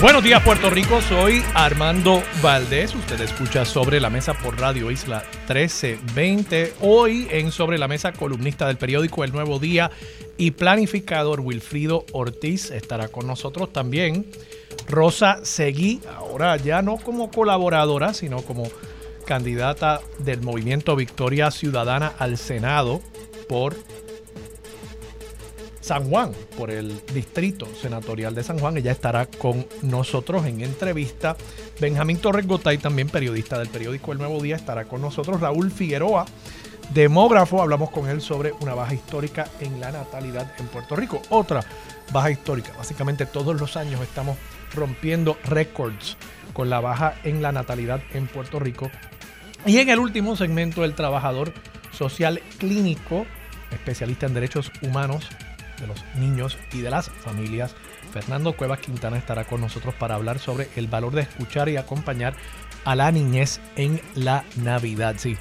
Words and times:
Buenos 0.00 0.22
días 0.22 0.42
Puerto 0.42 0.68
Rico, 0.68 1.00
soy 1.00 1.42
Armando 1.54 2.22
Valdés, 2.42 2.94
usted 2.94 3.18
escucha 3.22 3.64
Sobre 3.64 3.98
la 3.98 4.10
Mesa 4.10 4.34
por 4.34 4.60
Radio 4.60 4.90
Isla 4.90 5.24
1320. 5.48 6.74
Hoy 6.82 7.26
en 7.30 7.50
Sobre 7.50 7.78
la 7.78 7.88
Mesa, 7.88 8.12
columnista 8.12 8.66
del 8.66 8.76
periódico 8.76 9.24
El 9.24 9.32
Nuevo 9.32 9.58
Día 9.58 9.90
y 10.36 10.50
planificador 10.50 11.40
Wilfrido 11.40 12.04
Ortiz 12.12 12.70
estará 12.70 13.08
con 13.08 13.26
nosotros 13.26 13.72
también. 13.72 14.26
Rosa 14.86 15.40
Seguí, 15.44 16.02
ahora 16.14 16.58
ya 16.58 16.82
no 16.82 16.98
como 16.98 17.30
colaboradora, 17.30 18.12
sino 18.12 18.42
como 18.42 18.64
candidata 19.24 20.02
del 20.18 20.42
movimiento 20.42 20.94
Victoria 20.94 21.50
Ciudadana 21.50 22.12
al 22.18 22.36
Senado 22.36 23.00
por 23.48 23.74
San 25.86 26.10
Juan, 26.10 26.32
por 26.58 26.72
el 26.72 27.00
distrito 27.14 27.68
senatorial 27.80 28.34
de 28.34 28.42
San 28.42 28.58
Juan. 28.58 28.76
Ella 28.76 28.90
estará 28.90 29.26
con 29.26 29.68
nosotros 29.82 30.44
en 30.44 30.62
entrevista. 30.62 31.36
Benjamín 31.80 32.18
Torres 32.18 32.44
Gotay, 32.44 32.78
también 32.78 33.08
periodista 33.08 33.56
del 33.56 33.68
periódico 33.68 34.10
El 34.10 34.18
Nuevo 34.18 34.42
Día, 34.42 34.56
estará 34.56 34.86
con 34.86 35.00
nosotros. 35.00 35.40
Raúl 35.40 35.70
Figueroa, 35.70 36.26
demógrafo, 36.92 37.62
hablamos 37.62 37.90
con 37.90 38.08
él 38.08 38.20
sobre 38.20 38.50
una 38.60 38.74
baja 38.74 38.94
histórica 38.94 39.46
en 39.60 39.78
la 39.80 39.92
natalidad 39.92 40.52
en 40.58 40.66
Puerto 40.66 40.96
Rico. 40.96 41.22
Otra 41.28 41.60
baja 42.12 42.32
histórica. 42.32 42.72
Básicamente 42.76 43.24
todos 43.24 43.54
los 43.60 43.76
años 43.76 44.00
estamos 44.00 44.36
rompiendo 44.74 45.38
récords 45.44 46.16
con 46.52 46.68
la 46.68 46.80
baja 46.80 47.14
en 47.22 47.42
la 47.42 47.52
natalidad 47.52 48.02
en 48.12 48.26
Puerto 48.26 48.58
Rico. 48.58 48.90
Y 49.64 49.78
en 49.78 49.88
el 49.88 50.00
último 50.00 50.34
segmento, 50.34 50.84
el 50.84 50.96
trabajador 50.96 51.52
social 51.92 52.42
clínico, 52.58 53.24
especialista 53.70 54.26
en 54.26 54.34
derechos 54.34 54.72
humanos, 54.82 55.28
de 55.80 55.86
los 55.86 56.04
niños 56.16 56.58
y 56.72 56.80
de 56.80 56.90
las 56.90 57.10
familias. 57.10 57.74
Fernando 58.12 58.56
Cuevas 58.56 58.80
Quintana 58.80 59.18
estará 59.18 59.44
con 59.44 59.60
nosotros 59.60 59.94
para 59.94 60.14
hablar 60.14 60.38
sobre 60.38 60.68
el 60.76 60.86
valor 60.86 61.14
de 61.14 61.22
escuchar 61.22 61.68
y 61.68 61.76
acompañar 61.76 62.34
a 62.84 62.94
la 62.94 63.10
niñez 63.10 63.60
en 63.76 64.00
la 64.14 64.44
Navidad. 64.56 65.16
Sí, 65.18 65.36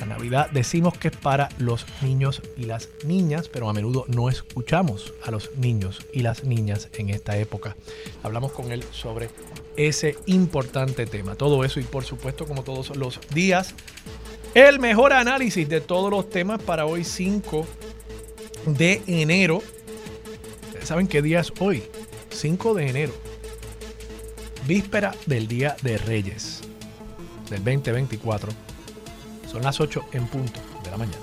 la 0.00 0.06
Navidad 0.06 0.50
decimos 0.50 0.96
que 0.98 1.08
es 1.08 1.16
para 1.16 1.48
los 1.58 1.86
niños 2.02 2.42
y 2.56 2.64
las 2.64 2.88
niñas, 3.04 3.48
pero 3.48 3.68
a 3.68 3.72
menudo 3.72 4.04
no 4.08 4.28
escuchamos 4.28 5.14
a 5.24 5.30
los 5.30 5.56
niños 5.56 6.04
y 6.12 6.20
las 6.20 6.44
niñas 6.44 6.88
en 6.94 7.10
esta 7.10 7.38
época. 7.38 7.76
Hablamos 8.22 8.52
con 8.52 8.72
él 8.72 8.84
sobre 8.90 9.30
ese 9.76 10.16
importante 10.26 11.06
tema. 11.06 11.34
Todo 11.34 11.64
eso 11.64 11.80
y 11.80 11.84
por 11.84 12.04
supuesto 12.04 12.46
como 12.46 12.62
todos 12.62 12.94
los 12.96 13.20
días, 13.30 13.74
el 14.54 14.80
mejor 14.80 15.12
análisis 15.12 15.68
de 15.68 15.80
todos 15.80 16.10
los 16.10 16.28
temas 16.28 16.62
para 16.62 16.86
hoy 16.86 17.04
5 17.04 17.66
de 18.66 19.02
enero 19.06 19.62
¿Saben 20.86 21.08
qué 21.08 21.20
día 21.20 21.40
es 21.40 21.52
hoy? 21.58 21.82
5 22.30 22.74
de 22.74 22.88
enero. 22.88 23.12
Víspera 24.68 25.12
del 25.26 25.48
Día 25.48 25.74
de 25.82 25.98
Reyes 25.98 26.62
del 27.50 27.64
2024. 27.64 28.52
Son 29.50 29.62
las 29.64 29.80
8 29.80 30.04
en 30.12 30.28
punto 30.28 30.60
de 30.84 30.90
la 30.92 30.96
mañana. 30.96 31.18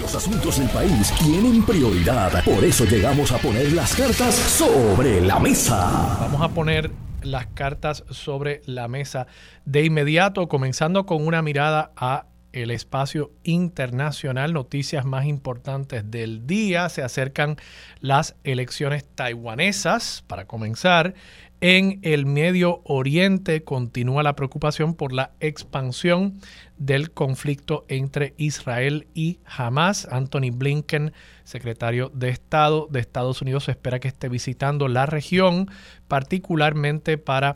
Los 0.00 0.14
asuntos 0.14 0.58
del 0.58 0.70
país 0.70 1.12
tienen 1.18 1.62
prioridad. 1.62 2.42
Por 2.42 2.64
eso 2.64 2.86
llegamos 2.86 3.30
a 3.32 3.36
poner 3.36 3.70
las 3.74 3.94
cartas 3.94 4.34
sobre 4.34 5.20
la 5.20 5.38
mesa. 5.38 6.16
Vamos 6.18 6.40
a 6.40 6.48
poner 6.48 6.90
las 7.20 7.48
cartas 7.48 8.04
sobre 8.08 8.62
la 8.64 8.88
mesa 8.88 9.26
de 9.66 9.84
inmediato, 9.84 10.48
comenzando 10.48 11.04
con 11.04 11.26
una 11.26 11.42
mirada 11.42 11.92
a 11.96 12.24
el 12.52 12.70
espacio 12.70 13.30
internacional. 13.42 14.52
Noticias 14.52 15.04
más 15.04 15.26
importantes 15.26 16.10
del 16.10 16.46
día. 16.46 16.88
Se 16.88 17.02
acercan 17.02 17.56
las 18.00 18.36
elecciones 18.44 19.04
taiwanesas. 19.04 20.24
Para 20.26 20.46
comenzar, 20.46 21.14
en 21.62 22.00
el 22.02 22.26
Medio 22.26 22.80
Oriente 22.82 23.62
continúa 23.62 24.24
la 24.24 24.34
preocupación 24.34 24.94
por 24.94 25.12
la 25.12 25.30
expansión 25.38 26.40
del 26.76 27.12
conflicto 27.12 27.84
entre 27.86 28.34
Israel 28.36 29.06
y 29.14 29.38
Hamas. 29.46 30.08
Anthony 30.10 30.50
Blinken, 30.52 31.12
secretario 31.44 32.10
de 32.12 32.30
Estado 32.30 32.88
de 32.90 32.98
Estados 32.98 33.42
Unidos, 33.42 33.68
espera 33.68 34.00
que 34.00 34.08
esté 34.08 34.28
visitando 34.28 34.88
la 34.88 35.06
región, 35.06 35.70
particularmente 36.08 37.16
para 37.16 37.54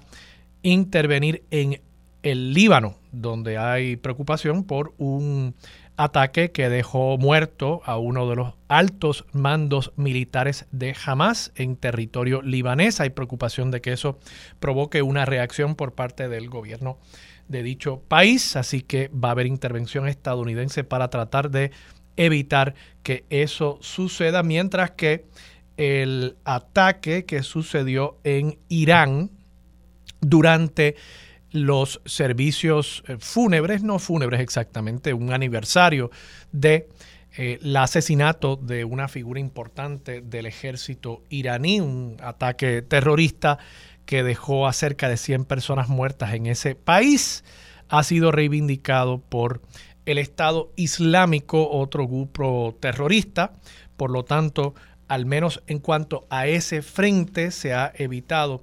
intervenir 0.62 1.42
en 1.50 1.80
el 2.22 2.52
Líbano, 2.52 2.96
donde 3.12 3.58
hay 3.58 3.96
preocupación 3.96 4.64
por 4.64 4.94
un 4.98 5.54
ataque 5.96 6.52
que 6.52 6.68
dejó 6.68 7.16
muerto 7.18 7.80
a 7.84 7.96
uno 7.98 8.28
de 8.28 8.36
los 8.36 8.54
altos 8.68 9.24
mandos 9.32 9.92
militares 9.96 10.66
de 10.70 10.94
Hamas 11.04 11.52
en 11.56 11.76
territorio 11.76 12.42
libanés. 12.42 13.00
Hay 13.00 13.10
preocupación 13.10 13.70
de 13.70 13.80
que 13.80 13.92
eso 13.92 14.18
provoque 14.60 15.02
una 15.02 15.24
reacción 15.24 15.74
por 15.74 15.94
parte 15.94 16.28
del 16.28 16.50
gobierno 16.50 16.98
de 17.48 17.62
dicho 17.62 18.02
país, 18.08 18.56
así 18.56 18.82
que 18.82 19.08
va 19.08 19.28
a 19.28 19.32
haber 19.32 19.46
intervención 19.46 20.08
estadounidense 20.08 20.84
para 20.84 21.08
tratar 21.08 21.50
de 21.50 21.70
evitar 22.16 22.74
que 23.02 23.24
eso 23.30 23.78
suceda, 23.80 24.42
mientras 24.42 24.90
que 24.92 25.26
el 25.76 26.36
ataque 26.44 27.24
que 27.24 27.42
sucedió 27.42 28.18
en 28.24 28.58
Irán 28.68 29.30
durante 30.20 30.96
los 31.64 32.00
servicios 32.04 33.02
eh, 33.06 33.16
fúnebres, 33.18 33.82
no 33.82 33.98
fúnebres 33.98 34.40
exactamente, 34.40 35.14
un 35.14 35.32
aniversario 35.32 36.10
de 36.52 36.88
eh, 37.36 37.58
asesinato 37.76 38.56
de 38.56 38.84
una 38.84 39.08
figura 39.08 39.40
importante 39.40 40.20
del 40.20 40.46
ejército 40.46 41.22
iraní, 41.28 41.80
un 41.80 42.16
ataque 42.20 42.82
terrorista 42.82 43.58
que 44.04 44.22
dejó 44.22 44.66
a 44.66 44.72
cerca 44.72 45.08
de 45.08 45.16
100 45.16 45.44
personas 45.44 45.88
muertas 45.88 46.34
en 46.34 46.46
ese 46.46 46.74
país, 46.74 47.44
ha 47.88 48.02
sido 48.02 48.32
reivindicado 48.32 49.18
por 49.18 49.60
el 50.06 50.18
Estado 50.18 50.72
Islámico, 50.76 51.68
otro 51.68 52.06
grupo 52.06 52.76
terrorista. 52.80 53.52
Por 53.96 54.10
lo 54.10 54.24
tanto, 54.24 54.74
al 55.08 55.26
menos 55.26 55.62
en 55.66 55.80
cuanto 55.80 56.26
a 56.30 56.46
ese 56.46 56.82
frente, 56.82 57.50
se 57.50 57.74
ha 57.74 57.92
evitado 57.96 58.62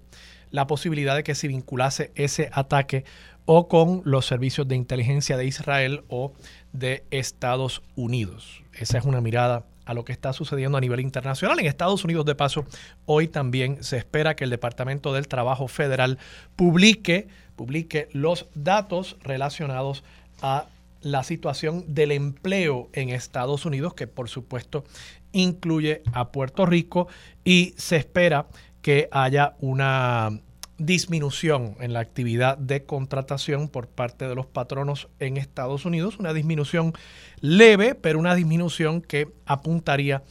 la 0.53 0.67
posibilidad 0.67 1.15
de 1.15 1.23
que 1.23 1.35
se 1.35 1.47
vinculase 1.47 2.11
ese 2.13 2.49
ataque 2.53 3.03
o 3.45 3.67
con 3.67 4.03
los 4.05 4.27
servicios 4.27 4.67
de 4.67 4.75
inteligencia 4.75 5.35
de 5.35 5.47
Israel 5.47 6.03
o 6.07 6.31
de 6.71 7.03
Estados 7.09 7.81
Unidos. 7.95 8.61
Esa 8.73 8.99
es 8.99 9.03
una 9.03 9.19
mirada 9.19 9.65
a 9.85 9.95
lo 9.95 10.05
que 10.05 10.13
está 10.13 10.31
sucediendo 10.31 10.77
a 10.77 10.81
nivel 10.81 10.99
internacional. 10.99 11.59
En 11.59 11.65
Estados 11.65 12.05
Unidos, 12.05 12.25
de 12.25 12.35
paso, 12.35 12.65
hoy 13.07 13.27
también 13.27 13.83
se 13.83 13.97
espera 13.97 14.35
que 14.35 14.43
el 14.43 14.51
Departamento 14.51 15.11
del 15.11 15.27
Trabajo 15.27 15.67
Federal 15.67 16.19
publique, 16.55 17.27
publique 17.55 18.07
los 18.13 18.45
datos 18.53 19.17
relacionados 19.23 20.03
a 20.43 20.67
la 21.01 21.23
situación 21.23 21.83
del 21.95 22.11
empleo 22.11 22.89
en 22.93 23.09
Estados 23.09 23.65
Unidos, 23.65 23.95
que 23.95 24.05
por 24.05 24.29
supuesto 24.29 24.83
incluye 25.31 26.03
a 26.13 26.31
Puerto 26.31 26.67
Rico, 26.67 27.07
y 27.43 27.73
se 27.75 27.97
espera 27.97 28.45
que 28.83 29.07
haya 29.11 29.55
una 29.59 30.41
disminución 30.77 31.77
en 31.79 31.93
la 31.93 32.01
actividad 32.01 32.57
de 32.57 32.83
contratación 32.83 33.69
por 33.69 33.87
parte 33.87 34.27
de 34.27 34.35
los 34.35 34.45
patronos 34.45 35.07
en 35.19 35.37
Estados 35.37 35.85
Unidos, 35.85 36.19
una 36.19 36.33
disminución 36.33 36.93
leve, 37.39 37.95
pero 37.95 38.19
una 38.19 38.35
disminución 38.35 39.01
que 39.01 39.29
apuntaría 39.45 40.23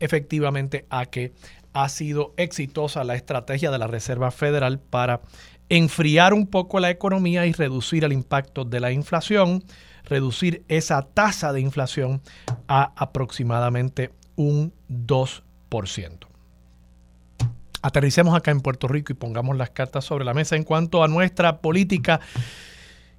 efectivamente 0.00 0.86
a 0.88 1.06
que 1.06 1.32
ha 1.74 1.88
sido 1.90 2.32
exitosa 2.38 3.04
la 3.04 3.14
estrategia 3.14 3.70
de 3.70 3.78
la 3.78 3.86
Reserva 3.86 4.30
Federal 4.30 4.78
para 4.80 5.20
enfriar 5.68 6.32
un 6.32 6.46
poco 6.46 6.80
la 6.80 6.90
economía 6.90 7.46
y 7.46 7.52
reducir 7.52 8.04
el 8.04 8.14
impacto 8.14 8.64
de 8.64 8.80
la 8.80 8.90
inflación, 8.90 9.62
reducir 10.04 10.64
esa 10.68 11.02
tasa 11.02 11.52
de 11.52 11.60
inflación 11.60 12.22
a 12.68 12.94
aproximadamente 12.96 14.12
un 14.36 14.72
2% 14.88 16.28
aterricemos 17.82 18.34
acá 18.34 18.50
en 18.50 18.60
Puerto 18.60 18.88
Rico 18.88 19.12
y 19.12 19.16
pongamos 19.16 19.56
las 19.56 19.70
cartas 19.70 20.04
sobre 20.04 20.24
la 20.24 20.34
mesa 20.34 20.56
en 20.56 20.64
cuanto 20.64 21.02
a 21.02 21.08
nuestra 21.08 21.60
política. 21.60 22.20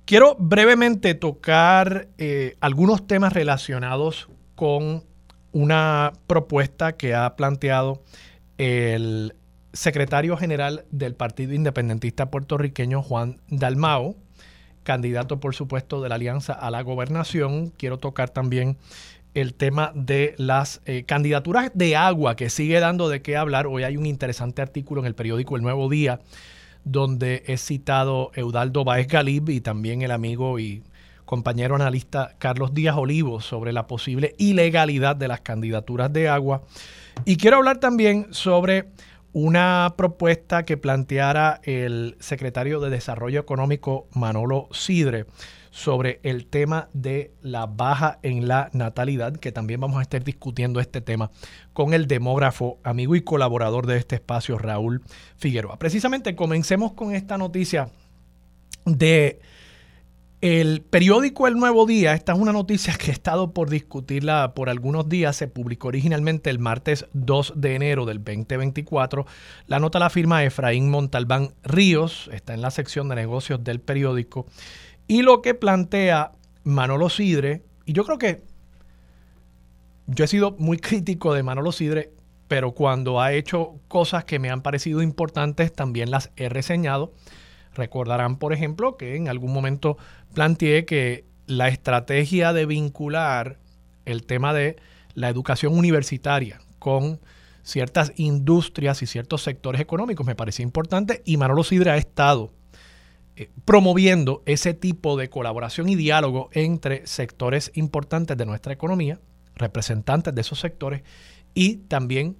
Quiero 0.05 0.35
brevemente 0.39 1.13
tocar 1.13 2.07
eh, 2.17 2.57
algunos 2.59 3.05
temas 3.05 3.33
relacionados 3.33 4.27
con 4.55 5.03
una 5.51 6.13
propuesta 6.27 6.93
que 6.93 7.15
ha 7.15 7.35
planteado 7.35 8.01
el 8.57 9.35
secretario 9.71 10.35
general 10.35 10.85
del 10.91 11.15
Partido 11.15 11.53
Independentista 11.53 12.29
Puertorriqueño, 12.29 13.01
Juan 13.01 13.39
Dalmao, 13.49 14.15
candidato, 14.83 15.39
por 15.39 15.55
supuesto, 15.55 16.01
de 16.01 16.09
la 16.09 16.15
Alianza 16.15 16.53
a 16.53 16.71
la 16.71 16.81
Gobernación. 16.81 17.69
Quiero 17.69 17.97
tocar 17.97 18.29
también 18.31 18.77
el 19.33 19.53
tema 19.53 19.91
de 19.95 20.33
las 20.37 20.81
eh, 20.85 21.03
candidaturas 21.03 21.71
de 21.73 21.95
agua 21.95 22.35
que 22.35 22.49
sigue 22.49 22.79
dando 22.79 23.09
de 23.09 23.21
qué 23.21 23.37
hablar. 23.37 23.67
Hoy 23.67 23.83
hay 23.83 23.97
un 23.97 24.05
interesante 24.05 24.61
artículo 24.61 25.01
en 25.01 25.07
el 25.07 25.15
periódico 25.15 25.55
El 25.55 25.61
Nuevo 25.61 25.89
Día 25.89 26.19
donde 26.83 27.43
es 27.47 27.63
citado 27.63 28.31
Eudaldo 28.33 28.83
Baez 28.83 29.07
Galib 29.07 29.49
y 29.49 29.61
también 29.61 30.01
el 30.01 30.11
amigo 30.11 30.59
y 30.59 30.83
compañero 31.25 31.75
analista 31.75 32.35
Carlos 32.39 32.73
Díaz 32.73 32.95
Olivo 32.97 33.41
sobre 33.41 33.73
la 33.73 33.85
posible 33.85 34.33
ilegalidad 34.37 35.15
de 35.15 35.27
las 35.27 35.41
candidaturas 35.41 36.11
de 36.11 36.29
agua. 36.29 36.63
Y 37.25 37.37
quiero 37.37 37.57
hablar 37.57 37.77
también 37.77 38.27
sobre 38.31 38.87
una 39.31 39.93
propuesta 39.95 40.65
que 40.65 40.77
planteara 40.77 41.61
el 41.63 42.15
secretario 42.19 42.79
de 42.79 42.89
Desarrollo 42.89 43.39
Económico 43.39 44.07
Manolo 44.13 44.69
Sidre 44.71 45.27
sobre 45.71 46.19
el 46.23 46.45
tema 46.45 46.89
de 46.93 47.33
la 47.41 47.65
baja 47.65 48.19
en 48.23 48.47
la 48.47 48.69
natalidad, 48.73 49.37
que 49.37 49.51
también 49.51 49.79
vamos 49.79 49.99
a 49.99 50.01
estar 50.01 50.23
discutiendo 50.23 50.79
este 50.79 51.01
tema 51.01 51.31
con 51.73 51.93
el 51.93 52.07
demógrafo, 52.07 52.79
amigo 52.83 53.15
y 53.15 53.21
colaborador 53.21 53.85
de 53.85 53.97
este 53.97 54.15
espacio, 54.15 54.57
Raúl 54.57 55.01
Figueroa. 55.37 55.77
Precisamente 55.77 56.35
comencemos 56.35 56.93
con 56.93 57.13
esta 57.13 57.37
noticia 57.37 57.89
de 58.85 59.39
el 60.41 60.81
periódico 60.81 61.47
El 61.47 61.55
Nuevo 61.55 61.85
Día, 61.85 62.13
esta 62.13 62.31
es 62.31 62.39
una 62.39 62.53
noticia 62.53 62.93
que 62.93 63.11
he 63.11 63.13
estado 63.13 63.53
por 63.53 63.69
discutirla 63.69 64.53
por 64.53 64.69
algunos 64.69 65.09
días, 65.09 65.35
se 65.35 65.49
publicó 65.49 65.89
originalmente 65.89 66.49
el 66.49 66.59
martes 66.59 67.07
2 67.11 67.55
de 67.57 67.75
enero 67.75 68.05
del 68.05 68.23
2024. 68.23 69.25
La 69.67 69.79
nota 69.81 69.99
la 69.99 70.09
firma 70.09 70.45
Efraín 70.45 70.89
Montalbán 70.89 71.51
Ríos, 71.63 72.29
está 72.31 72.53
en 72.53 72.61
la 72.61 72.71
sección 72.71 73.09
de 73.09 73.15
negocios 73.15 73.65
del 73.65 73.81
periódico. 73.81 74.45
Y 75.09 75.23
lo 75.23 75.41
que 75.41 75.55
plantea 75.55 76.33
Manolo 76.63 77.09
Sidre, 77.09 77.63
y 77.83 77.93
yo 77.93 78.05
creo 78.05 78.19
que 78.19 78.43
yo 80.05 80.23
he 80.23 80.27
sido 80.27 80.55
muy 80.59 80.77
crítico 80.77 81.33
de 81.33 81.41
Manolo 81.41 81.71
Sidre, 81.71 82.13
pero 82.47 82.73
cuando 82.73 83.19
ha 83.19 83.33
hecho 83.33 83.79
cosas 83.87 84.23
que 84.23 84.37
me 84.37 84.51
han 84.51 84.61
parecido 84.61 85.01
importantes, 85.01 85.73
también 85.73 86.11
las 86.11 86.29
he 86.35 86.47
reseñado. 86.47 87.11
Recordarán, 87.73 88.37
por 88.37 88.53
ejemplo, 88.53 88.97
que 88.97 89.15
en 89.15 89.29
algún 89.29 89.51
momento 89.51 89.97
planteé 90.35 90.85
que 90.85 91.25
la 91.47 91.69
estrategia 91.69 92.53
de 92.53 92.67
vincular 92.67 93.57
el 94.05 94.27
tema 94.27 94.53
de 94.53 94.75
la 95.15 95.29
educación 95.29 95.75
universitaria 95.75 96.61
con 96.77 97.19
ciertas 97.63 98.13
industrias 98.15 99.01
y 99.01 99.07
ciertos 99.07 99.41
sectores 99.41 99.81
económicos 99.81 100.27
me 100.27 100.35
parecía 100.35 100.61
importante 100.61 101.23
y 101.25 101.37
Manolo 101.37 101.63
Sidra 101.63 101.93
ha 101.93 101.97
estado 101.97 102.51
promoviendo 103.65 104.43
ese 104.45 104.73
tipo 104.73 105.17
de 105.17 105.29
colaboración 105.29 105.89
y 105.89 105.95
diálogo 105.95 106.49
entre 106.53 107.05
sectores 107.07 107.71
importantes 107.75 108.37
de 108.37 108.45
nuestra 108.45 108.73
economía, 108.73 109.19
representantes 109.55 110.33
de 110.33 110.41
esos 110.41 110.59
sectores 110.59 111.03
y 111.53 111.77
también 111.77 112.37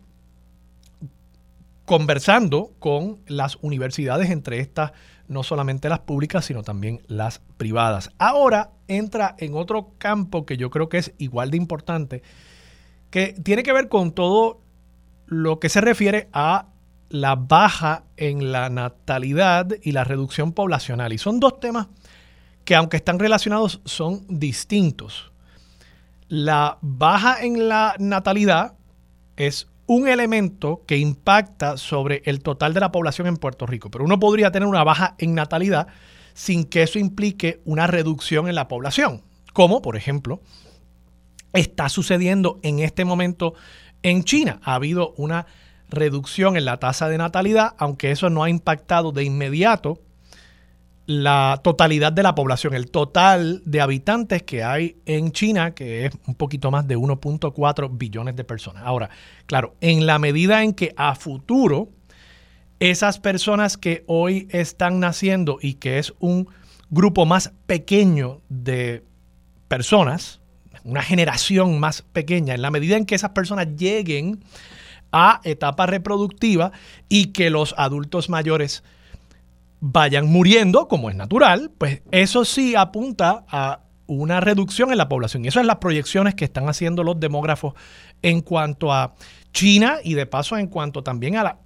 conversando 1.86 2.72
con 2.80 3.18
las 3.26 3.58
universidades, 3.62 4.30
entre 4.30 4.60
estas 4.60 4.92
no 5.28 5.44
solamente 5.44 5.90
las 5.90 6.00
públicas, 6.00 6.46
sino 6.46 6.64
también 6.64 7.02
las 7.08 7.40
privadas. 7.58 8.12
Ahora 8.18 8.72
entra 8.88 9.36
en 9.38 9.56
otro 9.56 9.94
campo 9.98 10.46
que 10.46 10.58
yo 10.58 10.70
creo 10.70 10.90
que 10.90 10.98
es 10.98 11.14
igual 11.18 11.52
de 11.52 11.58
importante, 11.58 12.24
que 13.10 13.34
tiene 13.44 13.64
que 13.64 13.74
ver 13.74 13.90
con 13.90 14.12
todo 14.12 14.62
lo 15.26 15.60
que 15.60 15.70
se 15.70 15.82
refiere 15.82 16.30
a 16.34 16.68
la 17.10 17.36
baja 17.36 18.04
en 18.18 18.52
la 18.52 18.70
natalidad 18.70 19.68
y 19.82 19.92
la 19.92 20.04
reducción 20.04 20.54
poblacional. 20.54 21.14
Y 21.14 21.18
son 21.18 21.40
dos 21.40 21.60
temas 21.60 21.88
que 22.66 22.76
aunque 22.76 22.98
están 22.98 23.20
relacionados 23.20 23.82
son 23.86 24.26
distintos. 24.28 25.32
La 26.28 26.78
baja 26.82 27.44
en 27.44 27.68
la 27.68 27.96
natalidad 27.98 28.74
es 29.38 29.68
un 29.88 30.08
elemento 30.08 30.84
que 30.86 30.98
impacta 30.98 31.78
sobre 31.78 32.22
el 32.26 32.42
total 32.42 32.76
de 32.76 32.80
la 32.80 32.92
población 32.92 33.26
en 33.26 33.38
Puerto 33.38 33.66
Rico. 33.66 33.90
Pero 33.90 34.06
uno 34.06 34.20
podría 34.20 34.52
tener 34.52 34.68
una 34.68 34.84
baja 34.84 35.16
en 35.18 35.34
natalidad 35.34 35.88
sin 36.36 36.64
que 36.64 36.84
eso 36.84 37.00
implique 37.00 37.62
una 37.66 37.88
reducción 37.88 38.48
en 38.48 38.54
la 38.54 38.68
población, 38.68 39.24
como 39.52 39.82
por 39.82 39.96
ejemplo 39.98 40.42
está 41.54 41.90
sucediendo 41.90 42.60
en 42.62 42.80
este 42.80 43.06
momento 43.06 43.56
en 44.04 44.24
China. 44.24 44.60
Ha 44.64 44.76
habido 44.76 45.14
una 45.18 45.48
reducción 45.90 46.58
en 46.58 46.66
la 46.66 46.78
tasa 46.78 47.10
de 47.10 47.18
natalidad, 47.18 47.74
aunque 47.78 48.12
eso 48.12 48.30
no 48.30 48.44
ha 48.44 48.50
impactado 48.50 49.12
de 49.12 49.24
inmediato 49.24 50.02
la 51.10 51.60
totalidad 51.64 52.14
de 52.14 52.22
la 52.22 52.36
población, 52.36 52.76
el 52.76 52.92
total 52.92 53.64
de 53.66 53.82
habitantes 53.82 54.44
que 54.44 54.64
hay 54.64 54.98
en 55.08 55.32
China, 55.32 55.72
que 55.72 56.06
es 56.06 56.12
un 56.28 56.36
poquito 56.36 56.70
más 56.70 56.88
de 56.88 57.00
1.4 57.00 57.90
billones 57.98 58.36
de 58.36 58.44
personas. 58.44 58.84
Ahora, 58.86 59.10
claro, 59.48 59.74
en 59.82 60.06
la 60.06 60.20
medida 60.20 60.64
en 60.64 60.74
que 60.74 60.94
a 60.98 61.16
futuro 61.16 61.90
esas 62.80 63.20
personas 63.20 63.76
que 63.76 64.04
hoy 64.06 64.48
están 64.52 65.00
naciendo 65.00 65.58
y 65.60 65.74
que 65.76 65.98
es 65.98 66.14
un 66.20 66.48
grupo 66.92 67.26
más 67.26 67.54
pequeño 67.66 68.42
de 68.50 69.04
personas, 69.68 70.42
una 70.84 71.02
generación 71.02 71.80
más 71.80 72.04
pequeña, 72.04 72.54
en 72.54 72.62
la 72.62 72.70
medida 72.70 72.98
en 72.98 73.08
que 73.08 73.16
esas 73.16 73.32
personas 73.32 73.68
lleguen 73.76 74.44
a 75.12 75.42
etapa 75.44 75.86
reproductiva 75.86 76.72
y 77.08 77.28
que 77.28 77.50
los 77.50 77.74
adultos 77.78 78.30
mayores 78.30 78.84
vayan 79.80 80.28
muriendo, 80.28 80.88
como 80.88 81.10
es 81.10 81.16
natural, 81.16 81.72
pues 81.78 82.02
eso 82.12 82.46
sí 82.46 82.76
apunta 82.76 83.46
a 83.48 83.82
una 84.08 84.40
reducción 84.40 84.92
en 84.92 84.98
la 84.98 85.08
población. 85.08 85.46
Y 85.46 85.50
eso 85.50 85.60
es 85.60 85.66
las 85.66 85.78
proyecciones 85.78 86.36
que 86.36 86.46
están 86.46 86.68
haciendo 86.68 87.04
los 87.04 87.20
demógrafos 87.20 87.76
en 88.22 88.42
cuanto 88.42 88.92
a 88.92 89.14
China 89.54 89.98
y 90.04 90.16
de 90.16 90.26
paso 90.26 90.58
en 90.58 90.68
cuanto 90.68 91.04
también 91.04 91.38
a 91.38 91.44
la 91.44 91.60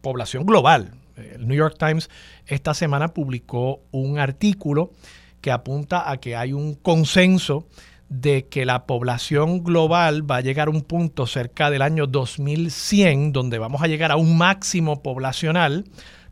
población 0.00 0.46
global. 0.46 0.92
El 1.16 1.46
New 1.46 1.56
York 1.56 1.76
Times 1.78 2.08
esta 2.46 2.72
semana 2.72 3.08
publicó 3.08 3.80
un 3.90 4.18
artículo 4.18 4.92
que 5.40 5.50
apunta 5.50 6.10
a 6.10 6.18
que 6.18 6.36
hay 6.36 6.52
un 6.52 6.74
consenso 6.74 7.66
de 8.12 8.46
que 8.46 8.66
la 8.66 8.84
población 8.84 9.64
global 9.64 10.30
va 10.30 10.36
a 10.36 10.40
llegar 10.42 10.68
a 10.68 10.70
un 10.70 10.82
punto 10.82 11.26
cerca 11.26 11.70
del 11.70 11.80
año 11.80 12.06
2100 12.06 13.32
donde 13.32 13.58
vamos 13.58 13.80
a 13.80 13.86
llegar 13.86 14.12
a 14.12 14.16
un 14.16 14.36
máximo 14.36 15.02
poblacional 15.02 15.86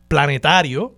planetario 0.07 0.95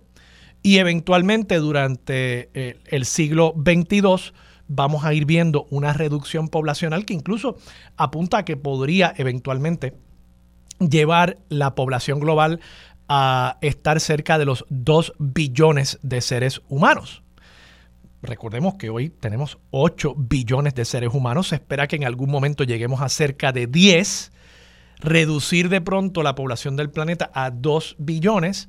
y 0.62 0.76
eventualmente 0.76 1.56
durante 1.56 2.50
eh, 2.52 2.76
el 2.84 3.06
siglo 3.06 3.54
XXII 3.56 4.34
vamos 4.68 5.06
a 5.06 5.14
ir 5.14 5.24
viendo 5.24 5.66
una 5.70 5.94
reducción 5.94 6.48
poblacional 6.48 7.06
que 7.06 7.14
incluso 7.14 7.56
apunta 7.96 8.38
a 8.38 8.44
que 8.44 8.58
podría 8.58 9.14
eventualmente 9.16 9.94
llevar 10.80 11.38
la 11.48 11.74
población 11.74 12.20
global 12.20 12.60
a 13.08 13.56
estar 13.62 14.00
cerca 14.00 14.36
de 14.36 14.44
los 14.44 14.66
2 14.68 15.14
billones 15.18 15.98
de 16.02 16.20
seres 16.20 16.60
humanos. 16.68 17.23
Recordemos 18.24 18.74
que 18.74 18.90
hoy 18.90 19.10
tenemos 19.10 19.58
8 19.70 20.14
billones 20.16 20.74
de 20.74 20.84
seres 20.84 21.12
humanos. 21.12 21.48
Se 21.48 21.56
espera 21.56 21.86
que 21.86 21.96
en 21.96 22.04
algún 22.04 22.30
momento 22.30 22.64
lleguemos 22.64 23.02
a 23.02 23.08
cerca 23.08 23.52
de 23.52 23.66
10. 23.66 24.32
Reducir 25.00 25.68
de 25.68 25.80
pronto 25.80 26.22
la 26.22 26.34
población 26.34 26.76
del 26.76 26.90
planeta 26.90 27.30
a 27.34 27.50
2 27.50 27.96
billones 27.98 28.68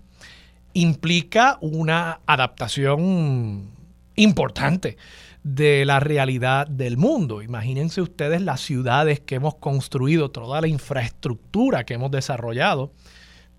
implica 0.74 1.58
una 1.62 2.20
adaptación 2.26 3.72
importante 4.16 4.98
de 5.44 5.86
la 5.86 6.00
realidad 6.00 6.68
del 6.68 6.98
mundo. 6.98 7.42
Imagínense 7.42 8.02
ustedes 8.02 8.42
las 8.42 8.62
ciudades 8.62 9.20
que 9.20 9.36
hemos 9.36 9.56
construido, 9.56 10.32
toda 10.32 10.60
la 10.60 10.68
infraestructura 10.68 11.86
que 11.86 11.94
hemos 11.94 12.12
desarrollado 12.12 12.92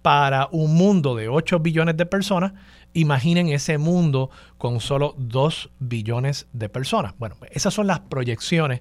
para 0.02 0.48
un 0.52 0.74
mundo 0.74 1.16
de 1.16 1.28
8 1.28 1.60
billones 1.60 1.96
de 1.96 2.06
personas. 2.06 2.52
Imaginen 2.96 3.48
ese 3.48 3.76
mundo 3.76 4.30
con 4.56 4.80
solo 4.80 5.14
2 5.18 5.70
billones 5.78 6.46
de 6.54 6.70
personas. 6.70 7.12
Bueno, 7.18 7.36
esas 7.50 7.74
son 7.74 7.86
las 7.86 8.00
proyecciones 8.00 8.80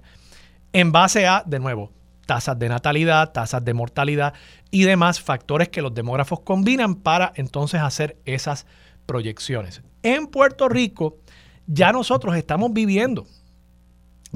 en 0.72 0.94
base 0.94 1.28
a, 1.28 1.44
de 1.46 1.60
nuevo, 1.60 1.92
tasas 2.26 2.58
de 2.58 2.70
natalidad, 2.70 3.34
tasas 3.34 3.66
de 3.66 3.74
mortalidad 3.74 4.34
y 4.72 4.84
demás 4.84 5.20
factores 5.20 5.68
que 5.68 5.82
los 5.82 5.94
demógrafos 5.94 6.40
combinan 6.40 6.96
para 6.96 7.34
entonces 7.36 7.82
hacer 7.82 8.18
esas 8.24 8.66
proyecciones. 9.06 9.82
En 10.02 10.28
Puerto 10.28 10.70
Rico 10.70 11.18
ya 11.68 11.92
nosotros 11.92 12.38
estamos 12.38 12.72
viviendo 12.72 13.28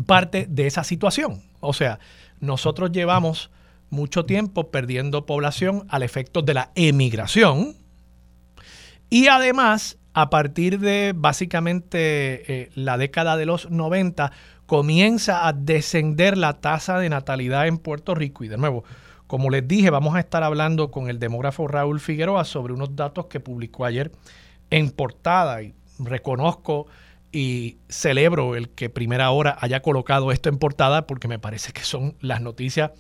parte 0.06 0.46
de 0.50 0.68
esa 0.68 0.84
situación. 0.84 1.42
O 1.62 1.72
sea, 1.72 2.00
nosotros 2.42 2.92
llevamos 2.92 3.50
mucho 3.90 4.26
tiempo 4.26 4.72
perdiendo 4.72 5.26
población 5.26 5.86
al 5.88 6.04
efecto 6.04 6.42
de 6.42 6.54
la 6.54 6.72
emigración 6.76 7.78
y 9.10 9.28
además 9.28 9.98
a 10.14 10.30
partir 10.30 10.80
de 10.80 11.14
básicamente 11.16 12.62
eh, 12.62 12.70
la 12.76 12.98
década 12.98 13.38
de 13.38 13.46
los 13.46 13.70
90 13.70 14.32
comienza 14.66 15.48
a 15.48 15.54
descender 15.54 16.38
la 16.38 16.54
tasa 16.62 17.00
de 17.00 17.10
natalidad 17.10 17.68
en 17.68 17.78
Puerto 17.78 18.16
Rico. 18.16 18.44
Y 18.44 18.48
de 18.48 18.58
nuevo, 18.58 18.84
Como 19.28 19.52
les 19.52 19.68
dije, 19.68 19.92
vamos 19.92 20.16
a 20.16 20.20
estar 20.20 20.44
hablando 20.44 20.90
con 20.90 21.08
el 21.08 21.20
demógrafo 21.20 21.68
Raúl 21.68 22.00
Figueroa 22.00 22.46
sobre 22.46 22.74
unos 22.74 22.96
datos 22.96 23.28
que 23.28 23.40
publicó 23.40 23.86
ayer 23.86 24.12
en 24.72 24.90
portada. 24.90 25.62
Y 25.62 25.76
reconozco 26.00 26.88
y 27.32 27.78
celebro 27.90 28.56
el 28.56 28.70
que 28.70 28.90
Primera 28.90 29.30
Hora 29.30 29.56
haya 29.60 29.82
colocado 29.82 30.32
esto 30.32 30.50
en 30.50 30.58
portada 30.58 31.06
porque 31.06 31.28
me 31.28 31.38
parece 31.38 31.74
que 31.74 31.82
son 31.82 32.16
las 32.22 32.42
noticias 32.42 32.92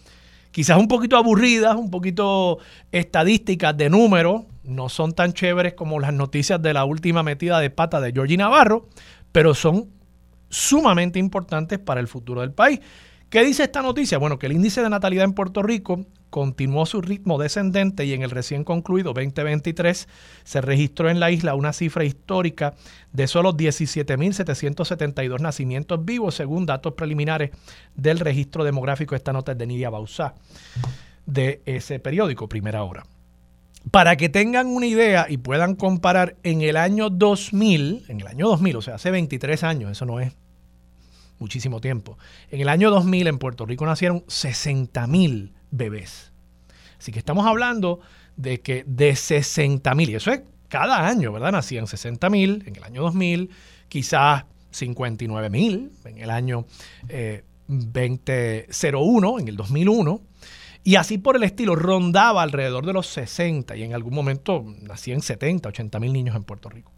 quizás 0.51 0.77
un 0.77 0.87
poquito 0.87 1.17
aburridas, 1.17 1.75
un 1.75 1.89
poquito 1.89 2.59
estadísticas 2.91 3.75
de 3.77 3.89
números, 3.89 4.43
no 4.63 4.89
son 4.89 5.13
tan 5.13 5.33
chéveres 5.33 5.73
como 5.73 5.99
las 5.99 6.13
noticias 6.13 6.61
de 6.61 6.73
la 6.73 6.85
última 6.85 7.23
metida 7.23 7.59
de 7.59 7.69
pata 7.69 7.99
de 8.01 8.11
Georgie 8.11 8.37
Navarro, 8.37 8.87
pero 9.31 9.53
son 9.53 9.89
sumamente 10.49 11.19
importantes 11.19 11.79
para 11.79 11.99
el 11.99 12.07
futuro 12.07 12.41
del 12.41 12.51
país. 12.51 12.79
¿Qué 13.29 13.43
dice 13.43 13.61
esta 13.61 13.83
noticia? 13.83 14.17
Bueno, 14.17 14.39
que 14.39 14.47
el 14.47 14.53
índice 14.53 14.81
de 14.81 14.89
natalidad 14.89 15.23
en 15.23 15.33
Puerto 15.33 15.61
Rico 15.61 16.03
continuó 16.31 16.87
su 16.87 16.99
ritmo 16.99 17.37
descendente 17.37 18.03
y 18.03 18.13
en 18.13 18.23
el 18.23 18.31
recién 18.31 18.63
concluido 18.63 19.13
2023 19.13 20.07
se 20.43 20.61
registró 20.61 21.11
en 21.11 21.19
la 21.19 21.29
isla 21.29 21.53
una 21.53 21.71
cifra 21.71 22.03
histórica 22.03 22.73
de 23.13 23.27
solo 23.27 23.53
17.772 23.53 25.39
nacimientos 25.41 26.03
vivos, 26.03 26.33
según 26.33 26.65
datos 26.65 26.93
preliminares 26.93 27.51
del 27.93 28.17
registro 28.17 28.63
demográfico. 28.63 29.15
Esta 29.15 29.31
nota 29.31 29.51
es 29.51 29.59
de 29.59 29.67
Nidia 29.67 29.91
Bausá, 29.91 30.33
de 31.27 31.61
ese 31.67 31.99
periódico, 31.99 32.49
Primera 32.49 32.83
Hora. 32.83 33.05
Para 33.91 34.17
que 34.17 34.29
tengan 34.29 34.65
una 34.65 34.87
idea 34.87 35.27
y 35.29 35.37
puedan 35.37 35.75
comparar, 35.75 36.35
en 36.41 36.63
el 36.63 36.77
año 36.77 37.11
2000, 37.11 38.05
en 38.07 38.21
el 38.21 38.27
año 38.27 38.47
2000, 38.47 38.75
o 38.75 38.81
sea, 38.81 38.95
hace 38.95 39.11
23 39.11 39.63
años, 39.63 39.91
eso 39.91 40.05
no 40.07 40.19
es 40.19 40.33
muchísimo 41.39 41.81
tiempo. 41.81 42.17
En 42.51 42.61
el 42.61 42.69
año 42.69 42.91
2000 42.91 43.27
en 43.27 43.37
Puerto 43.39 43.65
Rico 43.65 43.85
nacieron 43.85 44.23
60 44.27 45.07
mil 45.07 45.53
bebés. 45.71 46.31
Así 46.97 47.11
que 47.11 47.19
estamos 47.19 47.45
hablando 47.45 48.01
de 48.35 48.61
que 48.61 48.83
de 48.85 49.15
60 49.15 49.95
mil, 49.95 50.09
y 50.09 50.15
eso 50.15 50.31
es 50.31 50.41
cada 50.67 51.07
año, 51.07 51.31
¿verdad? 51.31 51.51
Nacían 51.51 51.87
60 51.87 52.29
mil 52.29 52.63
en 52.65 52.75
el 52.75 52.83
año 52.83 53.01
2000, 53.01 53.49
quizás 53.87 54.45
59 54.71 55.49
mil 55.49 55.91
en 56.05 56.19
el 56.19 56.29
año 56.29 56.65
2001, 57.67 59.37
eh, 59.37 59.41
en 59.41 59.47
el 59.47 59.57
2001. 59.57 60.21
Y 60.83 60.95
así 60.95 61.17
por 61.17 61.35
el 61.35 61.43
estilo, 61.43 61.75
rondaba 61.75 62.41
alrededor 62.41 62.85
de 62.85 62.93
los 62.93 63.07
60 63.07 63.75
y 63.75 63.83
en 63.83 63.93
algún 63.93 64.13
momento 64.13 64.63
nacían 64.81 65.21
70, 65.21 65.69
80 65.69 65.99
mil 65.99 66.13
niños 66.13 66.35
en 66.35 66.43
Puerto 66.43 66.69
Rico. 66.69 66.91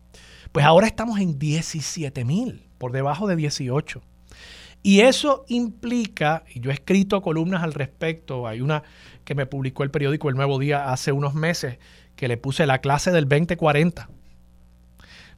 Pues 0.51 0.65
ahora 0.65 0.86
estamos 0.86 1.19
en 1.19 1.39
17 1.39 2.24
mil, 2.25 2.67
por 2.77 2.91
debajo 2.91 3.27
de 3.27 3.36
18. 3.36 4.01
Y 4.83 5.01
eso 5.01 5.45
implica, 5.47 6.43
y 6.53 6.59
yo 6.59 6.71
he 6.71 6.73
escrito 6.73 7.21
columnas 7.21 7.63
al 7.63 7.73
respecto, 7.73 8.47
hay 8.47 8.61
una 8.61 8.83
que 9.23 9.35
me 9.35 9.45
publicó 9.45 9.83
el 9.83 9.91
periódico 9.91 10.29
El 10.29 10.35
Nuevo 10.35 10.57
Día 10.57 10.91
hace 10.91 11.11
unos 11.11 11.35
meses, 11.35 11.77
que 12.15 12.27
le 12.27 12.38
puse 12.38 12.65
la 12.65 12.79
clase 12.79 13.11
del 13.11 13.27
2040, 13.27 14.09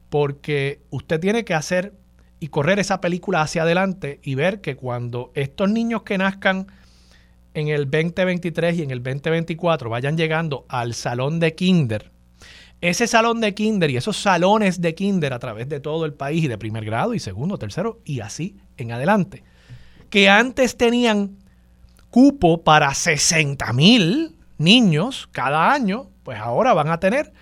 porque 0.08 0.80
usted 0.90 1.20
tiene 1.20 1.44
que 1.44 1.54
hacer 1.54 1.94
y 2.40 2.48
correr 2.48 2.78
esa 2.78 3.00
película 3.00 3.42
hacia 3.42 3.62
adelante 3.62 4.20
y 4.22 4.34
ver 4.34 4.60
que 4.60 4.76
cuando 4.76 5.30
estos 5.34 5.70
niños 5.70 6.02
que 6.02 6.18
nazcan 6.18 6.66
en 7.54 7.68
el 7.68 7.90
2023 7.90 8.78
y 8.78 8.82
en 8.82 8.90
el 8.90 9.02
2024 9.02 9.88
vayan 9.88 10.16
llegando 10.16 10.64
al 10.68 10.94
salón 10.94 11.38
de 11.38 11.54
kinder, 11.54 12.10
ese 12.84 13.06
salón 13.06 13.40
de 13.40 13.54
kinder 13.54 13.90
y 13.90 13.96
esos 13.96 14.18
salones 14.18 14.82
de 14.82 14.94
kinder 14.94 15.32
a 15.32 15.38
través 15.38 15.70
de 15.70 15.80
todo 15.80 16.04
el 16.04 16.12
país 16.12 16.44
y 16.44 16.48
de 16.48 16.58
primer 16.58 16.84
grado 16.84 17.14
y 17.14 17.18
segundo, 17.18 17.56
tercero 17.56 18.02
y 18.04 18.20
así 18.20 18.58
en 18.76 18.92
adelante, 18.92 19.42
que 20.10 20.28
antes 20.28 20.76
tenían 20.76 21.38
cupo 22.10 22.62
para 22.62 22.92
60 22.92 23.72
mil 23.72 24.36
niños 24.58 25.30
cada 25.32 25.72
año, 25.72 26.10
pues 26.24 26.38
ahora 26.38 26.74
van 26.74 26.90
a 26.90 27.00
tener 27.00 27.32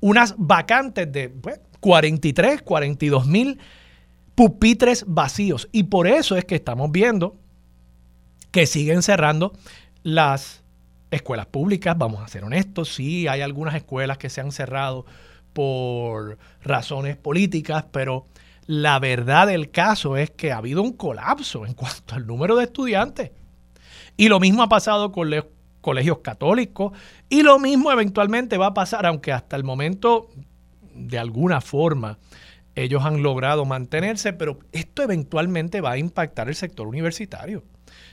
unas 0.00 0.34
vacantes 0.38 1.12
de 1.12 1.34
43, 1.80 2.62
42 2.62 3.26
mil 3.26 3.58
pupitres 4.34 5.04
vacíos. 5.06 5.68
Y 5.70 5.82
por 5.82 6.06
eso 6.06 6.34
es 6.34 6.46
que 6.46 6.54
estamos 6.54 6.90
viendo 6.90 7.36
que 8.52 8.64
siguen 8.64 9.02
cerrando 9.02 9.52
las 10.02 10.62
escuelas 11.10 11.46
públicas, 11.46 11.96
vamos 11.96 12.22
a 12.22 12.28
ser 12.28 12.44
honestos, 12.44 12.94
sí 12.94 13.28
hay 13.28 13.40
algunas 13.40 13.74
escuelas 13.74 14.18
que 14.18 14.30
se 14.30 14.40
han 14.40 14.52
cerrado 14.52 15.06
por 15.52 16.38
razones 16.62 17.16
políticas, 17.16 17.84
pero 17.90 18.26
la 18.66 18.98
verdad 18.98 19.46
del 19.46 19.70
caso 19.70 20.16
es 20.16 20.30
que 20.30 20.52
ha 20.52 20.58
habido 20.58 20.82
un 20.82 20.92
colapso 20.92 21.64
en 21.64 21.74
cuanto 21.74 22.14
al 22.14 22.26
número 22.26 22.56
de 22.56 22.64
estudiantes. 22.64 23.30
Y 24.16 24.28
lo 24.28 24.40
mismo 24.40 24.62
ha 24.62 24.68
pasado 24.68 25.12
con 25.12 25.30
los 25.30 25.44
colegios 25.80 26.18
católicos 26.18 26.92
y 27.28 27.42
lo 27.42 27.58
mismo 27.58 27.92
eventualmente 27.92 28.58
va 28.58 28.66
a 28.66 28.74
pasar, 28.74 29.06
aunque 29.06 29.32
hasta 29.32 29.56
el 29.56 29.62
momento, 29.62 30.28
de 30.94 31.18
alguna 31.18 31.60
forma, 31.60 32.18
ellos 32.74 33.04
han 33.04 33.22
logrado 33.22 33.64
mantenerse, 33.64 34.32
pero 34.32 34.58
esto 34.72 35.02
eventualmente 35.02 35.80
va 35.80 35.92
a 35.92 35.98
impactar 35.98 36.48
el 36.48 36.54
sector 36.54 36.86
universitario. 36.86 37.62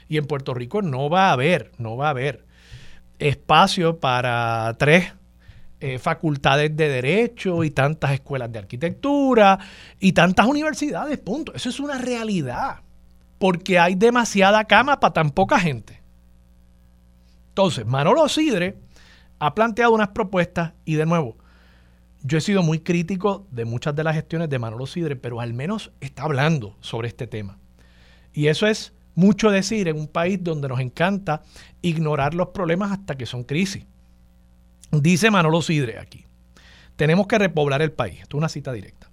Y 0.08 0.18
en 0.18 0.26
Puerto 0.26 0.54
Rico 0.54 0.82
no 0.82 1.10
va 1.10 1.28
a 1.28 1.32
haber, 1.32 1.72
no 1.78 1.96
va 1.96 2.06
a 2.06 2.10
haber 2.10 2.46
espacio 3.28 3.98
para 4.00 4.74
tres 4.78 5.12
eh, 5.80 5.98
facultades 5.98 6.74
de 6.76 6.88
derecho 6.88 7.64
y 7.64 7.70
tantas 7.70 8.12
escuelas 8.12 8.50
de 8.50 8.58
arquitectura 8.58 9.58
y 10.00 10.12
tantas 10.12 10.46
universidades, 10.46 11.18
punto. 11.18 11.52
Eso 11.54 11.68
es 11.68 11.80
una 11.80 11.98
realidad, 11.98 12.80
porque 13.38 13.78
hay 13.78 13.94
demasiada 13.94 14.64
cama 14.64 15.00
para 15.00 15.12
tan 15.12 15.30
poca 15.30 15.58
gente. 15.58 16.02
Entonces, 17.48 17.86
Manolo 17.86 18.28
Sidre 18.28 18.76
ha 19.38 19.54
planteado 19.54 19.92
unas 19.92 20.08
propuestas 20.08 20.72
y 20.84 20.94
de 20.94 21.06
nuevo, 21.06 21.36
yo 22.22 22.38
he 22.38 22.40
sido 22.40 22.62
muy 22.62 22.80
crítico 22.80 23.46
de 23.50 23.64
muchas 23.66 23.94
de 23.94 24.04
las 24.04 24.14
gestiones 24.14 24.48
de 24.48 24.58
Manolo 24.58 24.86
Sidre, 24.86 25.16
pero 25.16 25.40
al 25.40 25.52
menos 25.52 25.92
está 26.00 26.22
hablando 26.22 26.76
sobre 26.80 27.08
este 27.08 27.26
tema. 27.26 27.58
Y 28.32 28.48
eso 28.48 28.66
es 28.66 28.93
mucho 29.14 29.50
decir 29.50 29.88
en 29.88 29.98
un 29.98 30.08
país 30.08 30.38
donde 30.42 30.68
nos 30.68 30.80
encanta 30.80 31.42
ignorar 31.82 32.34
los 32.34 32.48
problemas 32.48 32.92
hasta 32.92 33.16
que 33.16 33.26
son 33.26 33.44
crisis. 33.44 33.84
Dice 34.90 35.30
Manolo 35.30 35.62
Sidre 35.62 35.98
aquí, 35.98 36.24
tenemos 36.96 37.26
que 37.26 37.38
repoblar 37.38 37.82
el 37.82 37.92
país. 37.92 38.20
Esto 38.20 38.36
es 38.36 38.38
una 38.38 38.48
cita 38.48 38.72
directa. 38.72 39.10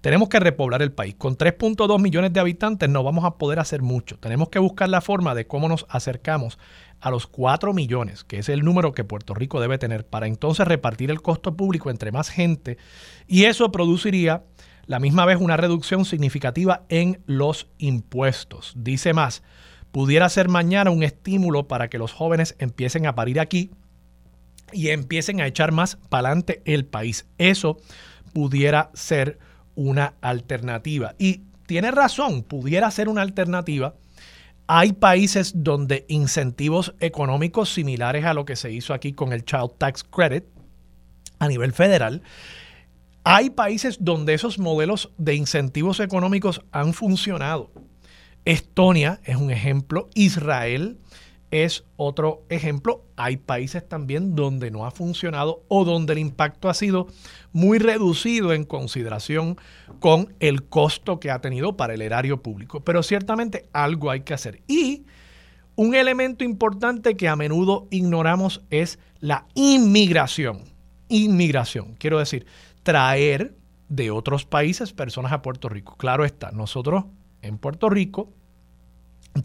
Tenemos 0.00 0.28
que 0.28 0.38
repoblar 0.38 0.82
el 0.82 0.92
país. 0.92 1.16
Con 1.16 1.36
3.2 1.36 2.00
millones 2.00 2.32
de 2.32 2.38
habitantes 2.38 2.88
no 2.88 3.02
vamos 3.02 3.24
a 3.24 3.38
poder 3.38 3.58
hacer 3.58 3.82
mucho. 3.82 4.18
Tenemos 4.18 4.50
que 4.50 4.58
buscar 4.58 4.88
la 4.88 5.00
forma 5.00 5.34
de 5.34 5.46
cómo 5.46 5.68
nos 5.68 5.86
acercamos 5.88 6.58
a 7.00 7.10
los 7.10 7.26
4 7.26 7.72
millones, 7.72 8.22
que 8.22 8.38
es 8.38 8.48
el 8.48 8.62
número 8.64 8.92
que 8.92 9.04
Puerto 9.04 9.34
Rico 9.34 9.60
debe 9.60 9.78
tener, 9.78 10.06
para 10.06 10.26
entonces 10.26 10.66
repartir 10.68 11.10
el 11.10 11.22
costo 11.22 11.56
público 11.56 11.90
entre 11.90 12.12
más 12.12 12.28
gente. 12.28 12.78
Y 13.26 13.44
eso 13.44 13.72
produciría 13.72 14.44
la 14.86 15.00
misma 15.00 15.24
vez 15.24 15.38
una 15.40 15.56
reducción 15.56 16.04
significativa 16.04 16.84
en 16.88 17.20
los 17.26 17.68
impuestos. 17.78 18.72
Dice 18.76 19.12
más, 19.12 19.42
pudiera 19.92 20.28
ser 20.28 20.48
mañana 20.48 20.90
un 20.90 21.02
estímulo 21.02 21.66
para 21.68 21.88
que 21.88 21.98
los 21.98 22.12
jóvenes 22.12 22.54
empiecen 22.58 23.06
a 23.06 23.14
parir 23.14 23.40
aquí 23.40 23.70
y 24.72 24.88
empiecen 24.88 25.40
a 25.40 25.46
echar 25.46 25.72
más 25.72 25.96
para 26.08 26.28
adelante 26.28 26.62
el 26.64 26.84
país. 26.86 27.26
Eso 27.38 27.78
pudiera 28.32 28.90
ser 28.94 29.38
una 29.74 30.14
alternativa. 30.20 31.14
Y 31.18 31.42
tiene 31.66 31.90
razón, 31.90 32.42
pudiera 32.42 32.90
ser 32.90 33.08
una 33.08 33.22
alternativa. 33.22 33.94
Hay 34.68 34.92
países 34.92 35.52
donde 35.56 36.04
incentivos 36.08 36.94
económicos 37.00 37.72
similares 37.72 38.24
a 38.24 38.34
lo 38.34 38.44
que 38.44 38.56
se 38.56 38.72
hizo 38.72 38.94
aquí 38.94 39.12
con 39.12 39.32
el 39.32 39.44
Child 39.44 39.72
Tax 39.78 40.04
Credit 40.04 40.44
a 41.38 41.48
nivel 41.48 41.72
federal 41.72 42.22
hay 43.28 43.50
países 43.50 43.98
donde 44.00 44.34
esos 44.34 44.60
modelos 44.60 45.10
de 45.18 45.34
incentivos 45.34 45.98
económicos 45.98 46.62
han 46.70 46.94
funcionado. 46.94 47.72
Estonia 48.44 49.20
es 49.24 49.34
un 49.34 49.50
ejemplo, 49.50 50.08
Israel 50.14 51.00
es 51.50 51.82
otro 51.96 52.44
ejemplo. 52.50 53.04
Hay 53.16 53.36
países 53.36 53.88
también 53.88 54.36
donde 54.36 54.70
no 54.70 54.86
ha 54.86 54.92
funcionado 54.92 55.64
o 55.66 55.84
donde 55.84 56.12
el 56.12 56.20
impacto 56.20 56.68
ha 56.68 56.74
sido 56.74 57.08
muy 57.52 57.80
reducido 57.80 58.52
en 58.52 58.62
consideración 58.62 59.56
con 59.98 60.32
el 60.38 60.62
costo 60.62 61.18
que 61.18 61.32
ha 61.32 61.40
tenido 61.40 61.76
para 61.76 61.94
el 61.94 62.02
erario 62.02 62.42
público. 62.42 62.84
Pero 62.84 63.02
ciertamente 63.02 63.68
algo 63.72 64.12
hay 64.12 64.20
que 64.20 64.34
hacer. 64.34 64.62
Y 64.68 65.04
un 65.74 65.96
elemento 65.96 66.44
importante 66.44 67.16
que 67.16 67.26
a 67.26 67.34
menudo 67.34 67.88
ignoramos 67.90 68.62
es 68.70 69.00
la 69.18 69.48
inmigración. 69.54 70.60
Inmigración. 71.08 71.96
Quiero 71.98 72.20
decir, 72.20 72.46
traer 72.86 73.52
de 73.88 74.12
otros 74.12 74.44
países 74.44 74.92
personas 74.92 75.32
a 75.32 75.42
Puerto 75.42 75.68
Rico. 75.68 75.96
Claro 75.96 76.24
está, 76.24 76.52
nosotros 76.52 77.06
en 77.42 77.58
Puerto 77.58 77.90
Rico 77.90 78.32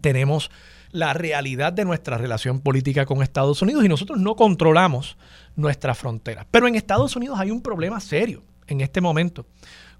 tenemos 0.00 0.48
la 0.92 1.12
realidad 1.12 1.72
de 1.72 1.84
nuestra 1.84 2.18
relación 2.18 2.60
política 2.60 3.04
con 3.04 3.20
Estados 3.20 3.60
Unidos 3.60 3.84
y 3.84 3.88
nosotros 3.88 4.20
no 4.20 4.36
controlamos 4.36 5.16
nuestras 5.56 5.98
fronteras. 5.98 6.46
Pero 6.52 6.68
en 6.68 6.76
Estados 6.76 7.16
Unidos 7.16 7.40
hay 7.40 7.50
un 7.50 7.62
problema 7.62 7.98
serio 7.98 8.44
en 8.68 8.80
este 8.80 9.00
momento 9.00 9.44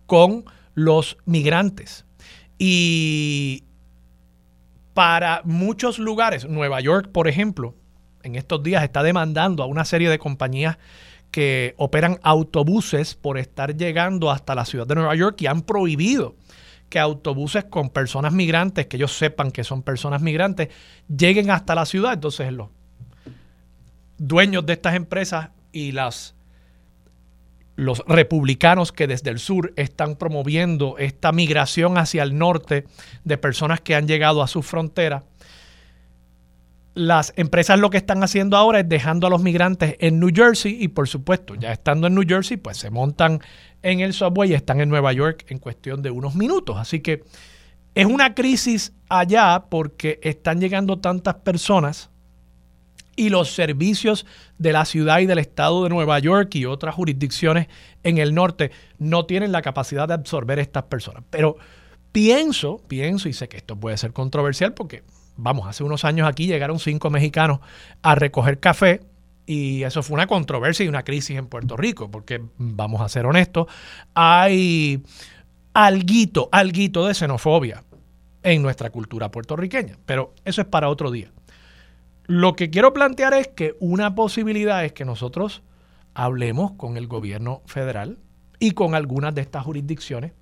con 0.07 0.45
los 0.75 1.19
migrantes. 1.25 2.05
Y 2.59 3.65
para 4.95 5.43
muchos 5.43 5.99
lugares, 5.99 6.49
Nueva 6.49 6.81
York, 6.81 7.09
por 7.11 7.27
ejemplo, 7.27 7.75
en 8.23 8.37
estos 8.37 8.63
días 8.63 8.85
está 8.85 9.03
demandando 9.03 9.65
a 9.65 9.67
una 9.67 9.85
serie 9.85 10.09
de 10.09 10.21
compañías 10.21 10.79
que 11.33 11.75
operan 11.79 12.21
autobuses 12.23 13.17
por 13.17 13.39
estar 13.39 13.77
llegando 13.77 14.31
hasta 14.31 14.55
la 14.55 14.65
ciudad 14.65 14.87
de 14.87 14.95
Nueva 14.95 15.17
York 15.17 15.41
y 15.41 15.47
han 15.47 15.63
prohibido 15.63 16.37
que 16.89 17.01
autobuses 17.01 17.65
con 17.65 17.89
personas 17.89 18.35
migrantes, 18.35 18.87
que 18.87 18.99
ellos 18.99 19.17
sepan 19.17 19.51
que 19.51 19.65
son 19.65 19.83
personas 19.83 20.21
migrantes, 20.21 20.69
lleguen 21.09 21.51
hasta 21.51 21.75
la 21.75 21.87
ciudad. 21.87 22.13
Entonces 22.13 22.53
los 22.53 22.69
dueños 24.19 24.67
de 24.67 24.75
estas 24.75 24.95
empresas 24.95 25.49
y 25.73 25.93
los 27.77 28.05
republicanos 28.07 28.93
que 28.93 29.07
desde 29.07 29.31
el 29.31 29.39
sur 29.39 29.73
están 29.77 30.17
promoviendo 30.17 30.99
esta 30.99 31.33
migración 31.33 31.97
hacia 31.97 32.23
el 32.23 32.37
norte 32.37 32.85
de 33.25 33.39
personas 33.39 33.81
que 33.81 33.95
han 33.95 34.07
llegado 34.07 34.43
a 34.43 34.47
su 34.49 34.63
frontera. 34.63 35.25
Las 36.95 37.33
empresas 37.37 37.79
lo 37.79 37.89
que 37.91 37.97
están 37.97 38.23
haciendo 38.23 38.57
ahora 38.57 38.81
es 38.81 38.89
dejando 38.89 39.27
a 39.27 39.31
los 39.31 39.43
migrantes 39.43 39.97
en 39.99 40.21
New 40.21 40.31
Jersey 40.35 40.77
y 40.79 40.89
por 40.89 41.09
supuesto, 41.09 41.55
ya 41.55 41.73
estando 41.73 42.07
en 42.07 42.15
New 42.15 42.25
Jersey, 42.27 42.59
pues 42.59 42.77
se 42.77 42.91
montan 42.91 43.41
en 43.83 44.01
el 44.01 44.13
subway 44.13 44.51
y 44.51 44.55
están 44.55 44.81
en 44.81 44.89
Nueva 44.89 45.13
York 45.13 45.47
en 45.49 45.59
cuestión 45.59 46.03
de 46.03 46.11
unos 46.11 46.35
minutos. 46.35 46.77
Así 46.79 47.01
que 47.01 47.25
es 47.95 48.07
una 48.07 48.35
crisis 48.35 48.93
allá 49.09 49.65
porque 49.69 50.21
están 50.23 50.61
llegando 50.61 50.99
tantas 50.99 51.37
personas 51.37 52.11
y 53.17 53.29
los 53.29 53.51
servicios 53.51 54.27
de 54.59 54.73
la 54.73 54.85
ciudad 54.85 55.21
y 55.21 55.27
del 55.27 55.39
estado 55.39 55.85
de 55.85 55.91
Nueva 55.91 56.19
York 56.19 56.55
y 56.55 56.65
otras 56.65 56.95
jurisdicciones 56.95 57.69
en 58.03 58.19
el 58.19 58.35
norte 58.35 58.71
no 58.99 59.27
tienen 59.27 59.53
la 59.53 59.63
capacidad 59.63 60.09
de 60.09 60.15
absorber 60.15 60.59
estas 60.59 60.85
personas. 60.85 61.25
Pero 61.31 61.57
pienso, 62.13 62.83
pienso, 62.89 63.29
y 63.29 63.33
sé 63.33 63.49
que 63.49 63.59
esto 63.59 63.77
puede 63.77 63.97
ser 63.99 64.13
controversial 64.13 64.73
porque, 64.73 65.03
vamos, 65.37 65.69
hace 65.69 65.85
unos 65.85 66.05
años 66.05 66.29
aquí 66.29 66.47
llegaron 66.47 66.79
cinco 66.79 67.11
mexicanos 67.11 67.61
a 68.03 68.15
recoger 68.15 68.61
café 68.61 69.01
y 69.47 69.83
eso 69.83 70.03
fue 70.03 70.15
una 70.15 70.27
controversia 70.27 70.85
y 70.85 70.89
una 70.89 71.03
crisis 71.03 71.37
en 71.37 71.47
Puerto 71.47 71.77
Rico, 71.77 72.11
porque, 72.11 72.43
vamos 72.59 73.01
a 73.01 73.09
ser 73.09 73.27
honestos, 73.27 73.67
hay 74.15 75.03
alguito, 75.75 76.49
alguito 76.53 77.07
de 77.07 77.15
xenofobia 77.15 77.83
en 78.43 78.63
nuestra 78.63 78.91
cultura 78.91 79.31
puertorriqueña, 79.31 79.99
pero 80.07 80.35
eso 80.45 80.63
es 80.63 80.67
para 80.67 80.89
otro 80.89 81.11
día. 81.11 81.31
Lo 82.27 82.55
que 82.55 82.71
quiero 82.71 82.93
plantear 82.93 83.35
es 83.35 83.49
que 83.49 83.75
una 83.81 84.15
posibilidad 84.15 84.85
es 84.85 84.93
que 84.93 85.05
nosotros 85.05 85.63
hablemos 86.15 86.73
con 86.73 86.97
el 86.97 87.07
gobierno 87.07 87.63
federal 87.67 88.19
y 88.59 88.73
con 88.73 88.95
algunas 88.95 89.35
de 89.35 89.41
estas 89.41 89.65
jurisdicciones 89.65 90.33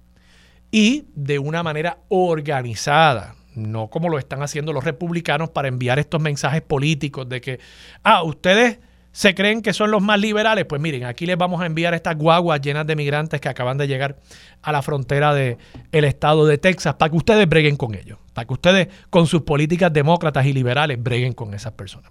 y 0.70 1.06
de 1.14 1.38
una 1.38 1.62
manera 1.62 1.98
organizada, 2.08 3.34
no 3.60 3.88
como 3.88 4.08
lo 4.08 4.18
están 4.18 4.42
haciendo 4.42 4.72
los 4.72 4.84
republicanos 4.84 5.50
para 5.50 5.68
enviar 5.68 5.98
estos 5.98 6.20
mensajes 6.20 6.62
políticos 6.62 7.28
de 7.28 7.40
que, 7.40 7.60
ah, 8.02 8.22
ustedes 8.22 8.78
se 9.12 9.34
creen 9.34 9.60
que 9.60 9.72
son 9.72 9.90
los 9.90 10.02
más 10.02 10.20
liberales, 10.20 10.64
pues 10.66 10.80
miren, 10.80 11.04
aquí 11.04 11.26
les 11.26 11.36
vamos 11.36 11.60
a 11.60 11.66
enviar 11.66 11.94
estas 11.94 12.16
guaguas 12.16 12.60
llenas 12.60 12.86
de 12.86 12.94
migrantes 12.94 13.40
que 13.40 13.48
acaban 13.48 13.76
de 13.76 13.88
llegar 13.88 14.18
a 14.62 14.72
la 14.72 14.82
frontera 14.82 15.34
del 15.34 15.56
estado 15.90 16.46
de 16.46 16.58
Texas 16.58 16.94
para 16.94 17.10
que 17.10 17.16
ustedes 17.16 17.48
breguen 17.48 17.76
con 17.76 17.94
ellos, 17.94 18.18
para 18.32 18.46
que 18.46 18.54
ustedes 18.54 18.88
con 19.10 19.26
sus 19.26 19.42
políticas 19.42 19.92
demócratas 19.92 20.46
y 20.46 20.52
liberales 20.52 21.02
breguen 21.02 21.32
con 21.32 21.54
esas 21.54 21.72
personas. 21.72 22.10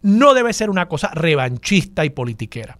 No 0.00 0.32
debe 0.32 0.52
ser 0.52 0.70
una 0.70 0.88
cosa 0.88 1.10
revanchista 1.14 2.04
y 2.04 2.10
politiquera, 2.10 2.78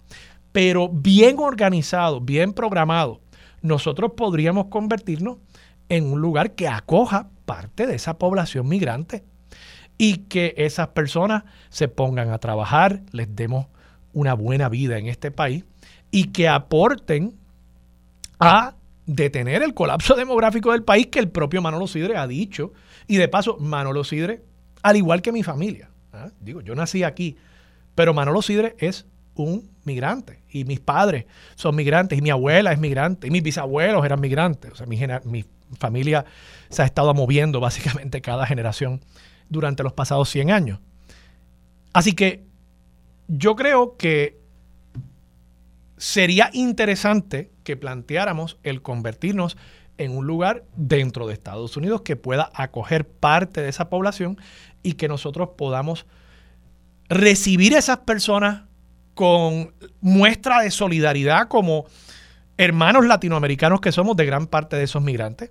pero 0.52 0.88
bien 0.88 1.36
organizado, 1.38 2.20
bien 2.20 2.54
programado, 2.54 3.20
nosotros 3.60 4.12
podríamos 4.16 4.66
convertirnos 4.66 5.38
en 5.88 6.10
un 6.10 6.20
lugar 6.22 6.52
que 6.52 6.68
acoja 6.68 7.28
parte 7.52 7.86
de 7.86 7.94
esa 7.94 8.16
población 8.16 8.66
migrante 8.66 9.24
y 9.98 10.18
que 10.28 10.54
esas 10.56 10.88
personas 10.88 11.44
se 11.68 11.86
pongan 11.86 12.30
a 12.30 12.38
trabajar, 12.38 13.02
les 13.12 13.36
demos 13.36 13.66
una 14.14 14.32
buena 14.32 14.70
vida 14.70 14.96
en 14.96 15.06
este 15.06 15.30
país 15.30 15.64
y 16.10 16.28
que 16.28 16.48
aporten 16.48 17.34
a 18.40 18.74
detener 19.04 19.62
el 19.62 19.74
colapso 19.74 20.14
demográfico 20.16 20.72
del 20.72 20.82
país 20.82 21.08
que 21.08 21.18
el 21.18 21.28
propio 21.28 21.60
Manolo 21.60 21.86
Sidre 21.86 22.16
ha 22.16 22.26
dicho. 22.26 22.72
Y 23.06 23.18
de 23.18 23.28
paso, 23.28 23.58
Manolo 23.58 24.02
Sidre, 24.02 24.42
al 24.82 24.96
igual 24.96 25.20
que 25.20 25.30
mi 25.30 25.42
familia, 25.42 25.90
¿ah? 26.14 26.30
digo, 26.40 26.62
yo 26.62 26.74
nací 26.74 27.02
aquí, 27.02 27.36
pero 27.94 28.14
Manolo 28.14 28.40
Sidre 28.40 28.76
es 28.78 29.06
un 29.34 29.68
migrante 29.84 30.42
y 30.48 30.64
mis 30.64 30.80
padres 30.80 31.26
son 31.54 31.76
migrantes 31.76 32.18
y 32.18 32.22
mi 32.22 32.30
abuela 32.30 32.72
es 32.72 32.78
migrante 32.78 33.26
y 33.26 33.30
mis 33.30 33.42
bisabuelos 33.42 34.02
eran 34.06 34.20
migrantes. 34.20 34.72
O 34.72 34.74
sea, 34.74 34.86
mi, 34.86 34.98
mi 35.24 35.44
familia 35.78 36.24
se 36.68 36.82
ha 36.82 36.84
estado 36.84 37.14
moviendo 37.14 37.60
básicamente 37.60 38.20
cada 38.20 38.46
generación 38.46 39.00
durante 39.48 39.82
los 39.82 39.92
pasados 39.92 40.28
100 40.30 40.50
años. 40.50 40.80
Así 41.92 42.14
que 42.14 42.44
yo 43.28 43.54
creo 43.54 43.96
que 43.96 44.40
sería 45.96 46.50
interesante 46.52 47.50
que 47.64 47.76
planteáramos 47.76 48.58
el 48.62 48.82
convertirnos 48.82 49.56
en 49.98 50.16
un 50.16 50.26
lugar 50.26 50.64
dentro 50.74 51.26
de 51.26 51.34
Estados 51.34 51.76
Unidos 51.76 52.02
que 52.02 52.16
pueda 52.16 52.50
acoger 52.54 53.06
parte 53.06 53.62
de 53.62 53.68
esa 53.68 53.88
población 53.88 54.38
y 54.82 54.94
que 54.94 55.06
nosotros 55.06 55.50
podamos 55.56 56.06
recibir 57.08 57.74
a 57.74 57.78
esas 57.78 57.98
personas 57.98 58.62
con 59.14 59.74
muestra 60.00 60.62
de 60.62 60.70
solidaridad 60.70 61.48
como 61.48 61.84
hermanos 62.56 63.06
latinoamericanos 63.06 63.80
que 63.80 63.92
somos 63.92 64.16
de 64.16 64.26
gran 64.26 64.46
parte 64.46 64.76
de 64.76 64.84
esos 64.84 65.02
migrantes 65.02 65.50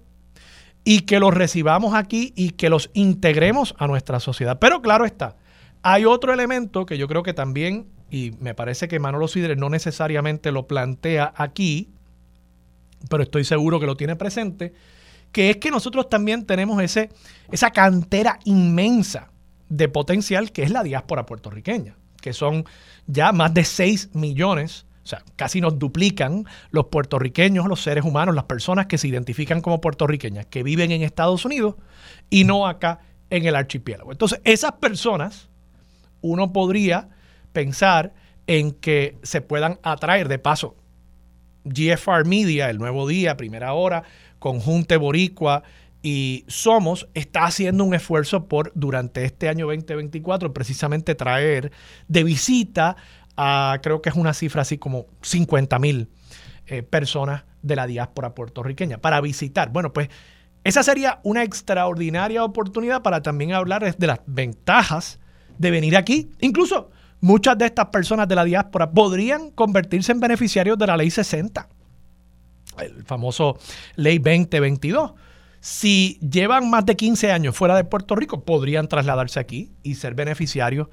y 0.84 1.02
que 1.02 1.20
los 1.20 1.34
recibamos 1.34 1.94
aquí 1.94 2.34
y 2.36 2.52
que 2.52 2.70
los 2.70 2.90
integremos 2.94 3.76
a 3.78 3.88
nuestra 3.88 4.20
sociedad. 4.20 4.60
Pero 4.60 4.82
claro 4.82 5.06
está, 5.06 5.36
hay 5.84 6.06
otro 6.06 6.34
elemento 6.34 6.86
que 6.86 6.98
yo 6.98 7.08
creo 7.08 7.24
que 7.24 7.34
también, 7.34 7.88
y 8.10 8.32
me 8.40 8.56
parece 8.56 8.88
que 8.88 9.00
Manolo 9.00 9.28
Sidre 9.28 9.56
no 9.56 9.70
necesariamente 9.70 10.52
lo 10.52 10.68
plantea 10.68 11.34
aquí, 11.36 11.90
pero 13.10 13.24
estoy 13.24 13.44
seguro 13.44 13.80
que 13.80 13.86
lo 13.86 13.98
tiene 13.98 14.16
presente, 14.16 14.74
que 15.32 15.50
es 15.50 15.58
que 15.58 15.72
nosotros 15.72 16.10
también 16.10 16.46
tenemos 16.46 16.82
ese, 16.82 17.10
esa 17.52 17.72
cantera 17.72 18.40
inmensa 18.46 19.32
de 19.70 19.88
potencial 19.88 20.52
que 20.52 20.64
es 20.64 20.72
la 20.72 20.84
diáspora 20.84 21.26
puertorriqueña, 21.26 21.96
que 22.22 22.34
son 22.34 22.66
ya 23.08 23.32
más 23.32 23.54
de 23.54 23.64
6 23.64 24.10
millones 24.14 24.86
o 25.04 25.08
sea, 25.08 25.24
casi 25.36 25.62
nos 25.62 25.80
duplican 25.80 26.46
los 26.70 26.86
puertorriqueños, 26.88 27.68
los 27.68 27.82
seres 27.82 28.06
humanos, 28.06 28.36
las 28.36 28.44
personas 28.44 28.86
que 28.86 28.98
se 28.98 29.08
identifican 29.08 29.62
como 29.62 29.82
puertorriqueñas, 29.82 30.46
que 30.46 30.64
viven 30.64 30.92
en 30.92 31.02
Estados 31.02 31.44
Unidos 31.44 31.76
y 32.30 32.44
no 32.44 32.68
acá 32.68 33.00
en 33.30 33.46
el 33.46 33.56
archipiélago. 33.56 34.12
Entonces, 34.12 34.40
esas 34.44 34.74
personas, 34.74 35.50
uno 36.22 36.54
podría 36.54 37.10
pensar 37.52 38.14
en 38.46 38.72
que 38.72 39.18
se 39.24 39.42
puedan 39.42 39.80
atraer 39.82 40.28
de 40.28 40.38
paso. 40.38 40.76
GFR 41.64 42.26
Media, 42.26 42.70
el 42.70 42.78
nuevo 42.78 43.08
día, 43.08 43.38
primera 43.38 43.74
hora, 43.74 44.04
Conjunte 44.40 44.98
Boricua 44.98 45.64
y 46.04 46.46
Somos 46.48 47.08
está 47.14 47.46
haciendo 47.46 47.84
un 47.84 47.94
esfuerzo 47.94 48.48
por 48.48 48.72
durante 48.74 49.24
este 49.24 49.50
año 49.50 49.68
2024 49.68 50.52
precisamente 50.52 51.14
traer 51.14 51.72
de 52.08 52.24
visita 52.24 52.96
creo 53.82 54.02
que 54.02 54.10
es 54.10 54.16
una 54.16 54.34
cifra 54.34 54.62
así 54.62 54.78
como 54.78 55.06
50 55.22 55.80
mil 55.80 56.10
eh, 56.68 56.84
personas 56.84 57.44
de 57.62 57.76
la 57.76 57.88
diáspora 57.88 58.34
puertorriqueña 58.36 58.98
para 58.98 59.22
visitar. 59.22 59.72
Bueno, 59.72 59.94
pues 59.94 60.10
esa 60.64 60.84
sería 60.84 61.20
una 61.24 61.44
extraordinaria 61.44 62.44
oportunidad 62.44 63.02
para 63.02 63.22
también 63.22 63.54
hablar 63.54 63.96
de 63.96 64.08
las 64.08 64.20
ventajas 64.26 65.20
de 65.58 65.72
venir 65.72 65.98
aquí. 65.98 66.30
Incluso 66.40 66.92
muchas 67.20 67.58
de 67.58 67.66
estas 67.66 67.88
personas 67.88 68.28
de 68.28 68.36
la 68.36 68.44
diáspora 68.44 68.92
podrían 68.92 69.52
convertirse 69.52 70.12
en 70.12 70.20
beneficiarios 70.20 70.78
de 70.78 70.88
la 70.88 70.98
ley 70.98 71.10
60, 71.10 71.68
el 72.80 73.04
famoso 73.06 73.58
ley 73.96 74.18
2022. 74.18 75.14
Si 75.60 76.20
llevan 76.20 76.70
más 76.70 76.86
de 76.86 76.96
15 76.96 77.32
años 77.32 77.56
fuera 77.56 77.76
de 77.76 77.84
Puerto 77.84 78.16
Rico, 78.16 78.44
podrían 78.44 78.88
trasladarse 78.88 79.40
aquí 79.40 79.72
y 79.84 79.96
ser 79.96 80.16
beneficiarios 80.16 80.88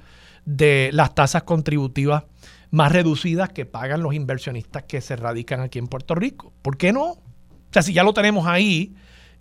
de 0.44 0.90
las 0.92 1.14
tasas 1.14 1.42
contributivas 1.42 2.24
más 2.70 2.92
reducidas 2.92 3.48
que 3.50 3.66
pagan 3.66 4.02
los 4.02 4.14
inversionistas 4.14 4.84
que 4.84 5.00
se 5.00 5.16
radican 5.16 5.60
aquí 5.60 5.78
en 5.78 5.86
Puerto 5.86 6.14
Rico. 6.14 6.52
¿Por 6.62 6.76
qué 6.76 6.92
no? 6.92 7.12
O 7.12 7.72
sea, 7.72 7.82
si 7.82 7.92
ya 7.92 8.02
lo 8.02 8.14
tenemos 8.14 8.46
ahí 8.46 8.94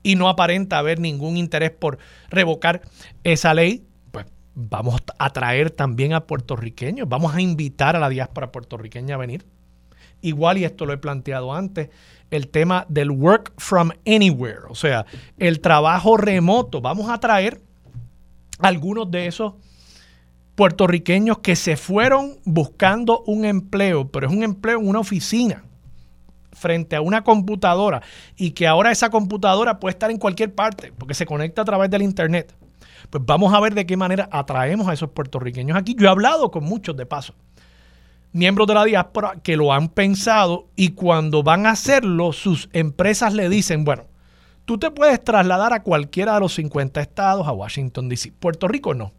y 0.04 0.16
no 0.16 0.30
aparenta 0.30 0.78
haber 0.78 1.00
ningún 1.00 1.38
interés 1.38 1.72
por 1.72 1.98
revocar 2.30 2.82
esa 3.24 3.54
ley, 3.54 3.86
pues 4.12 4.26
vamos 4.54 5.02
a 5.18 5.30
traer 5.32 5.72
también 5.72 6.14
a 6.14 6.26
puertorriqueños, 6.26 7.08
vamos 7.08 7.36
a 7.36 7.42
invitar 7.42 7.96
a 7.96 8.00
la 8.00 8.10
diáspora 8.10 8.52
puertorriqueña 8.52 9.16
a 9.16 9.18
venir. 9.18 9.46
Igual, 10.22 10.58
y 10.58 10.64
esto 10.66 10.86
lo 10.86 10.94
he 10.94 10.98
planteado 10.98 11.54
antes, 11.54 11.90
el 12.32 12.48
tema 12.48 12.86
del 12.90 13.12
work 13.12 13.54
from 13.58 13.92
anywhere, 14.06 14.62
o 14.68 14.76
sea, 14.76 15.06
el 15.38 15.62
trabajo 15.62 16.18
remoto. 16.18 16.82
Vamos 16.82 17.10
a 17.10 17.20
traer 17.20 17.62
algunos 18.60 19.12
de 19.12 19.28
esos 19.28 19.54
puertorriqueños 20.58 21.38
que 21.38 21.56
se 21.56 21.78
fueron 21.78 22.40
buscando 22.44 23.22
un 23.28 23.46
empleo, 23.46 24.10
pero 24.10 24.26
es 24.26 24.34
un 24.34 24.42
empleo 24.42 24.80
en 24.80 24.88
una 24.88 25.00
oficina 25.00 25.64
frente 26.52 26.96
a 26.96 27.02
una 27.02 27.24
computadora 27.24 28.02
y 28.36 28.52
que 28.52 28.66
ahora 28.66 28.92
esa 28.92 29.12
computadora 29.12 29.80
puede 29.80 29.92
estar 29.92 30.10
en 30.10 30.18
cualquier 30.18 30.56
parte 30.56 30.92
porque 30.98 31.14
se 31.14 31.28
conecta 31.28 31.62
a 31.62 31.66
través 31.66 31.92
del 31.92 32.02
internet. 32.02 32.56
Pues 33.12 33.24
vamos 33.24 33.54
a 33.54 33.60
ver 33.60 33.76
de 33.76 33.86
qué 33.86 33.96
manera 33.98 34.28
atraemos 34.32 34.88
a 34.88 34.94
esos 34.94 35.12
puertorriqueños 35.12 35.78
aquí. 35.78 35.96
Yo 35.96 36.08
he 36.08 36.10
hablado 36.10 36.50
con 36.50 36.64
muchos 36.64 36.98
de 36.98 37.06
paso, 37.06 37.36
miembros 38.32 38.68
de 38.68 38.74
la 38.74 38.84
diáspora 38.84 39.34
que 39.44 39.58
lo 39.58 39.72
han 39.72 39.90
pensado 39.90 40.70
y 40.76 40.94
cuando 40.94 41.44
van 41.44 41.68
a 41.68 41.72
hacerlo, 41.74 42.34
sus 42.34 42.68
empresas 42.74 43.36
le 43.36 43.48
dicen, 43.48 43.86
bueno, 43.86 44.06
tú 44.66 44.80
te 44.80 44.90
puedes 44.90 45.24
trasladar 45.24 45.72
a 45.74 45.84
cualquiera 45.84 46.34
de 46.34 46.40
los 46.40 46.56
50 46.56 47.00
estados, 47.00 47.48
a 47.48 47.52
Washington, 47.52 48.10
D.C. 48.10 48.34
Puerto 48.40 48.68
Rico 48.68 48.96
no. 48.96 49.12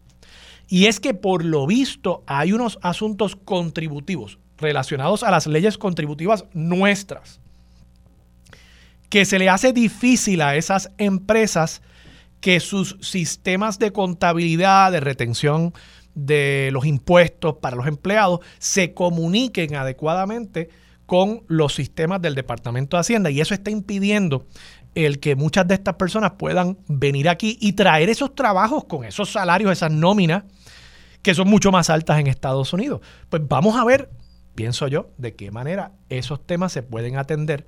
Y 0.69 0.85
es 0.85 0.99
que 0.99 1.13
por 1.13 1.43
lo 1.43 1.65
visto 1.65 2.23
hay 2.27 2.53
unos 2.53 2.77
asuntos 2.81 3.35
contributivos 3.35 4.37
relacionados 4.57 5.23
a 5.23 5.31
las 5.31 5.47
leyes 5.47 5.77
contributivas 5.77 6.45
nuestras 6.53 7.41
que 9.09 9.25
se 9.25 9.39
le 9.39 9.49
hace 9.49 9.73
difícil 9.73 10.41
a 10.41 10.55
esas 10.55 10.91
empresas 10.99 11.81
que 12.41 12.59
sus 12.59 12.95
sistemas 13.01 13.79
de 13.79 13.91
contabilidad, 13.91 14.91
de 14.91 14.99
retención 14.99 15.73
de 16.13 16.69
los 16.71 16.85
impuestos 16.85 17.55
para 17.55 17.75
los 17.75 17.87
empleados 17.87 18.41
se 18.59 18.93
comuniquen 18.93 19.75
adecuadamente 19.75 20.69
con 21.09 21.41
los 21.47 21.73
sistemas 21.73 22.21
del 22.21 22.35
Departamento 22.35 22.95
de 22.95 23.01
Hacienda 23.01 23.31
y 23.31 23.41
eso 23.41 23.55
está 23.55 23.71
impidiendo 23.71 24.45
el 24.93 25.19
que 25.19 25.35
muchas 25.35 25.67
de 25.67 25.73
estas 25.73 25.95
personas 25.95 26.33
puedan 26.37 26.77
venir 26.87 27.29
aquí 27.29 27.57
y 27.59 27.73
traer 27.73 28.09
esos 28.09 28.35
trabajos 28.35 28.83
con 28.83 29.03
esos 29.03 29.31
salarios, 29.31 29.71
esas 29.71 29.91
nóminas 29.91 30.43
que 31.23 31.33
son 31.33 31.49
mucho 31.49 31.71
más 31.71 31.89
altas 31.89 32.19
en 32.19 32.27
Estados 32.27 32.73
Unidos. 32.73 33.01
Pues 33.27 33.41
vamos 33.47 33.75
a 33.75 33.85
ver, 33.85 34.11
pienso 34.53 34.87
yo, 34.87 35.09
de 35.17 35.33
qué 35.33 35.49
manera 35.49 35.93
esos 36.09 36.45
temas 36.45 36.73
se 36.73 36.83
pueden 36.83 37.17
atender 37.17 37.65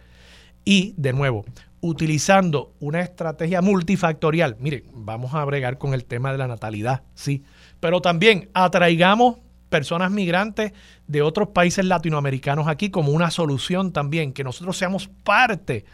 y, 0.64 0.94
de 0.98 1.12
nuevo, 1.12 1.44
utilizando 1.80 2.76
una 2.80 3.02
estrategia 3.02 3.64
multifactorial. 3.64 4.56
Miren, 4.60 4.84
vamos 4.94 5.34
a 5.34 5.44
bregar 5.46 5.80
con 5.80 5.96
el 5.96 6.06
tema 6.06 6.32
de 6.32 6.38
la 6.38 6.48
natalidad, 6.48 7.02
sí, 7.16 7.44
pero 7.80 8.02
también 8.02 8.52
atraigamos 8.54 9.38
personas 9.72 10.12
migrantes 10.12 10.74
de 11.08 11.22
otros 11.22 11.48
países 11.50 11.86
latinoamericanos 11.86 12.68
aquí 12.68 12.92
como 12.92 13.14
una 13.14 13.32
solución 13.32 13.94
también, 13.94 14.34
que 14.34 14.44
nosotros 14.44 14.78
seamos 14.78 15.10
parte 15.24 15.86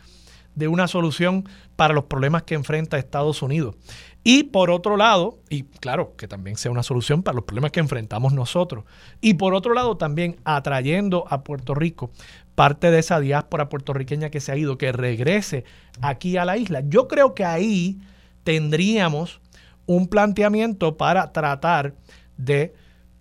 de 0.56 0.68
una 0.68 0.88
solución 0.88 1.48
para 1.76 1.94
los 1.94 2.06
problemas 2.06 2.42
que 2.42 2.56
enfrenta 2.56 2.98
Estados 2.98 3.44
Unidos. 3.44 3.76
Y 4.24 4.46
por 4.46 4.72
otro 4.72 4.98
lado, 4.98 5.38
y 5.50 5.64
claro, 5.64 6.16
que 6.18 6.28
también 6.28 6.58
sea 6.58 6.72
una 6.72 6.82
solución 6.82 7.22
para 7.22 7.36
los 7.36 7.46
problemas 7.46 7.72
que 7.72 7.80
enfrentamos 7.80 8.34
nosotros. 8.34 8.84
Y 9.22 9.36
por 9.36 9.54
otro 9.54 9.76
lado, 9.76 9.98
también 9.98 10.38
atrayendo 10.44 11.26
a 11.30 11.44
Puerto 11.44 11.76
Rico 11.76 12.10
parte 12.56 12.90
de 12.90 12.98
esa 12.98 13.20
diáspora 13.20 13.70
puertorriqueña 13.70 14.32
que 14.32 14.42
se 14.42 14.52
ha 14.52 14.58
ido, 14.58 14.80
que 14.80 14.92
regrese 14.92 15.64
aquí 16.02 16.38
a 16.38 16.46
la 16.46 16.58
isla. 16.58 16.82
Yo 16.84 17.08
creo 17.08 17.36
que 17.36 17.46
ahí 17.46 18.00
tendríamos 18.44 19.40
un 19.86 20.08
planteamiento 20.08 20.98
para 20.98 21.32
tratar 21.32 21.94
de 22.36 22.74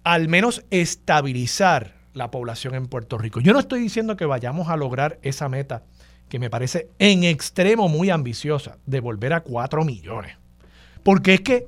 al 0.06 0.28
menos 0.28 0.64
estabilizar 0.70 1.96
la 2.14 2.30
población 2.30 2.74
en 2.76 2.86
Puerto 2.86 3.18
Rico. 3.18 3.40
Yo 3.40 3.52
no 3.52 3.58
estoy 3.58 3.80
diciendo 3.80 4.16
que 4.16 4.24
vayamos 4.24 4.68
a 4.68 4.76
lograr 4.76 5.18
esa 5.22 5.48
meta 5.48 5.82
que 6.28 6.38
me 6.38 6.48
parece 6.48 6.88
en 6.98 7.24
extremo 7.24 7.88
muy 7.88 8.10
ambiciosa, 8.10 8.78
de 8.86 9.00
volver 9.00 9.32
a 9.32 9.40
4 9.40 9.84
millones. 9.84 10.36
Porque 11.02 11.34
es 11.34 11.40
que 11.40 11.66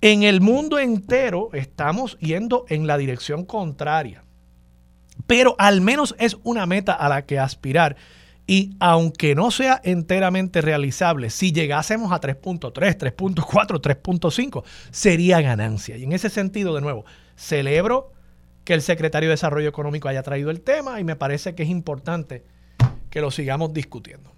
en 0.00 0.24
el 0.24 0.40
mundo 0.40 0.78
entero 0.78 1.50
estamos 1.52 2.18
yendo 2.18 2.66
en 2.68 2.86
la 2.86 2.98
dirección 2.98 3.44
contraria 3.44 4.26
pero 5.26 5.56
al 5.58 5.80
menos 5.80 6.14
es 6.18 6.36
una 6.42 6.66
meta 6.66 6.92
a 6.92 7.08
la 7.08 7.26
que 7.26 7.38
aspirar. 7.38 7.96
Y 8.46 8.76
aunque 8.78 9.34
no 9.34 9.50
sea 9.50 9.80
enteramente 9.82 10.60
realizable, 10.60 11.30
si 11.30 11.52
llegásemos 11.52 12.12
a 12.12 12.20
3.3, 12.20 12.72
3.4, 12.72 13.80
3.5, 13.80 14.64
sería 14.90 15.40
ganancia. 15.40 15.96
Y 15.96 16.04
en 16.04 16.12
ese 16.12 16.30
sentido, 16.30 16.74
de 16.74 16.80
nuevo, 16.80 17.04
celebro 17.36 18.12
que 18.64 18.74
el 18.74 18.82
secretario 18.82 19.28
de 19.28 19.34
Desarrollo 19.34 19.68
Económico 19.68 20.08
haya 20.08 20.22
traído 20.22 20.50
el 20.50 20.60
tema 20.60 21.00
y 21.00 21.04
me 21.04 21.14
parece 21.14 21.54
que 21.54 21.62
es 21.62 21.68
importante 21.68 22.44
que 23.10 23.20
lo 23.20 23.30
sigamos 23.30 23.72
discutiendo. 23.72 24.32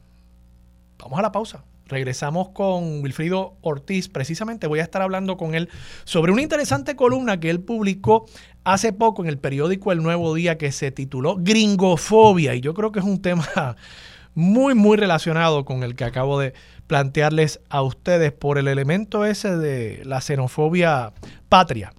Vamos 0.98 1.18
a 1.18 1.22
la 1.22 1.32
pausa. 1.32 1.64
Regresamos 1.86 2.50
con 2.50 3.02
Wilfrido 3.02 3.56
Ortiz. 3.62 4.08
Precisamente 4.08 4.66
voy 4.66 4.80
a 4.80 4.82
estar 4.82 5.00
hablando 5.00 5.38
con 5.38 5.54
él 5.54 5.70
sobre 6.04 6.32
una 6.32 6.42
interesante 6.42 6.94
columna 6.94 7.40
que 7.40 7.48
él 7.48 7.60
publicó 7.60 8.26
hace 8.64 8.92
poco 8.92 9.22
en 9.22 9.28
el 9.30 9.38
periódico 9.38 9.90
El 9.90 10.02
Nuevo 10.02 10.34
Día 10.34 10.58
que 10.58 10.70
se 10.70 10.90
tituló 10.90 11.36
Gringofobia. 11.38 12.54
Y 12.54 12.60
yo 12.60 12.74
creo 12.74 12.92
que 12.92 12.98
es 12.98 13.06
un 13.06 13.22
tema 13.22 13.76
muy, 14.34 14.74
muy 14.74 14.98
relacionado 14.98 15.64
con 15.64 15.82
el 15.82 15.94
que 15.94 16.04
acabo 16.04 16.38
de 16.38 16.52
plantearles 16.86 17.60
a 17.70 17.80
ustedes 17.80 18.32
por 18.32 18.58
el 18.58 18.68
elemento 18.68 19.24
ese 19.24 19.56
de 19.56 20.02
la 20.04 20.20
xenofobia 20.20 21.14
patria. 21.48 21.94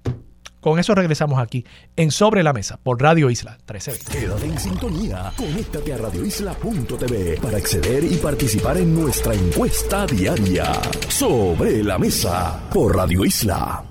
Con 0.60 0.80
eso 0.80 0.96
regresamos 0.96 1.40
aquí 1.40 1.66
en 1.96 2.12
Sobre 2.12 2.44
la 2.44 2.54
Mesa 2.54 2.80
por 2.82 3.02
Radio 3.02 3.30
Isla 3.30 3.58
1320. 3.68 4.12
Quédate 4.12 4.46
en 4.46 4.60
sintonía. 4.60 5.32
Conéctate 5.38 5.94
a 5.94 5.98
radioisla.tv 5.98 7.40
para 7.42 7.58
acceder 7.58 8.04
y 8.04 8.16
participar 8.18 8.78
en 8.78 8.94
nuestra 8.94 9.34
encuesta 9.34 10.06
diaria. 10.06 10.74
Sobre 11.08 11.84
la 11.84 11.98
Mesa 11.98 12.60
por 12.72 12.96
Radio 12.96 13.26
Isla. 13.26 13.86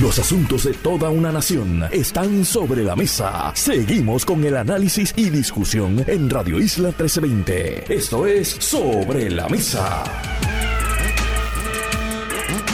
Los 0.00 0.18
asuntos 0.18 0.64
de 0.64 0.74
toda 0.74 1.10
una 1.10 1.32
nación 1.32 1.84
están 1.90 2.44
sobre 2.44 2.84
la 2.84 2.96
mesa. 2.96 3.52
Seguimos 3.54 4.24
con 4.24 4.44
el 4.44 4.56
análisis 4.56 5.12
y 5.16 5.30
discusión 5.30 6.04
en 6.06 6.30
Radio 6.30 6.58
Isla 6.58 6.88
1320. 6.88 7.92
Esto 7.92 8.26
es 8.26 8.48
Sobre 8.48 9.30
la 9.30 9.48
Mesa. 9.48 10.04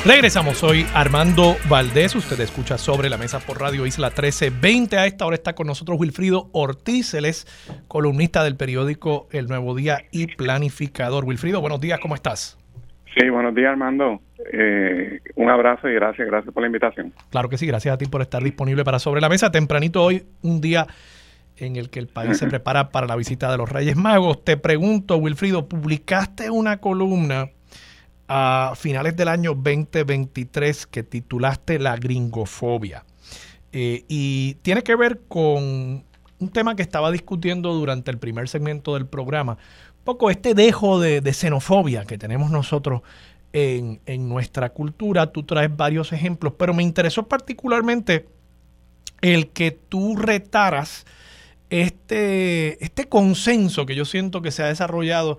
Regresamos, 0.07 0.59
soy 0.59 0.87
Armando 0.95 1.57
Valdés, 1.69 2.14
usted 2.14 2.38
escucha 2.38 2.79
sobre 2.79 3.11
la 3.11 3.19
mesa 3.19 3.40
por 3.40 3.61
Radio 3.61 3.87
Isla 3.87 4.07
1320. 4.07 4.99
A 4.99 5.07
esta 5.07 5.27
hora 5.27 5.35
está 5.35 5.57
con 5.57 5.66
nosotros 5.66 5.99
Wilfrido 5.99 6.49
Ortiz, 6.53 7.12
él 7.14 7.25
es 7.25 7.45
columnista 7.88 8.45
del 8.45 8.57
periódico 8.57 9.27
El 9.33 9.49
Nuevo 9.49 9.75
Día 9.75 10.03
y 10.12 10.29
planificador. 10.29 11.25
Wilfrido, 11.25 11.61
buenos 11.61 11.81
días, 11.81 11.99
¿cómo 11.99 12.14
estás? 12.14 12.57
Sí, 13.19 13.29
buenos 13.29 13.53
días 13.53 13.71
Armando. 13.71 14.21
Eh, 14.53 15.19
un 15.35 15.51
abrazo 15.51 15.88
y 15.88 15.95
gracias, 15.95 16.29
gracias 16.29 16.55
por 16.55 16.62
la 16.62 16.69
invitación. 16.69 17.12
Claro 17.31 17.49
que 17.49 17.59
sí, 17.59 17.66
gracias 17.66 17.92
a 17.92 17.99
ti 17.99 18.07
por 18.07 18.23
estar 18.23 18.45
disponible 18.45 18.85
para 18.85 19.01
Sobre 19.01 19.21
la 19.21 19.29
Mesa. 19.29 19.51
Tempranito 19.51 20.05
hoy, 20.05 20.23
un 20.40 20.61
día 20.61 20.87
en 21.57 21.75
el 21.75 21.90
que 21.90 21.99
el 21.99 22.07
país 22.07 22.38
se 22.38 22.47
prepara 22.49 22.90
para 22.90 23.09
la 23.09 23.16
visita 23.16 23.51
de 23.51 23.59
los 23.59 23.69
Reyes 23.69 23.97
Magos. 23.97 24.45
Te 24.45 24.57
pregunto, 24.57 25.16
Wilfrido, 25.16 25.69
publicaste 25.69 26.49
una 26.49 26.77
columna 26.77 27.49
a 28.28 28.72
finales 28.76 29.16
del 29.16 29.28
año 29.28 29.54
2023 29.54 30.86
que 30.86 31.02
titulaste 31.02 31.78
La 31.78 31.96
gringofobia. 31.96 33.04
Eh, 33.72 34.04
y 34.08 34.54
tiene 34.62 34.82
que 34.82 34.96
ver 34.96 35.20
con 35.28 36.04
un 36.38 36.48
tema 36.52 36.76
que 36.76 36.82
estaba 36.82 37.10
discutiendo 37.10 37.72
durante 37.74 38.10
el 38.10 38.18
primer 38.18 38.48
segmento 38.48 38.94
del 38.94 39.06
programa, 39.06 39.52
un 39.52 40.04
poco 40.04 40.30
este 40.30 40.54
dejo 40.54 41.00
de, 41.00 41.20
xenofobia 41.32 42.04
que 42.04 42.18
tenemos 42.18 42.50
nosotros 42.50 43.02
en, 43.52 44.00
en, 44.06 44.28
nuestra 44.28 44.70
cultura. 44.70 45.32
Tú 45.32 45.42
traes 45.42 45.74
varios 45.74 46.12
ejemplos, 46.12 46.54
pero 46.58 46.74
me 46.74 46.82
interesó 46.82 47.26
particularmente 47.28 48.28
el 49.20 49.48
que 49.48 49.72
tú 49.72 50.16
retaras 50.16 51.06
este, 51.70 52.82
este 52.84 53.08
consenso 53.08 53.86
que 53.86 53.94
yo 53.94 54.04
siento 54.04 54.42
que 54.42 54.50
se 54.50 54.62
ha 54.62 54.66
desarrollado 54.66 55.38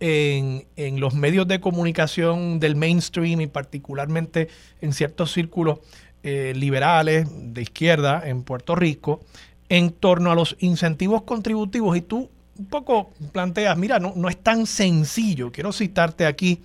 en, 0.00 1.00
los 1.00 1.14
medios 1.14 1.48
de 1.48 1.60
comunicación 1.60 2.60
del 2.60 2.76
mainstream 2.76 3.40
y 3.40 3.46
particularmente 3.46 4.48
en 4.80 4.92
ciertos 4.92 5.32
círculos 5.32 5.80
eh, 6.22 6.52
liberales 6.56 7.28
de 7.30 7.62
izquierda 7.62 8.22
en 8.24 8.42
Puerto 8.42 8.74
Rico 8.74 9.20
en 9.68 9.90
torno 9.90 10.30
a 10.30 10.34
los 10.34 10.56
incentivos 10.60 11.22
contributivos. 11.22 11.96
Y 11.96 12.00
tú 12.00 12.30
un 12.58 12.66
poco 12.66 13.12
planteas, 13.32 13.76
mira, 13.76 13.98
no, 13.98 14.12
no 14.16 14.28
es 14.28 14.36
tan 14.36 14.66
sencillo, 14.66 15.52
quiero 15.52 15.72
citarte 15.72 16.26
aquí, 16.26 16.60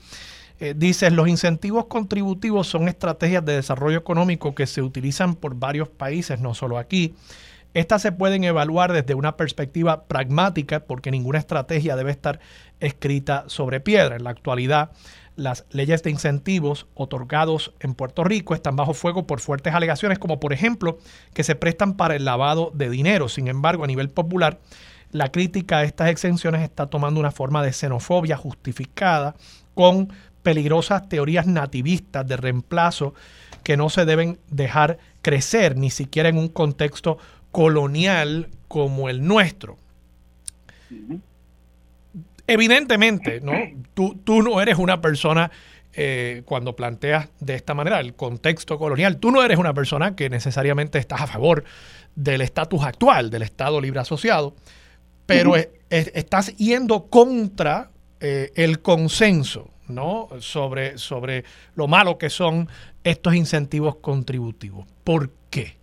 eh, 0.60 0.74
dices, 0.76 1.12
los 1.14 1.28
incentivos 1.28 1.86
contributivos 1.86 2.68
son 2.68 2.88
estrategias 2.88 3.46
de 3.46 3.56
desarrollo 3.56 3.98
económico 3.98 4.56
que 4.56 4.66
se 4.66 4.82
utilizan 4.82 5.36
por 5.36 5.56
varios 5.56 5.90
países, 5.90 6.40
no 6.40 6.54
solo 6.56 6.78
aquí, 6.78 7.14
estas 7.74 8.04
se 8.04 8.12
pueden 8.12 8.44
evaluar 8.44 8.94
desde 8.94 9.16
una 9.16 9.36
perspectiva 9.36 10.06
pragmática 10.06 10.82
porque 10.82 11.10
ninguna 11.10 11.40
estrategia 11.40 11.96
debe 11.96 12.12
estar 12.12 12.40
escrita 12.84 13.46
sobre 13.48 13.80
piedra. 13.80 14.16
En 14.16 14.24
la 14.24 14.30
actualidad, 14.30 14.92
las 15.36 15.66
leyes 15.72 16.04
de 16.04 16.12
incentivos 16.12 16.86
otorgados 16.94 17.74
en 17.80 17.96
Puerto 17.96 18.24
Rico 18.24 18.54
están 18.54 18.76
bajo 18.76 18.94
fuego 18.94 19.26
por 19.26 19.40
fuertes 19.40 19.74
alegaciones 19.74 20.20
como 20.20 20.40
por 20.40 20.54
ejemplo 20.54 21.00
que 21.34 21.44
se 21.44 21.56
prestan 21.56 21.96
para 21.96 22.16
el 22.16 22.26
lavado 22.26 22.72
de 22.74 22.90
dinero. 22.90 23.30
Sin 23.30 23.48
embargo, 23.48 23.84
a 23.84 23.88
nivel 23.88 24.10
popular, 24.10 24.60
la 25.12 25.32
crítica 25.32 25.80
a 25.80 25.84
estas 25.84 26.10
exenciones 26.10 26.62
está 26.62 26.88
tomando 26.88 27.20
una 27.20 27.32
forma 27.32 27.64
de 27.64 27.74
xenofobia 27.74 28.38
justificada 28.38 29.36
con 29.74 30.12
peligrosas 30.44 31.08
teorías 31.08 31.48
nativistas 31.48 32.28
de 32.28 32.38
reemplazo 32.38 33.14
que 33.64 33.78
no 33.78 33.90
se 33.90 34.06
deben 34.06 34.40
dejar 34.50 34.98
crecer 35.22 35.78
ni 35.78 35.90
siquiera 35.90 36.30
en 36.30 36.38
un 36.38 36.50
contexto 36.50 37.18
colonial 37.52 38.50
como 38.68 39.10
el 39.10 39.26
nuestro. 39.26 39.78
Evidentemente, 42.48 43.42
¿no? 43.42 43.54
Tú, 43.94 44.20
tú 44.24 44.42
no 44.42 44.60
eres 44.60 44.80
una 44.80 45.02
persona 45.02 45.52
eh, 45.94 46.42
cuando 46.46 46.76
planteas 46.76 47.30
de 47.40 47.54
esta 47.54 47.76
manera 47.76 48.00
el 48.00 48.16
contexto 48.16 48.80
colonial. 48.80 49.18
Tú 49.18 49.30
no 49.30 49.44
eres 49.44 49.60
una 49.60 49.74
persona 49.74 50.16
que 50.16 50.30
necesariamente 50.30 50.98
estás 50.98 51.22
a 51.22 51.28
favor 51.28 51.64
del 52.16 52.42
estatus 52.42 52.84
actual, 52.84 53.30
del 53.30 53.44
Estado 53.44 53.80
libre 53.80 54.00
asociado, 54.00 54.56
pero 55.28 55.54
estás 55.90 56.56
yendo 56.58 57.06
contra 57.06 57.92
eh, 58.20 58.52
el 58.56 58.82
consenso 58.82 59.70
¿no? 59.88 60.30
sobre, 60.40 60.98
sobre 60.98 61.44
lo 61.76 61.88
malo 61.88 62.18
que 62.18 62.30
son 62.30 62.68
estos 63.04 63.36
incentivos 63.36 63.98
contributivos. 63.98 64.86
¿Por 65.04 65.30
qué? 65.50 65.76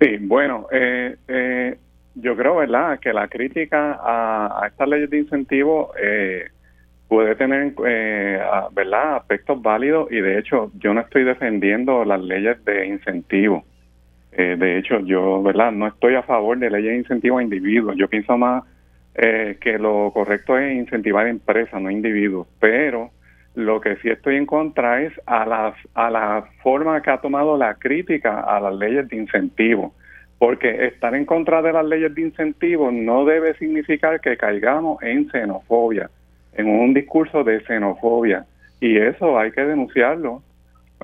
Sí, 0.00 0.16
bueno, 0.20 0.66
eh, 0.70 1.16
eh, 1.26 1.78
yo 2.20 2.36
creo, 2.36 2.56
¿verdad?, 2.56 2.98
que 3.00 3.12
la 3.12 3.28
crítica 3.28 3.98
a, 4.00 4.66
estas 4.66 4.88
leyes 4.88 5.10
de 5.10 5.18
incentivo 5.18 5.92
puede 7.08 7.34
tener, 7.36 7.72
¿verdad?, 8.72 9.16
aspectos 9.16 9.60
válidos 9.62 10.10
y 10.12 10.20
de 10.20 10.38
hecho 10.38 10.70
yo 10.74 10.94
no 10.94 11.00
estoy 11.00 11.24
defendiendo 11.24 12.04
las 12.04 12.20
leyes 12.20 12.62
de 12.64 12.86
incentivo. 12.86 13.64
de 14.32 14.78
hecho, 14.78 15.00
yo, 15.00 15.42
¿verdad?, 15.42 15.72
no 15.72 15.86
estoy 15.86 16.14
a 16.14 16.22
favor 16.22 16.58
de 16.58 16.70
leyes 16.70 16.90
de 16.92 16.98
incentivo 16.98 17.38
a 17.38 17.42
individuos. 17.42 17.96
Yo 17.96 18.08
pienso 18.08 18.36
más 18.36 18.64
eh, 19.20 19.58
que 19.60 19.78
lo 19.78 20.12
correcto 20.14 20.56
es 20.56 20.76
incentivar 20.76 21.26
empresas, 21.26 21.82
no 21.82 21.90
individuos. 21.90 22.46
Pero 22.60 23.10
lo 23.56 23.80
que 23.80 23.96
sí 23.96 24.08
estoy 24.08 24.36
en 24.36 24.46
contra 24.46 25.02
es 25.02 25.12
a, 25.26 25.44
las, 25.44 25.74
a 25.94 26.08
la 26.08 26.48
forma 26.62 27.02
que 27.02 27.10
ha 27.10 27.20
tomado 27.20 27.56
la 27.56 27.74
crítica 27.74 28.40
a 28.40 28.60
las 28.60 28.74
leyes 28.76 29.08
de 29.08 29.16
incentivo. 29.16 29.92
Porque 30.38 30.86
estar 30.86 31.14
en 31.14 31.24
contra 31.24 31.62
de 31.62 31.72
las 31.72 31.84
leyes 31.84 32.14
de 32.14 32.22
incentivo 32.22 32.90
no 32.92 33.24
debe 33.24 33.54
significar 33.54 34.20
que 34.20 34.36
caigamos 34.36 35.02
en 35.02 35.28
xenofobia, 35.30 36.10
en 36.52 36.68
un 36.68 36.94
discurso 36.94 37.42
de 37.42 37.60
xenofobia. 37.64 38.46
Y 38.80 38.96
eso 38.98 39.38
hay 39.38 39.50
que 39.50 39.64
denunciarlo, 39.64 40.42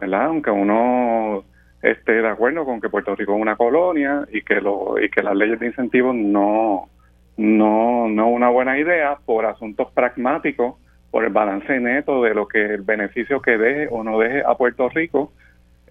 ¿verdad? 0.01 0.27
Aunque 0.27 0.51
uno 0.51 1.45
esté 1.83 2.13
de 2.13 2.29
acuerdo 2.29 2.65
con 2.65 2.81
que 2.81 2.89
Puerto 2.89 3.15
Rico 3.15 3.35
es 3.35 3.43
una 3.43 3.57
colonia 3.57 4.27
y 4.33 4.43
que, 4.43 4.61
lo, 4.61 4.99
y 5.01 5.11
que 5.11 5.23
las 5.23 5.37
leyes 5.37 5.59
de 5.59 5.67
incentivo 5.67 6.13
no, 6.13 6.89
no, 7.37 8.09
no 8.09 8.29
una 8.29 8.49
buena 8.49 8.79
idea 8.79 9.19
por 9.25 9.45
asuntos 9.47 9.91
pragmáticos, 9.93 10.77
por 11.11 11.25
el 11.25 11.33
balance 11.33 11.79
neto 11.79 12.23
de 12.23 12.35
lo 12.35 12.49
que 12.49 12.75
el 12.75 12.83
beneficio 12.83 13.41
que 13.41 13.59
deje 13.59 13.89
o 13.91 14.03
no 14.03 14.19
deje 14.19 14.43
a 14.45 14.55
Puerto 14.55 14.89
Rico, 14.89 15.33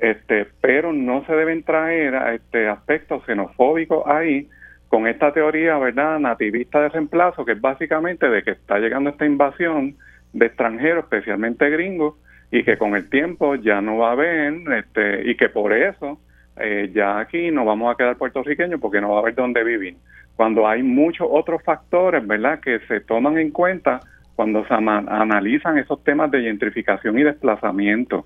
este, 0.04 0.48
pero 0.60 0.92
no 0.92 1.26
se 1.26 1.34
deben 1.34 1.64
traer 1.64 2.14
a 2.16 2.34
este 2.34 2.68
aspectos 2.68 3.24
xenofóbicos 3.26 4.06
ahí 4.06 4.50
con 4.90 5.08
esta 5.08 5.32
teoría, 5.32 5.78
¿verdad?, 5.78 6.20
nativista 6.20 6.82
de 6.82 6.90
reemplazo, 6.90 7.46
que 7.46 7.54
es 7.54 7.62
básicamente 7.62 8.30
de 8.30 8.44
que 8.44 8.52
está 8.52 8.80
llegando 8.80 9.10
esta 9.10 9.26
invasión 9.26 9.96
de 10.34 10.46
extranjeros, 10.48 11.06
especialmente 11.06 11.70
gringos, 11.70 12.16
y 12.52 12.64
que 12.64 12.78
con 12.78 12.96
el 12.96 13.10
tiempo 13.10 13.56
ya 13.56 13.82
no 13.82 13.98
va 13.98 14.10
a 14.10 14.12
haber, 14.12 14.54
este, 14.78 15.32
y 15.32 15.36
que 15.36 15.48
por 15.48 15.72
eso 15.72 16.20
eh, 16.58 16.92
ya 16.94 17.20
aquí 17.20 17.50
no 17.50 17.64
vamos 17.64 17.92
a 17.92 17.98
quedar 17.98 18.18
puertorriqueños 18.18 18.82
porque 18.82 19.00
no 19.00 19.10
va 19.12 19.16
a 19.16 19.20
haber 19.22 19.36
dónde 19.36 19.64
vivir 19.64 19.96
cuando 20.36 20.68
hay 20.68 20.84
muchos 20.84 21.28
otros 21.32 21.64
factores, 21.64 22.28
¿verdad?, 22.28 22.60
que 22.60 22.80
se 22.88 23.00
toman 23.00 23.38
en 23.38 23.52
cuenta 23.52 24.02
cuando 24.36 24.66
se 24.66 24.74
analizan 24.74 25.78
esos 25.78 26.04
temas 26.04 26.30
de 26.32 26.42
gentrificación 26.42 27.18
y 27.20 27.24
desplazamiento. 27.24 28.26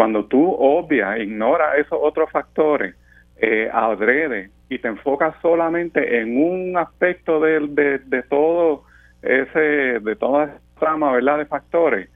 Cuando 0.00 0.24
tú 0.24 0.56
obvias, 0.58 1.18
ignoras 1.18 1.76
esos 1.76 1.98
otros 2.00 2.30
factores, 2.30 2.94
eh, 3.36 3.68
adrede 3.70 4.48
y 4.70 4.78
te 4.78 4.88
enfocas 4.88 5.34
solamente 5.42 6.22
en 6.22 6.42
un 6.42 6.78
aspecto 6.78 7.38
de, 7.38 7.98
de, 8.06 8.22
todo 8.22 8.84
ese, 9.20 10.00
de 10.00 10.16
toda 10.16 10.44
esa 10.44 10.58
trama, 10.78 11.12
¿verdad?, 11.12 11.36
de 11.36 11.44
factores, 11.44 12.08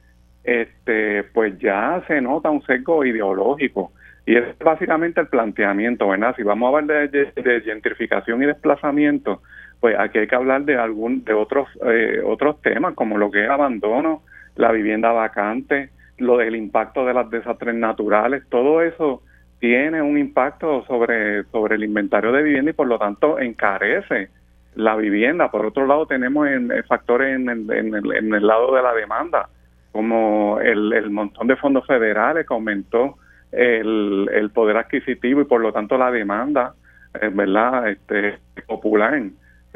este, 0.44 1.25
pues 1.25 1.59
ya 1.59 2.03
se 2.07 2.23
nota 2.23 2.49
un 2.49 2.62
sesgo 2.62 3.05
ideológico 3.05 3.92
y 4.25 4.37
es 4.37 4.59
básicamente 4.61 5.20
el 5.20 5.27
planteamiento, 5.27 6.09
¿verdad? 6.09 6.35
Si 6.37 6.42
vamos 6.42 6.73
a 6.73 6.79
hablar 6.79 7.11
de, 7.11 7.61
gentrificación 7.66 8.42
y 8.42 8.47
desplazamiento, 8.47 9.42
pues 9.81 9.94
aquí 9.99 10.20
hay 10.20 10.27
que 10.27 10.37
hablar 10.37 10.64
de 10.64 10.79
algún 10.79 11.23
de 11.23 11.35
otros 11.35 11.68
eh, 11.85 12.23
otros 12.25 12.62
temas 12.62 12.94
como 12.94 13.18
lo 13.18 13.31
que 13.31 13.44
es 13.44 13.51
abandono, 13.51 14.23
la 14.57 14.73
vivienda 14.73 15.12
vacante, 15.12 15.90
lo 16.18 16.38
del 16.38 16.57
impacto 16.57 17.05
de 17.05 17.14
las 17.14 17.29
desastres 17.31 17.74
naturales, 17.74 18.44
todo 18.48 18.83
eso 18.83 19.22
tiene 19.59 20.03
un 20.03 20.18
impacto 20.18 20.85
sobre 20.87 21.44
sobre 21.44 21.77
el 21.77 21.85
inventario 21.85 22.33
de 22.33 22.42
vivienda 22.42 22.70
y 22.70 22.74
por 22.74 22.87
lo 22.87 22.98
tanto 22.98 23.38
encarece 23.38 24.29
la 24.74 24.96
vivienda. 24.96 25.50
Por 25.50 25.66
otro 25.66 25.87
lado 25.87 26.07
tenemos 26.07 26.48
en, 26.48 26.70
factores 26.85 27.35
en, 27.35 27.48
en, 27.48 27.94
el, 28.35 28.46
lado 28.46 28.74
de 28.74 28.83
la 28.83 28.92
demanda, 28.92 29.48
como 29.92 30.59
el, 30.61 30.92
el 30.92 31.11
montón 31.11 31.46
de 31.46 31.57
fondos 31.57 31.87
federales 31.87 32.46
que 32.46 32.55
aumentó 32.55 33.16
el, 33.53 34.29
el 34.33 34.50
poder 34.50 34.77
adquisitivo 34.77 35.40
y 35.40 35.44
por 35.44 35.61
lo 35.61 35.72
tanto 35.72 35.96
la 35.96 36.11
demanda, 36.11 36.74
eh, 37.20 37.31
¿verdad? 37.33 37.88
Este, 37.88 38.38
popular. 38.66 39.14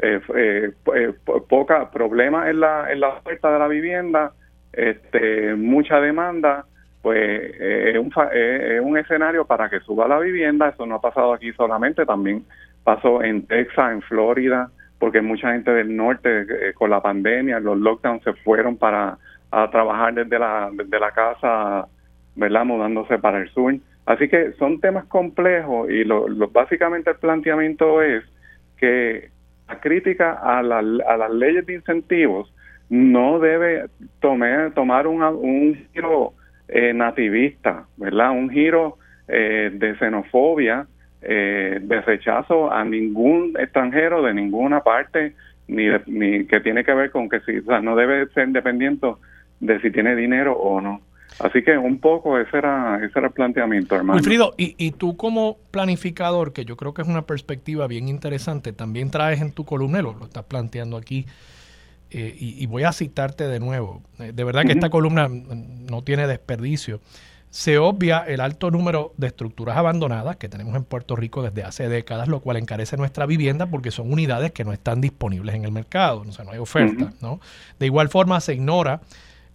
Eh, 0.01 0.21
eh, 0.35 0.71
eh 0.95 1.13
poca 1.47 1.89
problema 1.91 2.49
en 2.49 2.59
la, 2.59 2.91
en 2.91 2.99
la 2.99 3.09
oferta 3.09 3.51
de 3.51 3.59
la 3.59 3.67
vivienda, 3.67 4.33
este, 4.73 5.55
mucha 5.55 5.99
demanda, 5.99 6.65
pues 7.01 7.55
es, 7.59 7.97
un, 7.97 8.11
es 8.33 8.81
un 8.81 8.97
escenario 8.97 9.45
para 9.45 9.69
que 9.69 9.79
suba 9.81 10.07
la 10.07 10.19
vivienda. 10.19 10.69
Eso 10.69 10.85
no 10.85 10.95
ha 10.95 11.01
pasado 11.01 11.33
aquí 11.33 11.51
solamente, 11.53 12.05
también 12.05 12.43
pasó 12.83 13.23
en 13.23 13.45
Texas, 13.45 13.91
en 13.91 14.01
Florida, 14.01 14.69
porque 14.99 15.21
mucha 15.21 15.53
gente 15.53 15.71
del 15.71 15.95
norte 15.95 16.73
con 16.75 16.89
la 16.89 17.01
pandemia, 17.01 17.59
los 17.59 17.77
lockdowns 17.77 18.23
se 18.23 18.33
fueron 18.33 18.77
para 18.77 19.17
a 19.51 19.69
trabajar 19.71 20.13
desde 20.13 20.37
la, 20.37 20.69
desde 20.71 20.99
la 20.99 21.11
casa 21.11 21.87
¿verdad? 22.39 22.65
Mudándose 22.65 23.19
para 23.19 23.39
el 23.39 23.49
sur. 23.49 23.75
Así 24.05 24.27
que 24.27 24.53
son 24.53 24.79
temas 24.79 25.05
complejos 25.05 25.89
y 25.89 26.03
lo, 26.03 26.27
básicamente 26.49 27.11
el 27.11 27.17
planteamiento 27.17 28.01
es 28.01 28.23
que 28.77 29.29
la 29.67 29.79
crítica 29.79 30.33
a, 30.33 30.63
la, 30.63 30.79
a 30.79 31.17
las 31.17 31.31
leyes 31.31 31.65
de 31.65 31.75
incentivos 31.75 32.51
no 32.89 33.39
debe 33.39 33.85
tomar, 34.19 35.07
un 35.07 35.87
giro 35.93 36.33
eh, 36.67 36.93
nativista, 36.93 37.85
¿verdad? 37.97 38.31
Un 38.31 38.49
giro 38.49 38.97
eh, 39.27 39.69
de 39.73 39.95
xenofobia, 39.97 40.87
eh, 41.21 41.79
de 41.81 42.01
rechazo 42.01 42.71
a 42.71 42.83
ningún 42.83 43.55
extranjero 43.59 44.23
de 44.23 44.33
ninguna 44.33 44.81
parte, 44.81 45.35
ni, 45.67 45.85
ni 46.07 46.45
que 46.45 46.59
tiene 46.61 46.83
que 46.83 46.93
ver 46.93 47.11
con 47.11 47.29
que 47.29 47.39
si, 47.41 47.61
no 47.83 47.95
debe 47.95 48.27
ser 48.29 48.49
dependiente 48.49 49.07
de 49.59 49.79
si 49.81 49.91
tiene 49.91 50.15
dinero 50.15 50.53
o 50.53 50.81
no. 50.81 51.01
Así 51.39 51.61
que 51.63 51.77
un 51.77 51.99
poco 51.99 52.39
ese 52.39 52.57
era, 52.57 52.97
ese 52.97 53.17
era 53.17 53.27
el 53.27 53.33
planteamiento, 53.33 53.95
hermano. 53.95 54.17
Wilfrido, 54.17 54.55
y, 54.57 54.75
y 54.77 54.91
tú 54.91 55.15
como 55.15 55.57
planificador, 55.71 56.53
que 56.53 56.65
yo 56.65 56.75
creo 56.75 56.93
que 56.93 57.03
es 57.03 57.07
una 57.07 57.21
perspectiva 57.21 57.87
bien 57.87 58.07
interesante, 58.07 58.73
también 58.73 59.11
traes 59.11 59.41
en 59.41 59.51
tu 59.51 59.63
columna, 59.63 60.01
lo, 60.01 60.11
estás 60.23 60.43
planteando 60.45 60.97
aquí, 60.97 61.27
eh, 62.11 62.35
y, 62.39 62.65
voy 62.65 62.83
a 62.83 62.91
citarte 62.91 63.47
de 63.47 63.59
nuevo. 63.59 64.01
Eh, 64.17 64.31
de 64.33 64.43
verdad 64.43 64.63
que 64.63 64.71
esta 64.71 64.89
columna 64.89 65.27
no 65.29 66.01
tiene 66.03 66.25
desperdicio. 66.25 67.01
Se 67.51 67.77
obvia 67.77 68.19
el 68.19 68.41
alto 68.41 68.71
número 68.71 69.13
de 69.17 69.27
estructuras 69.27 69.77
abandonadas 69.77 70.37
que 70.37 70.49
tenemos 70.49 70.75
en 70.75 70.83
Puerto 70.83 71.15
Rico 71.15 71.41
desde 71.41 71.63
hace 71.63 71.87
décadas, 71.87 72.27
lo 72.27 72.41
cual 72.41 72.57
encarece 72.57 72.97
nuestra 72.97 73.25
vivienda 73.25 73.67
porque 73.67 73.91
son 73.91 74.11
unidades 74.11 74.51
que 74.51 74.63
no 74.63 74.73
están 74.73 75.01
disponibles 75.01 75.55
en 75.55 75.65
el 75.65 75.71
mercado, 75.71 76.23
o 76.27 76.31
sea, 76.31 76.45
no 76.45 76.51
hay 76.51 76.59
oferta. 76.59 77.13
¿no? 77.21 77.39
De 77.79 77.85
igual 77.87 78.09
forma, 78.09 78.39
se 78.39 78.53
ignora 78.53 79.01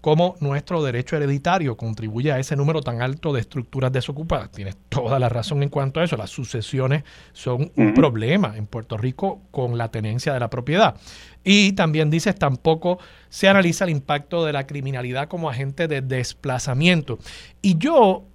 cómo 0.05 0.37
nuestro 0.41 0.83
derecho 0.83 1.17
hereditario 1.17 1.79
contribuye 1.79 2.31
a 2.31 2.39
ese 2.39 2.57
número 2.57 2.83
tan 2.83 3.01
alto 3.01 3.33
de 3.33 3.41
estructuras 3.41 3.91
desocupadas. 3.91 4.51
Tienes 4.51 4.77
toda 4.91 5.19
la 5.19 5.31
razón 5.31 5.63
en 5.63 5.71
cuanto 5.71 5.99
a 5.99 6.05
eso. 6.05 6.19
Las 6.19 6.29
sucesiones 6.29 7.05
son 7.33 7.73
un 7.75 7.95
problema 7.95 8.55
en 8.55 8.67
Puerto 8.67 8.99
Rico 8.99 9.41
con 9.51 9.79
la 9.79 9.91
tenencia 9.91 10.35
de 10.35 10.41
la 10.41 10.51
propiedad. 10.51 10.95
Y 11.43 11.73
también 11.73 12.11
dices, 12.11 12.35
tampoco 12.35 12.99
se 13.31 13.49
analiza 13.49 13.85
el 13.85 13.93
impacto 13.93 14.45
de 14.45 14.53
la 14.53 14.67
criminalidad 14.67 15.27
como 15.27 15.49
agente 15.49 15.89
de 15.89 16.03
desplazamiento. 16.03 17.19
Y 17.63 17.79
yo 17.79 18.27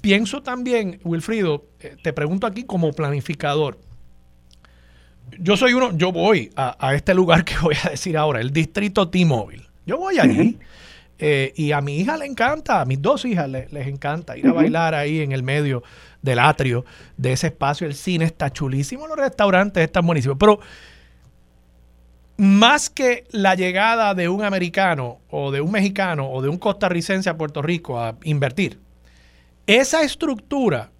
pienso 0.00 0.42
también, 0.42 0.98
Wilfrido, 1.04 1.66
eh, 1.78 1.96
te 2.02 2.14
pregunto 2.14 2.46
aquí 2.46 2.64
como 2.64 2.90
planificador. 2.94 3.78
Yo 5.38 5.58
soy 5.58 5.74
uno, 5.74 5.94
yo 5.94 6.10
voy 6.10 6.52
a, 6.56 6.74
a 6.78 6.94
este 6.94 7.12
lugar 7.12 7.44
que 7.44 7.58
voy 7.58 7.76
a 7.84 7.90
decir 7.90 8.16
ahora, 8.16 8.40
el 8.40 8.50
distrito 8.50 9.10
T-Mobile. 9.10 9.73
Yo 9.86 9.98
voy 9.98 10.18
allí. 10.18 10.58
Eh, 11.18 11.52
y 11.54 11.70
a 11.70 11.80
mi 11.80 11.98
hija 11.98 12.16
le 12.16 12.26
encanta, 12.26 12.80
a 12.80 12.84
mis 12.84 13.00
dos 13.00 13.24
hijas 13.24 13.48
les, 13.48 13.86
encanta 13.86 14.36
ir 14.36 14.48
a 14.48 14.52
bailar 14.52 14.94
ahí 14.94 15.20
en 15.20 15.30
el 15.30 15.44
medio 15.44 15.84
del 16.22 16.40
atrio 16.40 16.84
de 17.16 17.32
ese 17.32 17.46
espacio. 17.46 17.86
El 17.86 17.94
cine 17.94 18.24
está 18.24 18.50
chulísimo, 18.50 19.06
los 19.06 19.16
restaurantes 19.16 19.84
están 19.84 20.06
buenísimos. 20.06 20.36
Pero 20.38 20.58
más 22.36 22.90
que 22.90 23.24
la 23.30 23.54
llegada 23.54 24.14
de 24.14 24.28
un 24.28 24.42
americano 24.42 25.20
o 25.30 25.52
de 25.52 25.60
un 25.60 25.70
mexicano 25.70 26.28
o 26.28 26.42
de 26.42 26.48
un 26.48 26.58
costarricense 26.58 27.30
a 27.30 27.36
Puerto 27.36 27.62
Rico 27.62 28.00
a 28.00 28.16
invertir, 28.24 28.80
esa 29.66 30.02
estructura, 30.02 30.90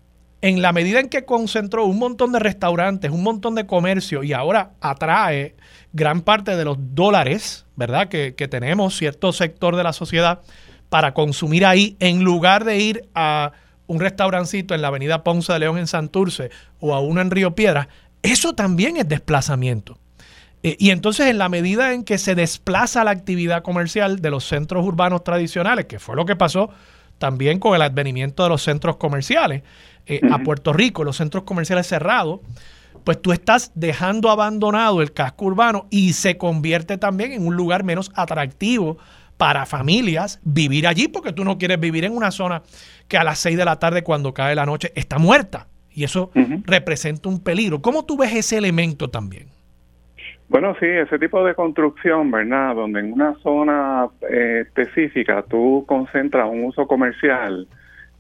en 0.45 0.61
la 0.61 0.75
medida 0.75 1.01
en 1.01 1.09
que 1.09 1.25
concentró 1.25 1.87
un 1.87 1.99
montón 1.99 2.33
de 2.33 2.39
restaurantes, 2.39 3.11
un 3.11 3.23
montón 3.23 3.55
de 3.55 3.65
comercio 3.65 4.23
y 4.23 4.35
ahora 4.35 4.73
atrae 4.83 5.55
gran 5.95 6.21
parte 6.21 6.55
de 6.55 6.67
los 6.67 6.77
dólares, 6.79 7.65
¿verdad? 7.77 8.09
Que, 8.09 8.33
tenemos 8.33 8.95
cierto 8.95 9.33
sector 9.33 9.75
de 9.75 9.83
la 9.83 9.95
sociedad 9.95 10.43
para 10.91 11.15
consumir 11.15 11.65
ahí 11.65 11.97
en 11.99 12.23
lugar 12.23 12.65
de 12.65 12.79
ir 12.79 13.09
a 13.15 13.53
un 13.87 14.01
restaurancito 14.01 14.75
en 14.75 14.83
la 14.83 14.89
avenida 14.89 15.25
Ponce 15.25 15.51
de 15.51 15.61
León 15.61 15.79
en 15.79 15.87
Santurce 15.87 16.51
o 16.79 16.95
a 16.95 17.01
uno 17.01 17.23
en 17.23 17.31
Río 17.31 17.55
Piedra, 17.55 17.89
eso 18.23 18.55
también 18.55 18.99
es 18.99 19.09
desplazamiento. 19.09 19.99
Eh, 20.63 20.77
y 20.79 20.91
entonces 20.91 21.29
en 21.29 21.39
la 21.39 21.49
medida 21.49 21.95
en 21.95 22.05
que 22.05 22.19
se 22.19 22.35
desplaza 22.35 23.03
la 23.03 23.13
actividad 23.13 23.63
comercial 23.63 24.21
de 24.21 24.29
los 24.29 24.45
centros 24.45 24.85
urbanos 24.85 25.25
tradicionales, 25.25 25.87
que 25.87 25.99
fue 25.99 26.17
lo 26.17 26.27
que 26.27 26.37
pasó 26.37 26.69
también 27.17 27.59
con 27.59 27.75
el 27.75 27.81
advenimiento 27.81 28.43
de 28.43 28.51
los 28.51 28.63
centros 28.63 28.97
comerciales 28.97 29.63
eh, 30.07 30.21
a 30.31 30.39
Puerto 30.39 30.73
Rico, 30.73 31.05
los 31.05 31.17
centros 31.17 31.45
comerciales 31.45 31.87
cerrados, 31.87 32.41
pues 33.05 33.21
tú 33.21 33.33
estás 33.33 33.73
dejando 33.75 34.31
abandonado 34.31 35.03
el 35.03 35.13
casco 35.13 35.47
urbano 35.47 35.87
y 35.91 36.13
se 36.13 36.37
convierte 36.39 36.99
también 36.99 37.33
en 37.33 37.47
un 37.47 37.57
lugar 37.57 37.85
menos 37.85 38.13
atractivo 38.15 38.99
para 39.37 39.67
familias 39.67 40.41
vivir 40.45 40.87
allí, 40.87 41.09
porque 41.09 41.33
tú 41.33 41.45
no 41.45 41.59
quieres 41.59 41.81
vivir 41.81 42.05
en 42.05 42.17
una 42.17 42.31
zona 42.31 42.63
que 43.09 43.19
a 43.19 43.25
las 43.25 43.39
6 43.41 43.57
de 43.57 43.65
la 43.65 43.79
tarde 43.79 44.03
cuando 44.03 44.33
cae 44.33 44.55
la 44.55 44.67
noche 44.67 44.93
está 44.95 45.19
muerta. 45.19 45.67
Y 45.91 46.03
eso 46.03 46.33
representa 46.67 47.29
un 47.29 47.41
peligro. 47.41 47.81
¿Cómo 47.81 48.05
tú 48.05 48.17
ves 48.17 48.35
ese 48.35 48.59
elemento 48.59 49.11
también? 49.11 49.47
Bueno, 50.49 50.75
sí, 50.79 50.87
ese 50.87 51.19
tipo 51.19 51.45
de 51.45 51.55
construcción, 51.55 52.31
¿verdad? 52.31 52.75
Donde 52.75 53.01
en 53.01 53.13
una 53.13 53.35
zona 53.43 54.09
eh, 54.29 54.65
específica 54.67 55.45
tú 55.49 55.85
concentras 55.87 56.49
un 56.51 56.65
uso 56.65 56.87
comercial 56.87 57.69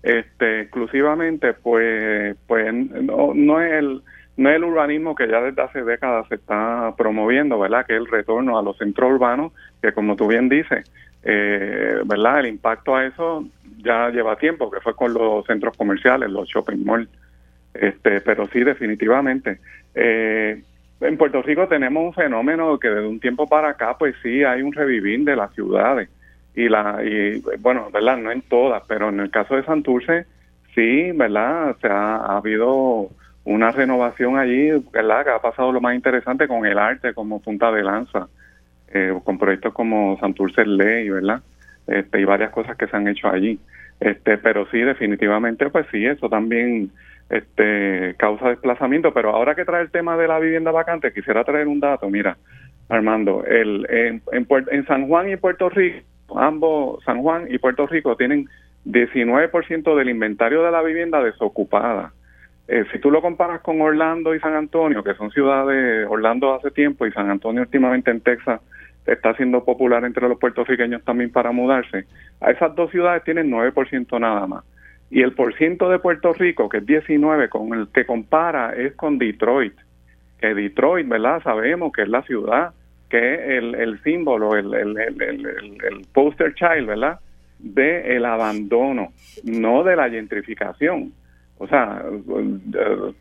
este, 0.04 0.60
exclusivamente, 0.60 1.54
pues, 1.54 2.36
pues 2.46 2.74
no, 2.74 3.60
es 3.60 3.72
el 3.72 4.02
no 4.36 4.50
es 4.50 4.56
el 4.56 4.64
urbanismo 4.64 5.14
que 5.14 5.28
ya 5.28 5.40
desde 5.40 5.62
hace 5.62 5.82
décadas 5.82 6.28
se 6.28 6.34
está 6.34 6.92
promoviendo, 6.98 7.58
¿verdad? 7.58 7.86
Que 7.86 7.94
es 7.94 8.00
el 8.00 8.06
retorno 8.06 8.58
a 8.58 8.62
los 8.62 8.76
centros 8.76 9.12
urbanos, 9.12 9.52
que 9.80 9.92
como 9.92 10.14
tú 10.14 10.26
bien 10.26 10.48
dices, 10.50 10.90
eh, 11.22 12.00
¿verdad? 12.04 12.40
El 12.40 12.48
impacto 12.48 12.94
a 12.94 13.06
eso 13.06 13.46
ya 13.78 14.10
lleva 14.10 14.36
tiempo, 14.36 14.70
que 14.70 14.80
fue 14.80 14.94
con 14.94 15.14
los 15.14 15.46
centros 15.46 15.74
comerciales, 15.76 16.28
los 16.30 16.48
shopping 16.48 16.84
malls. 16.84 17.08
Este, 17.72 18.20
pero 18.20 18.46
sí, 18.48 18.62
definitivamente. 18.62 19.58
Eh, 19.94 20.62
en 21.00 21.16
Puerto 21.16 21.40
Rico 21.40 21.66
tenemos 21.66 22.04
un 22.04 22.12
fenómeno 22.12 22.78
que 22.78 22.88
desde 22.88 23.06
un 23.06 23.20
tiempo 23.20 23.46
para 23.46 23.70
acá, 23.70 23.96
pues 23.96 24.14
sí, 24.22 24.44
hay 24.44 24.60
un 24.60 24.72
revivir 24.72 25.24
de 25.24 25.36
las 25.36 25.54
ciudades. 25.54 26.10
Y, 26.54 26.68
la, 26.68 27.00
y 27.04 27.42
bueno, 27.58 27.90
¿verdad? 27.92 28.16
No 28.16 28.30
en 28.30 28.42
todas, 28.42 28.82
pero 28.86 29.08
en 29.08 29.20
el 29.20 29.30
caso 29.30 29.56
de 29.56 29.64
Santurce, 29.64 30.26
sí, 30.74 31.10
¿verdad? 31.12 31.76
Se 31.80 31.88
ha, 31.88 32.36
habido 32.36 33.10
una 33.44 33.70
renovación 33.70 34.38
allí, 34.38 34.70
¿verdad? 34.92 35.24
Que 35.24 35.30
ha 35.30 35.38
pasado 35.40 35.72
lo 35.72 35.80
más 35.80 35.94
interesante 35.94 36.46
con 36.46 36.64
el 36.64 36.78
arte 36.78 37.12
como 37.12 37.40
punta 37.40 37.72
de 37.72 37.82
lanza, 37.82 38.28
eh, 38.88 39.12
con 39.24 39.38
proyectos 39.38 39.74
como 39.74 40.18
Santurce 40.20 40.64
Ley, 40.64 41.10
¿verdad? 41.10 41.42
Este, 41.86 42.20
y 42.20 42.24
varias 42.24 42.50
cosas 42.50 42.76
que 42.76 42.86
se 42.86 42.96
han 42.96 43.08
hecho 43.08 43.28
allí. 43.28 43.58
Este, 44.00 44.38
pero 44.38 44.66
sí, 44.70 44.78
definitivamente, 44.78 45.68
pues 45.70 45.86
sí, 45.90 46.04
eso 46.04 46.28
también 46.28 46.90
este, 47.30 48.14
causa 48.16 48.48
desplazamiento. 48.48 49.12
Pero 49.12 49.30
ahora 49.30 49.54
que 49.54 49.64
trae 49.64 49.82
el 49.82 49.90
tema 49.90 50.16
de 50.16 50.28
la 50.28 50.38
vivienda 50.38 50.70
vacante, 50.70 51.12
quisiera 51.12 51.44
traer 51.44 51.68
un 51.68 51.80
dato. 51.80 52.08
Mira, 52.08 52.36
Armando, 52.88 53.44
el, 53.44 53.86
en, 53.90 54.22
en, 54.32 54.86
San 54.86 55.08
Juan 55.08 55.30
y 55.30 55.36
Puerto 55.36 55.68
Rico, 55.68 56.04
ambos, 56.36 57.02
San 57.04 57.22
Juan 57.22 57.46
y 57.48 57.58
Puerto 57.58 57.86
Rico, 57.86 58.16
tienen 58.16 58.48
19% 58.86 59.96
del 59.96 60.08
inventario 60.08 60.62
de 60.62 60.70
la 60.70 60.82
vivienda 60.82 61.22
desocupada. 61.22 62.12
Eh, 62.66 62.84
si 62.92 62.98
tú 62.98 63.10
lo 63.10 63.20
comparas 63.20 63.60
con 63.60 63.80
Orlando 63.80 64.34
y 64.34 64.40
San 64.40 64.54
Antonio, 64.54 65.04
que 65.04 65.14
son 65.14 65.30
ciudades, 65.30 66.06
Orlando 66.08 66.54
hace 66.54 66.70
tiempo 66.70 67.06
y 67.06 67.12
San 67.12 67.30
Antonio 67.30 67.62
últimamente 67.62 68.10
en 68.10 68.20
Texas 68.20 68.60
está 69.06 69.34
siendo 69.34 69.64
popular 69.64 70.04
entre 70.04 70.28
los 70.28 70.38
puertorriqueños 70.38 71.02
también 71.04 71.30
para 71.30 71.52
mudarse, 71.52 72.06
a 72.40 72.50
esas 72.50 72.74
dos 72.74 72.90
ciudades 72.90 73.22
tienen 73.24 73.50
9% 73.50 74.18
nada 74.18 74.46
más. 74.46 74.64
Y 75.10 75.22
el 75.22 75.32
porciento 75.32 75.90
de 75.90 75.98
Puerto 75.98 76.32
Rico, 76.32 76.68
que 76.68 76.78
es 76.78 76.86
19, 76.86 77.48
con 77.48 77.72
el 77.74 77.88
que 77.88 78.06
compara 78.06 78.74
es 78.74 78.94
con 78.94 79.18
Detroit. 79.18 79.74
Que 80.40 80.54
Detroit, 80.54 81.06
¿verdad? 81.06 81.42
Sabemos 81.42 81.92
que 81.92 82.02
es 82.02 82.08
la 82.08 82.22
ciudad, 82.22 82.72
que 83.14 83.34
es 83.34 83.62
el, 83.62 84.02
símbolo, 84.02 84.56
el, 84.56 84.74
el, 84.74 84.98
el, 84.98 86.06
poster 86.12 86.52
child, 86.54 86.88
¿verdad? 86.88 87.20
De 87.60 88.16
el 88.16 88.24
abandono, 88.24 89.12
no 89.44 89.84
de 89.84 89.94
la 89.94 90.10
gentrificación. 90.10 91.12
O 91.58 91.68
sea, 91.68 92.02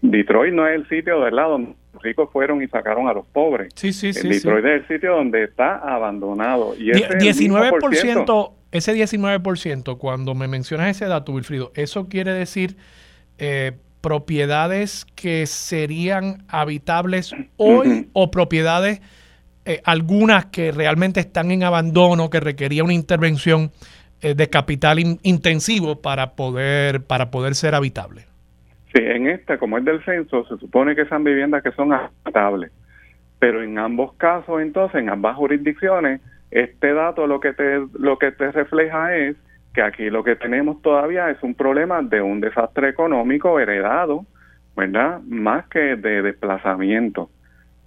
Detroit 0.02 0.52
no 0.52 0.68
es 0.68 0.78
el 0.78 0.90
sitio, 0.90 1.20
¿verdad? 1.20 1.48
Donde 1.48 1.76
los 1.94 2.02
ricos 2.02 2.28
fueron 2.34 2.64
y 2.64 2.68
sacaron 2.70 3.08
a 3.08 3.14
los 3.14 3.28
pobres. 3.28 3.72
Sí, 3.76 3.94
sí, 3.94 4.14
sí. 4.14 4.28
Detroit 4.28 4.66
es 4.66 4.82
el 4.82 4.88
sitio 4.88 5.16
donde 5.16 5.44
está 5.44 5.76
abandonado. 5.76 6.74
Y 6.76 6.90
19%, 6.90 8.52
ese 8.72 8.96
19%, 8.96 9.98
cuando 10.00 10.34
me 10.34 10.48
mencionas 10.48 10.88
ese 10.88 11.06
dato, 11.06 11.34
Wilfrido, 11.34 11.72
¿eso 11.76 12.10
quiere 12.10 12.34
decir 12.34 12.78
eh, 13.38 13.74
propiedades 14.02 15.06
que 15.14 15.46
serían 15.46 16.46
habitables 16.48 17.36
hoy 17.58 18.10
o 18.14 18.32
propiedades, 18.32 19.02
eh, 19.66 19.82
algunas 19.86 20.48
que 20.48 20.72
realmente 20.72 21.20
están 21.20 21.52
en 21.52 21.64
abandono, 21.64 22.30
que 22.30 22.40
requería 22.40 22.84
una 22.84 22.94
intervención 22.94 23.72
eh, 24.22 24.36
de 24.36 24.50
capital 24.50 25.00
intensivo 25.00 26.02
para 26.02 26.32
poder, 26.32 27.02
para 27.02 27.32
poder 27.32 27.56
ser 27.56 27.76
habitables? 27.76 28.26
Sí, 28.94 29.02
en 29.02 29.28
esta, 29.28 29.58
como 29.58 29.78
es 29.78 29.86
del 29.86 30.04
censo, 30.04 30.46
se 30.46 30.58
supone 30.58 30.96
que 30.96 31.06
son 31.06 31.24
viviendas 31.24 31.64
que 31.64 31.72
son 31.72 31.92
habitables, 31.94 32.72
pero 33.40 33.64
en 33.64 33.78
ambos 33.80 34.14
casos, 34.14 34.62
entonces, 34.62 35.02
en 35.02 35.10
ambas 35.10 35.36
jurisdicciones, 35.36 36.22
este 36.52 36.94
dato 36.94 37.26
lo 37.26 37.40
que 37.40 37.54
te 37.54 37.82
lo 37.98 38.20
que 38.20 38.32
te 38.32 38.52
refleja 38.52 39.16
es 39.16 39.36
que 39.74 39.82
aquí 39.82 40.10
lo 40.10 40.24
que 40.24 40.36
tenemos 40.36 40.82
todavía 40.82 41.32
es 41.32 41.42
un 41.42 41.56
problema 41.56 42.02
de 42.04 42.22
un 42.22 42.40
desastre 42.40 42.90
económico 42.90 43.60
heredado, 43.60 44.26
¿verdad? 44.78 45.20
Más 45.28 45.68
que 45.68 45.96
de 45.96 46.22
desplazamiento. 46.22 47.30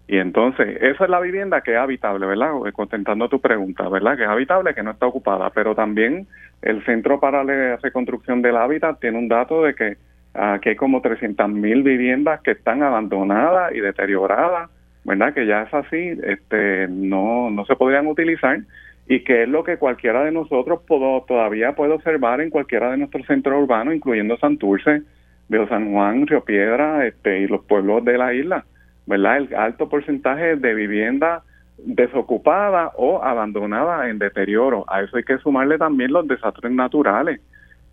Y 0.08 0.18
entonces, 0.18 0.78
esa 0.80 1.04
es 1.04 1.10
la 1.10 1.20
vivienda 1.20 1.62
que 1.62 1.72
es 1.72 1.78
habitable, 1.78 2.26
¿verdad? 2.26 2.52
Eh, 2.66 2.72
contentando 2.72 3.28
tu 3.28 3.40
pregunta, 3.40 3.88
¿verdad? 3.88 4.16
Que 4.16 4.22
es 4.22 4.28
habitable, 4.28 4.74
que 4.74 4.82
no 4.82 4.92
está 4.92 5.06
ocupada. 5.06 5.50
Pero 5.50 5.74
también 5.74 6.26
el 6.62 6.84
Centro 6.84 7.18
para 7.18 7.42
la 7.42 7.76
Reconstrucción 7.76 8.40
del 8.40 8.56
Hábitat 8.56 9.00
tiene 9.00 9.18
un 9.18 9.28
dato 9.28 9.62
de 9.62 9.74
que 9.74 9.96
aquí 10.34 10.70
hay 10.70 10.76
como 10.76 11.00
300 11.00 11.48
mil 11.48 11.82
viviendas 11.82 12.40
que 12.42 12.52
están 12.52 12.82
abandonadas 12.82 13.74
y 13.74 13.80
deterioradas 13.80 14.70
¿verdad? 15.06 15.32
Que 15.32 15.46
ya 15.46 15.62
es 15.62 15.72
así, 15.72 16.18
este, 16.24 16.88
no, 16.88 17.48
no 17.48 17.64
se 17.64 17.76
podrían 17.76 18.08
utilizar 18.08 18.58
y 19.08 19.22
que 19.22 19.44
es 19.44 19.48
lo 19.48 19.62
que 19.62 19.76
cualquiera 19.76 20.24
de 20.24 20.32
nosotros 20.32 20.80
puedo, 20.86 21.24
todavía 21.28 21.76
puede 21.76 21.92
observar 21.92 22.40
en 22.40 22.50
cualquiera 22.50 22.90
de 22.90 22.96
nuestros 22.96 23.24
centros 23.26 23.62
urbanos, 23.62 23.94
incluyendo 23.94 24.36
Santurce, 24.36 25.02
de 25.48 25.68
San 25.68 25.92
Juan, 25.92 26.26
Río 26.26 26.40
Piedra 26.44 27.06
este, 27.06 27.38
y 27.38 27.46
los 27.46 27.64
pueblos 27.64 28.04
de 28.04 28.18
la 28.18 28.34
isla, 28.34 28.64
¿verdad? 29.06 29.38
El 29.38 29.54
alto 29.54 29.88
porcentaje 29.88 30.56
de 30.56 30.74
vivienda 30.74 31.42
desocupada 31.78 32.92
o 32.96 33.22
abandonada 33.22 34.08
en 34.08 34.18
deterioro. 34.18 34.84
A 34.88 35.02
eso 35.02 35.16
hay 35.16 35.24
que 35.24 35.38
sumarle 35.38 35.78
también 35.78 36.12
los 36.12 36.26
desastres 36.26 36.72
naturales. 36.72 37.40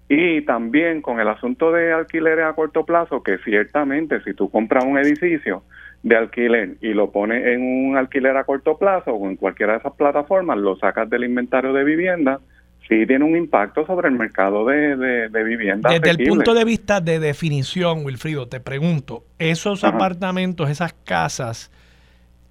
Y 0.09 0.41
también 0.41 1.01
con 1.01 1.19
el 1.19 1.27
asunto 1.27 1.71
de 1.71 1.93
alquileres 1.93 2.45
a 2.45 2.53
corto 2.53 2.85
plazo, 2.85 3.23
que 3.23 3.37
ciertamente 3.39 4.21
si 4.21 4.33
tú 4.33 4.49
compras 4.49 4.83
un 4.83 4.97
edificio, 4.97 5.63
de 6.03 6.17
alquiler 6.17 6.75
y 6.81 6.93
lo 6.93 7.11
pone 7.11 7.53
en 7.53 7.61
un 7.61 7.97
alquiler 7.97 8.35
a 8.35 8.43
corto 8.43 8.77
plazo 8.77 9.13
o 9.13 9.29
en 9.29 9.37
cualquiera 9.37 9.73
de 9.73 9.79
esas 9.79 9.93
plataformas, 9.93 10.57
lo 10.57 10.75
sacas 10.75 11.09
del 11.09 11.23
inventario 11.23 11.71
de 11.71 11.85
vivienda, 11.85 12.41
sí 12.87 13.05
tiene 13.05 13.25
un 13.25 13.35
impacto 13.35 13.85
sobre 13.85 14.07
el 14.09 14.15
mercado 14.15 14.65
de, 14.65 14.95
de, 15.29 15.43
vivienda. 15.43 15.89
Desde 15.89 16.09
el 16.09 16.27
punto 16.27 16.53
de 16.53 16.65
vista 16.65 17.01
de 17.01 17.19
definición, 17.19 18.05
Wilfrido, 18.05 18.47
te 18.47 18.59
pregunto, 18.59 19.23
esos 19.39 19.83
apartamentos, 19.83 20.69
esas 20.69 20.93
casas 20.93 21.71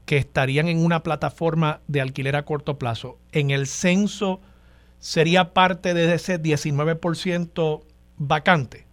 que 0.06 0.16
estarían 0.16 0.68
en 0.68 0.84
una 0.84 1.02
plataforma 1.02 1.80
de 1.86 2.00
alquiler 2.00 2.36
a 2.36 2.42
corto 2.42 2.78
plazo, 2.78 3.18
en 3.32 3.50
el 3.50 3.66
censo 3.66 4.40
sería 4.98 5.52
parte 5.52 5.94
de 5.94 6.14
ese 6.14 6.40
19% 6.40 7.82
vacante. 8.18 8.84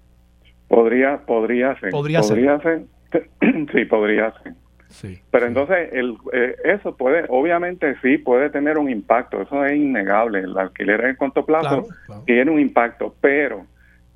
Podría, 0.67 1.17
podría 1.25 1.79
ser. 1.79 1.89
Podría, 1.91 2.21
ser 2.21 2.85
sí, 3.73 3.85
podría 3.85 4.33
ser. 4.43 4.53
Sí, 4.89 5.21
Pero 5.29 5.45
entonces, 5.45 5.89
el, 5.93 6.17
eh, 6.33 6.55
eso 6.63 6.97
puede, 6.97 7.25
obviamente 7.29 7.95
sí, 8.01 8.17
puede 8.17 8.49
tener 8.49 8.77
un 8.77 8.89
impacto, 8.89 9.41
eso 9.41 9.63
es 9.63 9.77
innegable. 9.77 10.39
El 10.39 10.57
alquiler 10.57 11.05
en 11.05 11.15
corto 11.15 11.45
plazo 11.45 11.87
tiene 12.25 12.49
un 12.49 12.59
impacto, 12.59 13.15
pero 13.21 13.65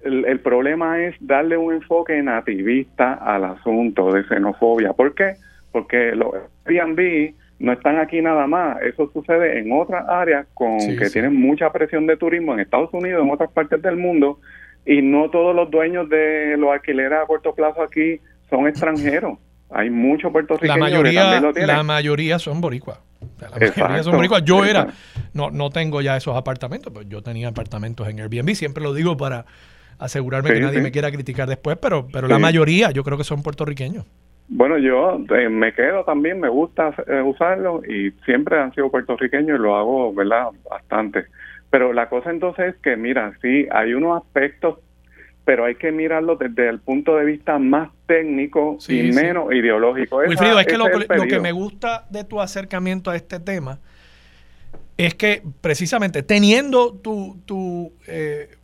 el, 0.02 0.26
el, 0.26 0.40
problema 0.40 1.00
es 1.00 1.16
darle 1.20 1.58
un 1.58 1.74
enfoque 1.76 2.22
nativista 2.24 3.14
al 3.14 3.46
asunto 3.46 4.12
de 4.12 4.24
xenofobia. 4.24 4.94
¿Por 4.94 5.14
qué? 5.14 5.36
Porque 5.72 6.16
los 6.16 6.34
Airbnb 6.66 7.34
no 7.60 7.72
están 7.72 7.98
aquí 7.98 8.22
nada 8.22 8.48
más, 8.48 8.82
eso 8.82 9.10
sucede 9.14 9.60
en 9.60 9.72
otras 9.72 10.08
áreas 10.10 10.48
con 10.54 10.80
que 10.80 11.10
tienen 11.10 11.36
mucha 11.36 11.72
presión 11.72 12.06
de 12.08 12.18
turismo 12.18 12.54
en 12.54 12.60
Estados 12.60 12.94
Unidos, 12.94 13.24
en 13.24 13.32
otras 13.32 13.52
partes 13.52 13.82
del 13.82 13.96
mundo, 13.96 14.40
y 14.86 15.02
no 15.02 15.30
todos 15.30 15.56
los 15.56 15.72
dueños 15.72 16.10
de 16.10 16.58
los 16.58 16.72
alquileres 16.72 17.20
a 17.20 17.26
corto 17.26 17.54
plazo 17.56 17.82
aquí 17.82 18.20
son 18.50 18.68
extranjeros. 18.68 19.38
Hay 19.74 19.90
muchos 19.90 20.32
puertorriqueños 20.32 20.78
la 20.78 20.84
mayoría, 20.86 21.42
La 21.66 21.84
mayoría 21.84 22.40
son 22.40 22.62
boricuas. 22.62 23.00
la 23.40 23.50
mayoría 23.50 24.04
son 24.04 24.16
boricuas. 24.16 24.44
Yo 24.44 24.64
era, 24.64 24.88
no, 25.34 25.50
no 25.52 25.70
tengo 25.70 26.02
ya 26.02 26.16
esos 26.16 26.36
apartamentos, 26.38 26.94
pero 26.94 27.08
yo 27.08 27.22
tenía 27.22 27.50
apartamentos 27.50 28.08
en 28.08 28.20
Airbnb. 28.20 28.54
Siempre 28.56 28.84
lo 28.84 28.94
digo 28.94 29.18
para 29.18 29.46
asegurarme 30.00 30.54
que 30.54 30.60
nadie 30.60 30.82
me 30.82 30.92
quiera 30.92 31.12
criticar 31.12 31.48
después, 31.48 31.78
pero, 31.78 32.08
pero 32.12 32.28
la 32.28 32.40
mayoría 32.40 32.92
yo 32.92 33.04
creo 33.04 33.18
que 33.18 33.24
son 33.24 33.42
puertorriqueños. 33.42 34.06
Bueno, 34.50 34.78
yo 34.78 35.20
eh, 35.36 35.50
me 35.50 35.74
quedo 35.74 36.04
también, 36.04 36.40
me 36.40 36.50
gusta 36.50 36.94
eh, 37.08 37.22
usarlo 37.22 37.82
y 37.86 38.12
siempre 38.26 38.60
han 38.60 38.74
sido 38.74 38.92
puertorriqueños 38.92 39.58
y 39.58 39.62
lo 39.62 39.76
hago, 39.76 40.14
¿verdad? 40.14 40.48
Bastante. 40.70 41.26
Pero 41.70 41.94
la 41.94 42.10
cosa 42.10 42.30
entonces 42.30 42.76
es 42.76 42.82
que, 42.82 42.96
mira, 42.98 43.34
sí, 43.42 43.68
hay 43.72 43.94
unos 43.94 44.22
aspectos, 44.22 44.80
pero 45.46 45.66
hay 45.66 45.76
que 45.76 45.92
mirarlo 45.92 46.36
desde 46.36 46.70
el 46.70 46.80
punto 46.80 47.16
de 47.18 47.26
vista 47.26 47.60
más 47.60 47.90
técnico 48.06 48.78
y 48.88 49.12
menos 49.12 49.54
ideológico. 49.54 50.18
Wilfrido, 50.18 50.60
es 50.60 50.66
que 50.66 50.78
lo, 50.78 50.86
que 51.28 51.40
me 51.40 51.52
gusta 51.52 52.06
de 52.10 52.24
tu 52.24 52.40
acercamiento 52.40 53.12
a 53.12 53.16
este 53.16 53.40
tema 53.40 53.80
es 54.98 55.16
que 55.16 55.42
precisamente 55.62 56.24
teniendo 56.24 56.94
tu, 56.94 57.40
tu 57.46 57.92
eh, 58.08 58.56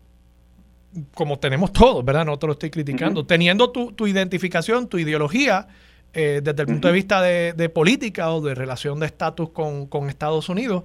como 1.13 1.37
tenemos 1.37 1.73
todos, 1.73 2.03
¿verdad? 2.05 2.25
No 2.25 2.39
te 2.39 2.47
lo 2.47 2.53
estoy 2.53 2.69
criticando. 2.69 3.25
Teniendo 3.25 3.71
tu, 3.71 3.91
tu, 3.91 4.07
identificación, 4.07 4.87
tu 4.87 4.97
ideología, 4.97 5.67
eh, 6.13 6.41
desde 6.43 6.61
el 6.61 6.67
punto 6.67 6.87
de 6.87 6.93
vista 6.93 7.21
de, 7.21 7.69
política 7.69 8.31
o 8.31 8.41
de 8.41 8.55
relación 8.55 8.99
de 8.99 9.05
estatus 9.05 9.49
con, 9.49 10.09
Estados 10.09 10.49
Unidos, 10.49 10.83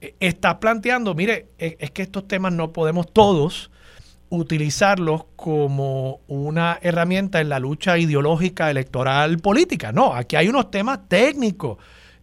eh, 0.00 0.14
estás 0.20 0.56
planteando, 0.56 1.14
mire, 1.14 1.48
es, 1.58 1.76
es, 1.78 1.90
que 1.90 2.02
estos 2.02 2.28
temas 2.28 2.52
no 2.52 2.72
podemos 2.72 3.12
todos 3.12 3.70
utilizarlos 4.30 5.24
como 5.36 6.20
una 6.28 6.78
herramienta 6.82 7.40
en 7.40 7.48
la 7.48 7.58
lucha 7.58 7.98
ideológica, 7.98 8.70
electoral, 8.70 9.38
política. 9.38 9.92
No, 9.92 10.14
aquí 10.14 10.36
hay 10.36 10.48
unos 10.48 10.70
temas 10.70 11.00
técnicos 11.08 11.78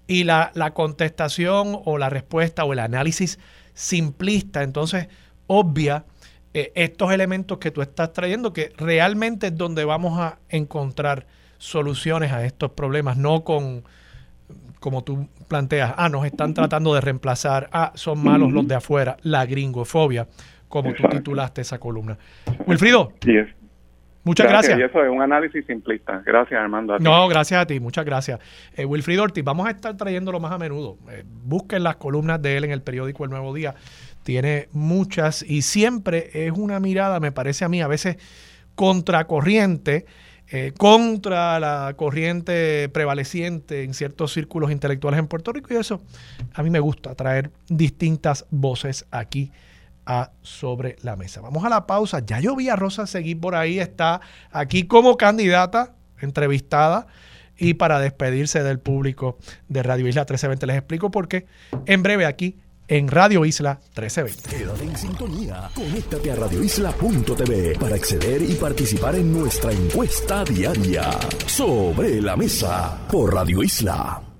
y 0.07 0.23
la, 0.23 0.51
la 0.53 0.73
contestación 0.73 1.79
o 1.85 1.97
la 1.97 2.09
respuesta 2.09 2.63
o 2.63 2.73
el 2.73 2.79
análisis 2.79 3.39
simplista, 3.73 4.63
entonces, 4.63 5.07
obvia, 5.47 6.05
eh, 6.53 6.71
estos 6.75 7.11
elementos 7.11 7.57
que 7.57 7.69
tú 7.69 7.81
estás 7.81 8.13
trayendo, 8.13 8.53
que 8.53 8.71
realmente 8.77 9.47
es 9.47 9.57
donde 9.57 9.83
vamos 9.83 10.17
a 10.19 10.39
encontrar 10.49 11.27
soluciones 11.57 12.31
a 12.31 12.45
estos 12.45 12.71
problemas, 12.71 13.17
no 13.17 13.43
con, 13.43 13.83
como 14.79 15.03
tú 15.03 15.27
planteas, 15.47 15.93
ah, 15.97 16.07
nos 16.07 16.25
están 16.25 16.53
tratando 16.53 16.93
de 16.93 17.01
reemplazar, 17.01 17.69
ah, 17.73 17.91
son 17.95 18.23
malos 18.23 18.53
los 18.53 18.67
de 18.67 18.75
afuera, 18.75 19.17
la 19.21 19.45
gringofobia, 19.45 20.27
como 20.75 20.93
tú 20.93 21.07
titulaste 21.07 21.61
esa 21.61 21.79
columna. 21.79 22.17
Wilfrido. 22.67 23.13
Muchas 24.25 24.47
gracias. 24.47 24.77
Y 24.77 24.81
eso 24.81 25.01
es 25.01 25.09
un 25.09 25.21
análisis 25.21 25.65
simplista. 25.65 26.21
Gracias, 26.25 26.59
Armando. 26.59 26.99
No, 26.99 27.29
gracias 27.29 27.61
a 27.61 27.65
ti. 27.65 27.79
Muchas 27.79 28.03
gracias. 28.03 28.41
Eh, 28.75 28.83
Wilfrido 28.83 29.23
Ortiz, 29.23 29.43
vamos 29.43 29.67
a 29.67 29.69
estar 29.69 29.95
trayéndolo 29.95 30.41
más 30.41 30.51
a 30.51 30.57
menudo. 30.57 30.97
Eh, 31.11 31.23
busquen 31.25 31.83
las 31.83 31.95
columnas 31.95 32.41
de 32.41 32.57
él 32.57 32.65
en 32.65 32.71
el 32.71 32.81
periódico 32.81 33.23
El 33.23 33.29
Nuevo 33.29 33.53
Día 33.53 33.75
tiene 34.23 34.67
muchas 34.73 35.43
y 35.43 35.61
siempre 35.61 36.29
es 36.33 36.51
una 36.51 36.81
mirada, 36.81 37.21
me 37.21 37.31
parece 37.31 37.63
a 37.63 37.69
mí, 37.69 37.81
a 37.81 37.87
veces 37.87 38.17
contracorriente, 38.73 40.05
eh, 40.51 40.73
contra 40.77 41.59
la 41.59 41.93
corriente 41.95 42.89
prevaleciente 42.89 43.83
en 43.83 43.93
ciertos 43.93 44.33
círculos 44.33 44.71
intelectuales 44.71 45.19
en 45.19 45.27
Puerto 45.27 45.53
Rico 45.53 45.73
y 45.73 45.77
eso 45.77 46.01
a 46.53 46.63
mí 46.63 46.69
me 46.69 46.79
gusta 46.79 47.15
traer 47.15 47.51
distintas 47.69 48.45
voces 48.49 49.05
aquí 49.11 49.51
a 50.05 50.31
sobre 50.41 50.97
la 51.01 51.15
mesa. 51.15 51.41
Vamos 51.41 51.63
a 51.65 51.69
la 51.69 51.87
pausa. 51.87 52.19
Ya 52.25 52.39
yo 52.39 52.55
vi 52.55 52.69
a 52.69 52.75
Rosa 52.75 53.07
seguir 53.07 53.39
por 53.39 53.55
ahí, 53.55 53.79
está 53.79 54.21
aquí 54.51 54.87
como 54.87 55.17
candidata 55.17 55.95
entrevistada 56.19 57.07
y 57.57 57.75
para 57.75 57.99
despedirse 57.99 58.63
del 58.63 58.79
público 58.79 59.37
de 59.67 59.83
Radio 59.83 60.07
Isla 60.07 60.21
1320 60.21 60.67
les 60.67 60.77
explico 60.77 61.11
por 61.11 61.27
qué 61.27 61.45
en 61.85 62.03
breve 62.03 62.25
aquí 62.25 62.57
en 62.87 63.07
Radio 63.07 63.45
Isla 63.45 63.79
1320. 63.95 64.49
Quédate 64.49 64.83
en 64.83 64.97
sintonía. 64.97 65.69
Conéctate 65.73 66.31
a 66.31 66.35
radioisla.tv 66.35 67.77
para 67.79 67.95
acceder 67.95 68.41
y 68.41 68.53
participar 68.55 69.15
en 69.15 69.31
nuestra 69.31 69.71
encuesta 69.71 70.43
diaria. 70.43 71.11
Sobre 71.47 72.21
la 72.21 72.35
mesa 72.35 73.07
por 73.09 73.33
Radio 73.33 73.63
Isla. 73.63 74.34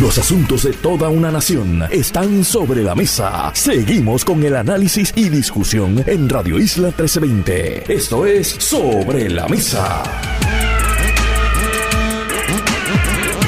Los 0.00 0.18
asuntos 0.18 0.64
de 0.64 0.72
toda 0.72 1.08
una 1.08 1.30
nación 1.30 1.84
están 1.90 2.44
sobre 2.44 2.82
la 2.82 2.94
mesa. 2.94 3.52
Seguimos 3.54 4.24
con 4.24 4.42
el 4.42 4.56
análisis 4.56 5.12
y 5.14 5.28
discusión 5.28 6.02
en 6.06 6.28
Radio 6.28 6.58
Isla 6.58 6.88
1320. 6.88 7.92
Esto 7.92 8.26
es 8.26 8.48
Sobre 8.48 9.30
la 9.30 9.46
Mesa. 9.48 10.02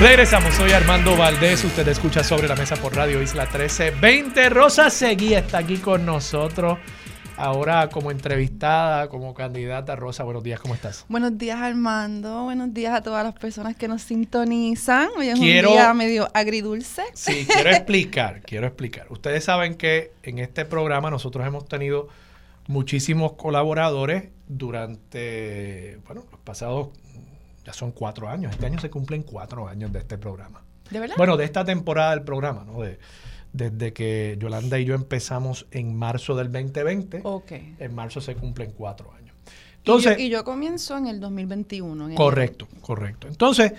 Regresamos, 0.00 0.54
soy 0.54 0.72
Armando 0.72 1.16
Valdés, 1.16 1.64
usted 1.64 1.88
escucha 1.88 2.22
sobre 2.22 2.46
la 2.46 2.54
mesa 2.54 2.76
por 2.76 2.94
Radio 2.94 3.22
Isla 3.22 3.44
1320. 3.44 4.50
Rosa 4.50 4.90
Seguí 4.90 5.34
está 5.34 5.58
aquí 5.58 5.78
con 5.78 6.04
nosotros. 6.04 6.78
Ahora 7.36 7.90
como 7.90 8.10
entrevistada, 8.10 9.08
como 9.08 9.34
candidata, 9.34 9.94
Rosa, 9.94 10.24
buenos 10.24 10.42
días, 10.42 10.58
¿cómo 10.58 10.74
estás? 10.74 11.04
Buenos 11.08 11.36
días 11.36 11.60
Armando, 11.60 12.44
buenos 12.44 12.72
días 12.72 12.94
a 12.94 13.02
todas 13.02 13.24
las 13.24 13.34
personas 13.34 13.76
que 13.76 13.88
nos 13.88 14.00
sintonizan. 14.00 15.10
Hoy 15.18 15.28
es 15.28 15.38
un 15.38 15.44
día 15.44 15.92
medio 15.92 16.28
agridulce. 16.32 17.02
Sí, 17.12 17.46
quiero 17.46 17.70
explicar, 17.70 18.40
quiero 18.46 18.66
explicar. 18.66 19.06
Ustedes 19.10 19.44
saben 19.44 19.74
que 19.74 20.12
en 20.22 20.38
este 20.38 20.64
programa 20.64 21.10
nosotros 21.10 21.46
hemos 21.46 21.68
tenido 21.68 22.08
muchísimos 22.68 23.32
colaboradores 23.32 24.30
durante, 24.48 25.98
bueno, 26.06 26.24
los 26.30 26.40
pasados 26.40 26.88
ya 27.66 27.74
son 27.74 27.92
cuatro 27.92 28.30
años. 28.30 28.52
Este 28.52 28.64
año 28.64 28.78
se 28.80 28.88
cumplen 28.88 29.22
cuatro 29.22 29.68
años 29.68 29.92
de 29.92 29.98
este 29.98 30.16
programa. 30.16 30.62
¿De 30.90 31.00
verdad? 31.00 31.16
Bueno, 31.18 31.36
de 31.36 31.44
esta 31.44 31.66
temporada 31.66 32.12
del 32.12 32.22
programa, 32.22 32.64
¿no? 32.64 32.80
De, 32.80 32.98
desde 33.56 33.92
que 33.92 34.36
Yolanda 34.40 34.78
y 34.78 34.84
yo 34.84 34.94
empezamos 34.94 35.66
en 35.70 35.94
marzo 35.96 36.34
del 36.34 36.52
2020. 36.52 37.20
Ok. 37.24 37.52
En 37.78 37.94
marzo 37.94 38.20
se 38.20 38.34
cumplen 38.34 38.72
cuatro 38.76 39.12
años. 39.12 39.34
Entonces, 39.78 40.18
y, 40.18 40.28
yo, 40.28 40.44
comienzo 40.44 40.96
en 40.98 41.06
el 41.06 41.20
2021. 41.20 42.14
correcto, 42.16 42.66
correcto. 42.80 43.28
Entonces, 43.28 43.72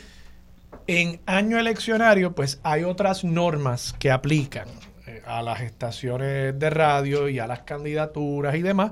en 0.88 1.19
año 1.25 1.59
eleccionario, 1.59 2.34
pues 2.34 2.59
hay 2.63 2.84
otras 2.86 3.25
normas 3.25 3.93
que 3.99 4.09
aplican 4.09 4.69
eh, 5.05 5.21
a 5.25 5.41
las 5.41 5.61
estaciones 5.61 6.57
de 6.57 6.69
radio 6.69 7.28
y 7.28 7.39
a 7.39 7.47
las 7.47 7.59
candidaturas 7.61 8.55
y 8.55 8.61
demás. 8.61 8.91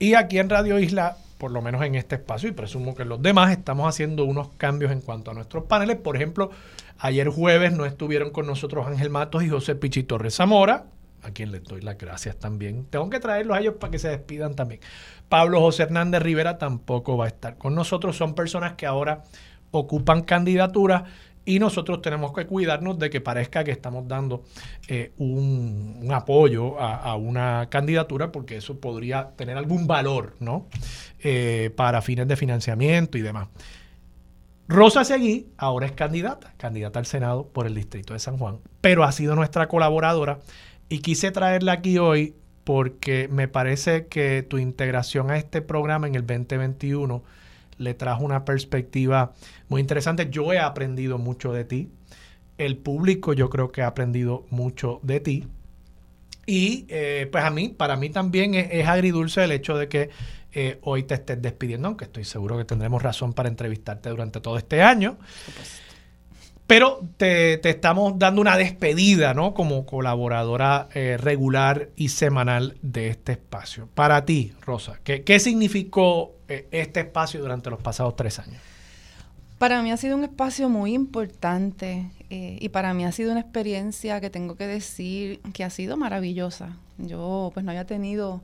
Y 0.00 0.14
aquí 0.14 0.38
en 0.38 0.50
Radio 0.50 0.78
Isla 0.80 1.16
por 1.38 1.52
lo 1.52 1.62
menos 1.62 1.82
en 1.84 1.94
este 1.94 2.16
espacio, 2.16 2.48
y 2.48 2.52
presumo 2.52 2.94
que 2.94 3.04
los 3.04 3.22
demás, 3.22 3.52
estamos 3.52 3.88
haciendo 3.88 4.24
unos 4.24 4.48
cambios 4.56 4.92
en 4.92 5.00
cuanto 5.00 5.30
a 5.30 5.34
nuestros 5.34 5.64
paneles. 5.64 5.96
Por 5.96 6.16
ejemplo, 6.16 6.50
ayer 6.98 7.28
jueves 7.28 7.72
no 7.72 7.86
estuvieron 7.86 8.30
con 8.30 8.46
nosotros 8.46 8.86
Ángel 8.86 9.08
Matos 9.08 9.44
y 9.44 9.48
José 9.48 9.76
Pichito 9.76 10.18
Zamora, 10.30 10.86
a 11.22 11.30
quien 11.30 11.52
les 11.52 11.64
doy 11.64 11.80
las 11.80 11.96
gracias 11.96 12.36
también. 12.36 12.86
Tengo 12.90 13.08
que 13.08 13.20
traerlos 13.20 13.56
a 13.56 13.60
ellos 13.60 13.74
para 13.78 13.90
que 13.90 13.98
se 13.98 14.08
despidan 14.08 14.54
también. 14.54 14.80
Pablo 15.28 15.60
José 15.60 15.84
Hernández 15.84 16.22
Rivera 16.22 16.58
tampoco 16.58 17.16
va 17.16 17.26
a 17.26 17.28
estar 17.28 17.56
con 17.56 17.74
nosotros. 17.74 18.16
Son 18.16 18.34
personas 18.34 18.74
que 18.74 18.86
ahora 18.86 19.22
ocupan 19.70 20.22
candidaturas 20.22 21.04
y 21.48 21.58
nosotros 21.58 22.02
tenemos 22.02 22.34
que 22.34 22.44
cuidarnos 22.44 22.98
de 22.98 23.08
que 23.08 23.22
parezca 23.22 23.64
que 23.64 23.70
estamos 23.70 24.06
dando 24.06 24.44
eh, 24.86 25.12
un, 25.16 26.06
apoyo 26.12 26.78
a, 26.78 27.16
una 27.16 27.68
candidatura 27.70 28.30
porque 28.30 28.58
eso 28.58 28.78
podría 28.78 29.30
tener 29.30 29.56
algún 29.56 29.86
valor, 29.86 30.34
¿no? 30.40 30.66
Eh, 31.20 31.72
para 31.74 32.02
fines 32.02 32.28
de 32.28 32.36
financiamiento 32.36 33.16
y 33.16 33.22
demás. 33.22 33.48
Rosa 34.68 35.04
Seguí 35.04 35.48
ahora 35.56 35.86
es 35.86 35.92
candidata, 35.92 36.52
candidata 36.58 36.98
al 36.98 37.06
Senado 37.06 37.46
por 37.46 37.66
el 37.66 37.74
Distrito 37.74 38.12
de 38.12 38.18
San 38.18 38.36
Juan, 38.36 38.58
pero 38.82 39.04
ha 39.04 39.12
sido 39.12 39.34
nuestra 39.34 39.68
colaboradora 39.68 40.40
y 40.90 40.98
quise 40.98 41.30
traerla 41.30 41.72
aquí 41.72 41.96
hoy 41.96 42.34
porque 42.64 43.26
me 43.28 43.48
parece 43.48 44.06
que 44.08 44.42
tu 44.42 44.58
integración 44.58 45.30
a 45.30 45.38
este 45.38 45.62
programa 45.62 46.08
en 46.08 46.14
el 46.14 46.26
2021 46.26 47.22
le 47.78 47.94
trajo 47.94 48.22
una 48.22 48.44
perspectiva 48.44 49.32
muy 49.68 49.80
interesante. 49.80 50.28
Yo 50.30 50.52
he 50.52 50.58
aprendido 50.58 51.18
mucho 51.18 51.52
de 51.52 51.64
ti. 51.64 51.90
El 52.56 52.76
público 52.76 53.32
yo 53.32 53.50
creo 53.50 53.70
que 53.70 53.82
ha 53.82 53.86
aprendido 53.86 54.46
mucho 54.50 55.00
de 55.02 55.20
ti. 55.20 55.46
Y 56.46 56.86
eh, 56.88 57.28
pues 57.30 57.44
a 57.44 57.50
mí, 57.50 57.68
para 57.68 57.96
mí 57.96 58.08
también 58.08 58.54
es, 58.54 58.86
agridulce 58.88 59.44
el 59.44 59.52
hecho 59.52 59.76
de 59.76 59.88
que 59.88 60.08
eh, 60.52 60.78
hoy 60.82 61.02
te 61.02 61.14
estés 61.14 61.40
despidiendo, 61.42 61.88
aunque 61.88 62.06
estoy 62.06 62.24
seguro 62.24 62.56
que 62.56 62.64
tendremos 62.64 63.02
razón 63.02 63.34
para 63.34 63.50
entrevistarte 63.50 64.08
durante 64.08 64.40
todo 64.40 64.56
este 64.56 64.82
año. 64.82 65.18
Pero 66.66 67.00
te, 67.18 67.68
estamos 67.68 68.18
dando 68.18 68.40
una 68.40 68.56
despedida, 68.56 69.34
¿no? 69.34 69.52
Como 69.52 69.84
colaboradora 69.84 70.88
eh, 70.94 71.18
regular 71.18 71.90
y 71.96 72.08
semanal 72.08 72.78
de 72.80 73.08
este 73.08 73.32
espacio. 73.32 73.88
Para 73.94 74.24
ti, 74.24 74.54
Rosa, 74.62 75.00
¿qué, 75.04 75.24
qué 75.24 75.40
significó 75.40 76.34
este 76.48 77.00
espacio 77.00 77.40
durante 77.40 77.68
los 77.68 77.82
pasados 77.82 78.16
tres 78.16 78.38
años? 78.38 78.62
Para 79.58 79.82
mí 79.82 79.90
ha 79.90 79.96
sido 79.96 80.16
un 80.16 80.22
espacio 80.22 80.68
muy 80.68 80.94
importante 80.94 82.10
eh, 82.30 82.58
y 82.60 82.68
para 82.68 82.94
mí 82.94 83.04
ha 83.04 83.10
sido 83.10 83.32
una 83.32 83.40
experiencia 83.40 84.20
que 84.20 84.30
tengo 84.30 84.54
que 84.54 84.68
decir 84.68 85.40
que 85.52 85.64
ha 85.64 85.70
sido 85.70 85.96
maravillosa. 85.96 86.76
Yo 86.98 87.50
pues 87.52 87.64
no 87.64 87.72
había 87.72 87.84
tenido 87.84 88.42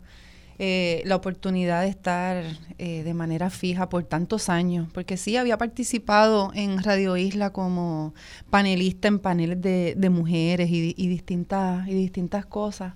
eh, 0.58 1.02
la 1.04 1.16
oportunidad 1.16 1.82
de 1.82 1.88
estar 1.88 2.44
eh, 2.78 3.02
de 3.02 3.14
manera 3.14 3.50
fija 3.50 3.88
por 3.88 4.04
tantos 4.04 4.48
años, 4.48 4.88
porque 4.92 5.16
sí 5.16 5.36
había 5.36 5.58
participado 5.58 6.52
en 6.54 6.82
Radio 6.82 7.16
Isla 7.16 7.50
como 7.50 8.14
panelista 8.50 9.08
en 9.08 9.18
paneles 9.18 9.60
de, 9.60 10.10
mujeres 10.10 10.68
y, 10.70 11.08
distintas, 11.08 11.88
y 11.88 11.94
distintas 11.94 12.46
cosas, 12.46 12.94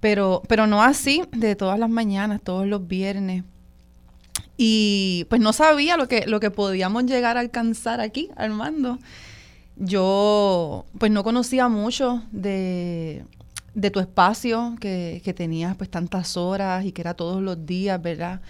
pero, 0.00 0.42
pero 0.48 0.66
no 0.66 0.82
así 0.82 1.22
de 1.30 1.54
todas 1.54 1.78
las 1.78 1.90
mañanas, 1.90 2.40
todos 2.42 2.66
los 2.66 2.86
viernes. 2.88 3.44
Y 4.56 5.26
pues 5.28 5.40
no 5.40 5.52
sabía 5.52 5.96
lo 5.96 6.08
que, 6.08 6.26
lo 6.26 6.40
que 6.40 6.50
podíamos 6.50 7.04
llegar 7.04 7.36
a 7.36 7.40
alcanzar 7.40 8.00
aquí, 8.00 8.28
Armando. 8.36 8.98
Yo 9.76 10.84
pues 10.98 11.10
no 11.10 11.24
conocía 11.24 11.68
mucho 11.68 12.22
de, 12.30 13.24
de 13.74 13.90
tu 13.90 14.00
espacio, 14.00 14.76
que, 14.80 15.22
que 15.24 15.32
tenías 15.32 15.76
pues 15.76 15.90
tantas 15.90 16.36
horas 16.36 16.84
y 16.84 16.92
que 16.92 17.00
era 17.00 17.14
todos 17.14 17.42
los 17.42 17.64
días, 17.66 18.00
¿verdad? 18.00 18.40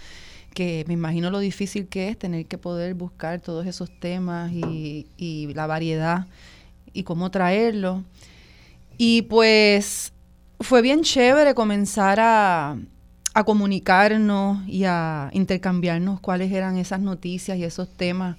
que 0.53 0.85
me 0.87 0.93
imagino 0.93 1.31
lo 1.31 1.39
difícil 1.39 1.87
que 1.87 2.09
es 2.09 2.17
tener 2.17 2.45
que 2.45 2.59
poder 2.59 2.93
buscar 2.93 3.41
todos 3.41 3.65
esos 3.65 3.89
temas 3.99 4.51
y, 4.51 5.07
y 5.17 5.51
la 5.53 5.65
variedad 5.65 6.27
y 6.93 7.03
cómo 7.03 7.31
traerlo. 7.31 8.03
Y 8.97 9.23
pues 9.23 10.13
fue 10.59 10.81
bien 10.81 11.01
chévere 11.01 11.55
comenzar 11.55 12.19
a, 12.19 12.77
a, 13.33 13.43
comunicarnos 13.43 14.67
y 14.67 14.85
a 14.85 15.29
intercambiarnos 15.33 16.19
cuáles 16.19 16.51
eran 16.51 16.77
esas 16.77 16.99
noticias 16.99 17.57
y 17.57 17.63
esos 17.63 17.89
temas 17.89 18.37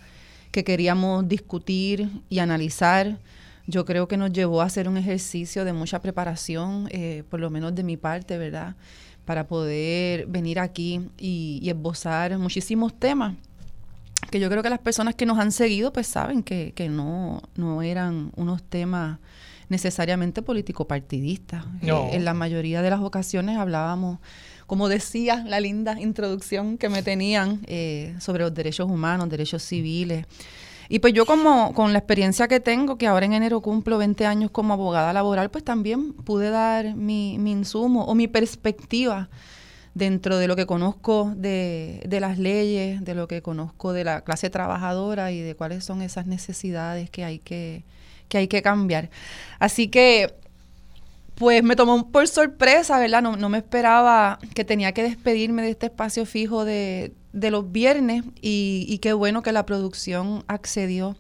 que 0.50 0.64
queríamos 0.64 1.28
discutir 1.28 2.08
y 2.28 2.38
analizar 2.38 3.18
yo 3.66 3.84
creo 3.84 4.08
que 4.08 4.16
nos 4.16 4.32
llevó 4.32 4.60
a 4.60 4.66
hacer 4.66 4.88
un 4.88 4.96
ejercicio 4.96 5.64
de 5.64 5.72
mucha 5.72 6.00
preparación, 6.00 6.88
eh, 6.90 7.24
por 7.30 7.40
lo 7.40 7.50
menos 7.50 7.74
de 7.74 7.82
mi 7.82 7.96
parte, 7.96 8.36
¿verdad? 8.36 8.76
Para 9.24 9.46
poder 9.46 10.26
venir 10.26 10.58
aquí 10.58 11.00
y, 11.18 11.62
esbozar 11.68 12.36
muchísimos 12.38 12.92
temas 12.98 13.34
que 14.30 14.40
yo 14.40 14.48
creo 14.48 14.62
que 14.62 14.70
las 14.70 14.78
personas 14.78 15.14
que 15.14 15.26
nos 15.26 15.38
han 15.38 15.52
seguido 15.52 15.92
pues 15.92 16.06
saben 16.06 16.42
que, 16.42 16.72
que 16.74 16.88
no, 16.88 17.42
no 17.56 17.82
eran 17.82 18.32
unos 18.36 18.62
temas 18.62 19.18
necesariamente 19.68 20.42
político-partidistas. 20.42 21.64
Eh, 21.82 22.10
en 22.12 22.24
la 22.24 22.34
mayoría 22.34 22.82
de 22.82 22.90
las 22.90 23.00
ocasiones 23.00 23.58
hablábamos, 23.58 24.18
como 24.66 24.88
decía 24.88 25.44
la 25.46 25.60
linda 25.60 26.00
introducción 26.00 26.78
que 26.78 26.88
me 26.88 27.02
tenían 27.02 27.60
eh, 27.66 28.14
sobre 28.20 28.42
los 28.44 28.54
derechos 28.54 28.90
humanos, 28.90 29.28
derechos 29.28 29.62
civiles, 29.62 30.26
y 30.88 30.98
pues 30.98 31.14
yo 31.14 31.24
como 31.24 31.72
con 31.72 31.92
la 31.92 31.98
experiencia 31.98 32.48
que 32.48 32.60
tengo, 32.60 32.98
que 32.98 33.06
ahora 33.06 33.26
en 33.26 33.32
enero 33.32 33.60
cumplo 33.60 33.98
20 33.98 34.26
años 34.26 34.50
como 34.50 34.74
abogada 34.74 35.12
laboral, 35.12 35.50
pues 35.50 35.64
también 35.64 36.12
pude 36.12 36.50
dar 36.50 36.94
mi, 36.94 37.38
mi 37.38 37.52
insumo 37.52 38.04
o 38.04 38.14
mi 38.14 38.28
perspectiva 38.28 39.30
dentro 39.94 40.38
de 40.38 40.48
lo 40.48 40.56
que 40.56 40.66
conozco 40.66 41.32
de, 41.36 42.02
de, 42.06 42.20
las 42.20 42.38
leyes, 42.38 43.02
de 43.04 43.14
lo 43.14 43.28
que 43.28 43.42
conozco 43.42 43.92
de 43.92 44.04
la 44.04 44.22
clase 44.22 44.50
trabajadora 44.50 45.30
y 45.30 45.40
de 45.40 45.54
cuáles 45.54 45.84
son 45.84 46.02
esas 46.02 46.26
necesidades 46.26 47.10
que 47.10 47.24
hay 47.24 47.38
que, 47.38 47.84
que, 48.28 48.38
hay 48.38 48.48
que 48.48 48.60
cambiar. 48.60 49.08
Así 49.58 49.88
que, 49.88 50.34
pues 51.34 51.62
me 51.62 51.76
tomó 51.76 52.10
por 52.10 52.28
sorpresa, 52.28 52.98
¿verdad? 52.98 53.22
No, 53.22 53.36
no 53.36 53.48
me 53.48 53.58
esperaba 53.58 54.38
que 54.54 54.64
tenía 54.64 54.92
que 54.92 55.02
despedirme 55.02 55.62
de 55.62 55.70
este 55.70 55.86
espacio 55.86 56.26
fijo 56.26 56.64
de, 56.64 57.12
de 57.34 57.50
los 57.50 57.70
viernes 57.70 58.24
y, 58.40 58.98
qué 59.02 59.12
bueno 59.12 59.42
que 59.42 59.52
la 59.52 59.66
producción 59.66 60.44
accedió 60.46 61.16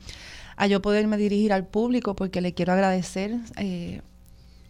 a 0.56 0.66
yo 0.68 0.80
poderme 0.80 1.16
dirigir 1.16 1.52
al 1.52 1.66
público 1.66 2.14
porque 2.14 2.40
le 2.40 2.54
quiero 2.54 2.72
agradecer. 2.72 3.36
Eh, 3.56 4.00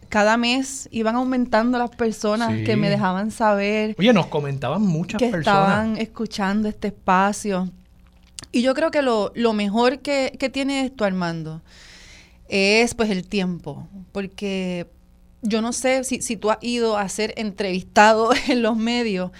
cada 0.08 0.36
mes 0.36 0.88
iban 0.90 1.16
aumentando 1.16 1.78
las 1.78 1.90
personas 1.90 2.64
que 2.64 2.76
me 2.76 2.88
dejaban 2.88 3.30
saber. 3.30 3.94
Oye, 3.98 4.12
nos 4.12 4.26
comentaban 4.26 4.82
muchas 4.82 5.18
que 5.18 5.28
personas. 5.28 5.68
estaban 5.68 5.96
escuchando 5.98 6.68
este 6.68 6.88
espacio. 6.88 7.70
Y 8.50 8.62
yo 8.62 8.74
creo 8.74 8.90
que 8.90 9.02
lo, 9.02 9.32
mejor 9.52 9.98
que, 9.98 10.34
que, 10.38 10.48
tiene 10.48 10.86
esto, 10.86 11.04
Armando, 11.04 11.62
es 12.48 12.94
pues 12.94 13.10
el 13.10 13.26
tiempo. 13.26 13.88
Porque 14.12 14.86
yo 15.44 15.62
no 15.62 15.72
sé 15.72 16.02
si, 16.04 16.20
si 16.22 16.36
tú 16.36 16.50
has 16.50 16.58
ido 16.60 16.96
a 16.96 17.08
ser 17.08 17.34
entrevistado 17.36 18.30
en 18.48 18.62
los 18.62 18.76
medios, 18.76 19.30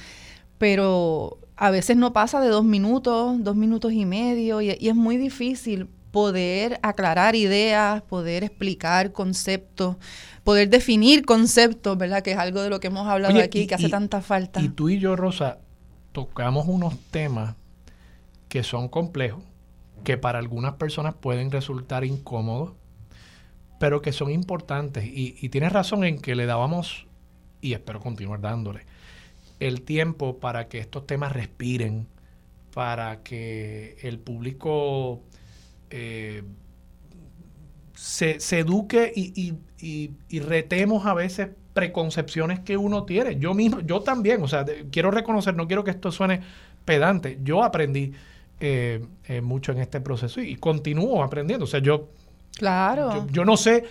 pero 0.59 1.39
a 1.57 1.71
veces 1.71 1.97
no 1.97 2.13
pasa 2.13 2.41
de 2.41 2.49
dos 2.49 2.65
minutos, 2.65 3.43
dos 3.43 3.57
minutos 3.57 3.93
y 3.93 4.05
medio, 4.05 4.61
y, 4.61 4.71
es 4.71 4.95
muy 4.95 5.17
difícil 5.17 5.89
poder 6.11 6.79
aclarar 6.83 7.35
ideas, 7.35 8.03
poder 8.03 8.45
explicar 8.45 9.13
conceptos, 9.13 9.97
poder 10.45 10.69
definir 10.69 11.25
conceptos, 11.25 11.99
¿verdad? 11.99 12.23
Que 12.23 12.33
es 12.33 12.39
algo 12.39 12.63
de 12.63 12.71
lo 12.71 12.79
que 12.79 12.87
hemos 12.87 13.09
hablado 13.09 13.41
aquí, 13.41 13.67
que 13.67 13.75
hace 13.75 13.89
tanta 13.89 14.21
falta. 14.21 14.61
Y 14.61 14.69
tú 14.69 14.89
y 14.89 15.01
yo, 15.01 15.17
Rosa, 15.17 15.59
tocamos 16.13 16.69
unos 16.69 16.97
temas 17.11 17.57
que 18.49 18.63
son 18.63 18.89
complejos, 18.89 19.43
que 20.05 20.17
para 20.17 20.39
algunas 20.39 20.75
personas 20.75 21.15
pueden 21.15 21.51
resultar 21.51 22.05
incómodos, 22.05 22.75
pero 23.79 24.03
que 24.03 24.12
son 24.12 24.31
importantes. 24.31 25.05
Y, 25.07 25.49
tienes 25.49 25.72
razón 25.72 26.05
en 26.05 26.18
que 26.18 26.35
le 26.35 26.47
dábamos, 26.47 27.07
y 27.61 27.72
espero 27.72 28.01
continuar 28.01 28.41
dándole, 28.41 28.87
el 29.61 29.83
tiempo 29.83 30.39
para 30.39 30.68
que 30.68 30.79
estos 30.79 31.07
temas 31.07 31.33
respiren, 31.33 32.07
para 32.72 33.22
que 33.22 33.97
el 34.03 34.18
público 34.18 35.22
eh, 35.91 36.43
se, 37.95 38.39
eduque 38.59 39.12
y, 39.14 40.41
retemos 40.41 41.07
a 41.07 41.14
veces 41.14 41.51
preconcepciones 41.72 42.61
que 42.61 42.77
uno 42.77 43.05
tiene. 43.05 43.39
Yo 43.39 43.55
mismo, 43.55 43.81
yo 43.81 44.01
también, 44.01 44.43
o 44.43 44.49
sea, 44.49 44.64
quiero 44.91 45.11
reconocer, 45.11 45.55
no 45.55 45.66
quiero 45.66 45.85
que 45.85 45.91
esto 45.91 46.12
suene 46.12 46.41
pedante, 46.85 47.39
yo 47.43 47.64
aprendí 47.64 48.12
eh, 48.61 49.05
eh, 49.27 49.41
mucho 49.41 49.72
en 49.72 49.79
este 49.79 50.01
proceso 50.01 50.41
y, 50.41 50.57
continúo 50.57 51.22
aprendiendo. 51.22 51.64
O 51.64 51.68
sea, 51.68 51.81
yo... 51.81 52.09
Claro. 52.57 53.27
yo 53.31 53.45
no 53.45 53.57
sé, 53.57 53.85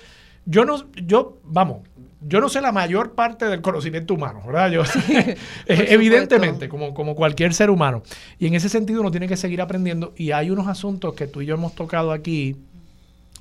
yo 0.46 0.66
no, 0.66 0.92
yo, 0.94 1.40
vamos, 1.44 1.82
yo 2.22 2.40
no 2.40 2.50
sé 2.50 2.62
la 2.62 2.72
mayor 2.72 3.14
parte 3.14 3.46
del 3.46 3.62
conocimiento 3.62 4.14
humano, 4.14 4.42
¿verdad? 4.46 4.72
Yo, 4.72 4.84
evidentemente, 5.68 6.70
como, 6.70 6.94
como 6.94 7.16
cualquier 7.16 7.54
ser 7.54 7.70
humano. 7.70 8.04
Y 8.40 8.48
en 8.48 8.56
ese 8.56 8.70
sentido 8.70 9.02
uno 9.02 9.12
tiene 9.12 9.28
que 9.28 9.38
seguir 9.38 9.62
aprendiendo. 9.62 10.14
Y 10.16 10.32
hay 10.32 10.50
unos 10.50 10.68
asuntos 10.68 11.14
que 11.14 11.28
tú 11.28 11.42
y 11.42 11.46
yo 11.46 11.56
hemos 11.56 11.76
tocado 11.76 12.12
aquí 12.12 12.56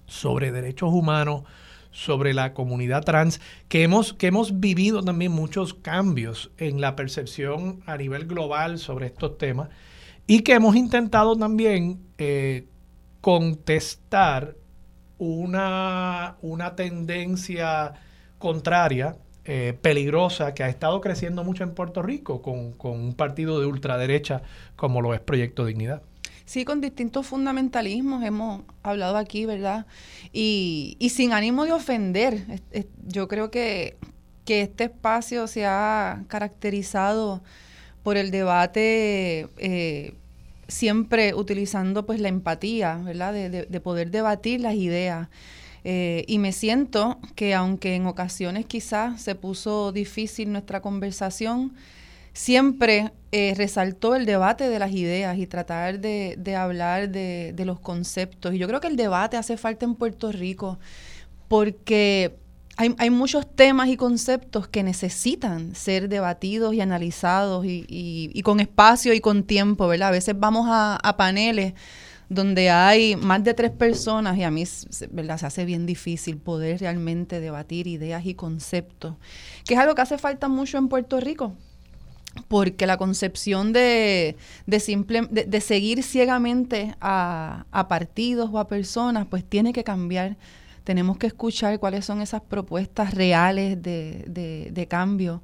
sobre 0.06 0.50
derechos 0.50 0.90
humanos, 0.92 1.44
sobre 1.90 2.34
la 2.34 2.54
comunidad 2.54 3.04
trans, 3.04 3.40
que 3.68 3.82
hemos, 3.82 4.14
que 4.14 4.26
hemos 4.26 4.60
vivido 4.60 5.02
también 5.02 5.30
muchos 5.30 5.74
cambios 5.74 6.50
en 6.56 6.80
la 6.80 6.96
percepción 6.96 7.82
a 7.86 7.96
nivel 7.96 8.26
global 8.26 8.78
sobre 8.78 9.06
estos 9.06 9.38
temas 9.38 9.68
y 10.26 10.40
que 10.40 10.54
hemos 10.54 10.74
intentado 10.74 11.36
también 11.36 12.00
eh, 12.18 12.66
contestar 13.20 14.56
una, 15.22 16.36
una 16.42 16.74
tendencia 16.74 17.94
contraria, 18.38 19.16
eh, 19.44 19.78
peligrosa, 19.80 20.52
que 20.52 20.64
ha 20.64 20.68
estado 20.68 21.00
creciendo 21.00 21.44
mucho 21.44 21.62
en 21.62 21.74
Puerto 21.74 22.02
Rico 22.02 22.42
con, 22.42 22.74
un 22.82 23.14
partido 23.14 23.60
de 23.60 23.66
ultraderecha 23.66 24.42
como 24.74 25.00
lo 25.00 25.14
es 25.14 25.20
Proyecto 25.20 25.64
Dignidad. 25.64 26.02
Sí, 26.44 26.64
con 26.64 26.80
distintos 26.80 27.24
fundamentalismos 27.26 28.24
hemos 28.24 28.62
hablado 28.82 29.16
aquí, 29.16 29.46
¿verdad? 29.46 29.86
Y, 30.32 30.96
sin 31.14 31.32
ánimo 31.32 31.66
de 31.66 31.72
ofender, 31.72 32.60
yo 33.06 33.28
creo 33.28 33.50
que, 33.50 33.96
este 34.44 34.84
espacio 34.84 35.46
se 35.46 35.64
ha 35.64 36.24
caracterizado 36.28 37.42
por 38.02 38.18
el 38.18 38.30
debate 38.30 39.48
eh, 39.56 40.14
siempre 40.72 41.34
utilizando 41.34 42.06
pues 42.06 42.20
la 42.20 42.28
empatía, 42.28 42.96
¿verdad? 43.04 43.32
De, 43.32 43.80
poder 43.80 44.10
debatir 44.10 44.60
las 44.60 44.74
ideas. 44.74 45.28
Eh, 45.84 46.24
y 46.28 46.38
me 46.38 46.52
siento 46.52 47.18
que 47.34 47.54
aunque 47.54 47.96
en 47.96 48.06
ocasiones 48.06 48.66
quizás 48.66 49.20
se 49.20 49.34
puso 49.34 49.92
difícil 49.92 50.52
nuestra 50.52 50.80
conversación, 50.80 51.74
siempre 52.32 53.12
eh, 53.32 53.54
resaltó 53.56 54.14
el 54.14 54.24
debate 54.24 54.68
de 54.68 54.78
las 54.78 54.92
ideas 54.92 55.36
y 55.38 55.46
tratar 55.46 56.00
de, 56.00 56.36
de 56.38 56.56
hablar 56.56 57.10
de, 57.10 57.52
de, 57.54 57.64
los 57.64 57.80
conceptos. 57.80 58.54
Y 58.54 58.58
yo 58.58 58.68
creo 58.68 58.80
que 58.80 58.88
el 58.88 58.96
debate 58.96 59.36
hace 59.36 59.56
falta 59.56 59.84
en 59.84 59.94
Puerto 59.96 60.32
Rico 60.32 60.78
porque 61.48 62.36
hay, 62.76 62.94
hay, 62.98 63.10
muchos 63.10 63.46
temas 63.54 63.88
y 63.88 63.96
conceptos 63.96 64.66
que 64.66 64.82
necesitan 64.82 65.74
ser 65.74 66.08
debatidos 66.08 66.74
y 66.74 66.80
analizados 66.80 67.66
y, 67.66 67.84
y, 67.88 68.42
con 68.42 68.60
espacio 68.60 69.12
y 69.12 69.20
con 69.20 69.44
tiempo, 69.44 69.86
¿verdad? 69.88 70.08
A 70.08 70.12
veces 70.12 70.34
vamos 70.38 70.66
a, 70.68 70.96
a, 70.96 71.16
paneles 71.16 71.74
donde 72.30 72.70
hay 72.70 73.14
más 73.16 73.44
de 73.44 73.52
tres 73.52 73.70
personas 73.72 74.38
y 74.38 74.42
a 74.42 74.50
mí 74.50 74.64
¿verdad? 75.10 75.38
se 75.38 75.46
hace 75.46 75.64
bien 75.66 75.84
difícil 75.84 76.38
poder 76.38 76.80
realmente 76.80 77.40
debatir 77.40 77.86
ideas 77.86 78.24
y 78.24 78.34
conceptos, 78.34 79.16
que 79.66 79.74
es 79.74 79.80
algo 79.80 79.94
que 79.94 80.02
hace 80.02 80.16
falta 80.16 80.48
mucho 80.48 80.78
en 80.78 80.88
Puerto 80.88 81.20
Rico. 81.20 81.54
Porque 82.48 82.86
la 82.86 82.96
concepción 82.96 83.74
de, 83.74 84.36
de 84.64 85.60
seguir 85.60 86.02
ciegamente 86.02 86.94
a, 86.98 87.66
a 87.70 87.88
partidos 87.88 88.48
o 88.50 88.58
a 88.58 88.68
personas, 88.68 89.26
pues 89.28 89.44
tiene 89.44 89.74
que 89.74 89.84
cambiar 89.84 90.38
tenemos 90.84 91.18
que 91.18 91.26
escuchar 91.26 91.78
cuáles 91.78 92.04
son 92.04 92.20
esas 92.20 92.42
propuestas 92.42 93.14
reales 93.14 93.82
de, 93.82 94.70
de, 94.72 94.88
cambio. 94.88 95.42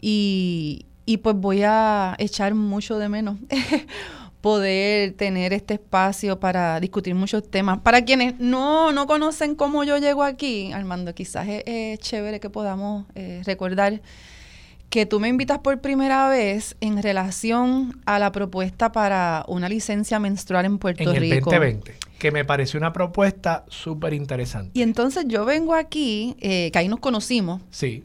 Y, 0.00 0.86
y 1.06 1.18
pues 1.18 1.36
voy 1.36 1.62
a 1.62 2.14
echar 2.18 2.54
mucho 2.54 2.98
de 2.98 3.08
menos 3.08 3.38
poder 4.42 5.12
tener 5.12 5.52
este 5.52 5.74
espacio 5.74 6.38
para 6.40 6.78
discutir 6.80 7.14
muchos 7.14 7.48
temas. 7.48 7.78
Para 7.78 8.04
quienes 8.04 8.38
no, 8.40 8.92
no 8.92 9.06
conocen 9.06 9.54
cómo 9.54 9.84
yo 9.84 9.98
llego 9.98 10.24
aquí, 10.24 10.72
Armando, 10.72 11.14
quizás 11.14 11.46
es, 11.48 11.98
chévere 12.00 12.40
que 12.40 12.50
podamos 12.50 13.06
eh, 13.14 13.40
recordar 13.46 14.02
que 14.90 15.06
tú 15.06 15.20
me 15.20 15.28
invitas 15.28 15.60
por 15.60 15.80
primera 15.80 16.28
vez 16.28 16.76
en 16.80 17.02
relación 17.02 18.02
a 18.04 18.18
la 18.18 18.30
propuesta 18.30 18.92
para 18.92 19.44
una 19.48 19.68
licencia 19.68 20.18
menstrual 20.18 20.66
en 20.66 20.78
Puerto 20.78 21.04
en 21.04 21.08
el 21.08 21.16
Rico. 21.16 21.50
2020, 21.50 21.94
que 22.22 22.30
me 22.30 22.44
pareció 22.44 22.78
una 22.78 22.92
propuesta 22.92 23.64
súper 23.66 24.14
interesante. 24.14 24.70
Y 24.78 24.82
entonces 24.82 25.24
yo 25.26 25.44
vengo 25.44 25.74
aquí, 25.74 26.36
eh, 26.38 26.70
que 26.70 26.78
ahí 26.78 26.86
nos 26.86 27.00
conocimos. 27.00 27.60
Sí. 27.70 28.04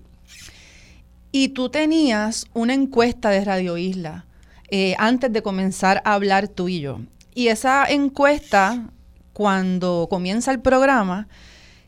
Y 1.31 1.49
tú 1.49 1.69
tenías 1.69 2.47
una 2.55 2.73
encuesta 2.73 3.29
de 3.29 3.45
Radio 3.45 3.77
Isla 3.77 4.25
eh, 4.71 4.95
antes 4.97 5.31
de 5.31 5.43
comenzar 5.43 6.01
a 6.03 6.15
hablar 6.15 6.47
tú 6.47 6.67
y 6.67 6.79
yo. 6.79 6.99
Y 7.35 7.49
esa 7.49 7.85
encuesta, 7.85 8.89
cuando 9.33 10.07
comienza 10.09 10.49
el 10.49 10.61
programa, 10.61 11.27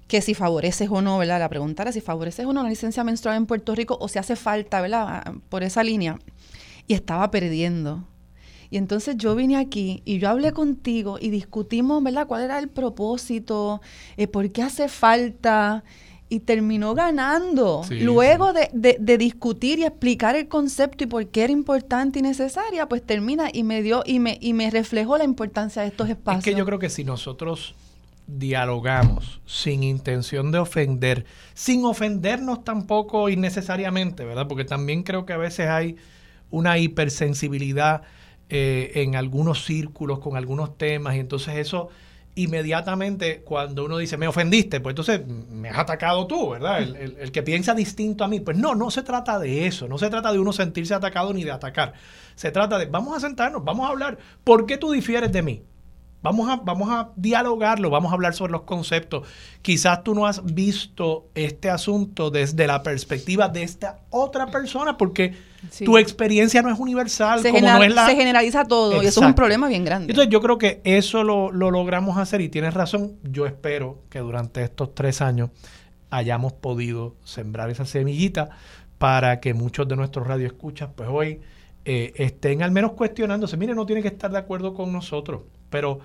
que 0.08 0.22
si 0.22 0.36
favoreces 0.36 0.88
o 0.92 1.02
no, 1.02 1.18
¿verdad? 1.18 1.40
La 1.40 1.50
pregunta 1.50 1.82
era 1.82 1.92
si 1.92 2.00
favoreces 2.00 2.46
o 2.46 2.54
no 2.54 2.62
la 2.62 2.70
licencia 2.70 3.04
menstrual 3.04 3.38
en 3.38 3.48
Puerto 3.48 3.74
Rico 3.74 3.98
o 4.00 4.08
si 4.08 4.20
hace 4.20 4.36
falta, 4.36 4.82
¿verdad? 4.82 5.34
Por 5.50 5.64
esa 5.64 5.84
línea. 5.84 6.20
Y 6.86 6.94
estaba 6.94 7.32
perdiendo. 7.32 8.04
Y 8.72 8.78
entonces 8.78 9.17
yo 9.17 9.36
vine 9.36 9.57
aquí 9.57 10.01
y 10.05 10.20
yo 10.20 10.30
hablé 10.30 10.51
contigo 10.51 11.17
y 11.20 11.30
discutimos, 11.30 12.03
¿verdad? 12.03 12.28
¿Cuál 12.28 12.43
era 12.43 12.59
el 12.59 12.70
propósito? 12.70 13.82
Eh, 14.15 14.28
¿Por 14.28 14.51
qué 14.51 14.61
hace 14.61 14.88
falta? 14.89 15.84
Y 16.32 16.41
terminó 16.41 16.93
ganando. 16.93 17.82
Luego 17.89 18.53
De, 18.53 18.70
de, 18.99 19.17
discutir 19.17 19.80
y 19.80 19.86
explicar 19.86 20.36
el 20.36 20.47
concepto 20.47 21.03
y 21.03 21.07
por 21.07 21.26
qué 21.28 21.45
era 21.45 21.53
importante 21.53 22.20
y 22.20 22.22
necesaria, 22.22 22.88
pues 22.88 23.03
termina 23.03 23.49
y 23.51 23.63
me 23.63 23.82
dio 23.82 24.03
y 24.05 24.20
me, 24.20 24.38
y 24.39 24.53
me 24.53 24.70
reflejó 24.70 25.17
la 25.17 25.24
importancia 25.24 25.82
de 25.82 25.88
estos 25.88 26.07
espacios. 26.07 26.45
Es 26.45 26.53
que 26.53 26.57
yo 26.57 26.65
creo 26.65 26.78
que 26.78 26.89
si 26.89 27.03
nosotros 27.03 27.74
dialogamos 28.28 29.41
sin 29.47 29.82
intención 29.82 30.51
de 30.51 30.59
ofender, 30.59 31.26
sin 31.55 31.84
ofendernos 31.86 32.63
tampoco 32.63 33.30
innecesariamente, 33.30 34.24
¿verdad? 34.24 34.47
Porque 34.47 34.65
también 34.65 35.01
creo 35.01 35.26
que 35.26 35.34
a 35.34 35.38
veces 35.38 35.67
hay 35.67 35.95
una 36.51 36.78
hipersensibilidad 36.78 38.03
eh, 38.50 38.91
en 38.95 39.16
algunos 39.16 39.66
círculos 39.66 40.20
con 40.20 40.36
algunos 40.36 40.78
temas 40.78 41.16
y 41.16 41.20
entonces 41.20 41.56
eso 41.58 41.89
inmediatamente 42.36 43.41
cuando 43.41 43.86
uno 43.86 43.97
dice 43.97 44.18
me 44.18 44.28
ofendiste, 44.28 44.80
pues 44.80 44.93
entonces 44.93 45.26
me 45.28 45.70
has 45.70 45.78
atacado 45.78 46.26
tú, 46.28 46.50
¿verdad? 46.52 46.82
El, 46.82 47.18
el, 47.20 47.32
que 47.32 47.43
piensa 47.43 47.74
distinto 47.74 48.24
a 48.24 48.28
mí. 48.28 48.39
Pues 48.39 48.58
no, 48.58 48.76
no 48.76 48.91
se 48.91 49.04
trata 49.04 49.39
de 49.39 49.68
eso, 49.68 49.88
no 49.88 49.97
se 49.97 50.10
trata 50.10 50.32
de 50.32 50.39
uno 50.39 50.54
sentirse 50.54 50.93
atacado 50.93 51.34
ni 51.34 51.43
de 51.43 51.52
atacar. 51.52 51.93
Se 52.36 52.52
trata 52.52 52.78
de 52.78 52.86
vamos 52.86 53.16
a 53.16 53.20
sentarnos, 53.20 53.64
vamos 53.64 53.88
a 53.88 53.91
hablar. 53.91 54.18
¿Por 54.43 54.66
qué 54.66 54.78
tú 54.78 54.91
difieres 54.91 55.32
de 55.32 55.41
mí? 55.41 55.64
Vamos 56.22 56.50
a, 56.50 56.58
vamos 56.58 56.89
a 56.89 57.12
dialogarlo, 57.16 57.89
vamos 57.89 58.12
a 58.12 58.16
hablar 58.16 58.34
sobre 58.34 58.52
los 58.52 58.64
conceptos. 58.64 59.28
Quizás 59.62 60.04
tú 60.04 60.14
no 60.14 60.26
has 60.26 60.43
visto 60.43 61.30
este 61.34 61.70
asunto 61.70 62.30
desde 62.30 62.68
la 62.68 62.84
perspectiva 62.84 63.47
de 63.47 63.64
esta 63.64 64.00
otra 64.10 64.47
persona, 64.47 64.97
porque 64.97 65.34
tu 65.86 65.97
experiencia 65.97 66.62
no 66.62 66.72
es 66.72 66.80
universal. 66.80 67.41
Se, 67.41 67.51
generaliza 67.51 68.66
todo 68.66 69.01
y 69.03 69.07
eso 69.07 69.22
es 69.22 69.28
un 69.28 69.34
problema 69.34 69.68
bien 69.68 69.84
grande. 69.86 70.12
Entonces 70.12 70.32
yo 70.32 70.41
creo 70.41 70.57
que 70.57 70.82
eso 70.84 71.24
lo, 71.24 71.51
lo 71.51 71.72
logramos 71.72 72.18
hacer 72.18 72.41
y 72.41 72.49
tienes 72.49 72.74
razón. 72.74 73.18
Yo 73.24 73.45
espero 73.45 73.99
que 74.10 74.20
durante 74.20 74.64
estos 74.64 74.95
tres 74.95 75.22
años 75.22 75.49
hayamos 76.10 76.53
podido 76.53 77.16
sembrar 77.24 77.70
esa 77.70 77.86
semillita 77.86 78.49
para 78.97 79.39
que 79.39 79.53
muchos 79.53 79.88
de 79.88 79.95
nuestros 79.95 80.28
radioescuchas, 80.28 80.89
pues 80.95 81.10
hoy 81.12 81.39
eh, 81.86 82.14
estén 82.16 82.62
al 82.62 82.72
menos 82.72 82.91
cuestionándose. 82.91 83.57
Mire, 83.57 83.74
no 83.74 83.86
tiene 83.86 84.01
que 84.01 84.10
estar 84.10 84.32
de 84.32 84.38
acuerdo 84.38 84.74
con 84.74 84.91
nosotros, 84.91 85.41
pero 85.70 85.99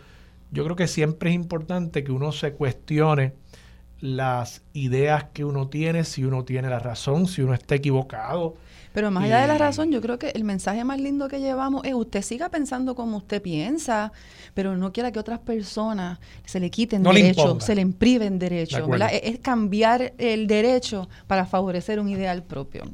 yo 0.51 0.65
creo 0.65 0.77
que 0.77 0.87
siempre 0.87 1.31
es 1.31 1.37
importante 1.37 2.05
que 2.05 2.13
uno 2.13 2.33
se 2.33 2.53
cuestione 2.53 3.35
las 4.01 4.63
ideas 4.73 5.25
que 5.33 5.45
uno 5.45 5.69
tiene, 5.69 6.05
si 6.05 6.25
uno 6.25 6.45
tiene 6.45 6.69
la 6.69 6.79
razón, 6.79 7.27
si 7.27 7.43
uno 7.43 7.55
está 7.55 7.75
equivocado. 7.75 8.55
Pero 8.95 9.11
más 9.11 9.25
allá 9.25 9.41
de 9.41 9.49
la 9.49 9.59
razón, 9.59 9.91
yo 9.91 10.01
creo 10.01 10.21
que 10.21 10.29
el 10.29 10.45
mensaje 10.45 10.85
más 10.85 11.01
lindo 11.01 11.27
que 11.27 11.41
llevamos 11.41 11.85
es 11.85 11.95
usted 11.95 12.23
siga 12.23 12.49
pensando 12.49 12.95
como 12.95 13.17
usted 13.17 13.43
piensa, 13.43 14.13
pero 14.55 14.77
no 14.77 14.93
quiera 14.93 15.11
que 15.11 15.19
otras 15.19 15.41
personas 15.41 16.21
se 16.45 16.61
le 16.61 16.71
quiten 16.71 17.03
derechos, 17.03 17.65
se 17.65 17.75
le 17.75 17.85
priven 17.87 18.39
derechos. 18.39 18.89
Es, 19.11 19.41
cambiar 19.41 20.13
el 20.17 20.47
derecho 20.47 21.09
para 21.27 21.45
favorecer 21.45 21.99
un 21.99 22.09
ideal 22.09 22.45
propio. 22.45 22.85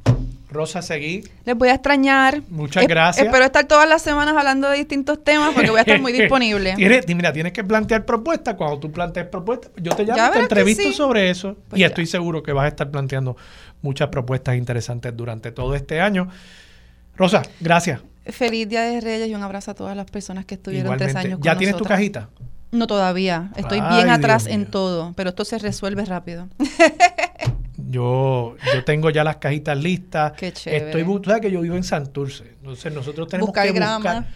Rosa 0.51 0.83
Seguí. 0.83 1.25
Les 1.45 1.57
voy 1.57 1.69
a 1.69 1.75
extrañar. 1.75 2.43
Muchas 2.49 2.87
gracias. 2.87 3.27
Espero 3.27 3.45
estar 3.45 3.67
todas 3.67 3.89
las 3.89 4.03
semanas 4.03 4.37
hablando 4.37 4.69
de 4.69 4.79
distintos 4.79 5.23
temas 5.23 5.53
porque 5.55 5.71
voy 5.71 5.79
a 5.79 5.83
estar 5.83 6.01
muy 6.01 6.13
disponible. 6.19 6.75
¿Tienes, 6.77 7.07
mira, 7.09 7.33
tienes 7.33 7.53
que 7.53 7.65
plantear 7.65 8.05
propuestas. 8.05 8.55
Cuando 8.55 8.79
tú 8.79 8.91
plantees 8.91 9.27
propuestas, 9.27 9.71
yo 9.77 9.95
te 9.95 10.05
llamo, 10.05 10.33
te 10.33 10.41
entrevisto 10.41 10.93
sobre 10.93 11.31
eso 11.31 11.57
pues 11.69 11.81
y 11.81 11.85
estoy 11.85 12.07
seguro 12.07 12.43
que 12.43 12.53
vas 12.53 12.65
a 12.65 12.69
estar 12.69 12.91
planteando 12.91 13.37
muchas 13.83 14.09
propuestas 14.09 14.57
interesantes 14.57 15.17
durante 15.17 15.53
todo 15.53 15.75
este 15.75 16.01
año. 16.01 16.29
Rosa, 17.17 17.43
gracias. 17.61 18.01
Feliz 18.27 18.69
Día 18.69 18.83
de 18.83 19.01
Reyes 19.01 19.29
y 19.29 19.35
un 19.35 19.43
abrazo 19.43 19.71
a 19.71 19.75
todas 19.75 19.97
las 19.97 20.11
personas 20.11 20.45
que 20.45 20.55
estuvieron 20.55 20.97
tres 20.97 21.15
años 21.15 21.35
con 21.35 21.43
¿Ya 21.43 21.57
tienes 21.57 21.77
tu 21.77 21.85
cajita? 21.85 22.29
No 22.73 22.87
todavía. 22.87 23.51
Estoy 23.57 23.81
bien 23.81 24.11
atrás 24.11 24.47
en 24.47 24.67
todo, 24.67 25.13
pero 25.17 25.31
esto 25.31 25.45
se 25.45 25.59
resuelve 25.59 26.05
rápido. 26.05 26.49
Yo, 27.91 28.57
yo 28.73 28.85
tengo 28.85 29.11
ya 29.11 29.25
las 29.25 29.37
cajitas 29.37 29.77
listas. 29.77 30.33
Qué 30.33 30.53
chévere. 30.53 30.87
Estoy, 30.87 31.05
tú 31.05 31.25
sabes 31.25 31.41
que 31.41 31.51
yo 31.51 31.61
vivo 31.61 31.77
en 31.77 31.85
Santurce. 31.85 32.45
Entonces 32.61 32.93
nosotros 32.93 33.29
tenemos 33.29 33.53
que 33.53 33.73
buscar, 33.73 34.27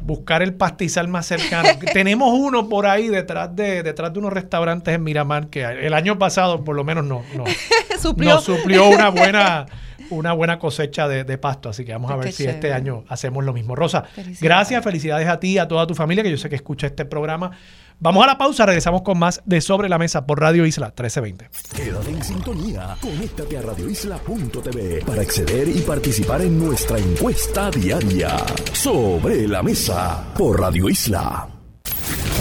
buscar 0.00 0.42
el 0.42 0.54
pastizal 0.54 1.08
más 1.08 1.26
cercano. 1.26 1.68
tenemos 1.92 2.32
uno 2.32 2.68
por 2.68 2.86
ahí 2.86 3.08
detrás 3.08 3.54
de, 3.54 3.82
detrás 3.82 4.12
de 4.12 4.18
unos 4.18 4.32
restaurantes 4.32 4.94
en 4.94 5.04
Miramar 5.04 5.48
que 5.48 5.62
el 5.62 5.92
año 5.92 6.18
pasado 6.18 6.64
por 6.64 6.74
lo 6.74 6.84
menos 6.84 7.04
no, 7.04 7.22
no 7.36 7.44
suplió. 8.00 8.34
nos 8.34 8.44
suplió 8.44 8.88
una 8.88 9.10
buena 9.10 9.66
una 10.10 10.32
buena 10.32 10.58
cosecha 10.58 11.08
de, 11.08 11.38
pasto. 11.38 11.68
Así 11.68 11.84
que 11.84 11.92
vamos 11.92 12.10
a 12.10 12.16
ver 12.16 12.32
si 12.32 12.44
este 12.44 12.72
año 12.72 13.04
hacemos 13.08 13.44
lo 13.44 13.52
mismo. 13.52 13.74
Rosa, 13.74 14.04
gracias, 14.40 14.82
felicidades 14.82 15.28
a 15.28 15.40
ti 15.40 15.52
y 15.52 15.58
a 15.58 15.68
toda 15.68 15.86
tu 15.86 15.94
familia 15.94 16.22
que 16.22 16.30
yo 16.30 16.38
sé 16.38 16.48
que 16.48 16.56
escucha 16.56 16.86
este 16.86 17.04
programa. 17.04 17.52
Vamos 17.98 18.24
a 18.24 18.26
la 18.26 18.38
pausa, 18.38 18.66
regresamos 18.66 19.02
con 19.02 19.18
más 19.18 19.42
de 19.46 19.60
Sobre 19.60 19.88
la 19.88 19.98
Mesa 19.98 20.26
por 20.26 20.40
Radio 20.40 20.66
Isla 20.66 20.88
1320. 20.88 21.48
Quédate 21.74 22.10
en 22.10 22.22
sintonía, 22.22 22.96
conéctate 23.00 23.56
a 23.56 23.62
radioisla.tv 23.62 25.02
para 25.06 25.22
acceder 25.22 25.68
y 25.68 25.80
participar 25.80 26.42
en 26.42 26.58
nuestra 26.58 26.98
encuesta 26.98 27.70
diaria. 27.70 28.36
Sobre 28.72 29.48
la 29.48 29.62
Mesa 29.62 30.32
por 30.36 30.60
Radio 30.60 30.90
Isla 30.90 31.55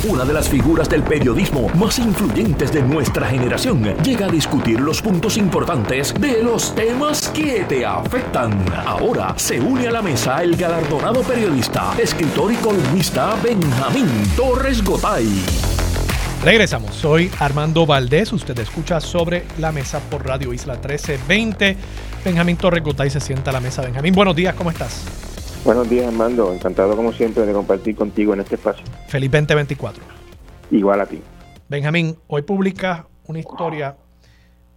una 0.07 0.23
de 0.23 0.33
las 0.33 0.47
figuras 0.47 0.87
del 0.87 1.01
periodismo 1.01 1.67
más 1.69 1.97
influyentes 1.97 2.71
de 2.71 2.83
nuestra 2.83 3.27
generación, 3.27 3.83
llega 4.03 4.27
a 4.27 4.29
discutir 4.29 4.79
los 4.79 5.01
puntos 5.01 5.35
importantes 5.35 6.13
de 6.13 6.43
los 6.43 6.75
temas 6.75 7.29
que 7.29 7.65
te 7.67 7.85
afectan. 7.85 8.65
Ahora 8.85 9.33
se 9.37 9.59
une 9.59 9.87
a 9.87 9.91
la 9.91 10.03
mesa 10.03 10.43
el 10.43 10.55
galardonado 10.55 11.21
periodista, 11.23 11.95
escritor 11.97 12.51
y 12.51 12.55
columnista 12.57 13.35
Benjamín 13.43 14.07
Torres 14.35 14.83
Gotay. 14.83 15.27
Regresamos, 16.43 16.93
soy 16.93 17.31
Armando 17.39 17.87
Valdés, 17.87 18.31
usted 18.31 18.57
escucha 18.59 19.01
sobre 19.01 19.45
la 19.57 19.71
mesa 19.71 19.99
por 19.99 20.23
Radio 20.23 20.53
Isla 20.53 20.73
1320. 20.73 21.77
Benjamín 22.23 22.57
Torres 22.57 22.83
Gotay 22.83 23.09
se 23.09 23.19
sienta 23.19 23.49
a 23.49 23.53
la 23.53 23.59
mesa. 23.59 23.81
Benjamín, 23.81 24.13
buenos 24.13 24.35
días, 24.35 24.53
¿cómo 24.53 24.69
estás? 24.69 25.34
Buenos 25.65 25.89
días, 25.89 26.05
Armando. 26.05 26.53
Encantado, 26.53 26.95
como 26.95 27.11
siempre, 27.11 27.43
de 27.43 27.51
compartir 27.51 27.95
contigo 27.95 28.35
en 28.35 28.41
este 28.41 28.53
espacio. 28.53 28.85
Feliz 29.07 29.31
2024. 29.31 30.03
Igual 30.69 31.01
a 31.01 31.07
ti. 31.07 31.19
Benjamín, 31.67 32.15
hoy 32.27 32.43
publicas 32.43 33.05
una 33.25 33.39
historia 33.39 33.97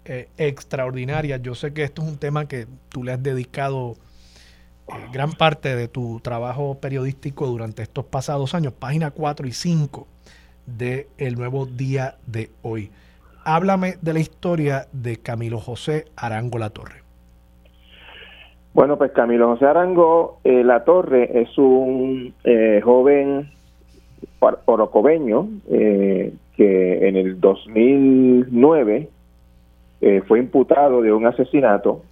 eh, 0.06 0.30
extraordinaria. 0.38 1.36
Yo 1.36 1.54
sé 1.54 1.74
que 1.74 1.82
esto 1.82 2.00
es 2.00 2.08
un 2.08 2.16
tema 2.16 2.48
que 2.48 2.66
tú 2.88 3.04
le 3.04 3.12
has 3.12 3.22
dedicado 3.22 3.96
eh, 4.88 4.92
gran 5.12 5.32
parte 5.32 5.76
de 5.76 5.88
tu 5.88 6.20
trabajo 6.20 6.78
periodístico 6.80 7.46
durante 7.46 7.82
estos 7.82 8.06
pasados 8.06 8.54
años, 8.54 8.72
página 8.72 9.10
4 9.10 9.46
y 9.46 9.52
5 9.52 10.08
de 10.64 11.06
El 11.18 11.34
Nuevo 11.34 11.66
Día 11.66 12.16
de 12.26 12.50
Hoy. 12.62 12.90
Háblame 13.44 13.98
de 14.00 14.14
la 14.14 14.20
historia 14.20 14.88
de 14.92 15.18
Camilo 15.18 15.60
José 15.60 16.06
Arango 16.16 16.56
La 16.56 16.70
Torre. 16.70 17.07
Bueno, 18.78 18.96
pues 18.96 19.10
Camilo 19.10 19.48
José 19.48 19.66
Arango 19.66 20.38
eh, 20.44 20.62
La 20.62 20.84
Torre 20.84 21.40
es 21.40 21.58
un 21.58 22.32
eh, 22.44 22.80
joven 22.80 23.50
orocobeño 24.38 25.48
eh, 25.68 26.32
que 26.56 27.08
en 27.08 27.16
el 27.16 27.40
2009 27.40 29.08
fue 30.28 30.38
imputado 30.38 31.02
de 31.02 31.12
un 31.12 31.26
asesinato 31.26 32.02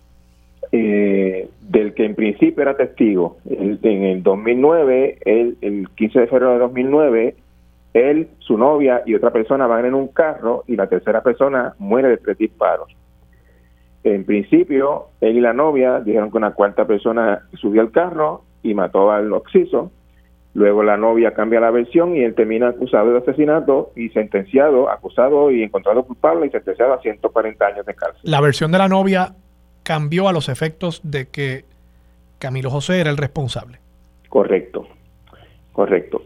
del 0.72 1.94
que 1.94 2.04
en 2.04 2.16
principio 2.16 2.62
era 2.62 2.76
testigo. 2.76 3.36
en 3.48 4.02
el 4.02 4.24
2009, 4.24 5.18
el 5.24 5.88
15 5.94 6.18
de 6.18 6.26
febrero 6.26 6.52
de 6.54 6.58
2009, 6.58 7.36
él, 7.94 8.28
su 8.40 8.58
novia 8.58 9.04
y 9.06 9.14
otra 9.14 9.30
persona 9.30 9.68
van 9.68 9.84
en 9.84 9.94
un 9.94 10.08
carro 10.08 10.64
y 10.66 10.74
la 10.74 10.88
tercera 10.88 11.22
persona 11.22 11.76
muere 11.78 12.08
de 12.08 12.16
tres 12.16 12.38
disparos. 12.38 12.92
En 14.14 14.24
principio, 14.24 15.08
él 15.20 15.36
y 15.36 15.40
la 15.40 15.52
novia 15.52 16.00
dijeron 16.00 16.30
que 16.30 16.36
una 16.36 16.52
cuarta 16.52 16.86
persona 16.86 17.42
subió 17.60 17.80
al 17.80 17.90
carro 17.90 18.42
y 18.62 18.72
mató 18.72 19.10
al 19.10 19.32
occiso. 19.32 19.90
Luego 20.54 20.82
la 20.84 20.96
novia 20.96 21.34
cambia 21.34 21.60
la 21.60 21.70
versión 21.70 22.16
y 22.16 22.20
él 22.20 22.34
termina 22.34 22.68
acusado 22.68 23.12
de 23.12 23.18
asesinato 23.18 23.90
y 23.96 24.08
sentenciado, 24.10 24.88
acusado 24.88 25.50
y 25.50 25.62
encontrado 25.62 26.04
culpable 26.04 26.46
y 26.46 26.50
sentenciado 26.50 26.94
a 26.94 27.00
140 27.00 27.66
años 27.66 27.84
de 27.84 27.94
cárcel. 27.94 28.20
La 28.22 28.40
versión 28.40 28.70
de 28.70 28.78
la 28.78 28.88
novia 28.88 29.34
cambió 29.82 30.28
a 30.28 30.32
los 30.32 30.48
efectos 30.48 31.00
de 31.02 31.26
que 31.28 31.64
Camilo 32.38 32.70
José 32.70 33.00
era 33.00 33.10
el 33.10 33.16
responsable. 33.16 33.78
Correcto, 34.28 34.86
correcto. 35.72 36.22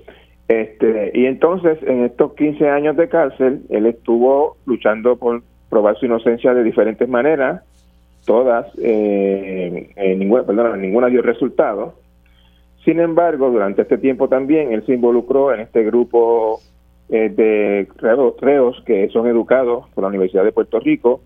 Este, 0.49 1.12
y 1.14 1.26
entonces, 1.26 1.78
en 1.83 2.05
estos 2.05 2.35
15 2.35 2.68
años 2.68 2.97
de 2.97 3.09
cárcel, 3.09 3.62
él 3.70 3.87
estuvo 3.87 4.59
luchando 4.66 5.16
por 5.16 5.43
probar 5.70 5.97
su 5.97 6.07
inocencia 6.07 6.53
de 6.53 6.62
diferentes 6.62 7.09
maneras, 7.09 7.62
todas, 8.24 8.66
eh, 8.78 9.90
en 9.96 10.18
ninguna, 10.18 10.44
perdón, 10.44 10.80
ninguna 10.80 11.08
dio 11.08 11.22
resultado. 11.22 11.94
Sin 12.84 13.00
embargo, 13.00 13.50
durante 13.50 13.82
este 13.82 13.98
tiempo 13.98 14.28
también 14.28 14.72
él 14.72 14.84
se 14.86 14.94
involucró 14.94 15.52
en 15.52 15.60
este 15.60 15.84
grupo 15.84 16.60
eh, 17.08 17.28
de 17.28 17.88
reos 18.40 18.82
que 18.86 19.08
son 19.08 19.26
educados 19.26 19.88
por 19.94 20.02
la 20.02 20.08
Universidad 20.08 20.44
de 20.44 20.52
Puerto 20.52 20.80
Rico, 20.80 21.20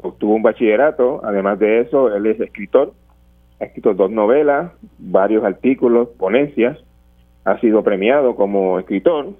obtuvo 0.00 0.34
un 0.34 0.42
bachillerato, 0.42 1.20
además 1.24 1.58
de 1.58 1.80
eso, 1.80 2.14
él 2.14 2.26
es 2.26 2.40
escritor, 2.40 2.92
ha 3.60 3.64
escrito 3.64 3.94
dos 3.94 4.10
novelas, 4.10 4.72
varios 4.98 5.44
artículos, 5.44 6.08
ponencias, 6.18 6.78
ha 7.44 7.58
sido 7.60 7.82
premiado 7.82 8.34
como 8.36 8.78
escritor. 8.78 9.30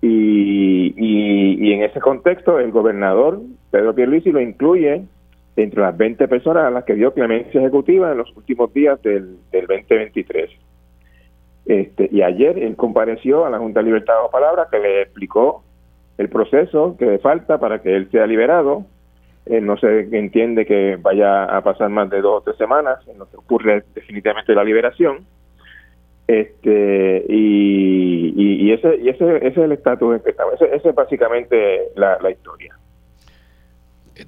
Y, 0.00 0.94
y, 0.96 1.72
en 1.72 1.82
ese 1.82 1.98
contexto 1.98 2.58
el 2.58 2.70
gobernador 2.72 3.40
Pedro 3.70 3.94
Pierluisi 3.94 4.32
lo 4.32 4.40
incluye 4.40 5.02
entre 5.56 5.80
las 5.80 5.96
20 5.96 6.26
personas 6.28 6.64
a 6.64 6.70
las 6.70 6.84
que 6.84 6.94
dio 6.94 7.14
clemencia 7.14 7.60
ejecutiva 7.60 8.10
en 8.10 8.18
los 8.18 8.36
últimos 8.36 8.72
días 8.72 9.00
del, 9.02 9.38
del 9.52 9.66
2023. 9.66 10.50
Este, 11.66 12.08
y 12.12 12.22
ayer 12.22 12.58
él 12.58 12.76
compareció 12.76 13.46
a 13.46 13.50
la 13.50 13.58
Junta 13.58 13.80
de 13.80 13.86
Libertad 13.86 14.14
de 14.22 14.28
Palabra 14.30 14.68
que 14.70 14.78
le 14.78 15.02
explicó 15.02 15.62
el 16.18 16.28
proceso 16.28 16.96
que 16.98 17.06
le 17.06 17.18
falta 17.18 17.58
para 17.58 17.80
que 17.80 17.94
él 17.96 18.10
sea 18.10 18.26
liberado. 18.26 18.84
no 19.46 19.76
se 19.76 20.00
entiende 20.16 20.66
que 20.66 20.96
vaya 21.00 21.44
a 21.44 21.62
pasar 21.62 21.88
más 21.88 22.10
de 22.10 22.20
dos 22.20 22.40
o 22.40 22.42
tres 22.42 22.56
semanas 22.56 22.98
en 23.08 23.18
lo 23.18 23.28
que 23.28 23.36
ocurre 23.36 23.84
definitivamente 23.94 24.54
la 24.54 24.64
liberación 24.64 25.26
este 26.26 27.24
y, 27.28 28.32
y, 28.36 28.72
ese 28.72 28.96
y 28.96 29.10
ese, 29.10 29.36
ese 29.36 29.46
es 29.48 29.58
el 29.58 29.72
estatus 29.72 30.16
en 30.16 30.22
que 30.22 30.30
estamos 30.30 30.54
ese, 30.54 30.88
es 30.88 30.94
básicamente 30.94 31.88
la, 31.96 32.18
historia 32.30 32.74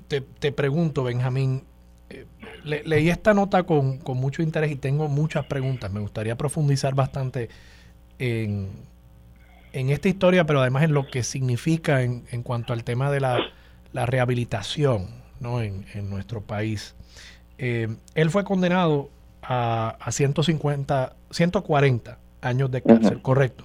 te, 0.09 0.21
te, 0.21 0.53
pregunto 0.53 1.05
Benjamín 1.05 1.65
eh, 2.11 2.27
leí 2.65 3.09
esta 3.09 3.35
nota 3.35 3.63
con, 3.65 3.99
con, 3.99 4.19
mucho 4.19 4.43
interés 4.43 4.71
y 4.71 4.77
tengo 4.77 5.09
muchas 5.09 5.47
preguntas 5.47 5.93
me 5.93 6.01
gustaría 6.01 6.37
profundizar 6.37 6.95
bastante 6.95 7.49
en, 8.19 8.69
en 9.73 9.91
esta 9.91 10.09
historia 10.09 10.45
pero 10.45 10.61
además 10.61 10.85
en 10.85 10.93
lo 10.93 11.07
que 11.07 11.23
significa 11.23 12.03
en, 12.03 12.25
en 12.31 12.43
cuanto 12.43 12.73
al 12.73 12.85
tema 12.85 13.11
de 13.11 13.21
la, 13.21 13.39
la 13.93 14.07
rehabilitación 14.07 15.09
¿no? 15.41 15.63
en, 15.63 15.87
en 15.95 16.11
nuestro 16.11 16.41
país 16.41 16.95
eh, 17.59 17.89
él 18.15 18.31
fue 18.31 18.45
condenado 18.45 19.11
a, 19.43 19.97
a 20.01 20.13
150, 20.13 21.17
140 21.31 22.19
años 22.43 22.71
de 22.71 22.83
cárcel, 22.83 23.23
¿correcto? 23.23 23.65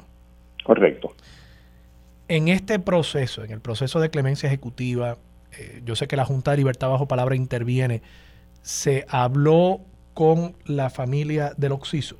Correcto. 0.64 1.14
En 2.28 2.48
este 2.48 2.80
proceso, 2.80 3.44
en 3.44 3.52
el 3.52 3.60
proceso 3.60 4.00
de 4.00 4.10
clemencia 4.10 4.48
ejecutiva, 4.48 5.18
eh, 5.58 5.82
yo 5.84 5.96
sé 5.96 6.08
que 6.08 6.16
la 6.16 6.26
Junta 6.26 6.52
de 6.52 6.58
Libertad 6.58 6.90
Bajo 6.90 7.08
Palabra 7.08 7.36
interviene, 7.36 8.02
¿se 8.62 9.06
habló 9.10 9.82
con 10.14 10.54
la 10.66 10.90
familia 10.90 11.52
del 11.58 11.72
Oxiso? 11.72 12.18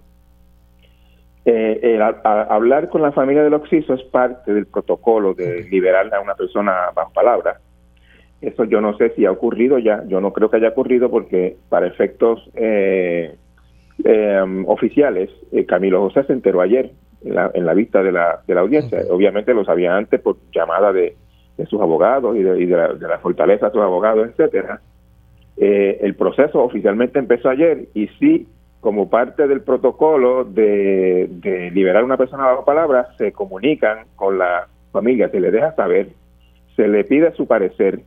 Eh, 1.44 2.00
hablar 2.24 2.90
con 2.90 3.02
la 3.02 3.12
familia 3.12 3.44
del 3.44 3.56
Oxiso 3.56 3.96
es 3.96 4.04
parte 4.04 4.54
del 4.54 4.68
protocolo 4.68 5.34
de 5.34 5.64
liberar 5.70 6.14
a 6.14 6.22
una 6.22 6.36
persona 6.36 6.92
bajo 6.94 7.12
palabra. 7.14 7.60
Eso 8.42 8.64
yo 8.66 8.82
no 8.82 8.98
sé 8.98 9.12
si 9.16 9.26
ha 9.26 9.32
ocurrido 9.32 9.78
ya, 9.78 10.04
yo 10.08 10.20
no 10.20 10.34
creo 10.34 10.50
que 10.50 10.58
haya 10.58 10.70
ocurrido 10.70 11.10
porque 11.10 11.58
para 11.70 11.88
efectos 11.88 12.50
eh, 12.56 13.36
eh, 14.04 14.64
oficiales, 14.66 15.30
eh, 15.52 15.66
Camilo 15.66 16.02
José 16.02 16.24
se 16.24 16.34
enteró 16.34 16.62
ayer 16.62 16.92
en 17.24 17.36
la, 17.36 17.52
en 17.54 17.66
la 17.68 17.74
vista 17.74 18.02
de 18.02 18.12
la, 18.12 18.42
de 18.48 18.56
la 18.56 18.62
audiencia. 18.62 19.00
Obviamente 19.12 19.54
lo 19.54 19.64
sabía 19.64 19.96
antes 19.96 20.20
por 20.22 20.38
llamada 20.52 20.92
de, 20.92 21.16
sus 21.66 21.82
abogados 21.82 22.36
y, 22.36 22.44
de, 22.44 22.66
la, 22.66 23.20
fortaleza 23.20 23.68
de 23.68 23.72
sus 23.72 23.82
abogados, 23.82 24.30
etcétera. 24.30 24.82
Eh, 25.58 26.00
el 26.02 26.16
proceso 26.16 26.64
oficialmente 26.64 27.20
empezó 27.20 27.50
ayer 27.50 27.88
y 27.94 28.08
sí, 28.20 28.48
como 28.80 29.10
parte 29.10 29.48
del 29.48 29.62
protocolo 29.62 30.44
de, 30.44 31.28
de 31.30 31.72
liberar 31.72 32.02
a 32.02 32.06
una 32.06 32.18
persona 32.18 32.46
bajo 32.46 32.66
palabra, 32.66 33.10
se 33.18 33.32
comunican 33.32 34.06
con 34.16 34.38
la 34.38 34.68
familia, 34.92 35.30
se 35.30 35.40
le 35.40 35.52
deja 35.52 35.76
saber, 35.76 36.10
se 36.76 36.88
le 36.88 37.04
pide 37.04 37.32
su 37.34 37.46
parecer, 37.46 38.02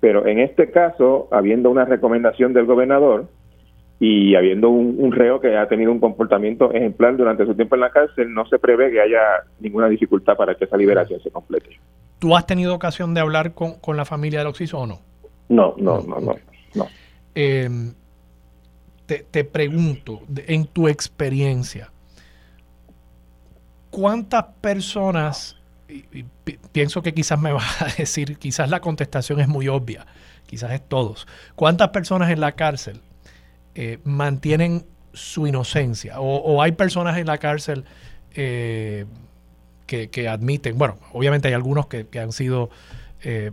pero 0.00 0.26
en 0.26 0.40
este 0.40 0.70
caso, 0.70 1.28
habiendo 1.30 1.70
una 1.70 1.84
recomendación 1.84 2.52
del 2.52 2.66
gobernador, 2.66 3.26
y 4.00 4.34
habiendo 4.34 4.70
un, 4.70 5.12
reo 5.12 5.40
que 5.40 5.58
ha 5.58 5.68
tenido 5.68 5.92
un 5.92 6.00
comportamiento 6.00 6.72
ejemplar 6.72 7.18
durante 7.18 7.44
su 7.44 7.54
tiempo 7.54 7.74
en 7.74 7.82
la 7.82 7.90
cárcel, 7.90 8.32
no 8.32 8.46
se 8.46 8.58
prevé 8.58 8.90
que 8.90 9.00
haya 9.00 9.44
ninguna 9.60 9.90
dificultad 9.90 10.36
para 10.38 10.54
que 10.54 10.64
esa 10.64 10.78
liberación 10.78 11.20
se 11.20 11.30
complete. 11.30 11.78
¿Tú 12.20 12.36
has 12.36 12.46
tenido 12.46 12.74
ocasión 12.74 13.12
de 13.14 13.20
hablar 13.20 13.54
con, 13.54 13.96
la 13.96 14.04
familia 14.04 14.38
del 14.38 14.48
Oxiso 14.48 14.78
o 14.78 14.86
no? 14.86 15.00
No, 15.48 15.74
no, 15.76 16.00
no, 16.02 16.20
no. 16.20 16.36
no, 16.74 16.86
em, 17.34 17.94
te, 19.06 19.44
pregunto, 19.44 20.22
en 20.46 20.66
tu 20.66 20.86
experiencia, 20.86 21.90
¿cuántas 23.90 24.44
personas, 24.60 25.56
y, 25.88 26.24
pienso 26.70 27.02
que 27.02 27.12
quizás 27.12 27.40
me 27.40 27.52
vas 27.54 27.82
a 27.82 27.86
decir, 27.86 28.38
quizás 28.38 28.70
la 28.70 28.80
contestación 28.80 29.40
es 29.40 29.48
muy 29.48 29.66
obvia, 29.66 30.06
quizás 30.46 30.70
es 30.70 30.86
todos, 30.86 31.26
¿cuántas 31.56 31.88
personas 31.88 32.30
en 32.30 32.38
la 32.38 32.52
cárcel 32.52 33.00
eh, 33.74 33.98
mantienen 34.04 34.84
su 35.12 35.46
inocencia. 35.46 36.20
O, 36.20 36.62
hay 36.62 36.72
personas 36.72 37.18
en 37.18 37.26
la 37.26 37.38
cárcel 37.38 37.84
eh, 38.34 39.06
que, 40.10 40.28
admiten, 40.28 40.78
bueno, 40.78 40.96
obviamente 41.12 41.48
hay 41.48 41.54
algunos 41.54 41.86
que, 41.86 42.06
han 42.18 42.32
sido 42.32 42.70
eh, 43.22 43.50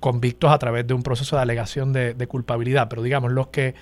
convictos 0.00 0.50
a 0.50 0.58
través 0.58 0.86
de 0.86 0.94
un 0.94 1.02
proceso 1.02 1.36
de 1.36 1.42
alegación 1.42 1.92
de, 1.92 2.26
culpabilidad, 2.28 2.88
pero 2.88 3.02
digamos, 3.02 3.32
los 3.32 3.48
que 3.48 3.74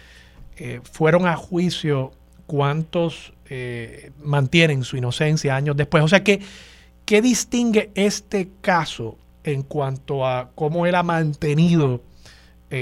fueron 0.93 1.27
a 1.27 1.37
juicio, 1.37 2.13
¿cuántos 2.47 3.33
mantienen 4.23 4.85
su 4.85 4.97
inocencia 4.97 5.57
años 5.57 5.77
después? 5.77 6.03
O 6.03 6.09
sea, 6.09 6.25
¿qué, 6.25 6.41
¿qué 7.05 7.23
distingue 7.23 7.91
este 7.95 8.51
caso 8.61 9.17
en 9.45 9.63
cuanto 9.63 10.27
a 10.27 10.51
cómo 10.55 10.87
él 10.87 10.95
ha 10.95 11.03
mantenido 11.03 12.03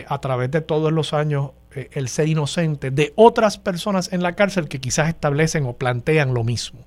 a 0.07 0.21
través 0.21 0.51
de 0.51 0.61
todos 0.61 0.93
los 0.93 1.12
años 1.12 1.51
eh, 1.75 1.91
el 1.93 2.09
ser 2.09 2.29
inocente 2.29 2.91
de 2.91 3.12
otras 3.14 3.59
personas 3.59 4.11
en 4.12 4.23
la 4.23 4.35
cárcel 4.35 4.69
que 4.69 4.81
quizás 4.81 5.09
establecen 5.09 5.66
o 5.66 5.75
plantean 5.75 6.33
lo 6.33 6.43
mismo? 6.43 6.81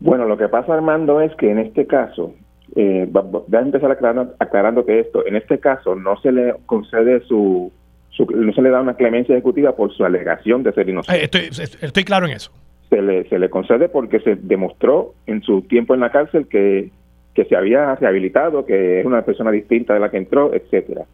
Bueno, 0.00 0.26
lo 0.26 0.36
que 0.36 0.48
pasa, 0.48 0.74
Armando, 0.74 1.20
es 1.20 1.34
que 1.36 1.50
en 1.50 1.58
este 1.58 1.86
caso, 1.86 2.34
eh, 2.74 3.08
voy 3.10 3.42
a 3.52 3.60
empezar 3.60 3.90
aclarando, 3.90 4.34
aclarando, 4.38 4.84
que 4.84 5.00
esto, 5.00 5.26
en 5.26 5.36
este 5.36 5.58
caso 5.58 5.94
no 5.94 6.16
se 6.20 6.32
le 6.32 6.54
concede 6.66 7.20
su, 7.20 7.72
no 8.18 8.52
se 8.52 8.62
le 8.62 8.70
da 8.70 8.80
una 8.80 8.94
clemencia 8.94 9.34
ejecutiva 9.34 9.74
por 9.74 9.92
su 9.92 10.04
alegación 10.04 10.62
de 10.62 10.72
ser 10.72 10.88
inocente. 10.88 11.20
Eh, 11.20 11.24
estoy, 11.24 11.64
estoy 11.80 12.04
claro 12.04 12.26
en 12.26 12.32
eso. 12.32 12.52
Se 12.90 13.02
le, 13.02 13.28
se 13.28 13.38
le 13.38 13.50
concede 13.50 13.88
porque 13.88 14.20
se 14.20 14.36
demostró 14.36 15.14
en 15.26 15.42
su 15.42 15.62
tiempo 15.62 15.94
en 15.94 16.00
la 16.00 16.10
cárcel 16.10 16.46
que, 16.46 16.90
que 17.34 17.44
se 17.46 17.56
había 17.56 17.94
rehabilitado, 17.96 18.64
que 18.64 19.00
es 19.00 19.06
una 19.06 19.22
persona 19.22 19.50
distinta 19.50 19.94
de 19.94 20.00
la 20.00 20.10
que 20.10 20.18
entró, 20.18 20.52
etcétera 20.54 21.06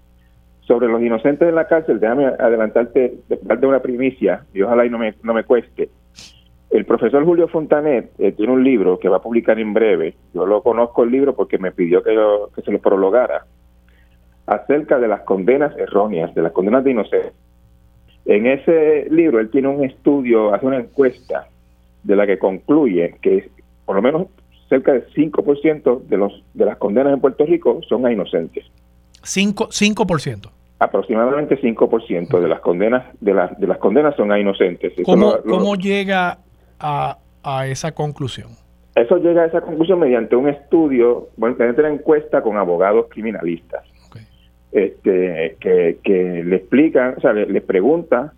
sobre 0.66 0.88
los 0.88 1.02
inocentes 1.02 1.48
en 1.48 1.54
la 1.54 1.66
cárcel, 1.66 1.98
déjame 1.98 2.26
adelantarte, 2.26 3.14
darte 3.42 3.66
una 3.66 3.80
primicia, 3.80 4.44
y 4.54 4.62
ojalá 4.62 4.86
y 4.86 4.90
no 4.90 4.98
me, 4.98 5.14
no 5.22 5.34
me 5.34 5.44
cueste. 5.44 5.90
El 6.72 6.86
profesor 6.86 7.22
Julio 7.26 7.48
Fontanet 7.48 8.12
eh, 8.18 8.32
tiene 8.32 8.52
un 8.52 8.64
libro 8.64 8.98
que 8.98 9.10
va 9.10 9.18
a 9.18 9.22
publicar 9.22 9.60
en 9.60 9.74
breve, 9.74 10.14
yo 10.32 10.46
lo 10.46 10.62
conozco 10.62 11.04
el 11.04 11.10
libro 11.10 11.36
porque 11.36 11.58
me 11.58 11.70
pidió 11.70 12.02
que, 12.02 12.16
que 12.54 12.62
se 12.62 12.72
lo 12.72 12.78
prologara, 12.80 13.44
acerca 14.46 14.98
de 14.98 15.06
las 15.06 15.20
condenas 15.20 15.76
erróneas, 15.76 16.34
de 16.34 16.40
las 16.40 16.52
condenas 16.52 16.82
de 16.82 16.92
inocencia. 16.92 17.32
En 18.24 18.46
ese 18.46 19.06
libro 19.10 19.38
él 19.38 19.50
tiene 19.50 19.68
un 19.68 19.84
estudio, 19.84 20.54
hace 20.54 20.64
una 20.64 20.78
encuesta 20.78 21.46
de 22.04 22.16
la 22.16 22.26
que 22.26 22.38
concluye 22.38 23.16
que 23.20 23.50
por 23.84 23.96
lo 23.96 24.02
menos 24.02 24.28
cerca 24.70 24.92
del 24.92 25.06
5% 25.12 26.04
de, 26.04 26.16
los, 26.16 26.42
de 26.54 26.64
las 26.64 26.78
condenas 26.78 27.12
en 27.12 27.20
Puerto 27.20 27.44
Rico 27.44 27.80
son 27.86 28.06
a 28.06 28.12
inocentes. 28.12 28.64
5%. 29.22 29.68
5%. 29.68 30.50
Aproximadamente 30.78 31.60
5% 31.60 32.40
de 32.40 32.48
las 32.48 32.60
condenas 32.60 33.04
de, 33.20 33.34
las 33.34 33.60
de 33.60 33.66
las 33.66 33.76
condenas 33.76 34.16
son 34.16 34.32
a 34.32 34.38
inocentes. 34.38 34.94
¿Cómo, 35.04 35.36
¿cómo 35.46 35.76
llega 35.76 36.38
a, 36.82 37.18
a, 37.42 37.66
esa 37.66 37.92
conclusión? 37.92 38.50
Eso 38.94 39.16
llega 39.16 39.42
a 39.42 39.46
esa 39.46 39.62
conclusión 39.62 40.00
mediante 40.00 40.36
un 40.36 40.48
estudio, 40.48 41.28
bueno, 41.36 41.56
mediante 41.58 41.80
una 41.80 41.92
encuesta 41.92 42.42
con 42.42 42.58
abogados 42.58 43.06
criminalistas. 43.08 43.84
este, 44.72 45.56
que, 45.60 46.42
le 46.44 46.56
explican, 46.56 47.14
o 47.16 47.20
sea, 47.20 47.32
le, 47.32 47.60
pregunta 47.60 48.32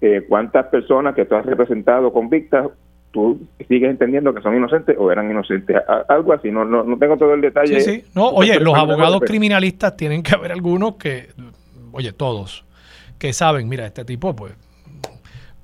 eh, 0.00 0.24
cuántas 0.28 0.66
personas 0.66 1.14
que 1.14 1.24
tú 1.24 1.34
has 1.34 1.46
representado 1.46 2.12
convictas 2.12 2.68
tú 3.14 3.46
sigues 3.68 3.88
entendiendo 3.88 4.34
que 4.34 4.42
son 4.42 4.56
inocentes 4.56 4.96
o 4.98 5.10
eran 5.10 5.30
inocentes. 5.30 5.76
algo 6.08 6.32
así, 6.32 6.50
no, 6.50 6.64
no, 6.64 6.82
no 6.82 6.98
tengo 6.98 7.16
todo 7.16 7.32
el 7.32 7.40
detalle. 7.40 7.80
Sí, 7.80 8.02
sí. 8.02 8.04
No, 8.12 8.28
oye, 8.30 8.58
los 8.58 8.74
abogados 8.74 9.22
criminalistas 9.24 9.96
tienen 9.96 10.22
que 10.22 10.34
haber 10.34 10.50
algunos 10.50 10.96
que, 10.96 11.28
oye, 11.92 12.12
todos, 12.12 12.66
que 13.16 13.32
saben, 13.32 13.68
mira, 13.68 13.86
este 13.86 14.04
tipo 14.04 14.34
pues 14.34 14.52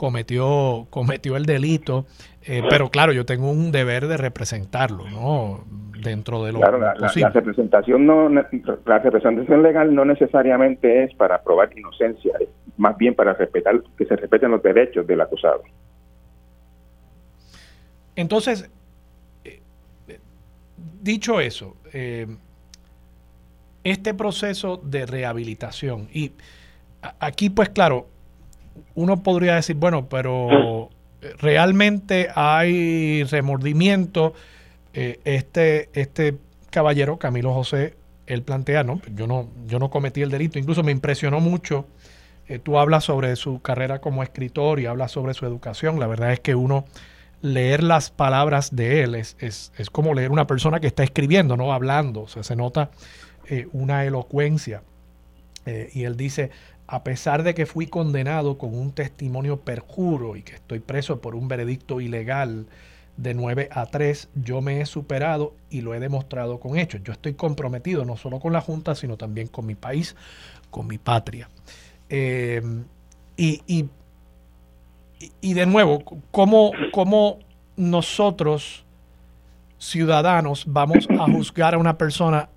cometió, 0.00 0.86
cometió 0.88 1.36
el 1.36 1.44
delito, 1.44 2.06
eh, 2.46 2.62
pero 2.70 2.88
claro, 2.88 3.12
yo 3.12 3.26
tengo 3.26 3.50
un 3.50 3.70
deber 3.70 4.06
de 4.06 4.16
representarlo, 4.16 5.04
¿no? 5.10 5.62
Dentro 6.02 6.42
de 6.42 6.52
lo 6.52 6.60
claro, 6.60 6.78
la, 6.78 6.94
representación 7.28 8.06
no, 8.06 8.30
la 8.30 8.98
representación 8.98 9.62
legal 9.62 9.94
no 9.94 10.06
necesariamente 10.06 11.04
es 11.04 11.14
para 11.16 11.42
probar 11.42 11.76
inocencia, 11.76 12.32
es 12.40 12.48
más 12.78 12.96
bien 12.96 13.14
para 13.14 13.34
respetar 13.34 13.82
que 13.98 14.06
se 14.06 14.16
respeten 14.16 14.52
los 14.52 14.62
derechos 14.62 15.06
del 15.06 15.20
acusado. 15.20 15.64
Entonces, 18.16 18.70
eh, 19.44 19.60
dicho 21.02 21.42
eso, 21.42 21.76
eh, 21.92 22.26
este 23.84 24.14
proceso 24.14 24.78
de 24.78 25.04
rehabilitación, 25.04 26.08
y 26.10 26.32
aquí 27.18 27.50
pues 27.50 27.68
claro, 27.68 28.06
uno 28.94 29.22
podría 29.22 29.56
decir, 29.56 29.76
bueno, 29.76 30.08
pero 30.08 30.90
realmente 31.38 32.28
hay 32.34 33.24
remordimiento. 33.24 34.34
Eh, 34.92 35.20
este, 35.24 35.90
este 35.92 36.36
caballero, 36.70 37.18
Camilo 37.18 37.54
José, 37.54 37.94
él 38.26 38.42
plantea, 38.42 38.84
no, 38.84 39.00
yo 39.14 39.26
no, 39.26 39.48
yo 39.66 39.78
no 39.78 39.90
cometí 39.90 40.22
el 40.22 40.30
delito, 40.30 40.58
incluso 40.58 40.82
me 40.82 40.92
impresionó 40.92 41.40
mucho. 41.40 41.86
tú 42.62 42.78
hablas 42.78 43.04
sobre 43.04 43.36
su 43.36 43.60
carrera 43.60 44.00
como 44.00 44.22
escritor 44.22 44.80
y 44.80 44.86
hablas 44.86 45.12
sobre 45.12 45.34
su 45.34 45.46
educación. 45.46 46.00
La 46.00 46.06
verdad 46.06 46.32
es 46.32 46.40
que 46.40 46.54
uno 46.54 46.84
leer 47.42 47.82
las 47.82 48.10
palabras 48.10 48.74
de 48.74 49.02
él 49.02 49.14
es, 49.14 49.36
es, 49.38 49.72
como 49.90 50.14
leer 50.14 50.30
una 50.30 50.46
persona 50.46 50.80
que 50.80 50.86
está 50.86 51.02
escribiendo, 51.02 51.56
no 51.56 51.72
hablando. 51.72 52.26
Se 52.28 52.56
nota 52.56 52.90
eh, 53.48 53.66
una 53.72 54.04
elocuencia. 54.04 54.82
Eh, 55.66 55.90
y 55.92 56.04
él 56.04 56.16
dice, 56.16 56.50
a 56.92 57.04
pesar 57.04 57.44
de 57.44 57.54
que 57.54 57.66
fui 57.66 57.86
condenado 57.86 58.58
con 58.58 58.76
un 58.76 58.90
testimonio 58.90 59.60
perjuro 59.60 60.34
y 60.34 60.42
que 60.42 60.54
estoy 60.54 60.80
preso 60.80 61.20
por 61.20 61.36
un 61.36 61.46
veredicto 61.46 62.00
ilegal 62.00 62.66
de 63.16 63.32
9 63.34 63.68
a 63.70 63.86
3, 63.86 64.28
yo 64.34 64.60
me 64.60 64.80
he 64.80 64.86
superado 64.86 65.54
y 65.70 65.82
lo 65.82 65.94
he 65.94 66.00
demostrado 66.00 66.58
con 66.58 66.76
hechos. 66.76 67.00
Yo 67.04 67.12
estoy 67.12 67.34
comprometido 67.34 68.04
no 68.04 68.16
solo 68.16 68.40
con 68.40 68.52
la 68.52 68.60
Junta, 68.60 68.96
sino 68.96 69.16
también 69.16 69.46
con 69.46 69.66
mi 69.66 69.76
país, 69.76 70.16
con 70.70 70.88
mi 70.88 70.98
patria. 70.98 71.48
Eh, 72.08 72.60
y, 73.36 73.62
y 73.66 73.88
y, 75.40 75.54
de 75.54 75.66
nuevo, 75.66 76.02
¿cómo, 76.30 76.72
¿cómo, 76.92 77.38
nosotros, 77.76 78.84
ciudadanos, 79.78 80.64
vamos 80.66 81.06
a 81.10 81.30
juzgar 81.30 81.74
a 81.74 81.78
una 81.78 81.98
persona 81.98 82.48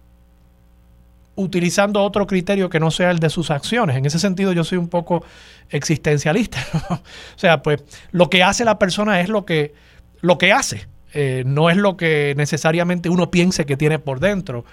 utilizando 1.36 2.03
otro 2.03 2.27
criterio 2.27 2.69
que 2.69 2.79
no 2.79 2.91
sea 2.91 3.11
el 3.11 3.19
de 3.19 3.29
sus 3.29 3.51
acciones? 3.51 3.97
En 3.97 4.05
ese 4.05 4.19
sentido, 4.19 4.53
yo 4.53 4.63
soy 4.63 4.77
un 4.77 4.88
poco 4.88 5.23
existencialista. 5.69 6.59
o 6.89 6.99
sea, 7.38 7.61
pues 7.61 7.84
lo 8.11 8.29
que 8.29 8.43
hace 8.43 8.65
la 8.65 8.79
persona 8.79 9.21
es 9.21 9.29
lo 9.29 9.45
que, 9.45 9.73
lo 10.21 10.38
que 10.38 10.51
hace. 10.51 10.88
Eh, 11.13 11.43
no 11.45 11.69
es 11.69 11.77
lo 11.77 11.95
que 11.95 12.34
necesariamente 12.36 13.09
uno 13.09 13.29
piense 13.29 13.65
que 13.65 13.77
tiene 13.77 13.99
por 13.99 14.19
dentro, 14.19 14.65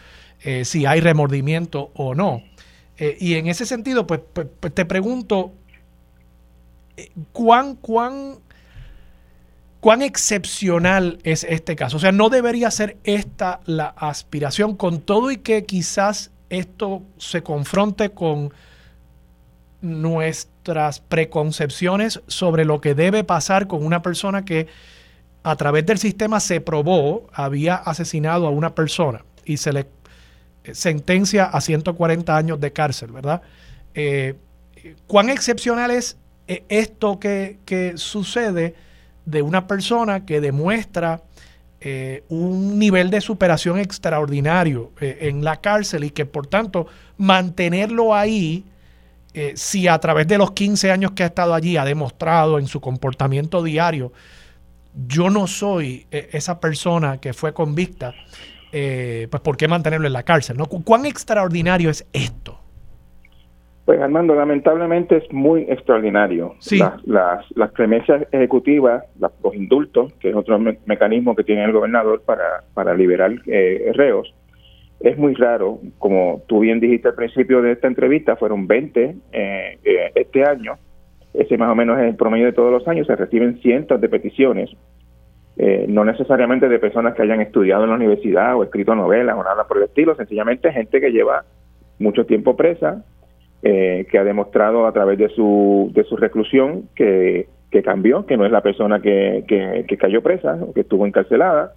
eh, 0.42 0.64
si 0.64 0.86
hay 0.86 1.00
remordimiento 1.00 1.90
o 1.94 2.14
no. 2.14 2.42
Eh, 2.96 3.16
y 3.20 3.34
en 3.34 3.46
ese 3.46 3.66
sentido, 3.66 4.06
pues, 4.06 4.20
pues, 4.32 4.46
pues 4.58 4.74
te 4.74 4.86
pregunto, 4.86 5.52
¿cuán, 7.32 7.76
cuán, 7.76 8.38
cuán 9.80 10.00
excepcional 10.00 11.18
es 11.24 11.44
este 11.44 11.76
caso? 11.76 11.98
O 11.98 12.00
sea, 12.00 12.12
no 12.12 12.30
debería 12.30 12.70
ser 12.70 12.96
esta 13.04 13.60
la 13.66 13.86
aspiración, 13.88 14.76
con 14.76 15.00
todo 15.00 15.30
y 15.30 15.38
que 15.38 15.64
quizás 15.64 16.30
esto 16.50 17.02
se 17.18 17.42
confronte 17.42 18.10
con 18.10 18.52
nuestras 19.80 21.00
preconcepciones 21.00 22.20
sobre 22.26 22.64
lo 22.64 22.80
que 22.80 22.94
debe 22.94 23.24
pasar 23.24 23.66
con 23.66 23.84
una 23.84 24.02
persona 24.02 24.44
que 24.44 24.66
a 25.42 25.56
través 25.56 25.86
del 25.86 25.98
sistema 25.98 26.38
se 26.38 26.60
probó 26.60 27.28
había 27.32 27.76
asesinado 27.76 28.46
a 28.46 28.50
una 28.50 28.74
persona 28.74 29.24
y 29.44 29.56
se 29.56 29.72
le 29.72 29.86
sentencia 30.72 31.44
a 31.44 31.60
140 31.60 32.36
años 32.36 32.60
de 32.60 32.72
cárcel, 32.72 33.12
¿verdad? 33.12 33.40
Eh, 33.94 34.34
¿Cuán 35.06 35.30
excepcional 35.30 35.90
es 35.90 36.18
e, 36.46 36.64
esto 36.68 37.18
que, 37.18 37.58
sucede 37.96 38.74
de 39.24 39.42
una 39.42 39.66
persona 39.66 40.26
que 40.26 40.40
demuestra 40.40 41.22
eh, 41.82 42.24
un 42.28 42.78
nivel 42.78 43.08
de 43.08 43.22
superación 43.22 43.78
extraordinario 43.78 44.92
eh, 45.00 45.16
en 45.22 45.42
la 45.42 45.62
cárcel 45.62 46.04
y 46.04 46.10
que 46.10 46.26
por 46.26 46.46
tanto 46.46 46.86
mantenerlo 47.16 48.14
ahí, 48.14 48.66
eh, 49.32 49.54
si 49.56 49.88
a 49.88 49.98
través 49.98 50.28
de 50.28 50.36
los 50.36 50.50
15 50.50 50.90
años 50.90 51.12
que 51.12 51.22
ha 51.22 51.26
estado 51.26 51.54
allí 51.54 51.78
ha 51.78 51.86
demostrado 51.86 52.58
en 52.58 52.66
su 52.66 52.82
comportamiento 52.82 53.62
diario, 53.62 54.12
yo 55.06 55.30
no 55.30 55.46
soy 55.46 56.06
esa 56.10 56.60
persona 56.60 57.18
que 57.18 57.32
fue 57.32 57.54
convicta, 57.54 58.12
pues 58.70 59.40
¿por 59.40 59.56
qué 59.56 59.68
mantenerlo 59.68 60.08
en 60.08 60.12
la 60.12 60.24
cárcel? 60.24 60.56
¿no? 60.56 60.66
¿Cuán 60.66 61.06
extraordinario 61.06 61.90
es 61.90 62.04
esto? 62.12 62.59
Pues 63.90 64.00
Armando, 64.00 64.36
lamentablemente 64.36 65.16
es 65.16 65.32
muy 65.32 65.62
extraordinario. 65.62 66.54
Las, 66.78 67.04
las, 67.08 67.44
las 67.56 67.72
clemencias 67.72 68.24
ejecutivas, 68.30 69.02
los 69.18 69.52
indultos, 69.52 70.12
que 70.20 70.30
es 70.30 70.36
otro 70.36 70.60
mecanismo 70.60 71.34
que 71.34 71.42
tiene 71.42 71.64
el 71.64 71.72
gobernador 71.72 72.22
para, 72.24 72.62
para 72.72 72.94
liberar 72.94 73.32
eh, 73.46 73.90
reos, 73.94 74.32
es 75.00 75.18
muy 75.18 75.34
raro. 75.34 75.80
Como 75.98 76.40
tú 76.46 76.60
bien 76.60 76.78
dijiste 76.78 77.08
al 77.08 77.16
principio 77.16 77.62
de 77.62 77.72
esta 77.72 77.88
entrevista, 77.88 78.36
fueron 78.36 78.68
20 78.68 79.16
eh, 79.32 79.78
eh, 79.82 80.12
este 80.14 80.44
año. 80.44 80.78
Ese 81.34 81.58
más 81.58 81.72
o 81.72 81.74
menos 81.74 81.98
es 81.98 82.04
el 82.04 82.14
promedio 82.14 82.46
de 82.46 82.52
todos 82.52 82.70
los 82.70 82.86
años. 82.86 83.08
Se 83.08 83.16
reciben 83.16 83.58
cientos 83.60 84.00
de 84.00 84.08
peticiones, 84.08 84.70
eh, 85.56 85.86
no 85.88 86.04
necesariamente 86.04 86.68
de 86.68 86.78
personas 86.78 87.16
que 87.16 87.22
hayan 87.22 87.40
estudiado 87.40 87.82
en 87.82 87.90
la 87.90 87.96
universidad 87.96 88.54
o 88.54 88.62
escrito 88.62 88.94
novelas 88.94 89.36
o 89.36 89.42
nada 89.42 89.66
por 89.66 89.78
el 89.78 89.82
estilo, 89.82 90.14
sencillamente 90.14 90.72
gente 90.72 91.00
que 91.00 91.10
lleva 91.10 91.44
mucho 91.98 92.24
tiempo 92.24 92.54
presa, 92.54 93.04
eh, 93.62 94.06
que 94.10 94.18
ha 94.18 94.24
demostrado 94.24 94.86
a 94.86 94.92
través 94.92 95.18
de 95.18 95.28
su, 95.28 95.90
de 95.92 96.04
su 96.04 96.16
reclusión 96.16 96.88
que, 96.94 97.46
que 97.70 97.82
cambió, 97.82 98.24
que 98.24 98.36
no 98.36 98.46
es 98.46 98.52
la 98.52 98.62
persona 98.62 99.00
que, 99.00 99.44
que, 99.46 99.96
cayó 99.98 100.22
presa 100.22 100.58
o 100.62 100.72
que 100.72 100.80
estuvo 100.80 101.06
encarcelada. 101.06 101.74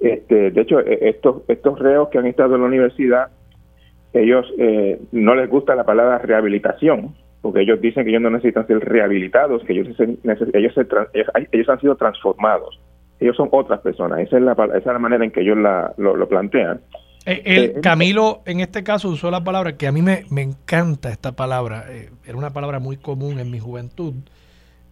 Este, 0.00 0.50
de 0.50 0.60
hecho, 0.60 0.80
e, 0.80 1.08
estos, 1.08 1.42
estos 1.48 1.78
reos 1.78 2.08
que 2.08 2.18
han 2.18 2.26
estado 2.26 2.56
en 2.56 2.62
la 2.62 2.66
universidad, 2.66 3.28
ellos 4.12 4.52
eh, 4.58 5.00
no 5.12 5.34
les 5.34 5.48
gusta 5.48 5.74
la 5.74 5.84
palabra 5.84 6.18
rehabilitación, 6.18 7.14
porque 7.40 7.60
ellos 7.60 7.80
dicen 7.80 8.04
que 8.04 8.10
ellos 8.10 8.22
no 8.22 8.30
necesitan 8.30 8.66
ser 8.66 8.80
rehabilitados, 8.80 9.62
que 9.64 9.74
ellos, 9.74 9.88
ellos, 10.00 10.74
ellos, 11.52 11.68
han 11.68 11.80
sido 11.80 11.94
transformados. 11.94 12.80
Ellos 13.20 13.36
son 13.36 13.48
otras 13.52 13.80
personas. 13.80 14.18
Esa 14.20 14.36
es 14.36 14.42
la, 14.42 14.52
esa 14.52 14.76
es 14.76 14.86
la 14.86 14.98
manera 14.98 15.24
en 15.24 15.30
que 15.30 15.40
ellos 15.40 15.56
la, 15.56 15.94
lo 15.96 16.28
plantean. 16.28 16.80
Eh, 17.26 17.42
el, 17.44 17.80
Camilo 17.80 18.42
en 18.46 18.60
este 18.60 18.84
caso 18.84 19.08
usó 19.08 19.32
la 19.32 19.42
palabra 19.42 19.76
que 19.76 19.88
a 19.88 19.92
mí 19.92 20.00
me, 20.00 20.24
encanta 20.40 21.10
esta 21.10 21.32
palabra. 21.32 21.84
Eh, 21.90 22.10
era 22.24 22.38
una 22.38 22.50
palabra 22.50 22.78
muy 22.78 22.96
común 22.96 23.40
en 23.40 23.50
mi 23.50 23.58
juventud 23.58 24.14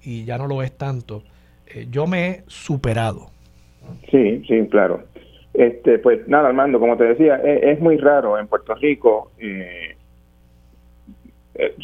y 0.03 0.25
ya 0.25 0.37
no 0.37 0.49
lo 0.49 0.63
es 0.63 0.77
tanto. 0.77 1.23
Eh, 1.69 1.87
yo 1.91 2.09
me 2.09 2.29
he 2.29 2.43
superado. 2.49 3.31
Sí, 4.11 4.43
sí, 4.49 4.67
claro. 4.69 5.05
Este, 5.55 6.01
pues 6.01 6.27
nada, 6.27 6.49
Armando, 6.49 6.81
como 6.81 6.97
te 6.97 7.05
decía, 7.05 7.37
es, 7.37 7.79
muy 7.79 7.97
raro 7.99 8.37
en 8.37 8.49
Puerto 8.49 8.75
Rico. 8.75 9.31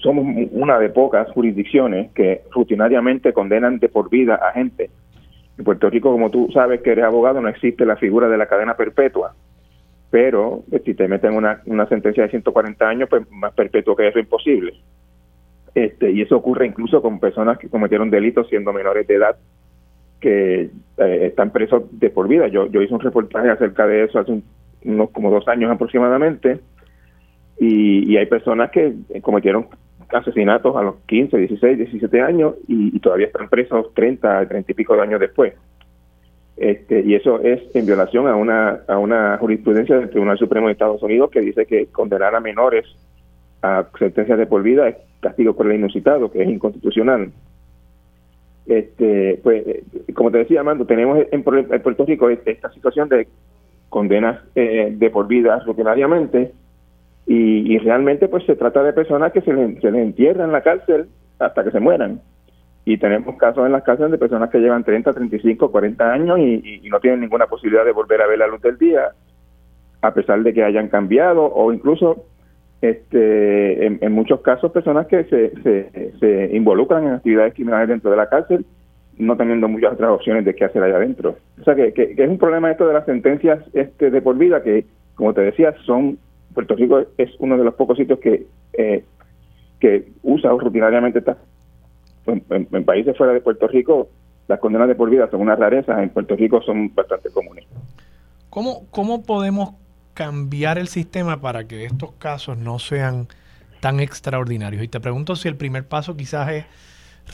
somos 0.03 0.25
una 0.51 0.81
de 0.81 0.89
pocas 0.89 1.31
jurisdicciones 1.31 2.11
que 2.11 2.43
rutinariamente 2.51 3.33
condenan 3.33 3.79
de 3.79 3.89
por 3.89 4.11
vida 4.11 4.35
a 4.35 4.53
gente. 4.53 4.91
En 5.57 5.65
Puerto 5.65 5.89
Rico, 5.89 6.11
como 6.11 6.31
tú 6.31 6.51
sabes 6.53 6.81
que 6.81 6.91
eres 6.91 7.05
abogado, 7.05 7.41
no 7.41 7.49
existe 7.49 7.87
la 7.87 7.95
figura 7.95 8.29
de 8.29 8.39
la 8.39 8.47
cadena 8.47 8.75
perpetua 8.75 9.37
pero 10.11 10.65
eh, 10.73 10.83
si 10.85 10.95
te 10.95 11.09
meten 11.09 11.35
una, 11.35 11.63
una 11.67 11.87
sentencia 11.89 12.25
de 12.25 12.31
140 12.31 12.89
años, 12.89 13.09
pues 13.09 13.31
más 13.31 13.53
perpetuo 13.55 13.97
que 13.97 14.09
eso 14.09 14.19
es 14.19 14.25
imposible. 14.25 14.75
Este, 15.75 16.11
y 16.11 16.23
eso 16.23 16.37
ocurre 16.37 16.67
incluso 16.67 17.01
con 17.01 17.21
personas 17.21 17.59
que 17.59 17.69
cometieron 17.69 18.11
delitos 18.11 18.49
siendo 18.49 18.73
menores 18.73 19.07
de 19.07 19.15
edad 19.15 19.37
que 20.21 20.71
eh, 20.99 21.27
están 21.27 21.51
presos 21.51 21.85
de 21.93 22.11
por 22.11 22.27
vida. 22.27 22.49
Yo, 22.49 22.67
yo 22.67 22.83
hice 22.83 22.93
un 22.93 23.01
reportaje 23.01 23.49
acerca 23.51 23.87
de 23.87 24.05
eso 24.05 24.19
hace 24.19 24.43
unos 24.85 25.11
como 25.11 25.31
dos 25.31 25.47
años 25.49 25.71
aproximadamente 25.71 26.61
y, 27.59 28.17
hay 28.17 28.27
personas 28.27 28.71
que 28.71 28.95
cometieron 29.23 29.69
asesinatos 30.09 30.75
a 30.77 30.83
los 30.83 30.97
15, 31.07 31.37
16, 31.37 31.79
17 31.79 32.21
años 32.21 32.55
y, 32.67 32.97
y 32.97 33.01
todavía 33.01 33.27
están 33.27 33.49
presos 33.49 33.95
30, 33.95 34.49
30 34.49 34.73
y 34.73 34.75
pico 34.75 34.97
de 34.97 35.03
años 35.03 35.21
después. 35.21 35.55
Este, 36.61 37.01
y 37.01 37.15
eso 37.15 37.41
es 37.41 37.75
en 37.75 37.87
violación 37.87 38.29
a 38.29 38.37
una, 38.37 38.81
a 38.87 38.99
una 38.99 39.39
jurisprudencia 39.39 39.99
del 39.99 40.11
Tribunal 40.11 40.37
Supremo 40.37 40.67
de 40.67 40.75
Estados 40.75 41.03
Unidos 41.03 41.31
que 41.31 41.41
dice 41.41 41.65
que 41.65 41.87
condenar 41.87 42.35
a 42.35 42.41
menores 42.41 42.85
a 43.63 43.87
sentencias 43.99 44.39
de 44.39 44.47
por 44.47 44.63
vida 44.63 44.87
es 44.87 44.97
castigo 45.21 45.57
por 45.57 45.67
el 45.67 45.79
inusitado, 45.79 46.31
que 46.31 46.43
es 46.43 46.49
inconstitucional. 46.51 47.33
Este, 48.67 49.41
pues, 49.43 49.67
eh, 49.67 49.85
como 50.15 50.31
te 50.31 50.37
decía, 50.37 50.61
Armando, 50.61 50.85
tenemos 50.85 51.25
en, 51.33 51.43
Puerto 51.43 52.05
Rico 52.05 52.29
esta 52.29 52.71
situación 52.73 53.09
de 53.09 53.27
condenas 53.89 54.43
eh, 54.55 54.95
de 54.95 55.11
por 55.11 55.29
vida 55.29 55.61
rutinariamente 55.61 56.53
y, 57.27 57.79
realmente 57.79 58.29
pues 58.29 58.45
se 58.45 58.57
trata 58.57 58.83
de 58.83 58.93
personas 58.93 59.33
que 59.33 59.41
se 59.41 59.55
les, 59.55 59.81
se 59.81 59.89
entierran 59.89 60.49
en 60.49 60.53
la 60.53 60.63
cárcel 60.63 61.07
hasta 61.39 61.65
que 61.65 61.71
se 61.71 61.81
mueran. 61.81 62.21
Y 62.91 62.99
tenemos 62.99 63.37
casos 63.37 63.65
en 63.65 63.71
las 63.71 63.85
cárceles 63.85 64.11
de 64.11 64.19
personas 64.19 64.51
que 64.51 64.59
llevan 64.59 64.83
30, 64.83 65.13
35, 65.13 65.71
40 65.71 66.13
años 66.13 66.41
y, 66.41 66.89
no 66.91 66.99
tienen 66.99 67.21
ninguna 67.21 67.47
posibilidad 67.47 67.85
de 67.85 67.93
volver 67.93 68.21
a 68.21 68.27
ver 68.27 68.41
la 68.41 68.49
luz 68.49 68.61
del 68.63 68.79
día, 68.79 69.13
a 70.03 70.13
pesar 70.13 70.43
de 70.43 70.53
que 70.53 70.65
hayan 70.65 70.89
cambiado 70.89 71.45
o 71.45 71.73
incluso 71.73 72.25
este, 72.83 73.87
en, 73.87 74.13
muchos 74.13 74.41
casos 74.41 74.73
personas 74.73 75.07
que 75.07 75.23
se, 75.23 75.53
se, 75.63 76.13
se, 76.19 76.57
involucran 76.57 77.07
en 77.07 77.13
actividades 77.13 77.55
criminales 77.55 77.91
dentro 77.91 78.11
de 78.11 78.17
la 78.17 78.29
cárcel, 78.29 78.67
no 79.19 79.37
teniendo 79.37 79.69
muchas 79.69 79.93
otras 79.93 80.11
opciones 80.11 80.45
de 80.45 80.57
qué 80.57 80.65
hacer 80.65 80.83
allá 80.83 80.97
adentro. 80.97 81.37
O 81.61 81.63
sea 81.63 81.77
que, 81.77 81.93
que, 81.93 82.15
es 82.17 82.29
un 82.29 82.39
problema 82.39 82.73
esto 82.73 82.89
de 82.89 82.95
las 82.95 83.05
sentencias 83.05 83.63
este, 83.73 84.11
de 84.11 84.21
por 84.21 84.37
vida 84.37 84.65
que, 84.65 84.85
como 85.15 85.33
te 85.33 85.43
decía, 85.43 85.77
son 85.87 86.19
Puerto 86.55 86.75
Rico 86.75 87.05
es 87.19 87.31
uno 87.39 87.57
de 87.57 87.63
los 87.63 87.75
pocos 87.75 87.97
sitios 87.97 88.19
que 88.19 88.47
eh, 88.73 89.05
que 89.81 90.09
usa 90.23 90.51
rutinariamente 90.51 91.21
estas 91.21 91.39
en, 92.27 92.85
países 92.85 93.17
fuera 93.17 93.33
de 93.33 93.41
Puerto 93.41 93.67
Rico 93.69 94.09
las 94.49 94.59
condenas 94.59 94.89
de 94.89 94.97
por 94.97 95.09
vida 95.09 95.31
son 95.31 95.43
una 95.43 95.55
rareza, 95.55 96.03
en 96.03 96.11
Puerto 96.11 96.35
Rico 96.35 96.61
son 96.63 96.93
bastante 96.95 97.31
comunes. 97.31 97.67
¿Cómo, 98.49 98.87
cómo 98.91 99.23
podemos 99.23 99.75
cambiar 100.15 100.77
el 100.77 100.89
sistema 100.89 101.41
para 101.41 101.69
que 101.69 101.85
estos 101.85 102.13
casos 102.13 102.59
no 102.59 102.79
sean 102.79 103.29
tan 103.81 104.01
extraordinarios. 104.01 104.83
Y 104.83 104.89
te 104.89 105.01
pregunto 105.01 105.35
si 105.37 105.49
el 105.49 105.57
primer 105.57 105.89
paso 105.89 106.17
quizás 106.17 106.51
es 106.51 106.65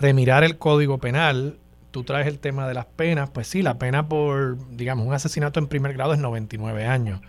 remirar 0.01 0.45
el 0.45 0.57
código 0.59 0.99
penal. 0.99 1.59
Tú 1.91 2.05
traes 2.05 2.26
el 2.26 2.39
tema 2.39 2.66
de 2.68 2.74
las 2.74 2.87
penas, 2.87 3.30
pues 3.30 3.49
sí, 3.49 3.62
la 3.62 3.78
pena 3.78 4.09
por, 4.09 4.57
digamos, 4.70 5.07
un 5.07 5.14
asesinato 5.14 5.61
en 5.61 5.66
primer 5.66 5.93
grado 5.93 6.14
es 6.14 6.20
99 6.20 6.87
años. 6.87 7.20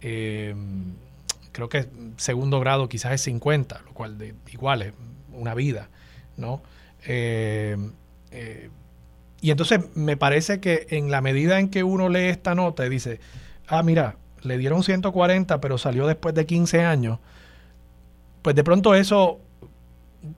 Eh, 0.00 0.54
creo 1.52 1.68
que 1.68 1.86
segundo 2.16 2.60
grado 2.60 2.88
quizás 2.88 3.12
es 3.12 3.20
50, 3.22 3.82
lo 3.86 3.92
cual 3.92 4.18
de, 4.18 4.34
igual 4.52 4.82
es 4.82 4.92
una 5.32 5.54
vida, 5.54 5.88
¿no? 6.36 6.62
Eh, 7.06 7.76
eh, 8.30 8.70
y 9.40 9.50
entonces 9.50 9.80
me 9.94 10.16
parece 10.16 10.60
que 10.60 10.86
en 10.90 11.10
la 11.10 11.20
medida 11.20 11.58
en 11.58 11.68
que 11.68 11.84
uno 11.84 12.08
lee 12.08 12.28
esta 12.28 12.54
nota 12.54 12.86
y 12.86 12.88
dice, 12.88 13.20
ah, 13.66 13.82
mira, 13.82 14.16
le 14.42 14.58
dieron 14.58 14.82
140, 14.82 15.60
pero 15.60 15.78
salió 15.78 16.06
después 16.06 16.34
de 16.34 16.46
15 16.46 16.82
años, 16.82 17.18
pues 18.42 18.56
de 18.56 18.64
pronto 18.64 18.94
eso 18.94 19.40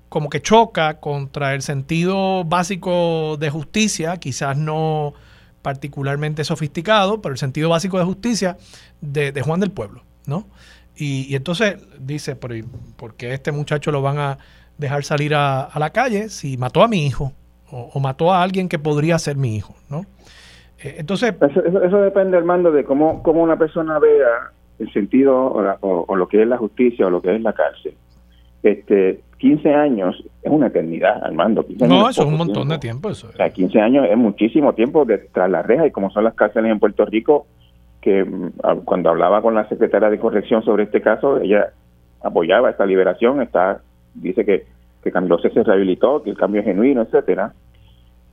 como 0.09 0.29
que 0.31 0.43
choca 0.43 0.99
contra 0.99 1.55
el 1.55 1.62
sentido 1.62 2.45
básico 2.45 3.37
de 3.39 3.51
justicia, 3.51 4.17
quizás 4.17 4.57
no 4.57 5.14
particularmente 5.62 6.45
sofisticado, 6.45 7.21
pero 7.21 7.33
el 7.33 7.39
sentido 7.39 7.69
básico 7.69 7.99
de 7.99 8.05
justicia 8.05 8.57
de, 9.01 9.41
Juan 9.43 9.61
del 9.61 9.71
Pueblo, 9.71 10.03
¿no? 10.27 10.47
Y, 10.97 11.35
entonces 11.35 11.77
dice, 11.99 12.37
¿por, 12.37 12.53
¿por, 12.97 13.14
qué 13.14 13.35
este 13.35 13.53
muchacho 13.53 13.93
lo 13.93 14.01
van 14.01 14.19
a 14.19 14.39
dejar 14.79 15.05
salir 15.05 15.35
a, 15.35 15.68
la 15.79 15.91
calle 15.91 16.29
si 16.29 16.57
mató 16.57 16.83
a 16.83 16.89
mi 16.89 17.07
hijo 17.07 17.33
o, 17.70 17.91
o, 17.95 18.01
mató 18.01 18.33
a 18.33 18.43
alguien 18.43 18.68
que 18.68 18.79
podría 18.79 19.18
ser 19.18 19.37
mi 19.37 19.57
hijo, 19.57 19.74
¿no? 19.91 20.03
Eh, 20.83 20.97
entonces... 20.99 21.35
Eso, 21.41 22.01
depende, 22.01 22.37
Armando, 22.37 22.70
de 22.70 22.85
cómo, 22.85 23.22
cómo 23.22 23.43
una 23.43 23.57
persona 23.57 23.99
vea 23.99 24.53
el 24.79 24.93
sentido 24.93 25.77
o, 25.81 26.16
lo 26.16 26.29
que 26.29 26.43
es 26.43 26.49
la 26.49 26.59
justicia 26.59 27.07
o 27.07 27.11
lo 27.11 27.22
que 27.22 27.35
es 27.35 27.41
la 27.41 27.53
cárcel. 27.53 27.95
Este, 28.62 29.20
15 29.39 29.74
años 29.74 30.22
es 30.43 30.51
una 30.51 30.66
eternidad, 30.68 31.24
Armando. 31.24 31.64
no, 31.81 32.09
eso 32.09 32.22
es 32.22 32.29
un 32.29 32.37
montón 32.37 32.68
de 32.68 32.79
tiempo. 32.79 33.11
Eso 33.11 33.29
O 33.29 33.33
sea, 33.33 33.51
15 33.51 33.81
años 33.81 34.07
es 34.11 34.16
muchísimo 34.16 34.74
tiempo 34.74 35.05
detrás 35.05 35.33
tras 35.33 35.51
la 35.51 35.62
reja 35.62 35.87
y 35.87 35.91
como 35.91 36.11
son 36.11 36.24
las 36.24 36.35
cárceles 36.35 36.70
en 36.70 36.79
Puerto 36.79 37.05
Rico, 37.05 37.47
que 38.01 38.24
mm, 38.24 38.53
cuando 38.85 39.11
hablaba 39.11 39.41
con 39.41 39.55
la 39.55 39.68
secretaria 39.68 40.11
de 40.11 40.18
corrección 40.18 40.62
sobre 40.62 40.85
este 40.85 41.01
caso, 41.01 41.39
ella 41.39 41.70
apoyaba 42.22 42.70
esta 42.70 42.87
liberación, 42.87 43.41
está 43.41 43.81
dice 44.21 44.45
que, 44.45 44.64
que 45.03 45.12
Camilo 45.12 45.39
se 45.39 45.49
rehabilitó, 45.49 46.23
que 46.23 46.31
el 46.31 46.37
cambio 46.37 46.61
es 46.61 46.67
genuino, 46.67 47.03
etcétera. 47.03 47.53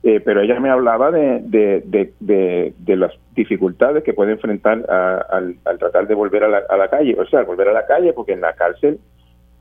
Eh, 0.06 0.20
pero 0.20 0.42
ella 0.42 0.60
me 0.60 0.68
hablaba 0.68 1.10
de, 1.10 1.40
de, 1.46 2.96
las 2.96 3.12
dificultades 3.34 4.04
que 4.04 4.12
puede 4.12 4.32
enfrentar 4.32 4.84
al, 4.90 5.56
tratar 5.78 6.06
de 6.06 6.14
volver 6.14 6.44
a 6.44 6.76
la, 6.76 6.88
calle, 6.88 7.16
o 7.18 7.24
sea, 7.24 7.42
volver 7.44 7.68
a 7.68 7.72
la 7.72 7.86
calle 7.86 8.12
porque 8.12 8.34
en 8.34 8.42
la 8.42 8.52
cárcel 8.52 8.98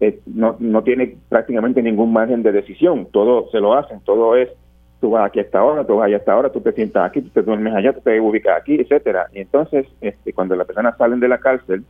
eh, 0.02 0.20
no, 0.26 0.58
no 0.60 0.84
tiene 0.84 1.16
prácticamente 1.30 1.82
ningún 1.82 2.12
margen 2.12 2.44
de 2.44 2.52
decisión, 2.52 3.08
todo 3.10 3.50
se 3.52 3.62
lo 3.62 3.74
hacen, 3.74 4.02
todo 4.02 4.36
es, 4.36 4.50
tú 5.00 5.12
vas 5.12 5.28
aquí 5.28 5.40
a 5.40 5.44
esta 5.44 5.64
hora, 5.64 5.88
tú 5.88 5.96
vas 5.96 6.08
allá 6.08 6.18
a 6.18 6.20
esta 6.20 6.36
hora, 6.36 6.52
tú 6.52 6.60
te 6.60 6.74
sientas 6.74 7.10
aquí, 7.10 7.22
tú 7.22 7.30
te 7.30 7.42
duermes 7.42 7.74
allá, 7.74 7.94
tú 7.94 8.02
te 8.02 8.20
ubicas 8.20 8.60
aquí, 8.60 8.76
etcétera. 8.76 9.28
Y 9.32 9.40
entonces, 9.40 9.86
este, 10.02 10.34
cuando 10.34 10.58
las 10.58 10.68
personas 10.68 10.98
salen 10.98 11.22
de 11.22 11.30
la 11.30 11.38
cárcel, 11.38 11.86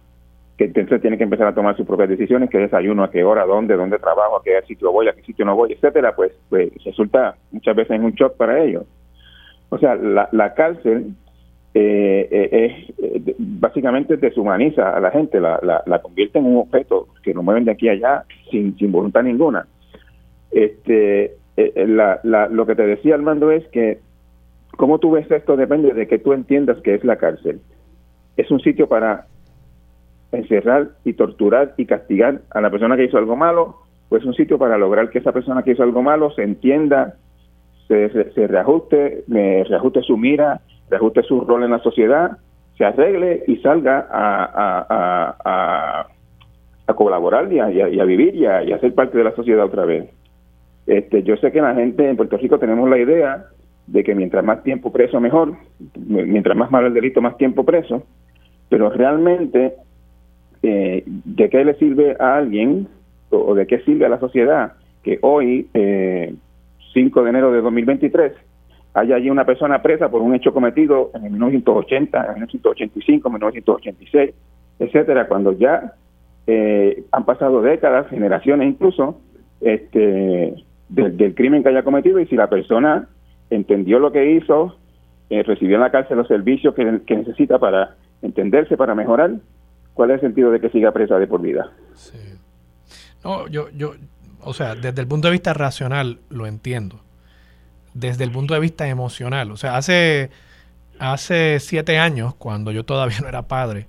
que 0.58 0.66
entonces 0.66 1.02
tiene 1.02 1.18
que 1.18 1.24
empezar 1.24 1.48
a 1.48 1.56
tomar 1.56 1.76
sus 1.76 1.86
propias 1.88 2.10
decisiones, 2.10 2.50
qué 2.50 2.60
desayuno, 2.60 3.04
a 3.04 3.12
qué 3.12 3.24
hora, 3.24 3.46
dónde, 3.46 3.76
dónde 3.76 3.98
trabajo, 3.98 4.38
a 4.38 4.44
qué 4.44 4.62
sitio 4.68 4.92
voy, 4.92 5.08
a 5.08 5.14
qué 5.14 5.24
sitio 5.24 5.46
no 5.46 5.56
voy, 5.56 5.74
etcétera, 5.74 6.16
pues, 6.16 6.32
pues 6.50 6.72
resulta 6.84 7.36
muchas 7.52 7.76
veces 7.76 8.00
un 8.00 8.12
shock 8.12 8.38
para 8.38 8.64
ellos. 8.64 8.84
O 9.70 9.80
sea, 9.80 9.96
la, 9.96 10.30
la 10.32 10.54
cárcel 10.54 11.16
eh, 11.76 12.28
eh, 12.30 12.86
eh, 13.00 13.36
básicamente 13.40 14.18
deshumaniza 14.18 14.96
a 14.96 15.00
la 15.00 15.10
gente, 15.10 15.40
la, 15.40 15.60
la, 15.64 16.02
convierte 16.04 16.38
en 16.38 16.46
un 16.46 16.58
objeto 16.58 17.08
que 17.24 17.34
lo 17.34 17.42
mueven 17.42 17.66
de 17.66 17.72
aquí 17.72 17.90
a 17.90 17.94
allá 17.94 18.26
sin, 18.52 18.78
sin 18.78 18.92
voluntad 18.92 19.24
ninguna. 19.24 19.66
Este, 20.52 21.36
la, 21.56 22.20
la, 22.24 22.48
lo 22.48 22.68
que 22.68 22.76
te 22.76 22.86
decía 22.86 23.16
Armando 23.16 23.50
es 23.50 23.68
que 23.70 23.98
cómo 24.78 25.00
tú 25.00 25.12
ves 25.12 25.30
esto 25.32 25.58
depende 25.58 25.94
de 25.94 26.08
que 26.08 26.20
tú 26.20 26.34
entiendas 26.34 26.78
que 26.84 26.94
es 26.94 27.04
la 27.04 27.16
cárcel. 27.16 27.60
Es 28.38 28.52
un 28.52 28.60
sitio 28.60 28.88
para 28.88 29.26
encerrar 30.38 30.90
y 31.04 31.14
torturar 31.14 31.74
y 31.78 31.86
castigar 31.86 32.42
a 32.52 32.62
la 32.62 32.70
persona 32.70 32.96
que 32.96 33.06
hizo 33.06 33.18
algo 33.18 33.36
malo, 33.36 33.78
pues 34.10 34.26
un 34.26 34.34
sitio 34.34 34.58
para 34.58 34.78
lograr 34.78 35.10
que 35.10 35.20
esa 35.20 35.32
persona 35.32 35.64
que 35.64 35.72
hizo 35.72 35.84
algo 35.84 36.02
malo 36.02 36.32
se 36.32 36.44
entienda, 36.44 37.16
se, 37.88 38.10
se, 38.10 38.48
reajuste, 38.48 39.24
reajuste 39.28 40.02
su 40.02 40.18
mira, 40.18 40.62
reajuste 40.90 41.24
su 41.24 41.42
rol 41.42 41.64
en 41.64 41.72
la 41.72 41.80
sociedad, 41.80 42.38
se 42.78 42.86
arregle 42.86 43.44
y 43.48 43.58
salga 43.58 44.08
a, 44.12 44.86
a, 44.90 46.08
a, 46.88 46.94
colaborar 46.96 47.52
y, 47.52 47.56
y 47.56 48.00
a, 48.00 48.06
vivir 48.06 48.36
y 48.36 48.46
a, 48.46 48.80
ser 48.80 48.94
parte 48.94 49.18
de 49.18 49.24
la 49.24 49.36
sociedad 49.36 49.66
otra 49.66 49.86
vez. 49.86 50.10
Este, 50.86 51.24
yo 51.24 51.36
sé 51.38 51.52
que 51.52 51.62
la 51.62 51.74
gente 51.74 52.08
en 52.08 52.16
Puerto 52.16 52.38
Rico 52.38 52.60
tenemos 52.60 52.90
la 52.90 53.00
idea 53.00 53.46
de 53.88 54.04
que 54.04 54.16
mientras 54.16 54.44
más 54.44 54.64
tiempo 54.64 54.92
preso 54.92 55.20
mejor, 55.20 55.56
mientras 55.96 56.56
más 56.56 56.72
malo 56.72 56.88
el 56.88 56.94
delito, 56.94 57.22
más 57.22 57.38
tiempo 57.38 57.64
preso, 57.64 58.04
pero 58.70 58.90
realmente 58.90 59.74
eh, 60.64 61.04
¿de 61.06 61.50
qué 61.50 61.64
le 61.66 61.76
sirve 61.76 62.16
a 62.20 62.38
alguien 62.38 62.88
o, 63.30 63.54
de 63.54 63.68
qué 63.68 63.80
sirve 63.80 64.06
a 64.06 64.10
la 64.10 64.20
sociedad 64.20 64.74
que 65.04 65.20
hoy, 65.22 65.68
eh, 65.74 66.34
5 66.94 67.24
de 67.24 67.30
enero 67.30 67.52
de 67.52 67.62
2023, 67.62 68.32
haya 68.94 69.16
allí 69.16 69.30
una 69.30 69.46
persona 69.46 69.82
presa 69.82 70.10
por 70.10 70.22
un 70.22 70.36
hecho 70.36 70.54
cometido 70.54 71.12
en 71.16 71.24
1980, 71.34 72.26
en 72.26 72.34
1985, 72.36 73.30
1986, 73.30 74.34
etcétera, 74.80 75.28
cuando 75.28 75.52
ya 75.52 75.94
eh, 76.48 77.04
han 77.12 77.26
pasado 77.26 77.62
décadas, 77.62 78.08
generaciones 78.10 78.70
incluso, 78.70 79.20
este, 79.62 80.54
del, 80.90 81.36
crimen 81.36 81.64
que 81.64 81.70
haya 81.70 81.84
cometido 81.84 82.20
y 82.20 82.28
si 82.28 82.36
la 82.36 82.48
persona 82.48 83.08
entendió 83.50 84.00
lo 84.00 84.12
que 84.12 84.32
hizo, 84.32 84.78
eh, 85.30 85.44
recibió 85.44 85.76
en 85.76 85.82
la 85.82 85.92
cárcel 85.92 86.18
los 86.18 86.28
servicios 86.28 86.76
que, 86.76 87.02
que 87.06 87.18
necesita 87.18 87.60
para 87.60 87.96
entenderse, 88.22 88.78
para 88.78 88.96
mejorar, 88.96 89.32
¿cuál 89.94 90.12
es 90.12 90.16
el 90.16 90.22
sentido 90.22 90.52
de 90.52 90.60
que 90.60 90.70
siga 90.70 90.92
presa 90.92 91.18
de 91.18 91.28
por 91.28 91.42
vida? 91.42 91.72
No, 93.24 93.48
yo, 93.48 93.70
yo, 93.72 93.94
o 94.42 94.54
sea, 94.54 94.76
desde 94.76 95.02
el 95.02 95.08
punto 95.08 95.28
de 95.28 95.34
vista 95.34 95.54
racional 95.54 96.20
lo 96.30 96.46
entiendo. 96.46 97.00
Desde 97.94 98.24
el 98.24 98.32
punto 98.32 98.54
de 98.54 98.60
vista 98.60 98.88
emocional, 98.88 99.52
o 99.52 99.58
sea, 99.58 99.78
hace, 99.78 100.32
hace 101.00 101.60
siete 101.60 102.00
años, 102.00 102.34
cuando 102.36 102.72
yo 102.72 102.84
todavía 102.86 103.20
no 103.22 103.28
era 103.28 103.48
padre, 103.48 103.88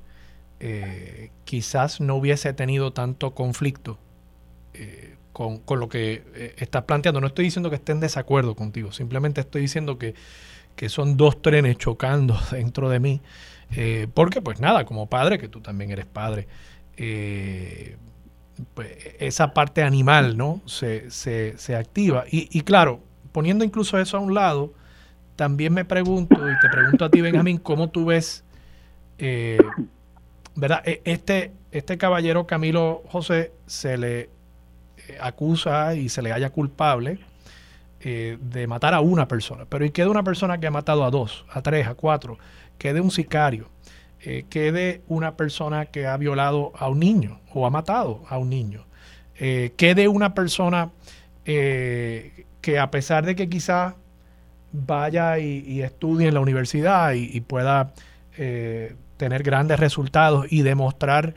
eh, 0.61 1.30
quizás 1.44 2.00
no 2.00 2.14
hubiese 2.16 2.52
tenido 2.52 2.92
tanto 2.92 3.34
conflicto 3.34 3.98
eh, 4.74 5.16
con, 5.32 5.59
con, 5.59 5.80
lo 5.80 5.88
que 5.88 6.22
eh, 6.34 6.55
estás 6.59 6.84
planteando. 6.84 7.20
No 7.20 7.28
estoy 7.28 7.46
diciendo 7.46 7.70
que 7.70 7.76
esté 7.76 7.92
en 7.92 8.00
desacuerdo 8.00 8.55
contigo, 8.55 8.92
simplemente 8.92 9.40
estoy 9.40 9.62
diciendo 9.62 9.98
que, 9.98 10.14
que 10.76 10.88
son 10.90 11.16
dos 11.16 11.40
trenes 11.40 11.78
chocando 11.78 12.38
dentro 12.52 12.90
de 12.90 13.00
mí 13.00 13.20
eh, 13.77 14.07
porque 14.12 14.41
pues 14.41 14.61
nada, 14.61 14.85
como 14.85 15.09
padre, 15.09 15.39
que 15.39 15.49
tú 15.49 15.61
también 15.61 15.91
eres 15.91 16.07
padre, 16.07 16.47
eh, 16.97 17.97
pues, 18.75 18.89
esa 19.18 19.53
parte 19.53 19.83
animal, 19.83 20.37
¿no? 20.37 20.62
Se, 20.66 21.11
se, 21.11 21.59
se 21.59 21.75
activa. 21.75 22.25
Y, 22.31 22.49
y, 22.57 22.62
claro, 22.62 23.01
poniendo 23.33 23.64
incluso 23.64 23.99
eso 23.99 24.16
a 24.16 24.20
un 24.20 24.35
lado, 24.35 24.72
también 25.37 25.75
me 25.75 25.85
pregunto, 25.85 26.37
y 26.37 26.61
te 26.61 26.68
pregunto 26.68 27.05
a 27.05 27.11
ti, 27.11 27.20
Benjamín, 27.20 27.59
¿cómo 27.59 27.91
tú 27.91 28.07
ves 28.07 28.45
eh, 29.18 29.59
¿verdad? 30.55 30.83
E, 30.87 31.03
este, 31.05 31.53
este 31.72 31.99
caballero 31.99 32.47
Camilo 32.47 33.03
José 33.09 33.53
se 33.66 33.97
le 33.97 34.31
acusa 35.20 35.95
y 35.97 36.09
se 36.09 36.22
le 36.22 36.33
haya 36.33 36.51
culpable 36.51 37.18
de 38.01 38.66
matar 38.66 38.93
a 38.93 39.01
una 39.01 39.27
persona, 39.27 39.64
pero 39.66 39.83
¿y 39.83 39.91
qué 39.91 40.03
de 40.03 40.09
una 40.09 40.22
persona 40.22 40.61
que 40.61 40.66
ha 40.66 40.70
matado 40.70 41.05
a 41.05 41.11
dos, 41.11 41.47
a 41.51 41.62
tres, 41.62 41.87
a 41.87 41.95
cuatro? 41.95 42.37
¿Qué 42.79 42.93
de 42.93 43.01
un 43.01 43.11
sicario? 43.11 43.68
Eh, 44.20 44.47
¿Qué 44.49 44.72
de 44.72 45.03
una 45.09 45.37
persona 45.37 45.87
que 45.87 46.07
ha 46.07 46.16
violado 46.16 46.72
a 46.77 46.89
un 46.89 47.01
niño 47.01 47.41
o 47.53 47.66
ha 47.66 47.70
matado 47.70 48.22
a 48.29 48.39
un 48.39 48.51
niño? 48.51 48.87
Eh, 49.37 49.72
¿Qué 49.77 49.95
de 49.95 50.09
una 50.09 50.35
persona 50.35 50.91
que 51.45 52.79
a 52.81 52.91
pesar 52.91 53.27
de 53.27 53.37
que 53.37 53.51
quizá 53.51 53.97
vaya 54.72 55.39
y, 55.39 55.83
estudie 55.83 56.29
en 56.29 56.35
la 56.35 56.41
universidad 56.41 57.12
y 57.12 57.39
pueda 57.43 57.93
tener 59.18 59.43
grandes 59.43 59.79
resultados 59.79 60.47
y 60.51 60.62
demostrar 60.62 61.35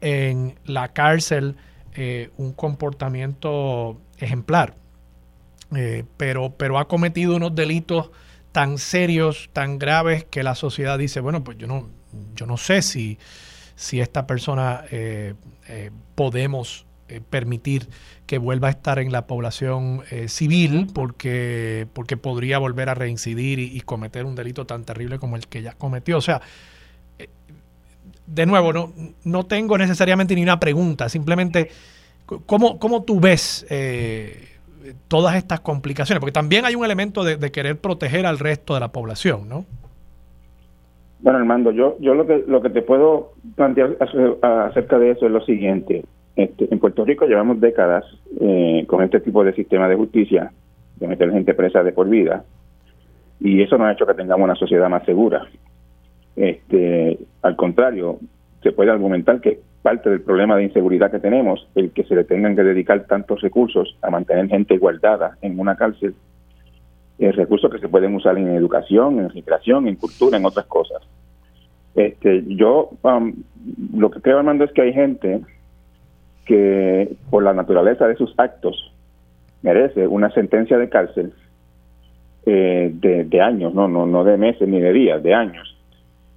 en 0.00 0.54
la 0.64 0.88
cárcel 0.92 1.56
eh, 1.94 2.30
un 2.36 2.52
comportamiento 2.52 4.00
ejemplar, 4.18 4.74
eh, 5.74 6.04
pero, 6.16 6.54
pero 6.56 6.78
ha 6.78 6.86
cometido 6.86 7.36
unos 7.36 7.54
delitos 7.54 8.10
tan 8.58 8.78
serios, 8.78 9.50
tan 9.52 9.78
graves, 9.78 10.24
que 10.24 10.42
la 10.42 10.56
sociedad 10.56 10.98
dice, 10.98 11.20
bueno, 11.20 11.44
pues 11.44 11.58
yo 11.58 11.68
no, 11.68 11.88
yo 12.34 12.44
no 12.44 12.56
sé 12.56 12.82
si, 12.82 13.16
si 13.76 14.00
esta 14.00 14.26
persona 14.26 14.82
eh, 14.90 15.34
podemos 16.16 16.84
permitir 17.30 17.88
que 18.26 18.38
vuelva 18.38 18.66
a 18.66 18.72
estar 18.72 18.98
en 18.98 19.12
la 19.12 19.28
población 19.28 20.02
civil 20.26 20.88
porque, 20.92 21.86
porque 21.92 22.16
podría 22.16 22.58
volver 22.58 22.88
a 22.88 22.94
reincidir 22.94 23.60
y, 23.60 23.80
cometer 23.82 24.24
un 24.24 24.34
delito 24.34 24.66
tan 24.66 24.84
terrible 24.84 25.20
como 25.20 25.36
el 25.36 25.46
que 25.46 25.62
ya 25.62 25.74
cometió. 25.74 26.18
O 26.18 26.20
sea, 26.20 26.42
de 28.26 28.44
nuevo, 28.44 28.72
no, 28.72 28.92
no 29.22 29.46
tengo 29.46 29.78
necesariamente 29.78 30.34
ni 30.34 30.42
una 30.42 30.58
pregunta, 30.58 31.08
simplemente, 31.08 31.70
¿cómo, 32.26 32.80
cómo 32.80 33.04
tú 33.04 33.20
ves 33.20 33.64
eh, 33.70 34.47
todas 35.08 35.36
estas 35.36 35.60
complicaciones? 35.60 36.20
Porque 36.20 36.32
también 36.32 36.64
hay 36.64 36.74
un 36.74 36.84
elemento 36.84 37.24
de, 37.24 37.50
querer 37.50 37.76
proteger 37.76 38.26
al 38.26 38.38
resto 38.38 38.74
de 38.74 38.80
la 38.80 38.88
población, 38.88 39.48
¿no? 39.48 39.64
Bueno, 41.20 41.38
Armando, 41.38 41.72
yo, 41.72 41.96
yo 42.00 42.14
lo, 42.14 42.26
que, 42.26 42.44
lo 42.46 42.62
que 42.62 42.70
te 42.70 42.82
puedo 42.82 43.32
plantear 43.56 43.96
acerca 44.00 44.98
de 44.98 45.10
eso 45.10 45.26
es 45.26 45.32
lo 45.32 45.44
siguiente. 45.44 46.04
Este, 46.36 46.72
en 46.72 46.78
Puerto 46.78 47.04
Rico 47.04 47.26
llevamos 47.26 47.60
décadas 47.60 48.04
eh, 48.40 48.84
con 48.86 49.02
este 49.02 49.18
tipo 49.20 49.42
de 49.42 49.52
sistema 49.54 49.88
de 49.88 49.96
justicia, 49.96 50.52
de 50.96 51.08
meter 51.08 51.32
gente 51.32 51.54
presa 51.54 51.82
de 51.82 51.92
por 51.92 52.08
vida, 52.08 52.44
y 53.40 53.62
eso 53.62 53.76
no 53.76 53.86
ha 53.86 53.92
hecho 53.92 54.06
que 54.06 54.14
tengamos 54.14 54.44
una 54.44 54.54
sociedad 54.54 54.88
más 54.88 55.04
segura. 55.04 55.46
Este, 56.36 57.18
al 57.42 57.56
contrario, 57.56 58.18
se 58.62 58.70
puede 58.70 58.90
argumentar 58.90 59.40
que 59.40 59.60
parte 59.88 60.10
del 60.10 60.20
problema 60.20 60.54
de 60.54 60.64
inseguridad 60.64 61.10
que 61.10 61.18
tenemos, 61.18 61.66
el 61.74 61.92
que 61.92 62.04
se 62.04 62.14
le 62.14 62.24
tengan 62.24 62.54
que 62.54 62.62
dedicar 62.62 63.06
tantos 63.06 63.40
recursos 63.40 63.96
a 64.02 64.10
mantener 64.10 64.46
gente 64.48 64.76
guardada 64.76 65.38
en 65.40 65.58
una 65.58 65.76
cárcel, 65.76 66.14
es 67.18 67.34
recursos 67.34 67.70
que 67.72 67.78
se 67.78 67.88
pueden 67.88 68.14
usar 68.14 68.36
en 68.36 68.48
educación, 68.48 69.18
en 69.18 69.30
recreación, 69.30 69.88
en 69.88 69.96
cultura, 69.96 70.36
en 70.36 70.44
otras 70.44 70.66
cosas. 70.66 71.00
Este, 71.94 72.44
yo 72.48 72.90
um, 73.00 73.32
lo 73.96 74.10
que 74.10 74.20
creo, 74.20 74.36
Armando, 74.36 74.64
es 74.64 74.72
que 74.72 74.82
hay 74.82 74.92
gente 74.92 75.40
que 76.44 77.16
por 77.30 77.42
la 77.42 77.54
naturaleza 77.54 78.06
de 78.06 78.16
sus 78.16 78.34
actos 78.36 78.92
merece 79.62 80.06
una 80.06 80.30
sentencia 80.32 80.76
de 80.76 80.90
cárcel 80.90 81.32
eh, 82.44 82.90
de, 82.92 83.24
de, 83.24 83.40
años, 83.40 83.72
no, 83.72 83.88
no, 83.88 84.04
no 84.04 84.22
de 84.22 84.36
meses 84.36 84.68
ni 84.68 84.80
de 84.80 84.92
días, 84.92 85.22
de 85.22 85.32
años 85.32 85.78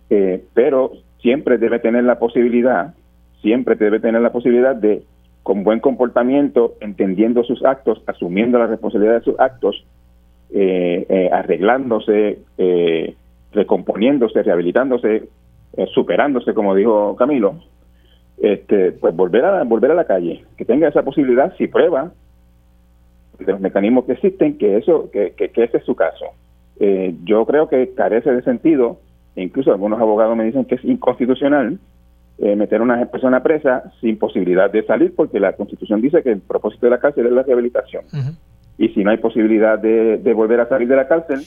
eh, 0.09 0.43
pero 0.53 0.91
siempre 1.21 1.57
debe 1.57 1.79
tener 1.79 2.03
la 2.03 2.19
posibilidad, 2.19 2.93
siempre 3.41 3.75
debe 3.75 3.99
tener 3.99 4.21
la 4.21 4.31
posibilidad 4.31 4.75
de, 4.75 5.03
con 5.43 5.63
buen 5.63 5.79
comportamiento, 5.79 6.75
entendiendo 6.79 7.43
sus 7.43 7.63
actos, 7.65 8.01
asumiendo 8.07 8.59
la 8.59 8.67
responsabilidad 8.67 9.15
de 9.15 9.25
sus 9.25 9.39
actos, 9.39 9.85
eh, 10.53 11.05
eh, 11.09 11.29
arreglándose, 11.31 12.39
recomponiéndose, 13.51 14.43
rehabilitándose, 14.43 15.29
superándose, 15.93 16.53
como 16.53 16.75
dijo 16.75 17.15
Camilo, 17.15 17.55
este, 18.41 18.91
pues 18.91 19.15
volver 19.15 19.45
a 19.45 19.63
volver 19.63 19.91
a 19.91 19.95
la 19.95 20.05
calle, 20.05 20.43
que 20.57 20.65
tenga 20.65 20.87
esa 20.87 21.03
posibilidad 21.03 21.55
si 21.57 21.67
prueba 21.67 22.11
de 23.39 23.51
los 23.51 23.61
mecanismos 23.61 24.05
que 24.05 24.13
existen 24.13 24.57
que 24.57 24.77
eso 24.77 25.09
que, 25.11 25.33
que, 25.33 25.51
ese 25.55 25.77
es 25.77 25.83
su 25.83 25.95
caso. 25.95 26.25
yo 27.23 27.45
creo 27.45 27.67
que 27.67 27.93
carece 27.93 28.31
de 28.31 28.41
sentido 28.43 28.99
incluso 29.35 29.71
algunos 29.71 29.99
abogados 29.99 30.35
me 30.35 30.43
dicen 30.43 30.65
que 30.65 30.75
es 30.75 30.85
inconstitucional 30.85 31.79
eh, 32.43 32.55
meter 32.55 32.79
a 32.79 32.83
una 32.83 33.05
persona 33.05 33.43
presa 33.43 33.83
sin 34.01 34.17
posibilidad 34.17 34.71
de 34.71 34.83
salir, 34.83 35.13
porque 35.15 35.39
la 35.39 35.53
Constitución 35.53 36.01
dice 36.01 36.23
que 36.23 36.31
el 36.31 36.39
propósito 36.39 36.87
de 36.87 36.89
la 36.89 36.99
cárcel 36.99 37.27
es 37.27 37.31
la 37.31 37.43
rehabilitación. 37.43 38.03
Y 38.79 38.89
si 38.89 39.03
no 39.03 39.11
hay 39.11 39.17
posibilidad 39.17 39.77
de, 39.77 40.33
volver 40.33 40.59
a 40.59 40.67
salir 40.67 40.87
de 40.87 40.95
la 40.95 41.07
cárcel, 41.07 41.45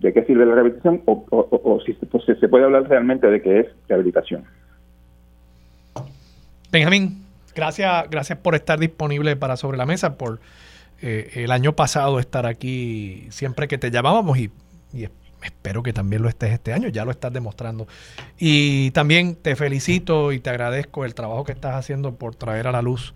¿de 0.00 0.14
qué 0.14 0.24
sirve 0.24 0.46
la 0.46 0.54
rehabilitación? 0.54 1.02
O, 1.04 1.78
si 1.84 1.92
pues, 1.92 2.24
se 2.24 2.48
puede 2.48 2.64
hablar 2.64 2.88
realmente 2.88 3.26
de 3.26 3.42
qué 3.42 3.60
es 3.60 3.66
rehabilitación. 3.86 4.44
Benjamín, 6.72 7.26
gracias, 7.54 8.08
gracias 8.08 8.38
por 8.38 8.54
estar 8.54 8.78
disponible 8.78 9.36
para 9.36 9.58
Sobre 9.58 9.76
la 9.76 9.84
Mesa, 9.84 10.16
por 10.16 10.40
eh, 11.02 11.32
el 11.34 11.50
año 11.50 11.74
pasado 11.74 12.18
estar 12.18 12.46
aquí 12.46 13.26
siempre 13.28 13.68
que 13.68 13.76
te 13.76 13.90
llamábamos 13.90 14.38
y, 14.38 14.50
y 14.94 15.04
espero 15.44 15.82
que 15.82 15.92
también 15.92 16.22
lo 16.22 16.28
estés 16.28 16.52
este 16.52 16.72
año, 16.72 16.88
ya 16.88 17.04
lo 17.04 17.10
estás 17.10 17.32
demostrando. 17.32 17.86
Y 18.38 18.90
también 18.92 19.36
te 19.36 19.54
felicito 19.56 20.32
y 20.32 20.40
te 20.40 20.50
agradezco 20.50 21.04
el 21.04 21.14
trabajo 21.14 21.44
que 21.44 21.52
estás 21.52 21.74
haciendo 21.74 22.14
por 22.16 22.34
traer 22.34 22.66
a 22.66 22.72
la 22.72 22.82
luz 22.82 23.14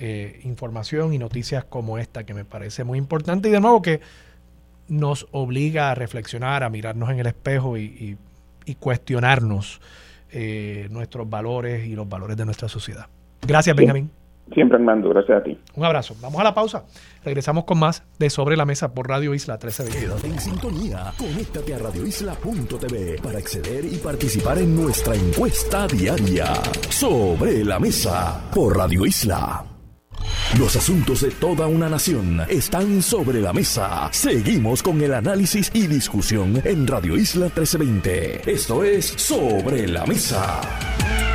eh, 0.00 0.40
información 0.44 1.14
y 1.14 1.18
noticias 1.18 1.64
como 1.64 1.98
esta, 1.98 2.24
que 2.24 2.34
me 2.34 2.44
parece 2.44 2.84
muy 2.84 2.98
importante 2.98 3.48
y 3.48 3.52
de 3.52 3.60
nuevo 3.60 3.82
que 3.82 4.00
nos 4.88 5.26
obliga 5.32 5.90
a 5.90 5.94
reflexionar, 5.94 6.62
a 6.62 6.70
mirarnos 6.70 7.10
en 7.10 7.18
el 7.18 7.26
espejo 7.26 7.76
y, 7.78 8.16
cuestionarnos 8.80 9.80
eh, 10.30 10.88
nuestros 10.90 11.28
valores 11.28 11.86
y 11.86 11.94
los 11.94 12.06
valores 12.06 12.36
de 12.36 12.44
nuestra 12.44 12.68
sociedad. 12.68 13.06
Gracias, 13.40 13.74
Benjamín. 13.74 14.10
Siempre, 14.54 14.78
Armando. 14.78 15.08
Gracias 15.10 15.40
a 15.40 15.42
ti. 15.42 15.58
Un 15.74 15.84
abrazo. 15.84 16.14
Vamos 16.20 16.40
a 16.40 16.44
la 16.44 16.54
pausa. 16.54 16.84
Regresamos 17.24 17.64
con 17.64 17.78
más 17.78 18.04
de 18.18 18.30
Sobre 18.30 18.56
la 18.56 18.64
Mesa 18.64 18.94
por 18.94 19.08
Radio 19.08 19.34
Isla 19.34 19.54
1320. 19.54 20.06
Quédate 20.06 20.26
en 20.26 20.40
sintonía. 20.40 21.12
Conéctate 21.18 21.74
a 21.74 21.78
radioisla.tv 21.78 23.20
para 23.22 23.38
acceder 23.38 23.84
y 23.84 23.96
participar 23.96 24.58
en 24.58 24.74
nuestra 24.74 25.14
encuesta 25.14 25.86
diaria. 25.86 26.54
Sobre 26.88 27.64
la 27.64 27.78
Mesa 27.78 28.48
por 28.54 28.76
Radio 28.76 29.06
Isla. 29.06 29.64
Los 30.58 30.76
asuntos 30.76 31.20
de 31.20 31.30
toda 31.30 31.66
una 31.66 31.88
nación 31.88 32.40
están 32.48 33.02
sobre 33.02 33.40
la 33.40 33.52
mesa. 33.52 34.08
Seguimos 34.12 34.82
con 34.82 35.00
el 35.00 35.14
análisis 35.14 35.70
y 35.74 35.86
discusión 35.86 36.60
en 36.64 36.86
Radio 36.86 37.16
Isla 37.16 37.46
1320. 37.46 38.50
Esto 38.50 38.82
es 38.82 39.06
Sobre 39.06 39.86
la 39.86 40.06
Mesa. 40.06 41.27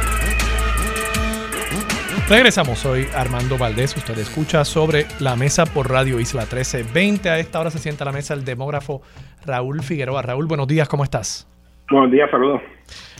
Regresamos, 2.33 2.79
soy 2.79 3.05
Armando 3.15 3.59
Valdés, 3.59 3.95
usted 3.95 4.17
escucha 4.17 4.65
sobre 4.65 5.05
la 5.19 5.35
mesa 5.35 5.67
por 5.67 5.91
Radio 5.91 6.19
Isla 6.19 6.41
1320. 6.41 7.29
A 7.29 7.37
esta 7.37 7.59
hora 7.59 7.69
se 7.69 7.77
sienta 7.77 8.05
a 8.05 8.05
la 8.05 8.11
mesa 8.11 8.33
el 8.33 8.43
demógrafo 8.43 9.03
Raúl 9.45 9.83
Figueroa. 9.83 10.23
Raúl, 10.23 10.47
buenos 10.47 10.65
días, 10.67 10.89
¿cómo 10.89 11.03
estás? 11.03 11.47
Buenos 11.91 12.09
días, 12.09 12.31
saludos. 12.31 12.59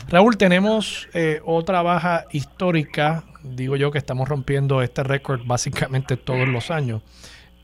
Raúl, 0.08 0.36
tenemos 0.36 1.08
eh, 1.14 1.40
otra 1.44 1.80
baja 1.82 2.24
histórica, 2.32 3.22
digo 3.44 3.76
yo 3.76 3.92
que 3.92 3.98
estamos 3.98 4.28
rompiendo 4.28 4.82
este 4.82 5.04
récord 5.04 5.42
básicamente 5.46 6.16
todos 6.16 6.48
los 6.48 6.72
años, 6.72 7.02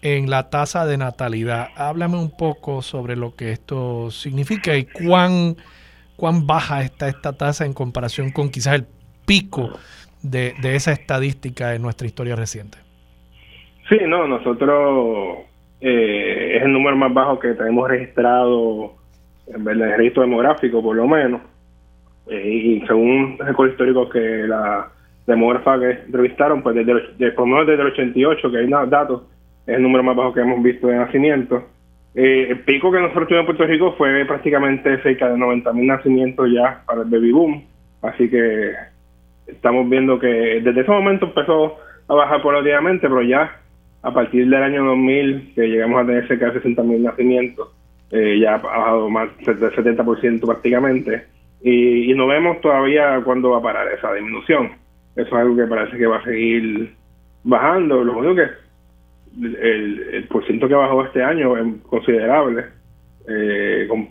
en 0.03 0.31
la 0.31 0.51
tasa 0.51 0.87
de 0.87 0.99
natalidad. 0.99 1.71
Háblame 1.75 2.17
un 2.17 2.31
poco 2.31 2.81
sobre 2.81 3.17
lo 3.17 3.35
que 3.35 3.51
esto 3.51 4.13
significa 4.13 4.77
y 4.77 4.85
cuán, 4.85 5.57
cuán 6.15 6.47
baja 6.47 6.85
está 6.85 7.09
esta 7.09 7.33
tasa 7.33 7.67
en 7.67 7.73
comparación 7.73 8.31
con 8.31 8.51
quizás 8.51 8.77
el 8.77 8.87
pico 9.31 9.71
de, 10.23 10.55
esa 10.63 10.93
estadística 10.93 11.75
en 11.75 11.83
nuestra 11.83 12.07
historia 12.07 12.37
reciente? 12.37 12.79
Sí, 13.89 13.99
no, 14.07 14.27
nosotros 14.27 15.39
eh, 15.81 16.57
es 16.57 16.63
el 16.63 16.73
número 16.73 16.97
más 16.97 17.13
bajo 17.13 17.39
que 17.39 17.55
tenemos 17.55 17.89
registrado 17.89 18.95
en 19.47 19.67
el 19.67 19.97
registro 19.97 20.23
demográfico, 20.23 20.83
por 20.83 20.97
lo 20.97 21.07
menos. 21.07 21.41
Eh, 22.29 22.49
y 22.49 22.87
según 22.87 23.39
récord 23.39 23.71
histórico 23.71 24.09
que 24.09 24.21
la 24.47 24.89
demógrafa 25.27 25.79
que 25.79 25.91
entrevistaron, 25.91 26.63
pues 26.63 26.77
desde, 26.77 26.93
el, 26.93 27.35
por 27.35 27.49
lo 27.49 27.55
menos 27.55 27.67
desde 27.67 27.83
el 27.83 27.89
88, 27.89 28.51
que 28.51 28.59
hay 28.59 28.69
datos, 28.89 29.23
es 29.67 29.77
el 29.77 29.83
número 29.83 30.03
más 30.03 30.17
bajo 30.17 30.33
que 30.33 30.41
hemos 30.41 30.63
visto 30.63 30.87
de 30.87 30.97
nacimiento. 30.97 31.65
Eh, 32.15 32.49
el 32.51 32.61
pico 32.61 32.91
que 32.91 33.01
nosotros 33.01 33.29
tuvimos 33.29 33.49
en 33.49 33.57
Puerto 33.57 33.67
Rico 33.67 33.95
fue 33.97 34.25
prácticamente 34.25 35.01
cerca 35.03 35.29
de 35.29 35.39
90 35.39 35.73
mil 35.73 35.87
nacimientos 35.87 36.49
ya 36.53 36.83
para 36.87 37.03
el 37.03 37.09
baby 37.09 37.33
boom. 37.33 37.65
Así 38.03 38.29
que 38.29 38.73
estamos 39.53 39.89
viendo 39.89 40.19
que 40.19 40.27
desde 40.63 40.81
ese 40.81 40.91
momento 40.91 41.27
empezó 41.27 41.77
a 42.09 42.15
bajar 42.15 42.43
paulatinamente, 42.43 43.09
pero 43.09 43.23
ya 43.23 43.61
a 44.03 44.13
partir 44.13 44.49
del 44.49 44.63
año 44.63 44.85
2000, 44.85 45.53
que 45.55 45.69
llegamos 45.69 46.03
a 46.03 46.07
tener 46.07 46.27
cerca 46.27 46.47
de 46.47 46.55
60 46.55 46.83
mil 46.83 47.03
nacimientos, 47.03 47.69
eh, 48.11 48.39
ya 48.41 48.55
ha 48.55 48.59
bajado 48.59 49.11
más 49.11 49.29
del 49.39 49.59
70% 49.59 50.47
prácticamente. 50.47 51.25
y, 51.63 52.15
no 52.15 52.27
vemos 52.27 52.61
todavía 52.61 53.21
cuándo 53.23 53.51
va 53.51 53.59
a 53.59 53.63
parar 53.63 53.89
esa 53.93 54.13
disminución. 54.15 54.73
Eso 55.15 55.29
es 55.29 55.33
algo 55.33 55.57
que 55.57 55.67
parece 55.67 55.97
que 55.97 56.07
va 56.07 56.19
a 56.19 56.25
seguir 56.25 56.95
bajando. 57.45 58.03
Lo 58.05 58.17
único 58.19 58.37
que 58.37 58.49
el, 59.43 60.01
el 60.13 60.25
porciento 60.29 60.69
que 60.69 60.75
bajó 60.75 61.05
este 61.05 61.23
año 61.23 61.57
es 61.57 61.83
considerable, 61.83 62.65
eh, 63.29 63.87
con, 63.89 64.09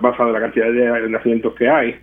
basado 0.00 0.28
en 0.28 0.32
la 0.32 0.40
cantidad 0.40 0.72
de 0.72 1.08
nacimientos 1.08 1.54
que 1.54 1.68
hay. 1.68 1.96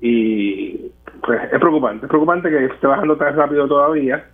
Y 0.00 0.92
pues 1.22 1.40
es 1.52 1.58
preocupante, 1.58 2.06
preocupante 2.06 2.50
que 2.50 2.66
esté 2.66 2.86
bajando 2.86 3.16
tan 3.16 3.36
rápido 3.36 3.66
todavía, 3.66 4.24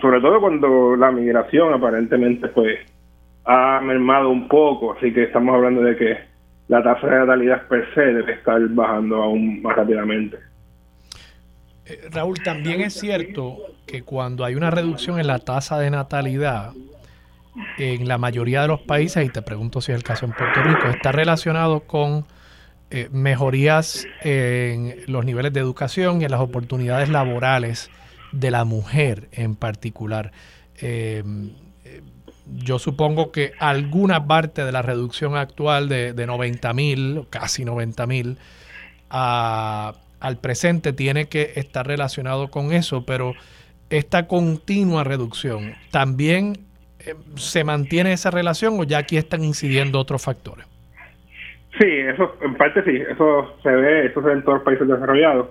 sobre 0.00 0.20
todo 0.20 0.40
cuando 0.40 0.96
la 0.96 1.10
migración 1.10 1.72
aparentemente 1.72 2.48
pues 2.48 2.78
ha 3.44 3.80
mermado 3.80 4.30
un 4.30 4.48
poco, 4.48 4.94
así 4.94 5.12
que 5.12 5.24
estamos 5.24 5.54
hablando 5.54 5.82
de 5.82 5.96
que 5.96 6.18
la 6.68 6.82
tasa 6.82 7.06
de 7.06 7.18
natalidad 7.18 7.66
per 7.68 7.86
se 7.94 8.00
debe 8.00 8.32
estar 8.32 8.60
bajando 8.68 9.22
aún 9.22 9.60
más 9.62 9.76
rápidamente. 9.76 10.38
Eh, 11.86 12.08
Raúl, 12.10 12.38
también 12.42 12.80
es 12.80 12.94
cierto 12.94 13.58
que 13.86 14.02
cuando 14.02 14.44
hay 14.44 14.54
una 14.54 14.70
reducción 14.70 15.20
en 15.20 15.26
la 15.26 15.38
tasa 15.38 15.78
de 15.78 15.90
natalidad, 15.90 16.72
en 17.76 18.08
la 18.08 18.16
mayoría 18.16 18.62
de 18.62 18.68
los 18.68 18.80
países, 18.80 19.24
y 19.24 19.28
te 19.28 19.42
pregunto 19.42 19.80
si 19.80 19.92
es 19.92 19.98
el 19.98 20.02
caso 20.02 20.24
en 20.24 20.32
Puerto 20.32 20.62
Rico, 20.62 20.88
está 20.88 21.12
relacionado 21.12 21.80
con 21.80 22.24
eh, 22.96 23.08
mejorías 23.10 24.06
en 24.22 24.94
los 25.08 25.24
niveles 25.24 25.52
de 25.52 25.58
educación 25.58 26.22
y 26.22 26.26
en 26.26 26.30
las 26.30 26.40
oportunidades 26.40 27.08
laborales 27.08 27.90
de 28.30 28.52
la 28.52 28.64
mujer 28.64 29.28
en 29.32 29.56
particular. 29.56 30.30
Eh, 30.80 31.24
yo 32.46 32.78
supongo 32.78 33.32
que 33.32 33.50
alguna 33.58 34.28
parte 34.28 34.64
de 34.64 34.70
la 34.70 34.80
reducción 34.80 35.36
actual 35.36 35.88
de, 35.88 36.12
de 36.12 36.24
90 36.24 36.72
mil, 36.72 37.26
casi 37.30 37.64
90 37.64 38.06
mil, 38.06 38.38
al 39.08 40.38
presente 40.40 40.92
tiene 40.92 41.26
que 41.26 41.54
estar 41.56 41.84
relacionado 41.88 42.48
con 42.48 42.72
eso, 42.72 43.04
pero 43.04 43.34
esta 43.90 44.28
continua 44.28 45.02
reducción, 45.02 45.74
¿también 45.90 46.60
eh, 47.00 47.16
se 47.34 47.64
mantiene 47.64 48.12
esa 48.12 48.30
relación 48.30 48.78
o 48.78 48.84
ya 48.84 48.98
aquí 48.98 49.16
están 49.16 49.42
incidiendo 49.42 49.98
otros 49.98 50.22
factores? 50.22 50.66
Sí, 51.78 51.86
eso 51.86 52.36
en 52.42 52.54
parte 52.54 52.82
sí, 52.84 53.02
eso 53.10 53.56
se 53.62 53.70
ve, 53.70 54.06
eso 54.06 54.20
se 54.20 54.28
ve 54.28 54.32
en 54.34 54.42
todos 54.42 54.58
los 54.58 54.64
países 54.64 54.86
desarrollados. 54.86 55.48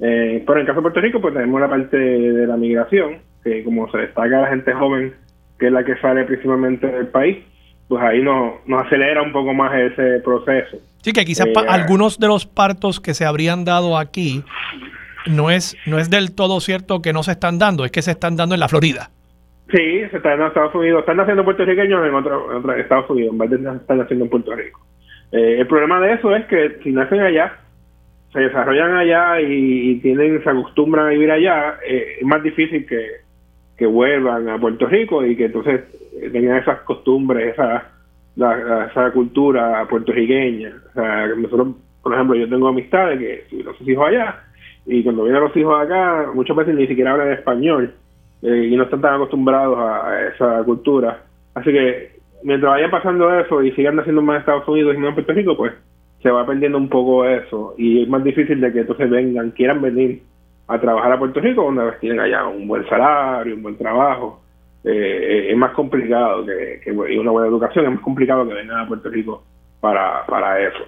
Eh, 0.00 0.42
pero 0.46 0.58
en 0.58 0.60
el 0.62 0.66
caso 0.66 0.80
de 0.80 0.82
Puerto 0.82 1.00
Rico, 1.00 1.20
pues 1.20 1.34
tenemos 1.34 1.60
la 1.60 1.68
parte 1.68 1.96
de 1.96 2.46
la 2.46 2.56
migración, 2.56 3.18
que 3.42 3.64
como 3.64 3.90
se 3.90 3.98
destaca 3.98 4.40
la 4.40 4.48
gente 4.48 4.72
joven 4.72 5.14
que 5.62 5.68
es 5.68 5.72
la 5.72 5.84
que 5.84 5.96
sale 5.98 6.24
principalmente 6.24 6.88
del 6.88 7.06
país, 7.06 7.38
pues 7.86 8.02
ahí 8.02 8.20
nos, 8.20 8.66
nos 8.66 8.84
acelera 8.84 9.22
un 9.22 9.30
poco 9.30 9.54
más 9.54 9.72
ese 9.72 10.18
proceso. 10.24 10.78
Sí, 11.02 11.12
que 11.12 11.24
quizás 11.24 11.46
eh, 11.46 11.52
algunos 11.68 12.18
de 12.18 12.26
los 12.26 12.46
partos 12.46 12.98
que 12.98 13.14
se 13.14 13.24
habrían 13.24 13.64
dado 13.64 13.96
aquí 13.96 14.42
no 15.26 15.50
es, 15.50 15.76
no 15.86 16.00
es 16.00 16.10
del 16.10 16.34
todo 16.34 16.58
cierto 16.58 17.00
que 17.00 17.12
no 17.12 17.22
se 17.22 17.32
están 17.32 17.60
dando, 17.60 17.84
es 17.84 17.92
que 17.92 18.02
se 18.02 18.10
están 18.10 18.34
dando 18.34 18.54
en 18.54 18.60
la 18.60 18.68
Florida. 18.68 19.10
Sí, 19.70 20.00
se 20.10 20.16
están 20.16 20.40
en 20.40 20.48
Estados 20.48 20.74
Unidos, 20.74 21.00
están 21.00 21.16
naciendo 21.16 21.44
puertorriqueños 21.44 22.06
en 22.06 22.14
otro, 22.14 22.74
Estados 22.76 23.08
Unidos, 23.08 23.32
en 23.32 23.38
vez 23.38 23.50
de 23.50 23.56
están 23.76 23.98
naciendo 23.98 24.24
en 24.24 24.30
Puerto 24.30 24.54
Rico. 24.56 24.80
Eh, 25.32 25.60
el 25.60 25.66
problema 25.66 26.00
de 26.00 26.12
eso 26.14 26.34
es 26.36 26.44
que 26.46 26.78
si 26.82 26.92
nacen 26.92 27.20
allá, 27.20 27.58
se 28.32 28.40
desarrollan 28.40 28.94
allá 28.94 29.40
y, 29.40 29.98
tienen 30.00 30.42
se 30.42 30.50
acostumbran 30.50 31.06
a 31.06 31.10
vivir 31.10 31.30
allá, 31.30 31.78
eh, 31.86 32.18
es 32.20 32.26
más 32.26 32.42
difícil 32.42 32.86
que, 32.86 33.22
que 33.76 33.86
vuelvan 33.86 34.48
a 34.48 34.58
Puerto 34.58 34.86
Rico 34.86 35.24
y 35.24 35.36
que 35.36 35.46
entonces 35.46 35.82
eh, 36.20 36.30
tengan 36.30 36.58
esas 36.58 36.80
costumbres, 36.80 37.52
esa, 37.52 37.90
esa 38.36 39.10
cultura 39.12 39.86
puertorriqueña. 39.88 40.72
O 40.90 40.92
sea, 40.92 41.26
nosotros, 41.28 41.76
por 42.02 42.14
ejemplo, 42.14 42.36
yo 42.36 42.48
tengo 42.48 42.68
amistades 42.68 43.18
que 43.18 43.44
tuvieron 43.50 43.76
sus 43.76 43.88
hijos 43.88 44.08
allá 44.08 44.40
y 44.86 45.02
cuando 45.02 45.24
vienen 45.24 45.42
los 45.42 45.56
hijos 45.56 45.80
acá, 45.80 46.30
muchas 46.34 46.56
veces 46.56 46.74
ni 46.74 46.86
siquiera 46.86 47.12
hablan 47.12 47.32
español 47.32 47.94
eh, 48.42 48.68
y 48.70 48.76
no 48.76 48.84
están 48.84 49.00
tan 49.00 49.14
acostumbrados 49.14 49.78
a, 49.78 50.28
esa 50.34 50.64
cultura. 50.64 51.22
Así 51.54 51.70
que 51.70 52.11
mientras 52.42 52.72
vayan 52.72 52.90
pasando 52.90 53.32
eso 53.38 53.62
y 53.62 53.72
sigan 53.72 53.98
haciendo 53.98 54.22
más 54.22 54.36
en 54.36 54.40
Estados 54.40 54.68
Unidos 54.68 54.94
y 54.94 55.04
en 55.04 55.14
Puerto 55.14 55.32
Rico, 55.32 55.56
pues 55.56 55.72
se 56.22 56.30
va 56.30 56.46
perdiendo 56.46 56.78
un 56.78 56.88
poco 56.88 57.24
eso 57.24 57.74
y 57.76 58.02
es 58.02 58.08
más 58.08 58.22
difícil 58.22 58.60
de 58.60 58.72
que 58.72 58.80
entonces 58.80 59.10
vengan, 59.10 59.50
quieran 59.50 59.82
venir 59.82 60.22
a 60.68 60.80
trabajar 60.80 61.12
a 61.12 61.18
Puerto 61.18 61.40
Rico, 61.40 61.64
una 61.64 61.84
vez 61.84 62.00
tienen 62.00 62.20
allá 62.20 62.46
un 62.46 62.68
buen 62.68 62.88
salario, 62.88 63.54
un 63.54 63.62
buen 63.62 63.76
trabajo. 63.76 64.40
Eh, 64.84 65.48
es 65.50 65.56
más 65.56 65.72
complicado 65.72 66.44
que, 66.44 66.80
que, 66.82 66.90
y 66.90 67.18
una 67.18 67.30
buena 67.30 67.48
educación, 67.48 67.84
es 67.84 67.92
más 67.92 68.00
complicado 68.00 68.46
que 68.46 68.54
vengan 68.54 68.80
a 68.80 68.88
Puerto 68.88 69.08
Rico 69.10 69.44
para, 69.80 70.24
para 70.26 70.60
eso. 70.60 70.84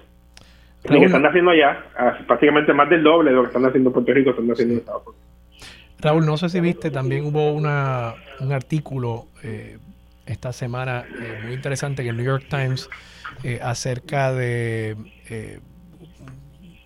Lo 0.89 0.99
que 0.99 1.05
están 1.05 1.25
haciendo 1.25 1.51
allá, 1.51 1.83
prácticamente 2.27 2.73
más 2.73 2.89
del 2.89 3.03
doble 3.03 3.31
de 3.31 3.35
lo 3.35 3.41
que 3.43 3.47
están 3.47 3.65
haciendo 3.65 3.89
en 3.89 3.93
Puerto 3.93 4.13
Rico, 4.13 4.29
están 4.31 4.51
haciendo 4.51 4.73
en 4.73 4.79
Estados 4.79 5.07
Unidos. 5.07 5.25
Raúl, 5.99 6.25
no 6.25 6.37
sé 6.37 6.49
si 6.49 6.59
viste, 6.59 6.91
también 6.91 7.25
hubo 7.25 7.53
una, 7.53 8.13
un 8.39 8.51
artículo 8.51 9.25
eh, 9.43 9.77
esta 10.25 10.53
semana 10.53 11.05
eh, 11.19 11.39
muy 11.43 11.53
interesante 11.53 12.01
en 12.01 12.09
el 12.09 12.17
New 12.17 12.25
York 12.25 12.45
Times 12.49 12.89
acerca 13.61 14.33
de 14.33 14.95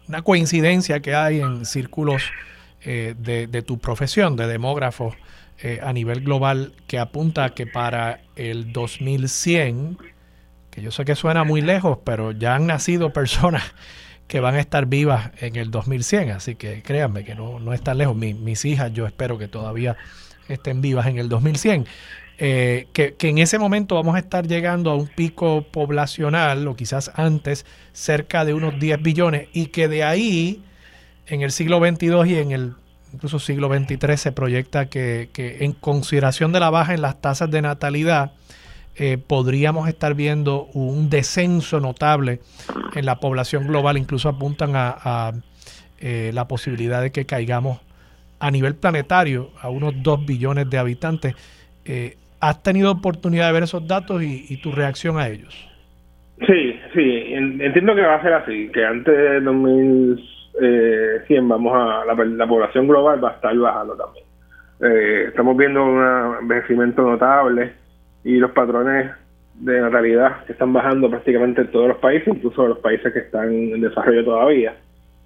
una 0.10 0.24
coincidencia 0.24 1.00
que 1.02 1.16
hay 1.16 1.40
en 1.40 1.66
círculos 1.66 2.24
eh, 2.82 3.14
de, 3.18 3.62
tu 3.62 3.78
profesión 3.78 4.36
de 4.36 4.48
demógrafo 4.48 5.16
eh, 5.62 5.80
a 5.84 5.94
nivel 5.94 6.22
global 6.22 6.74
que 6.88 6.98
apunta 6.98 7.50
que 7.50 7.68
para 7.68 8.22
el 8.36 8.74
2100, 8.74 9.98
que 10.72 10.82
yo 10.82 10.90
sé 10.90 11.06
que 11.06 11.16
suena 11.16 11.44
muy 11.44 11.62
lejos, 11.62 12.00
pero 12.04 12.32
ya 12.32 12.56
han 12.56 12.66
nacido 12.66 13.14
personas 13.14 13.64
que 14.28 14.40
van 14.40 14.56
a 14.56 14.60
estar 14.60 14.88
vivas 14.88 15.32
en 15.42 15.58
el 15.58 15.70
2100, 15.70 16.32
así 16.32 16.56
que 16.56 16.82
créanme 16.82 17.24
que 17.24 17.36
no, 17.36 17.60
no 17.60 17.74
es 17.74 17.82
lejos. 17.96 18.16
mis 18.16 18.66
hijas 18.66 18.92
yo 18.94 19.06
espero 19.06 19.38
que 19.38 19.48
todavía 19.48 19.96
estén 20.48 20.82
vivas 20.82 21.06
en 21.06 21.20
el 21.20 21.30
2100. 21.30 21.86
Eh, 22.42 22.88
que, 22.94 23.16
que, 23.16 23.28
en 23.28 23.38
ese 23.38 23.60
momento 23.60 23.96
vamos 23.96 24.16
a 24.16 24.20
estar 24.20 24.48
llegando 24.48 24.92
a 24.92 24.96
un 24.96 25.08
pico 25.08 25.64
poblacional, 25.64 26.68
o 26.68 26.76
quizás 26.76 27.12
antes, 27.16 27.66
cerca 27.92 28.46
de 28.46 28.54
unos 28.54 28.80
10 28.80 29.02
billones, 29.02 29.50
y 29.52 29.68
que 29.68 29.90
de 29.90 30.04
ahí 30.04 30.64
en 31.28 31.42
el 31.42 31.52
siglo 31.52 31.80
XXII 31.80 32.26
y 32.26 32.36
en 32.36 32.52
el 32.52 32.74
incluso 33.14 33.40
siglo 33.40 33.70
XXIII 33.70 34.18
se 34.18 34.32
proyecta 34.32 34.88
que, 34.88 35.30
en 35.36 35.74
consideración 35.74 36.52
de 36.52 36.60
la 36.60 36.70
baja 36.70 36.94
en 36.94 37.02
las 37.02 37.22
tasas 37.22 37.50
de 37.50 37.62
natalidad, 37.62 38.34
eh, 38.96 39.18
podríamos 39.18 39.88
estar 39.88 40.14
viendo 40.14 40.66
un 40.74 41.10
descenso 41.10 41.80
notable 41.80 42.42
en 42.96 43.06
la 43.06 43.20
población 43.20 43.68
global, 43.68 43.98
incluso 43.98 44.30
apuntan 44.30 44.74
a, 44.76 45.34
eh, 46.00 46.32
la 46.34 46.48
posibilidad 46.48 47.02
de 47.02 47.12
que 47.12 47.26
caigamos 47.26 47.80
a 48.40 48.52
nivel 48.52 48.76
planetario 48.76 49.52
a 49.62 49.70
unos 49.70 49.94
2 49.98 50.26
billones 50.26 50.70
de 50.70 50.78
habitantes. 50.78 51.36
Eh, 51.86 52.18
¿Has 52.42 52.64
tenido 52.64 52.92
oportunidad 52.92 53.48
de 53.48 53.54
ver 53.54 53.64
esos 53.64 53.88
datos 53.88 54.22
y, 54.24 54.58
tu 54.62 54.72
reacción 54.72 55.18
a 55.18 55.28
ellos? 55.28 55.54
Sí, 56.48 56.80
sí, 56.94 57.34
entiendo 57.34 57.96
que 57.96 58.02
va 58.02 58.16
a 58.16 58.22
ser 58.22 58.34
así, 58.34 58.70
que 58.74 58.86
antes 58.86 59.14
de 59.14 59.42
2000 59.42 60.24
eh, 60.62 61.22
100 61.28 61.48
vamos 61.48 61.74
a 61.76 62.06
la, 62.06 62.48
población 62.48 62.88
global 62.88 63.24
va 63.24 63.32
a 63.32 63.34
estar 63.34 63.56
bajando 63.56 63.96
también. 63.96 64.26
Eh, 64.82 65.26
estamos 65.28 65.56
viendo 65.58 65.84
un 65.84 66.38
envejecimiento 66.42 67.02
notable 67.02 67.74
y 68.24 68.38
los 68.38 68.52
patrones 68.52 69.12
de 69.56 69.82
natalidad 69.82 70.46
que 70.46 70.54
están 70.54 70.72
bajando 70.72 71.10
prácticamente 71.10 71.62
en 71.62 71.72
todos 71.72 71.90
los 71.90 71.98
países, 71.98 72.28
incluso 72.28 72.64
en 72.64 72.70
los 72.70 72.80
países 72.80 73.12
que 73.12 73.20
están 73.20 73.52
en 73.52 73.82
desarrollo 73.82 74.24
todavía. 74.24 74.76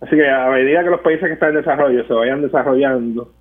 Así 0.02 0.16
que 0.16 0.28
a 0.28 0.50
medida 0.50 0.84
que 0.84 0.90
los 0.90 1.02
países 1.02 1.28
que 1.28 1.34
están 1.34 1.50
en 1.50 1.58
desarrollo 1.58 2.04
se 2.06 2.14
vayan 2.14 2.42
desarrollando, 2.42 3.32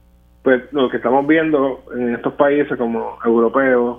pues 0.43 0.73
lo 0.73 0.89
que 0.89 0.97
estamos 0.97 1.27
viendo 1.27 1.85
en 1.95 2.15
estos 2.15 2.35
países 2.35 2.77
como 2.77 3.19
europeos, 3.25 3.99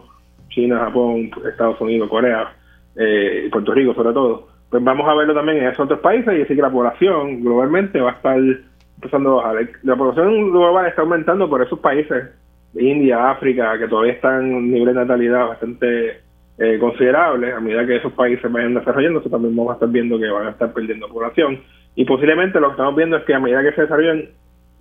China, 0.49 0.79
Japón, 0.79 1.31
Estados 1.49 1.79
Unidos, 1.81 2.09
Corea, 2.09 2.53
eh, 2.95 3.49
Puerto 3.51 3.73
Rico 3.73 3.93
sobre 3.93 4.13
todo, 4.13 4.47
pues 4.69 4.83
vamos 4.83 5.07
a 5.07 5.13
verlo 5.13 5.33
también 5.33 5.59
en 5.59 5.67
esos 5.67 5.85
otros 5.85 5.99
países 5.99 6.37
y 6.37 6.41
así 6.41 6.55
que 6.55 6.61
la 6.61 6.71
población 6.71 7.41
globalmente 7.41 8.01
va 8.01 8.11
a 8.11 8.13
estar 8.15 8.37
empezando 8.95 9.39
a 9.39 9.53
bajar. 9.53 9.69
La 9.83 9.95
población 9.95 10.51
global 10.51 10.87
está 10.87 11.01
aumentando 11.01 11.49
por 11.49 11.61
esos 11.61 11.79
países, 11.79 12.31
India, 12.75 13.31
África, 13.31 13.77
que 13.77 13.87
todavía 13.87 14.13
están 14.13 14.47
en 14.47 14.55
un 14.55 14.71
nivel 14.71 14.87
de 14.87 15.01
natalidad 15.01 15.47
bastante 15.47 16.21
eh, 16.57 16.77
considerable. 16.79 17.53
A 17.53 17.59
medida 17.59 17.85
que 17.85 17.97
esos 17.97 18.13
países 18.13 18.51
vayan 18.51 18.73
desarrollándose, 18.73 19.29
también 19.29 19.55
vamos 19.55 19.71
a 19.71 19.73
estar 19.75 19.89
viendo 19.89 20.19
que 20.19 20.29
van 20.29 20.47
a 20.47 20.51
estar 20.51 20.73
perdiendo 20.73 21.07
población. 21.07 21.61
Y 21.95 22.05
posiblemente 22.05 22.59
lo 22.59 22.67
que 22.67 22.73
estamos 22.73 22.95
viendo 22.95 23.17
es 23.17 23.23
que 23.25 23.33
a 23.35 23.39
medida 23.39 23.61
que 23.61 23.73
se 23.73 23.81
desarrollan, 23.81 24.29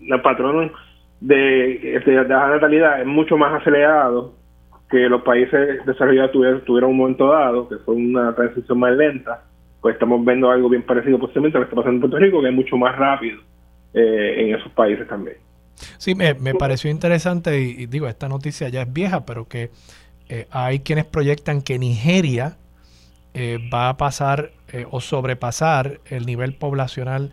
el 0.00 0.22
patrón 0.22 0.72
de, 1.22 2.02
de, 2.04 2.24
la 2.24 2.48
natalidad 2.48 3.00
es 3.00 3.06
mucho 3.06 3.36
más 3.36 3.60
acelerado 3.60 4.34
que 4.90 5.08
los 5.08 5.22
países 5.22 5.84
desarrollados 5.86 6.32
tuvieron, 6.32 6.90
un 6.90 6.96
momento 6.96 7.28
dado, 7.28 7.68
que 7.68 7.76
fue 7.76 7.94
una 7.94 8.34
transición 8.34 8.78
más 8.78 8.92
lenta 8.92 9.44
pues 9.80 9.94
estamos 9.94 10.24
viendo 10.24 10.48
algo 10.48 10.68
bien 10.68 10.84
parecido 10.84 11.18
posiblemente 11.18 11.58
a 11.58 11.60
lo 11.60 11.66
que 11.66 11.70
está 11.70 11.76
pasando 11.76 11.96
en 11.96 12.00
Puerto 12.00 12.18
Rico, 12.18 12.40
que 12.40 12.48
es 12.48 12.54
mucho 12.54 12.76
más 12.76 12.96
rápido 12.96 13.40
eh, 13.92 14.34
en 14.38 14.54
esos 14.54 14.70
países 14.72 15.08
también. 15.08 15.38
Sí, 15.98 16.14
me, 16.14 16.54
pareció 16.54 16.88
interesante 16.88 17.60
y, 17.60 17.86
digo, 17.86 18.06
esta 18.06 18.28
noticia 18.28 18.68
ya 18.68 18.82
es 18.82 18.92
vieja, 18.92 19.26
pero 19.26 19.48
que 19.48 19.70
eh, 20.28 20.46
hay 20.52 20.80
quienes 20.80 21.04
proyectan 21.04 21.62
que 21.62 21.80
Nigeria 21.80 22.58
eh, 23.34 23.58
va 23.74 23.88
a 23.88 23.96
pasar 23.96 24.52
o 24.90 25.00
sobrepasar 25.00 25.98
el 26.06 26.26
nivel 26.26 26.54
poblacional 26.54 27.32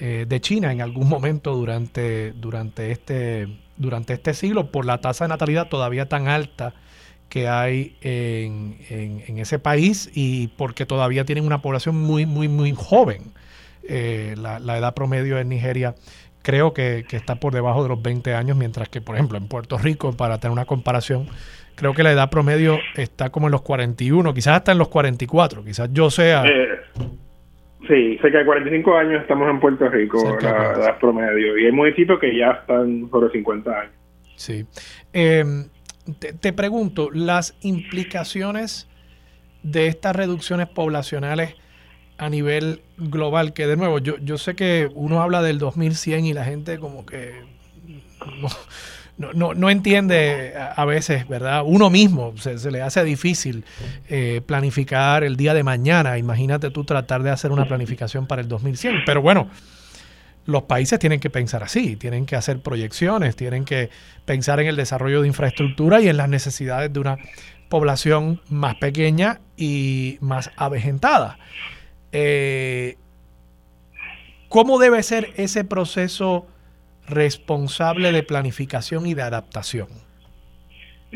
eh, 0.00 0.26
de 0.28 0.40
China 0.40 0.72
en 0.72 0.80
algún 0.80 1.08
momento 1.08 1.54
durante, 1.54 2.32
durante, 2.32 2.90
este, 2.90 3.48
durante 3.76 4.12
este 4.14 4.34
siglo 4.34 4.70
por 4.70 4.84
la 4.86 5.00
tasa 5.00 5.24
de 5.24 5.28
natalidad 5.28 5.68
todavía 5.68 6.08
tan 6.08 6.28
alta 6.28 6.74
que 7.28 7.48
hay 7.48 7.96
en, 8.00 8.78
en, 8.88 9.38
ese 9.38 9.58
país 9.58 10.10
y 10.14 10.48
porque 10.48 10.86
todavía 10.86 11.24
tienen 11.24 11.44
una 11.44 11.60
población 11.60 11.96
muy, 11.96 12.24
muy, 12.26 12.48
muy 12.48 12.72
joven. 12.74 13.34
Eh, 13.82 14.34
la, 14.38 14.78
edad 14.78 14.94
promedio 14.94 15.38
en 15.38 15.48
Nigeria 15.48 15.94
creo 16.42 16.72
que, 16.72 17.04
que, 17.08 17.16
está 17.16 17.36
por 17.36 17.52
debajo 17.52 17.82
de 17.82 17.90
los 17.90 18.00
20 18.00 18.34
años, 18.34 18.56
mientras 18.56 18.88
que, 18.88 19.00
por 19.00 19.16
ejemplo, 19.16 19.36
en 19.36 19.48
Puerto 19.48 19.76
Rico, 19.78 20.12
para 20.12 20.38
tener 20.38 20.52
una 20.52 20.64
comparación, 20.64 21.28
creo 21.74 21.94
que 21.94 22.02
la 22.02 22.12
edad 22.12 22.30
promedio 22.30 22.78
está 22.96 23.30
como 23.30 23.46
en 23.48 23.52
los 23.52 23.62
41, 23.62 24.34
quizás 24.34 24.56
hasta 24.56 24.72
en 24.72 24.78
los 24.78 24.88
44, 24.88 25.64
quizás 25.64 25.90
yo 25.92 26.10
sea... 26.10 26.44
Eh, 26.44 26.68
sí, 27.86 28.18
sé 28.18 28.30
que 28.30 28.38
a 28.38 28.44
45 28.44 28.96
años 28.96 29.22
estamos 29.22 29.48
en 29.48 29.60
Puerto 29.60 29.88
Rico, 29.88 30.38
la 30.40 30.72
edad 30.72 30.98
promedio, 30.98 31.58
y 31.58 31.66
hay 31.66 31.72
municipios 31.72 32.18
que 32.18 32.36
ya 32.36 32.50
están 32.50 33.08
sobre 33.10 33.30
50 33.30 33.70
años. 33.70 33.92
Sí. 34.36 34.66
Em, 35.12 35.68
te, 36.40 36.52
pregunto, 36.52 37.10
las 37.12 37.56
implicaciones 37.60 38.88
de 39.62 39.88
estas 39.88 40.16
reducciones 40.16 40.68
poblacionales 40.68 41.54
a 42.16 42.30
nivel 42.30 42.82
global, 42.96 43.52
que 43.52 43.66
de 43.66 43.76
nuevo, 43.76 43.98
yo, 43.98 44.16
yo 44.18 44.38
sé 44.38 44.54
que 44.54 44.88
uno 44.94 45.22
habla 45.22 45.42
del 45.42 45.58
2100 45.58 46.24
y 46.24 46.32
la 46.32 46.44
gente 46.44 46.78
como 46.78 47.04
que 47.04 47.32
no, 48.40 48.48
no, 49.18 49.52
no 49.54 49.68
entiende 49.68 50.54
a 50.56 50.84
veces, 50.84 51.26
¿verdad? 51.28 51.62
Uno 51.66 51.90
mismo 51.90 52.34
se, 52.38 52.70
le 52.70 52.82
hace 52.82 53.02
difícil 53.02 53.64
eh, 54.08 54.40
planificar 54.46 55.24
el 55.24 55.36
día 55.36 55.54
de 55.54 55.64
mañana. 55.64 56.18
Imagínate 56.18 56.70
tú 56.70 56.84
tratar 56.84 57.24
de 57.24 57.30
hacer 57.30 57.50
una 57.50 57.66
planificación 57.66 58.26
para 58.26 58.42
el 58.42 58.48
2100. 58.48 59.02
Pero 59.04 59.20
bueno, 59.20 59.50
los 60.46 60.62
países 60.62 61.00
tienen 61.00 61.18
que 61.18 61.30
pensar 61.30 61.64
así, 61.64 61.96
tienen 61.96 62.26
que 62.26 62.36
hacer 62.36 62.60
proyecciones, 62.60 63.34
tienen 63.34 63.64
que 63.64 63.90
pensar 64.24 64.60
en 64.60 64.68
el 64.68 64.76
desarrollo 64.76 65.20
de 65.22 65.28
infraestructura 65.28 66.00
y 66.00 66.08
en 66.08 66.16
las 66.16 66.28
necesidades 66.28 66.92
de 66.92 67.00
una 67.00 67.18
población 67.68 68.40
más 68.48 68.76
pequeña 68.76 69.40
y 69.56 70.16
más 70.20 70.50
avejentada. 70.56 71.38
Eh, 72.12 72.96
¿Cómo 74.48 74.78
debe 74.78 75.02
ser 75.02 75.32
ese 75.36 75.64
proceso? 75.64 76.46
Responsable 77.10 78.12
de 78.12 78.22
planificación 78.22 79.06
y 79.06 79.14
de 79.14 79.22
adaptación. 79.22 79.88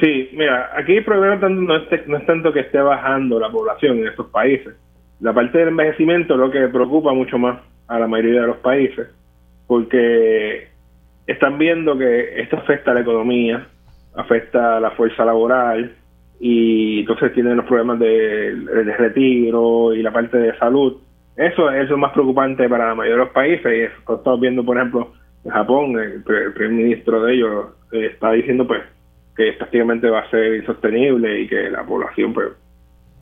Sí, 0.00 0.30
mira, 0.32 0.70
aquí 0.74 0.96
el 0.96 1.04
problema 1.04 1.36
no 1.48 1.76
es, 1.76 2.06
no 2.06 2.16
es 2.16 2.26
tanto 2.26 2.52
que 2.52 2.60
esté 2.60 2.80
bajando 2.80 3.38
la 3.38 3.50
población 3.50 3.98
en 3.98 4.08
estos 4.08 4.26
países. 4.28 4.74
La 5.20 5.32
parte 5.32 5.58
del 5.58 5.68
envejecimiento 5.68 6.34
es 6.34 6.40
lo 6.40 6.50
que 6.50 6.68
preocupa 6.68 7.12
mucho 7.12 7.38
más 7.38 7.60
a 7.88 7.98
la 7.98 8.06
mayoría 8.06 8.40
de 8.40 8.46
los 8.46 8.56
países, 8.58 9.08
porque 9.66 10.68
están 11.26 11.58
viendo 11.58 11.96
que 11.96 12.40
esto 12.40 12.56
afecta 12.56 12.90
a 12.90 12.94
la 12.94 13.00
economía, 13.00 13.66
afecta 14.14 14.78
a 14.78 14.80
la 14.80 14.90
fuerza 14.92 15.24
laboral, 15.24 15.94
y 16.40 17.00
entonces 17.00 17.32
tienen 17.34 17.56
los 17.58 17.66
problemas 17.66 18.00
de, 18.00 18.52
retiro 18.98 19.94
y 19.94 20.02
la 20.02 20.10
parte 20.10 20.38
de 20.38 20.58
salud. 20.58 20.96
Eso 21.36 21.70
es 21.70 21.88
lo 21.88 21.98
más 21.98 22.12
preocupante 22.12 22.68
para 22.68 22.88
la 22.88 22.94
mayoría 22.94 23.18
de 23.18 23.24
los 23.24 23.32
países, 23.32 23.64
y 23.64 23.80
eso 23.82 24.16
estamos 24.16 24.40
viendo, 24.40 24.64
por 24.64 24.76
ejemplo, 24.76 25.12
Japón, 25.50 25.98
el, 25.98 26.22
primer 26.22 26.70
ministro 26.70 27.22
de 27.24 27.34
ellos 27.34 27.66
eh, 27.92 28.06
está 28.12 28.32
diciendo 28.32 28.66
pues 28.66 28.82
que 29.36 29.52
prácticamente 29.54 30.08
va 30.10 30.20
a 30.20 30.30
ser 30.30 30.56
insostenible 30.56 31.40
y 31.40 31.48
que 31.48 31.70
la 31.70 31.84
población 31.84 32.32
pues 32.32 32.48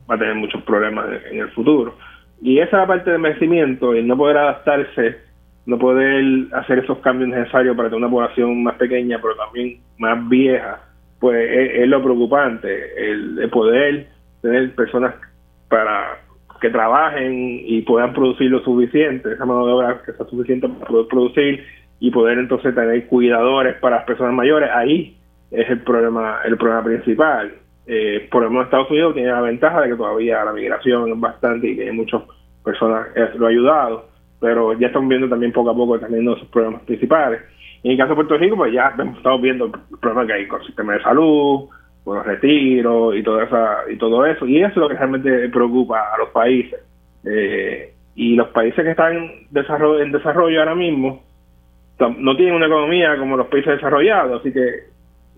va 0.09 0.15
a 0.15 0.19
tener 0.19 0.35
muchos 0.35 0.61
problemas 0.63 1.05
en, 1.31 1.39
el 1.39 1.49
futuro. 1.51 1.95
Y 2.41 2.59
esa 2.59 2.85
parte 2.85 3.09
de 3.09 3.15
envejecimiento 3.15 3.95
y 3.95 4.03
no 4.03 4.17
poder 4.17 4.37
adaptarse, 4.37 5.17
no 5.65 5.77
poder 5.77 6.47
hacer 6.53 6.79
esos 6.79 6.97
cambios 6.99 7.29
necesarios 7.29 7.75
para 7.75 7.89
tener 7.89 8.03
una 8.03 8.11
población 8.11 8.63
más 8.63 8.75
pequeña, 8.75 9.19
pero 9.21 9.35
también 9.35 9.79
más 9.97 10.27
vieja, 10.27 10.81
pues 11.19 11.47
es, 11.49 11.87
lo 11.87 12.03
preocupante, 12.03 13.11
el, 13.11 13.49
poder 13.51 14.07
tener 14.41 14.73
personas 14.75 15.15
para 15.69 16.19
que 16.59 16.69
trabajen 16.69 17.61
y 17.65 17.81
puedan 17.81 18.13
producir 18.13 18.51
lo 18.51 18.59
suficiente, 18.63 19.33
esa 19.33 19.45
mano 19.45 19.65
de 19.65 19.73
obra 19.73 20.01
que 20.05 20.11
sea 20.13 20.25
suficiente 20.25 20.67
para 20.67 20.85
poder 20.85 21.07
producir 21.07 21.63
y 22.01 22.09
poder 22.09 22.39
entonces 22.39 22.73
tener 22.73 23.05
cuidadores 23.05 23.75
para 23.75 23.97
las 23.97 24.05
personas 24.05 24.33
mayores, 24.33 24.71
ahí 24.73 25.15
es 25.51 25.69
el 25.69 25.81
problema, 25.81 26.39
el 26.43 26.57
problema 26.57 26.83
principal. 26.83 27.53
Eh, 27.85 28.27
por 28.31 28.41
ejemplo, 28.41 28.63
Estados 28.63 28.89
Unidos 28.89 29.13
tiene 29.13 29.29
la 29.29 29.41
ventaja 29.41 29.81
de 29.81 29.89
que 29.89 29.95
todavía 29.95 30.43
la 30.43 30.51
migración 30.51 31.11
es 31.11 31.19
bastante 31.19 31.69
y 31.69 31.75
que 31.77 31.91
muchas 31.91 32.23
personas 32.63 33.07
lo 33.37 33.45
ha 33.45 33.49
ayudado, 33.49 34.05
pero 34.39 34.73
ya 34.79 34.87
estamos 34.87 35.09
viendo 35.09 35.29
también 35.29 35.51
poco 35.51 35.69
a 35.69 35.75
poco 35.75 35.99
también 35.99 36.27
esos 36.27 36.47
problemas 36.47 36.81
principales. 36.81 37.41
Y 37.83 37.89
en 37.89 37.91
el 37.91 37.97
caso 37.99 38.09
de 38.09 38.15
Puerto 38.15 38.37
Rico, 38.37 38.55
pues 38.57 38.73
ya 38.73 38.95
estamos 38.97 39.41
viendo 39.41 39.65
el 39.65 39.99
problema 39.99 40.25
que 40.25 40.33
hay 40.33 40.47
con 40.47 40.59
el 40.59 40.65
sistema 40.65 40.93
de 40.93 41.03
salud, 41.03 41.69
con 42.03 42.17
los 42.17 42.25
retiros 42.25 43.15
y 43.15 43.21
todo, 43.21 43.43
esa, 43.43 43.77
y 43.91 43.95
todo 43.97 44.25
eso. 44.25 44.47
Y 44.47 44.57
eso 44.57 44.69
es 44.69 44.77
lo 44.77 44.87
que 44.87 44.95
realmente 44.95 45.49
preocupa 45.49 46.15
a 46.15 46.17
los 46.17 46.29
países. 46.29 46.79
Eh, 47.25 47.93
y 48.15 48.35
los 48.35 48.47
países 48.49 48.83
que 48.83 48.89
están 48.89 49.15
en 49.15 49.47
desarrollo 49.51 50.59
ahora 50.59 50.73
mismo, 50.73 51.21
no 52.09 52.35
tienen 52.35 52.55
una 52.55 52.67
economía 52.67 53.17
como 53.17 53.37
los 53.37 53.47
países 53.47 53.75
desarrollados, 53.75 54.41
así 54.41 54.51
que 54.51 54.91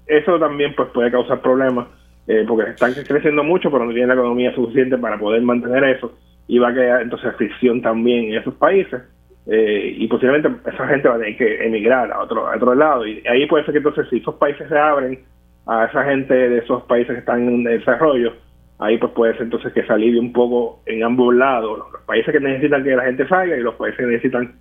eso 0.07 0.40
también 0.40 0.73
pues 0.76 0.90
puede 0.90 1.11
causar 1.11 1.41
problemas 1.41 1.88
eh, 2.27 2.45
porque 2.48 2.72
están 2.72 2.94
creciendo 2.94 3.44
mucho 3.44 3.72
pero 3.72 3.85
no 3.85 3.91
tienen 3.91 4.10
la 4.10 4.15
economía 4.15 4.53
suficiente 4.56 4.98
para 4.98 5.18
poder 5.18 5.41
mantener 5.41 5.84
eso 5.84 6.14
y 6.48 6.57
va 6.57 6.69
a 6.69 6.73
quedar 6.73 7.02
entonces 7.02 7.35
fricción 7.35 7.81
también 7.81 8.26
en 8.26 8.38
esos 8.40 8.53
países 8.56 9.02
eh, 9.48 9.94
y 9.98 10.07
posiblemente 10.07 10.49
esa 10.69 10.88
gente 10.88 11.10
va 11.10 11.15
a 11.15 11.19
tener 11.19 11.38
que 11.38 11.65
emigrar 11.65 12.11
a 12.11 12.22
otro, 12.22 12.48
a 12.48 12.56
otro 12.56 12.76
lado 12.76 13.06
y 13.06 13.22
ahí 13.27 13.45
puede 13.45 13.65
ser 13.65 13.73
que 13.73 13.80
entonces 13.80 14.07
si 14.10 14.18
esos 14.18 14.35
países 14.35 14.68
se 14.69 14.77
abren 14.77 15.19
a 15.65 15.85
esa 15.85 16.03
gente 16.03 16.34
de 16.34 16.60
esos 16.60 16.84
países 16.84 17.14
que 17.14 17.19
están 17.19 17.48
en 17.48 17.64
desarrollo 17.64 18.34
ahí 18.80 18.98
pues 18.98 19.11
puede 19.14 19.34
ser 19.34 19.44
entonces 19.44 19.72
que 19.73 19.84
se 19.84 19.94
alivie 19.94 20.19
un 20.19 20.34
poco 20.34 20.81
en 20.85 21.03
ambos 21.03 21.34
lados 21.35 21.80
los 21.91 22.02
países 22.03 22.34
que 22.34 22.40
necesitan 22.40 22.84
que 22.84 22.95
la 22.95 23.03
gente 23.03 23.27
salga 23.27 23.56
y 23.56 23.61
los 23.61 23.76
países 23.76 23.99
que 23.99 24.06
necesitan 24.06 24.53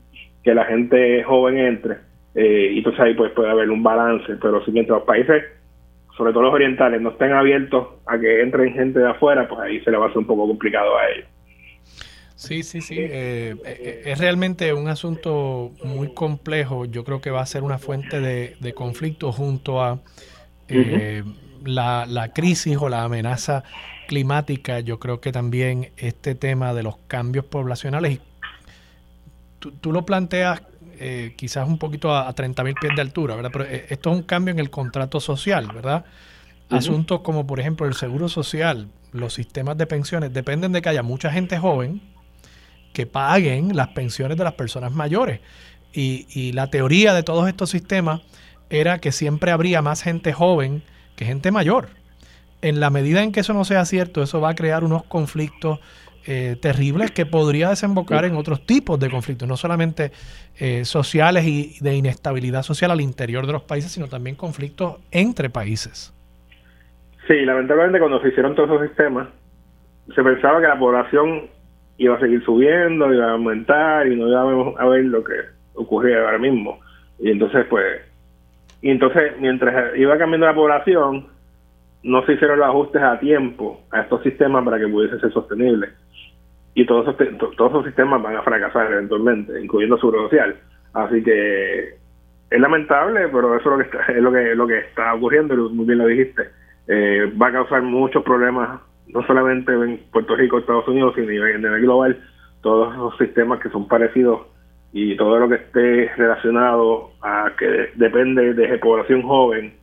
que 0.43 0.55
la 0.55 0.65
gente 0.65 1.23
joven 1.25 1.59
entre 1.59 2.13
eh, 2.35 2.71
y 2.75 2.79
entonces 2.79 3.01
ahí 3.01 3.15
pues 3.15 3.33
puede 3.33 3.51
haber 3.51 3.71
un 3.71 3.83
balance, 3.83 4.37
pero 4.41 4.65
si 4.65 4.71
mientras 4.71 4.99
los 4.99 5.07
países, 5.07 5.45
sobre 6.17 6.33
todo 6.33 6.45
los 6.45 6.55
orientales, 6.55 7.01
no 7.01 7.11
estén 7.11 7.33
abiertos 7.33 7.89
a 8.07 8.19
que 8.19 8.41
entren 8.41 8.73
gente 8.73 9.01
de 9.01 9.11
afuera, 9.11 9.47
pues 9.49 9.61
ahí 9.61 9.81
se 9.81 9.91
le 9.91 9.99
va 9.99 10.07
a 10.07 10.09
hacer 10.09 10.19
un 10.19 10.27
poco 10.27 10.47
complicado 10.47 10.97
a 10.97 11.11
ellos. 11.11 11.29
Sí, 12.37 12.63
sí, 12.63 12.81
sí. 12.81 12.97
Eh, 12.99 13.55
eh, 13.65 14.03
es 14.07 14.19
realmente 14.19 14.73
un 14.73 14.89
asunto 14.89 15.71
muy 15.85 16.13
complejo. 16.13 16.87
Yo 16.87 17.05
creo 17.05 17.21
que 17.21 17.31
va 17.31 17.41
a 17.41 17.47
ser 17.47 17.63
una 17.63 17.79
fuente 17.79 18.21
de, 18.21 18.73
conflicto 18.75 19.31
junto 19.31 19.81
a 19.81 20.01
la, 21.65 22.07
la, 22.07 22.33
crisis 22.33 22.79
o 22.81 22.89
la 22.89 23.05
amenaza 23.05 23.63
climática. 24.09 24.81
Yo 24.81 24.99
creo 24.99 25.21
que 25.21 25.31
también 25.31 25.91
este 25.99 26.35
tema 26.35 26.75
de 26.75 26.83
los 26.83 26.97
cambios 27.07 27.45
poblacionales 27.45 28.19
tú, 29.71 29.93
lo 29.93 30.05
planteas 30.05 30.63
eh, 30.99 31.35
quizás 31.37 31.67
un 31.67 31.79
poquito 31.79 32.15
a, 32.15 32.35
30.000 32.35 32.81
pies 32.81 32.95
de 32.95 33.03
altura, 33.03 33.37
¿verdad? 33.37 33.51
Pero 33.53 33.65
eh, 33.65 33.87
esto 33.89 34.11
es 34.11 34.17
un 34.17 34.23
cambio 34.23 34.53
en 34.53 34.59
el 34.59 34.71
contrato 34.71 35.21
social, 35.21 35.69
¿verdad? 35.73 36.05
Asuntos 36.71 37.21
como, 37.21 37.47
por 37.47 37.61
ejemplo, 37.61 37.87
el 37.87 37.95
seguro 37.95 38.29
social, 38.29 38.89
los 39.13 39.35
sistemas 39.35 39.77
de 39.77 39.87
pensiones, 39.87 40.33
dependen 40.33 40.73
de 40.73 40.81
que 40.81 40.89
haya 40.89 41.03
mucha 41.03 41.31
gente 41.31 41.59
joven 41.59 42.01
que 42.95 43.07
paguen 43.07 43.77
las 43.77 43.89
pensiones 43.89 44.39
de 44.39 44.45
las 44.45 44.55
personas 44.55 44.93
mayores. 44.93 45.41
Y, 45.93 46.27
y 46.31 46.53
la 46.53 46.69
teoría 46.69 47.13
de 47.13 47.23
todos 47.23 47.47
estos 47.49 47.69
sistemas 47.69 48.23
era 48.71 48.99
que 48.99 49.13
siempre 49.13 49.51
habría 49.51 49.83
más 49.83 50.03
gente 50.03 50.33
joven 50.33 50.83
que 51.15 51.27
gente 51.27 51.51
mayor. 51.51 51.91
En 52.63 52.81
la 52.81 52.91
medida 52.91 53.23
en 53.23 53.33
que 53.33 53.41
eso 53.41 53.53
no 53.53 53.65
sea 53.65 53.85
cierto, 53.85 54.23
eso 54.23 54.41
va 54.41 54.51
a 54.51 54.55
crear 54.55 54.85
unos 54.85 55.03
conflictos 55.05 55.81
eh, 56.25 56.57
terribles 56.61 57.11
que 57.11 57.27
podría 57.27 57.71
desembocar 57.71 58.25
en 58.25 58.37
otros 58.37 58.65
tipos 58.65 59.01
de 59.01 59.11
conflictos, 59.11 59.49
no 59.49 59.57
solamente 59.57 60.13
eh, 60.61 60.85
sociales 60.85 61.45
y 61.45 61.79
de 61.81 61.97
inestabilidad 61.97 62.63
social 62.63 62.93
al 62.93 63.01
interior 63.01 63.45
de 63.45 63.53
los 63.53 63.63
países, 63.63 63.91
sino 63.91 64.07
también 64.07 64.37
conflictos 64.37 64.99
entre 65.11 65.51
países. 65.51 66.15
Sí, 67.27 67.45
lamentablemente 67.45 67.99
cuando 67.99 68.21
se 68.21 68.29
hicieron 68.29 68.55
todos 68.55 68.71
esos 68.71 68.89
sistemas, 68.89 69.29
se 70.15 70.23
pensaba 70.23 70.61
que 70.61 70.69
la 70.69 70.79
población 70.79 71.49
iba 71.99 72.17
a 72.17 72.21
seguir 72.21 72.45
subiendo, 72.45 73.13
iba 73.13 73.27
a 73.27 73.33
aumentar 73.33 74.07
y 74.07 74.15
no 74.15 74.29
íbamos 74.29 74.79
a 74.79 74.87
ver 74.87 75.05
lo 75.05 75.25
que 75.25 75.35
ocurría 75.75 76.21
ahora 76.21 76.39
mismo. 76.39 76.79
Y 77.19 77.31
entonces, 77.31 77.67
pues, 77.69 78.01
y 78.81 78.91
entonces 78.91 79.33
mientras 79.41 79.97
iba 79.97 80.17
cambiando 80.19 80.47
la 80.47 80.55
población, 80.55 81.27
no 82.05 82.25
se 82.27 82.35
hicieron 82.35 82.61
los 82.61 82.69
ajustes 82.69 83.03
a 83.03 83.19
tiempo 83.19 83.81
a 83.91 84.03
estos 84.03 84.23
sistemas 84.23 84.65
para 84.65 84.79
que 84.79 84.87
pudiese 84.87 85.19
ser 85.19 85.33
sostenibles 85.33 85.91
y 86.75 86.87
todos 86.87 87.09
esos, 87.09 87.57
todos 87.57 87.71
esos 87.71 87.85
sistemas 87.87 88.23
van 88.23 88.37
a 88.37 88.43
fracasar 88.43 88.93
eventualmente, 88.93 89.61
incluyendo 89.61 89.99
Seguro 89.99 90.25
Social. 90.25 90.57
Así 90.95 91.23
que 91.23 91.95
es 92.51 92.61
lamentable, 92.61 93.29
pero 93.29 93.57
eso 93.57 93.73
es 93.73 93.77
lo 93.77 93.79
que 93.79 93.85
está, 93.85 94.13
es 94.13 94.23
lo 94.23 94.33
que, 94.33 94.55
lo 94.55 94.67
que 94.67 94.79
está 94.79 95.15
ocurriendo, 95.15 95.55
y 95.55 95.73
muy 95.73 95.87
bien 95.87 95.99
lo 95.99 96.07
dijiste. 96.07 96.43
Eh, 96.89 97.33
va 97.41 97.49
a 97.49 97.53
causar 97.53 97.83
muchos 97.83 98.23
problemas, 98.23 98.81
no 99.09 99.27
solamente 99.27 99.73
en 99.73 100.01
Puerto 100.13 100.37
Rico, 100.37 100.59
Estados 100.59 100.89
Unidos, 100.89 101.15
sino 101.15 101.27
a 101.27 101.59
nivel 101.59 101.83
global. 101.83 102.21
Todos 102.61 102.93
esos 102.95 103.17
sistemas 103.19 103.61
que 103.61 103.71
son 103.71 103.89
parecidos 103.89 104.43
y 104.93 105.17
todo 105.17 105.39
lo 105.39 105.49
que 105.49 105.57
esté 105.57 106.13
relacionado 106.17 107.11
a 107.23 107.51
que 107.59 107.91
depende 107.95 108.55
de 108.55 108.79
población 108.79 109.23
joven 109.23 109.75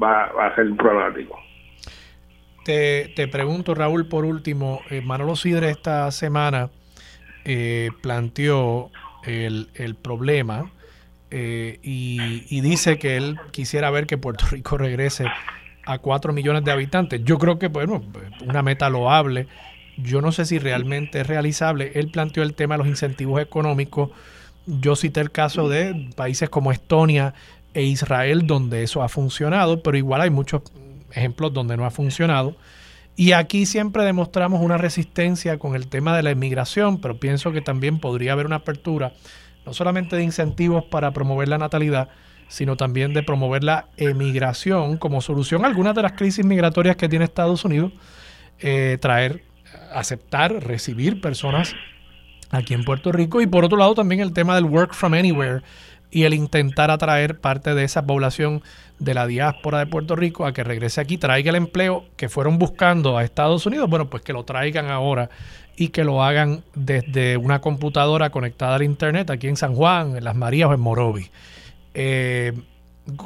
va, 0.00 0.24
a 0.24 0.54
ser 0.54 0.74
problemático. 0.76 1.38
Te, 2.66 3.28
pregunto, 3.30 3.76
Raúl, 3.76 4.08
por 4.08 4.24
último, 4.24 4.80
eh, 4.90 5.00
Manolo 5.00 5.36
Sidre 5.36 5.70
esta 5.70 6.10
semana 6.10 6.68
eh, 7.44 7.90
planteó 8.00 8.90
el, 9.24 9.68
el 9.74 9.94
problema 9.94 10.72
eh, 11.30 11.78
y, 11.84 12.42
y, 12.48 12.60
dice 12.62 12.98
que 12.98 13.16
él 13.16 13.38
quisiera 13.52 13.88
ver 13.90 14.08
que 14.08 14.18
Puerto 14.18 14.46
Rico 14.50 14.78
regrese 14.78 15.26
a 15.84 15.98
4 15.98 16.32
millones 16.32 16.64
de 16.64 16.72
habitantes. 16.72 17.22
Yo 17.24 17.38
creo 17.38 17.60
que, 17.60 17.68
bueno, 17.68 18.02
una 18.44 18.62
meta 18.62 18.90
loable. 18.90 19.46
Yo 19.96 20.20
no 20.20 20.32
sé 20.32 20.44
si 20.44 20.58
realmente 20.58 21.20
es 21.20 21.26
realizable. 21.28 21.92
Él 21.94 22.10
planteó 22.10 22.42
el 22.42 22.54
tema 22.54 22.74
de 22.74 22.78
los 22.78 22.88
incentivos 22.88 23.40
económicos. 23.40 24.10
Yo 24.66 24.96
cité 24.96 25.20
el 25.20 25.30
caso 25.30 25.68
de 25.68 26.10
países 26.16 26.50
como 26.50 26.72
Estonia 26.72 27.32
e 27.74 27.84
Israel 27.84 28.44
donde 28.48 28.82
eso 28.82 29.04
ha 29.04 29.08
funcionado, 29.08 29.84
pero 29.84 29.96
igual 29.96 30.22
hay 30.22 30.30
muchos 30.30 30.62
ejemplos 31.16 31.52
donde 31.52 31.76
no 31.76 31.84
ha 31.84 31.90
funcionado. 31.90 32.56
Y 33.16 33.32
aquí 33.32 33.64
siempre 33.64 34.04
demostramos 34.04 34.60
una 34.60 34.76
resistencia 34.76 35.58
con 35.58 35.74
el 35.74 35.88
tema 35.88 36.14
de 36.14 36.22
la 36.22 36.30
inmigración, 36.30 37.00
pero 37.00 37.18
pienso 37.18 37.50
que 37.50 37.62
también 37.62 37.98
podría 37.98 38.32
haber 38.32 38.46
una 38.46 38.56
apertura, 38.56 39.14
no 39.64 39.72
solamente 39.72 40.16
de 40.16 40.22
incentivos 40.22 40.84
para 40.84 41.12
promover 41.12 41.48
la 41.48 41.56
natalidad, 41.56 42.10
sino 42.48 42.76
también 42.76 43.14
de 43.14 43.22
promover 43.22 43.64
la 43.64 43.86
emigración 43.96 44.98
como 44.98 45.20
solución 45.22 45.64
a 45.64 45.68
algunas 45.68 45.94
de 45.94 46.02
las 46.02 46.12
crisis 46.12 46.44
migratorias 46.44 46.96
que 46.96 47.08
tiene 47.08 47.24
Estados 47.24 47.64
Unidos, 47.64 47.92
eh, 48.60 48.98
traer, 49.00 49.42
aceptar, 49.92 50.52
recibir 50.52 51.20
personas 51.20 51.74
aquí 52.50 52.74
en 52.74 52.84
Puerto 52.84 53.12
Rico 53.12 53.40
y 53.40 53.46
por 53.46 53.64
otro 53.64 53.78
lado 53.78 53.94
también 53.94 54.20
el 54.20 54.32
tema 54.32 54.54
del 54.54 54.64
work 54.64 54.94
from 54.94 55.14
anywhere 55.14 55.62
y 56.10 56.24
el 56.24 56.34
intentar 56.34 56.90
atraer 56.90 57.40
parte 57.40 57.74
de 57.74 57.84
esa 57.84 58.06
población 58.06 58.62
de 58.98 59.14
la 59.14 59.26
diáspora 59.26 59.78
de 59.78 59.86
Puerto 59.86 60.16
Rico 60.16 60.46
a 60.46 60.52
que 60.52 60.64
regrese 60.64 61.00
aquí, 61.00 61.18
traiga 61.18 61.50
el 61.50 61.56
empleo 61.56 62.04
que 62.16 62.28
fueron 62.28 62.58
buscando 62.58 63.18
a 63.18 63.24
Estados 63.24 63.66
Unidos, 63.66 63.88
bueno, 63.90 64.08
pues 64.08 64.22
que 64.22 64.32
lo 64.32 64.44
traigan 64.44 64.86
ahora 64.86 65.30
y 65.76 65.88
que 65.88 66.04
lo 66.04 66.22
hagan 66.22 66.62
desde 66.74 67.36
una 67.36 67.60
computadora 67.60 68.30
conectada 68.30 68.76
al 68.76 68.82
Internet 68.82 69.30
aquí 69.30 69.48
en 69.48 69.56
San 69.56 69.74
Juan, 69.74 70.16
en 70.16 70.24
Las 70.24 70.34
Marías 70.34 70.70
o 70.70 70.74
en 70.74 70.80
Morovi. 70.80 71.26
Eh, 71.94 72.52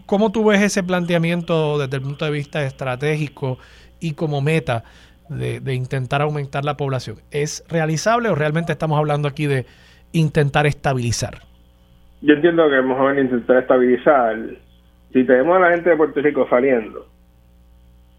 ¿Cómo 0.06 0.30
tú 0.30 0.44
ves 0.44 0.60
ese 0.60 0.82
planteamiento 0.82 1.78
desde 1.78 1.97
el 1.97 2.02
punto 2.02 2.24
de 2.24 2.30
vista 2.30 2.62
estratégico 2.64 3.59
y 3.98 4.12
como 4.12 4.42
meta 4.42 4.84
de, 5.28 5.74
intentar 5.74 6.20
aumentar 6.20 6.64
la 6.64 6.76
población? 6.76 7.16
¿Es 7.30 7.64
realizable 7.68 8.28
o 8.28 8.34
realmente 8.34 8.72
estamos 8.72 8.98
hablando 8.98 9.28
aquí 9.28 9.47
de 9.47 9.64
intentar 10.12 10.66
estabilizar? 10.66 11.38
Yo 12.20 12.34
entiendo 12.34 12.68
que 12.68 12.78
es 12.78 12.84
mejor 12.84 13.18
intentar 13.18 13.59
estabilizar. 13.59 14.36
Si 15.12 15.24
tenemos 15.24 15.57
a 15.57 15.61
la 15.61 15.70
gente 15.70 15.91
de 15.91 15.97
Puerto 15.97 16.20
Rico 16.20 16.47
saliendo, 16.49 17.07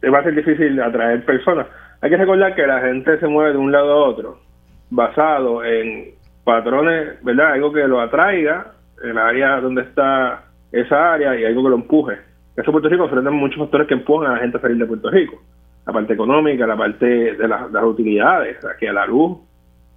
va 0.09 0.19
a 0.19 0.23
ser 0.23 0.35
difícil 0.35 0.80
atraer 0.81 1.23
personas. 1.26 1.68
Hay 2.01 2.09
que 2.09 2.18
recordar 2.18 2.55
que 2.55 2.65
la 2.65 2.81
gente 2.81 3.19
se 3.19 3.27
mueve 3.27 3.53
de 3.53 3.57
un 3.57 3.72
lado 3.72 3.91
a 3.91 4.09
otro, 4.09 4.39
basado 4.89 5.63
en 5.63 6.15
patrones, 6.43 7.23
¿verdad? 7.23 7.53
Algo 7.53 7.72
que 7.72 7.88
lo 7.88 8.01
atraiga 8.01 8.73
en 9.03 9.11
el 9.11 9.18
área 9.18 9.61
donde 9.61 9.84
está 9.84 10.45
esa 10.72 11.13
área 11.13 11.39
y 11.39 11.45
algo 11.45 11.63
que 11.63 11.69
lo 11.69 11.76
empuje. 11.76 12.18
Eso 12.55 12.72
Puerto 12.72 12.89
Rico 12.89 13.05
enfrenta 13.05 13.31
muchos 13.31 13.59
factores 13.59 13.88
que 13.88 13.93
empujan 13.93 14.31
a 14.31 14.34
la 14.34 14.39
gente 14.39 14.57
a 14.57 14.61
salir 14.61 14.77
de 14.77 14.85
Puerto 14.85 15.09
Rico. 15.09 15.41
La 15.85 15.93
parte 15.93 16.13
económica, 16.13 16.68
la 16.68 16.77
parte 16.77 17.05
de, 17.05 17.47
las 17.47 17.84
utilidades, 17.84 18.57
aquí 18.65 18.88
a 18.88 18.93
la 18.93 19.05
luz. 19.05 19.38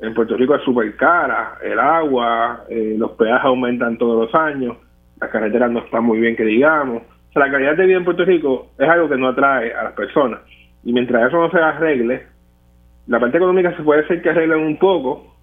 En 0.01 0.15
Puerto 0.15 0.37
Rico 0.37 0.55
es 0.55 0.63
súper 0.63 0.95
cara, 0.97 1.59
el 1.63 1.79
agua, 1.79 2.65
eh, 2.69 2.95
los 2.99 3.13
peajes 3.13 3.45
aumentan 3.45 3.97
todos 3.97 4.27
los 4.27 4.35
años, 4.35 4.77
las 5.25 5.33
carreteras 5.33 5.71
no 5.71 5.81
están 5.81 6.05
muy 6.05 6.21
bien 6.21 6.37
que 6.37 6.45
digamos. 6.45 7.03
O 7.03 7.33
sea, 7.33 7.47
la 7.47 7.51
calidad 7.51 7.77
de 7.77 7.87
vida 7.87 7.97
en 7.97 8.05
Puerto 8.05 8.25
Rico 8.25 8.71
es 8.79 8.89
algo 8.89 9.09
que 9.09 9.17
no 9.17 9.29
atrae 9.29 9.75
a 9.75 9.85
las 9.85 9.93
personas. 9.95 10.41
Y 10.85 10.93
mientras 10.93 11.29
eso 11.29 11.41
no 11.41 11.51
se 11.51 11.59
arregle, 11.59 12.27
la 13.07 13.19
parte 13.19 13.39
económica 13.39 13.75
se 13.77 13.83
puede 13.83 14.07
ser 14.07 14.23
que 14.23 14.31
arreglen 14.31 14.61
un 14.61 14.79
poco, 14.79 15.35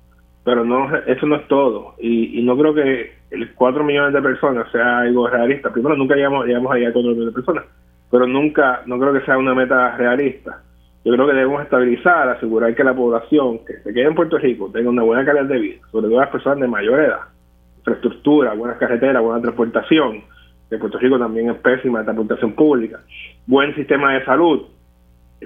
pero 0.43 0.63
no 0.63 0.95
eso 1.07 1.25
no 1.25 1.35
es 1.35 1.47
todo. 1.47 1.95
Y, 1.99 2.41
no 2.43 2.57
creo 2.57 2.73
que 2.73 3.11
el 3.31 3.53
4 3.53 3.83
millones 3.83 4.13
de 4.13 4.21
personas 4.21 4.71
sea 4.71 4.99
algo 4.99 5.27
realista. 5.27 5.71
Primero, 5.71 5.95
nunca 5.95 6.15
llegamos, 6.15 6.45
llegamos 6.45 6.71
ahí 6.71 6.85
a 6.85 6.93
4 6.93 7.01
millones 7.11 7.33
de 7.33 7.41
personas, 7.41 7.65
pero 8.09 8.27
nunca, 8.27 8.81
no 8.85 8.99
creo 8.99 9.13
que 9.13 9.25
sea 9.25 9.37
una 9.37 9.55
meta 9.55 9.95
realista. 9.97 10.61
Yo 11.03 11.13
creo 11.13 11.25
que 11.25 11.33
debemos 11.33 11.63
estabilizar, 11.63 12.29
asegurar 12.29 12.75
que 12.75 12.83
la 12.83 12.93
población 12.93 13.59
que 13.65 13.73
se 13.79 13.91
quede 13.91 14.05
en 14.05 14.15
Puerto 14.15 14.37
Rico 14.37 14.69
tenga 14.71 14.89
una 14.91 15.01
buena 15.01 15.25
calidad 15.25 15.45
de 15.45 15.59
vida, 15.59 15.81
sobre 15.91 16.07
todo 16.07 16.19
las 16.19 16.29
personas 16.29 16.59
de 16.59 16.67
mayor 16.67 16.99
edad, 16.99 17.21
infraestructura, 17.81 18.53
buenas 18.53 18.77
carreteras, 18.77 19.21
buena 19.21 19.41
transportación, 19.41 20.23
que 20.69 20.77
Puerto 20.77 20.97
Rico 20.99 21.19
también 21.19 21.49
es 21.49 21.57
pésima 21.57 21.99
de 21.99 22.05
transportación 22.05 22.53
pública, 22.53 22.99
buen 23.45 23.75
sistema 23.75 24.13
de 24.13 24.23
salud. 24.23 24.67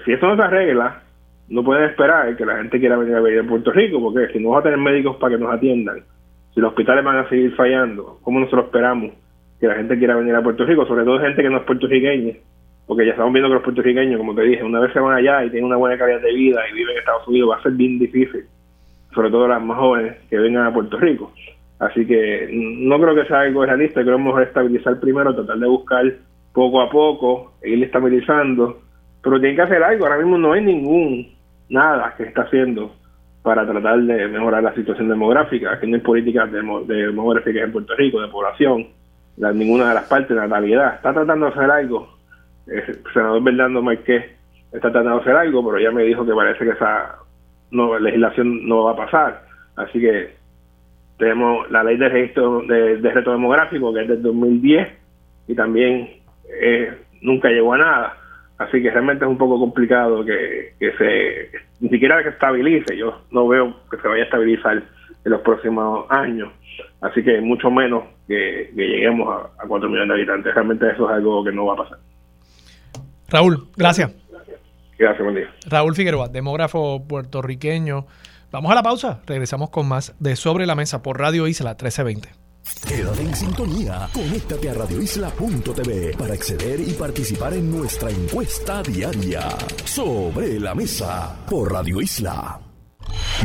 Si 0.05 0.11
eso 0.11 0.27
no 0.27 0.35
se 0.35 0.43
arregla, 0.43 1.01
no 1.49 1.63
pueden 1.63 1.89
esperar 1.89 2.35
que 2.35 2.45
la 2.45 2.57
gente 2.57 2.79
quiera 2.79 2.97
venir 2.97 3.15
a 3.15 3.21
vivir 3.21 3.39
en 3.39 3.47
Puerto 3.47 3.71
Rico, 3.71 3.99
porque 4.01 4.31
si 4.33 4.39
no 4.39 4.49
vamos 4.49 4.61
a 4.61 4.63
tener 4.63 4.79
médicos 4.79 5.15
para 5.17 5.35
que 5.35 5.43
nos 5.43 5.53
atiendan, 5.53 6.03
si 6.53 6.59
los 6.59 6.69
hospitales 6.69 7.03
van 7.03 7.17
a 7.17 7.29
seguir 7.29 7.55
fallando, 7.55 8.19
¿cómo 8.21 8.39
nosotros 8.39 8.65
esperamos 8.65 9.11
que 9.59 9.67
la 9.67 9.75
gente 9.75 9.97
quiera 9.97 10.15
venir 10.15 10.35
a 10.35 10.43
Puerto 10.43 10.65
Rico? 10.65 10.85
Sobre 10.85 11.05
todo 11.05 11.19
gente 11.19 11.41
que 11.41 11.49
no 11.49 11.57
es 11.57 11.63
puertorriqueña, 11.63 12.33
porque 12.85 13.05
ya 13.05 13.11
estamos 13.11 13.33
viendo 13.33 13.49
que 13.49 13.55
los 13.55 13.63
puertorriqueños, 13.63 14.17
como 14.17 14.35
te 14.35 14.43
dije, 14.43 14.63
una 14.63 14.79
vez 14.79 14.93
se 14.93 14.99
van 14.99 15.17
allá 15.17 15.43
y 15.43 15.49
tienen 15.49 15.65
una 15.65 15.77
buena 15.77 15.97
calidad 15.97 16.21
de 16.21 16.33
vida 16.33 16.61
y 16.69 16.73
viven 16.73 16.93
en 16.93 16.99
Estados 16.99 17.27
Unidos, 17.27 17.49
va 17.51 17.57
a 17.57 17.63
ser 17.63 17.71
bien 17.71 17.97
difícil, 17.97 18.45
sobre 19.13 19.29
todo 19.29 19.47
las 19.47 19.61
más 19.61 19.77
jóvenes 19.77 20.17
que 20.29 20.37
vengan 20.37 20.67
a 20.67 20.73
Puerto 20.73 20.97
Rico. 20.97 21.31
Así 21.79 22.05
que 22.05 22.49
no 22.51 22.99
creo 22.99 23.15
que 23.15 23.25
sea 23.25 23.41
algo 23.41 23.65
realista, 23.65 24.01
creo 24.01 24.17
que 24.17 24.23
mejor 24.23 24.43
estabilizar 24.43 24.99
primero, 24.99 25.35
tratar 25.35 25.57
de 25.57 25.67
buscar 25.67 26.13
poco 26.53 26.81
a 26.81 26.89
poco, 26.89 27.53
ir 27.63 27.83
estabilizando, 27.83 28.79
pero 29.21 29.39
tiene 29.39 29.55
que 29.55 29.61
hacer 29.63 29.83
algo, 29.83 30.05
ahora 30.05 30.19
mismo 30.19 30.37
no 30.37 30.53
hay 30.53 30.63
ningún, 30.63 31.35
nada 31.69 32.13
que 32.15 32.23
está 32.23 32.43
haciendo 32.43 32.93
para 33.45 33.65
tratar 33.65 34.01
de 34.01 34.27
mejorar 34.27 34.63
la 34.63 34.73
situación 34.73 35.09
demográfica. 35.09 35.73
Aquí 35.73 35.85
no 35.85 35.95
hay 35.95 36.01
políticas 36.01 36.51
de, 36.51 36.61
demográficas 36.87 37.63
en 37.63 37.71
Puerto 37.71 37.95
Rico, 37.95 38.19
de 38.19 38.27
población, 38.29 38.87
la, 39.37 39.51
ninguna 39.51 39.89
de 39.89 39.95
las 39.95 40.05
partes, 40.05 40.29
de 40.29 40.35
natalidad. 40.35 40.95
Está 40.95 41.13
tratando 41.13 41.45
de 41.45 41.51
hacer 41.51 41.69
algo. 41.69 42.17
El 42.65 43.03
senador 43.13 43.43
Bernardo 43.43 43.83
Marqués 43.83 44.25
está 44.71 44.91
tratando 44.91 45.17
de 45.17 45.21
hacer 45.21 45.35
algo, 45.35 45.63
pero 45.63 45.79
ya 45.79 45.91
me 45.91 46.03
dijo 46.03 46.25
que 46.25 46.33
parece 46.33 46.65
que 46.65 46.71
esa 46.71 47.17
no, 47.69 47.99
legislación 47.99 48.67
no 48.67 48.85
va 48.85 48.93
a 48.93 48.95
pasar. 48.95 49.43
Así 49.75 49.99
que 49.99 50.33
tenemos 51.17 51.69
la 51.71 51.83
ley 51.83 51.97
de 51.97 52.09
registro 52.09 52.61
de, 52.61 52.97
reto 52.97 53.31
demográfico, 53.31 53.93
que 53.93 54.01
es 54.01 54.07
del 54.07 54.21
2010, 54.21 54.87
y 55.47 55.55
también 55.55 56.09
eh, 56.61 56.93
nunca 57.21 57.49
llegó 57.49 57.73
a 57.73 57.77
nada. 57.77 58.17
Así 58.57 58.81
que 58.81 58.89
realmente 58.89 59.25
es 59.25 59.29
un 59.29 59.37
poco 59.37 59.59
complicado 59.59 60.23
que, 60.23 60.73
se, 60.79 61.51
ni 61.81 61.89
siquiera 61.89 62.23
que 62.23 62.29
estabilice, 62.29 62.97
yo 62.97 63.21
no 63.31 63.47
veo 63.47 63.75
que 63.91 63.97
se 63.97 64.07
vaya 64.07 64.23
a 64.23 64.25
estabilizar 64.25 64.77
en 64.77 65.31
los 65.31 65.41
próximos 65.41 66.05
años. 66.09 66.49
Así 67.01 67.23
que 67.23 67.41
mucho 67.41 67.69
menos 67.69 68.03
que, 68.27 68.71
lleguemos 68.75 69.27
a, 69.29 69.63
a 69.63 69.67
4 69.67 69.89
millones 69.89 70.07
de 70.09 70.13
habitantes. 70.13 70.53
Realmente 70.53 70.89
eso 70.89 71.09
es 71.09 71.15
algo 71.15 71.43
que 71.43 71.51
no 71.51 71.65
va 71.65 71.73
a 71.73 71.77
pasar. 71.77 71.99
Raúl, 73.29 73.67
gracias. 73.75 74.13
Gracias, 74.97 75.23
buen 75.23 75.35
día. 75.35 75.49
Raúl 75.69 75.93
Figueroa, 75.93 76.29
demógrafo 76.29 77.05
puertorriqueño. 77.05 78.05
Vamos 78.55 78.71
a 78.71 78.75
la 78.75 78.83
pausa. 78.83 79.19
Regresamos 79.25 79.69
con 79.69 79.85
más 79.85 80.13
de 80.17 80.37
Sobre 80.37 80.65
la 80.65 80.75
Mesa 80.75 81.01
por 81.01 81.19
Radio 81.19 81.45
Isla 81.45 81.71
1320. 81.71 82.29
Quédate 82.87 83.21
en 83.21 83.35
sintonía. 83.35 84.07
Conéctate 84.13 84.69
a 84.69 84.73
radioisla.tv 84.75 86.15
para 86.17 86.33
acceder 86.33 86.79
y 86.79 86.93
participar 86.93 87.53
en 87.53 87.69
nuestra 87.69 88.09
encuesta 88.09 88.81
diaria. 88.81 89.49
Sobre 89.83 90.57
la 90.57 90.73
mesa 90.73 91.35
por 91.49 91.73
Radio 91.73 91.99
Isla. 91.99 92.61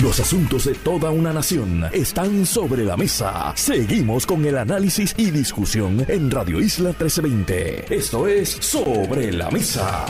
Los 0.01 0.21
asuntos 0.21 0.67
de 0.67 0.75
toda 0.75 1.11
una 1.11 1.33
nación 1.33 1.87
están 1.93 2.47
sobre 2.47 2.85
la 2.85 2.97
mesa. 2.97 3.53
Seguimos 3.57 4.25
con 4.27 4.45
el 4.45 4.59
análisis 4.59 5.13
y 5.17 5.33
discusión 5.33 6.05
en 6.07 6.31
Radio 6.31 6.61
Isla 6.61 6.91
1320. 6.91 7.93
Esto 7.93 8.29
es 8.29 8.49
Sobre 8.49 9.33
la 9.33 9.51
Mesa. 9.51 10.07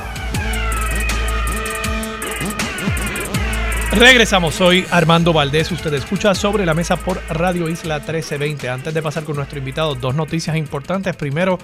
Regresamos, 3.92 4.54
soy 4.54 4.86
Armando 4.92 5.32
Valdés, 5.32 5.72
usted 5.72 5.92
escucha 5.94 6.34
sobre 6.36 6.64
la 6.64 6.74
mesa 6.74 6.96
por 6.96 7.20
Radio 7.28 7.68
Isla 7.68 7.96
1320. 7.96 8.68
Antes 8.68 8.94
de 8.94 9.02
pasar 9.02 9.24
con 9.24 9.34
nuestro 9.34 9.58
invitado, 9.58 9.96
dos 9.96 10.14
noticias 10.14 10.56
importantes. 10.56 11.16
Primero, 11.16 11.58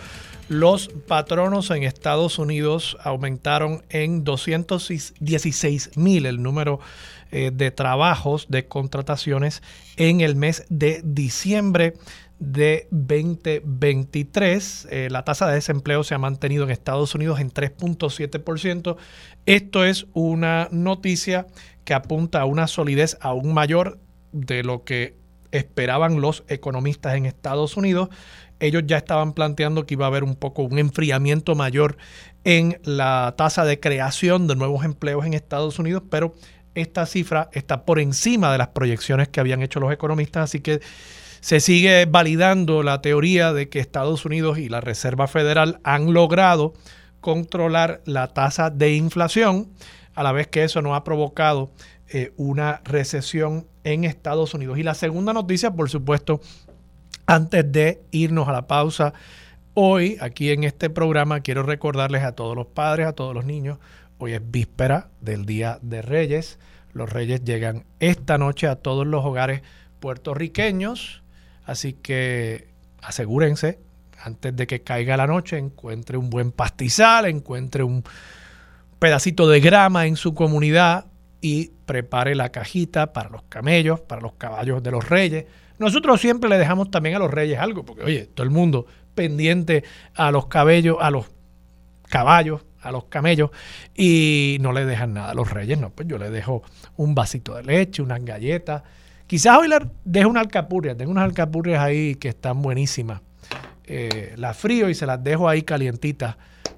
los 0.49 0.89
patronos 0.89 1.71
en 1.71 1.85
Estados 1.85 2.41
Unidos 2.41 2.97
aumentaron 3.03 3.85
en 3.91 4.25
216 4.25 5.97
mil 5.97 6.27
el 6.27 6.43
número 6.43 6.81
eh, 7.31 7.53
de 7.55 7.71
trabajos, 7.71 8.47
de 8.49 8.67
contrataciones 8.67 9.63
en 9.97 10.21
el 10.21 10.35
mes 10.35 10.67
de 10.69 11.03
diciembre 11.05 11.95
de 12.39 12.89
2023. 12.91 14.89
Eh, 14.91 15.09
la 15.11 15.25
tasa 15.25 15.47
de 15.47 15.55
desempleo 15.55 16.05
se 16.05 16.15
ha 16.15 16.19
mantenido 16.19 16.65
en 16.65 16.71
Estados 16.71 17.15
Unidos 17.15 17.41
en 17.41 17.51
3.7%. 17.51 18.97
Esto 19.47 19.85
es 19.85 20.07
una 20.13 20.69
noticia 20.71 21.47
que 21.87 21.95
apunta 21.95 22.43
a 22.43 22.45
una 22.45 22.67
solidez 22.67 23.17
aún 23.23 23.55
mayor 23.55 23.99
de 24.33 24.63
lo 24.63 24.85
que 24.85 25.17
esperaban 25.53 26.21
los 26.21 26.45
economistas 26.49 27.15
en 27.15 27.25
Estados 27.25 27.79
Unidos. 27.79 28.11
Ellos 28.61 28.83
ya 28.87 28.99
estaban 28.99 29.33
planteando 29.33 29.87
que 29.87 29.95
iba 29.95 30.05
a 30.05 30.09
haber 30.09 30.25
un 30.25 30.35
poco 30.35 30.63
un 30.63 30.79
enfriamiento 30.79 31.55
mayor 31.55 31.97
en 32.45 32.81
la 32.85 33.35
tasa 33.39 33.65
de 33.65 33.81
creación 33.81 34.49
de 34.49 34.57
nuevos 34.57 34.85
empleos 34.85 35.25
en 35.25 35.33
Estados 35.33 35.79
Unidos, 35.79 36.03
pero 36.11 36.35
esta 36.75 37.07
cifra 37.07 37.49
está 37.53 37.85
por 37.85 38.01
encima 38.01 38.53
de 38.53 38.59
las 38.59 38.69
proyecciones 38.69 39.29
que 39.29 39.41
habían 39.41 39.63
hecho 39.63 39.81
los 39.81 39.93
economistas, 39.93 40.45
así 40.45 40.61
que 40.61 40.81
se 41.41 41.61
sigue 41.61 42.07
validando 42.07 42.83
la 42.83 43.01
teoría 43.01 43.53
de 43.53 43.69
que 43.69 43.79
Estados 43.79 44.25
Unidos 44.25 44.59
y 44.59 44.69
la 44.69 44.81
Reserva 44.81 45.29
Federal 45.29 45.79
han 45.85 46.13
logrado 46.13 46.75
controlar 47.21 48.03
la 48.05 48.29
tasa 48.29 48.71
de 48.71 48.95
inflación, 48.95 49.69
a 50.17 50.23
la 50.23 50.33
vez 50.33 50.49
que 50.49 50.65
eso 50.65 50.83
no 50.83 50.97
ha 50.97 51.05
provocado 51.05 51.71
eh, 52.09 52.33
una 52.37 52.81
recesión 52.85 53.69
en 53.85 54.05
Estados 54.05 54.55
Unidos. 54.55 54.79
Y 54.79 54.83
la 54.83 54.95
segunda 54.95 55.33
noticia, 55.33 55.71
por 55.71 55.89
supuesto, 55.89 56.41
antes 57.27 57.71
de 57.71 58.03
irnos 58.11 58.49
a 58.49 58.53
la 58.53 58.67
pausa, 58.67 59.13
hoy 59.75 60.17
aquí 60.21 60.51
en 60.51 60.65
este 60.65 60.91
programa 60.91 61.41
quiero 61.41 61.63
recordarles 61.63 62.25
a 62.25 62.33
todos 62.33 62.57
los 62.57 62.67
padres, 62.67 63.07
a 63.07 63.13
todos 63.13 63.35
los 63.35 63.45
niños, 63.45 63.79
hoy 64.19 64.33
es 64.33 64.41
víspera 64.51 65.11
del 65.21 65.45
Día 65.45 65.79
de 65.83 66.01
Reyes. 66.03 66.59
Los 66.93 67.13
Reyes 67.13 67.45
llegan 67.45 67.85
esta 68.01 68.39
noche 68.39 68.69
a 68.69 68.77
todos 68.77 69.07
los 69.07 69.25
hogares 69.25 69.63
puertorriqueños, 70.01 71.23
así 71.65 71.93
que 71.93 72.69
asegúrense 73.03 73.79
antes 74.23 74.57
de 74.57 74.67
que 74.67 74.83
caiga 74.83 75.17
la 75.19 75.27
noche, 75.27 75.59
encuentre 75.59 76.17
un 76.17 76.31
buen 76.31 76.53
pastizal, 76.53 77.27
encuentre 77.27 77.83
un 77.83 78.03
pedacito 78.99 79.49
de 79.49 79.61
grama 79.61 80.07
en 80.07 80.17
su 80.17 80.35
comunidad 80.35 81.07
y 81.41 81.71
prepare 81.87 82.35
la 82.35 82.51
cajita 82.51 83.13
para 83.13 83.29
los 83.29 83.43
camellos, 83.49 84.01
para 84.01 84.21
los 84.21 84.33
caballos 84.35 84.83
de 84.83 84.91
los 84.91 85.09
reyes. 85.09 85.47
Nosotros 85.79 86.21
siempre 86.21 86.49
le 86.49 86.59
dejamos 86.59 86.91
también 86.91 87.17
a 87.17 87.19
los 87.19 87.31
reyes 87.31 87.59
algo, 87.59 87.85
porque 87.85 88.03
oye, 88.03 88.27
todo 88.27 88.45
el 88.45 88.51
mundo 88.51 88.87
pendiente 89.15 89.85
a 90.15 90.31
los 90.31 90.47
cabellos, 90.47 90.97
a 91.01 91.11
los 91.11 91.27
caballos, 92.09 92.63
a 92.81 92.91
los 92.91 93.05
camellos 93.05 93.51
y 93.95 94.59
no 94.61 94.73
le 94.73 94.85
dejan 94.85 95.15
nada 95.15 95.31
a 95.31 95.35
los 95.35 95.51
reyes, 95.51 95.79
no, 95.79 95.91
pues 95.91 96.09
yo 96.09 96.19
le 96.19 96.31
dejo 96.31 96.63
un 96.97 97.15
vasito 97.15 97.55
de 97.55 97.65
leche, 97.65 98.03
unas 98.03 98.25
galletas. 98.25 98.83
Quizás 99.27 99.59
hoy 99.59 99.69
le 99.69 99.79
dejo 100.05 100.31
una 100.31 100.41
alcapurria, 100.41 100.97
tengo 100.97 101.11
unas 101.11 101.25
alcapurrias 101.25 101.83
ahí 101.83 102.15
que 102.15 102.29
están 102.29 102.63
buenísimas. 102.63 103.21
Eh, 103.85 104.35
las 104.37 104.57
frío 104.57 104.89
y 104.89 104.95
se 104.95 105.07
las 105.07 105.23
dejo 105.23 105.49
ahí 105.49 105.63
calientitas 105.63 106.37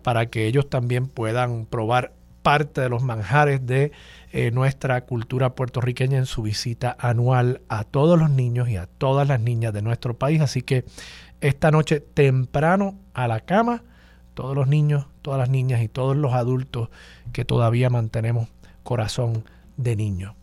para 0.09 0.31
que 0.31 0.47
ellos 0.47 0.71
también 0.71 1.07
puedan 1.07 1.67
probar 1.67 2.15
parte 2.43 2.81
de 2.81 2.89
los 2.89 3.03
manjares 3.03 3.67
de 3.67 3.93
eh, 4.33 4.51
nuestra 4.53 5.05
cultura 5.05 5.55
puertorriqueña 5.55 6.17
en 6.17 6.25
su 6.25 6.41
visita 6.41 6.97
anual 6.99 7.61
a 7.69 7.85
todos 7.85 8.19
los 8.19 8.31
niños 8.31 8.71
y 8.71 8.79
a 8.79 8.87
todas 8.87 9.29
las 9.29 9.39
niñas 9.39 9.75
de 9.75 9.83
nuestro 9.83 10.17
país. 10.17 10.41
Así 10.41 10.63
que 10.63 10.87
esta 11.43 11.71
noche 11.71 12.01
temprano 12.01 12.99
a 13.13 13.29
la 13.29 13.41
cama, 13.41 13.83
todos 14.33 14.57
los 14.57 14.67
niños, 14.67 15.09
todas 15.21 15.41
las 15.41 15.51
niñas 15.51 15.83
y 15.83 15.89
todos 15.89 16.17
los 16.17 16.33
adultos 16.33 16.89
que 17.35 17.45
todavía 17.45 17.91
mantenemos 17.91 18.49
corazón 18.85 19.45
de 19.77 19.95
niño. 19.95 20.37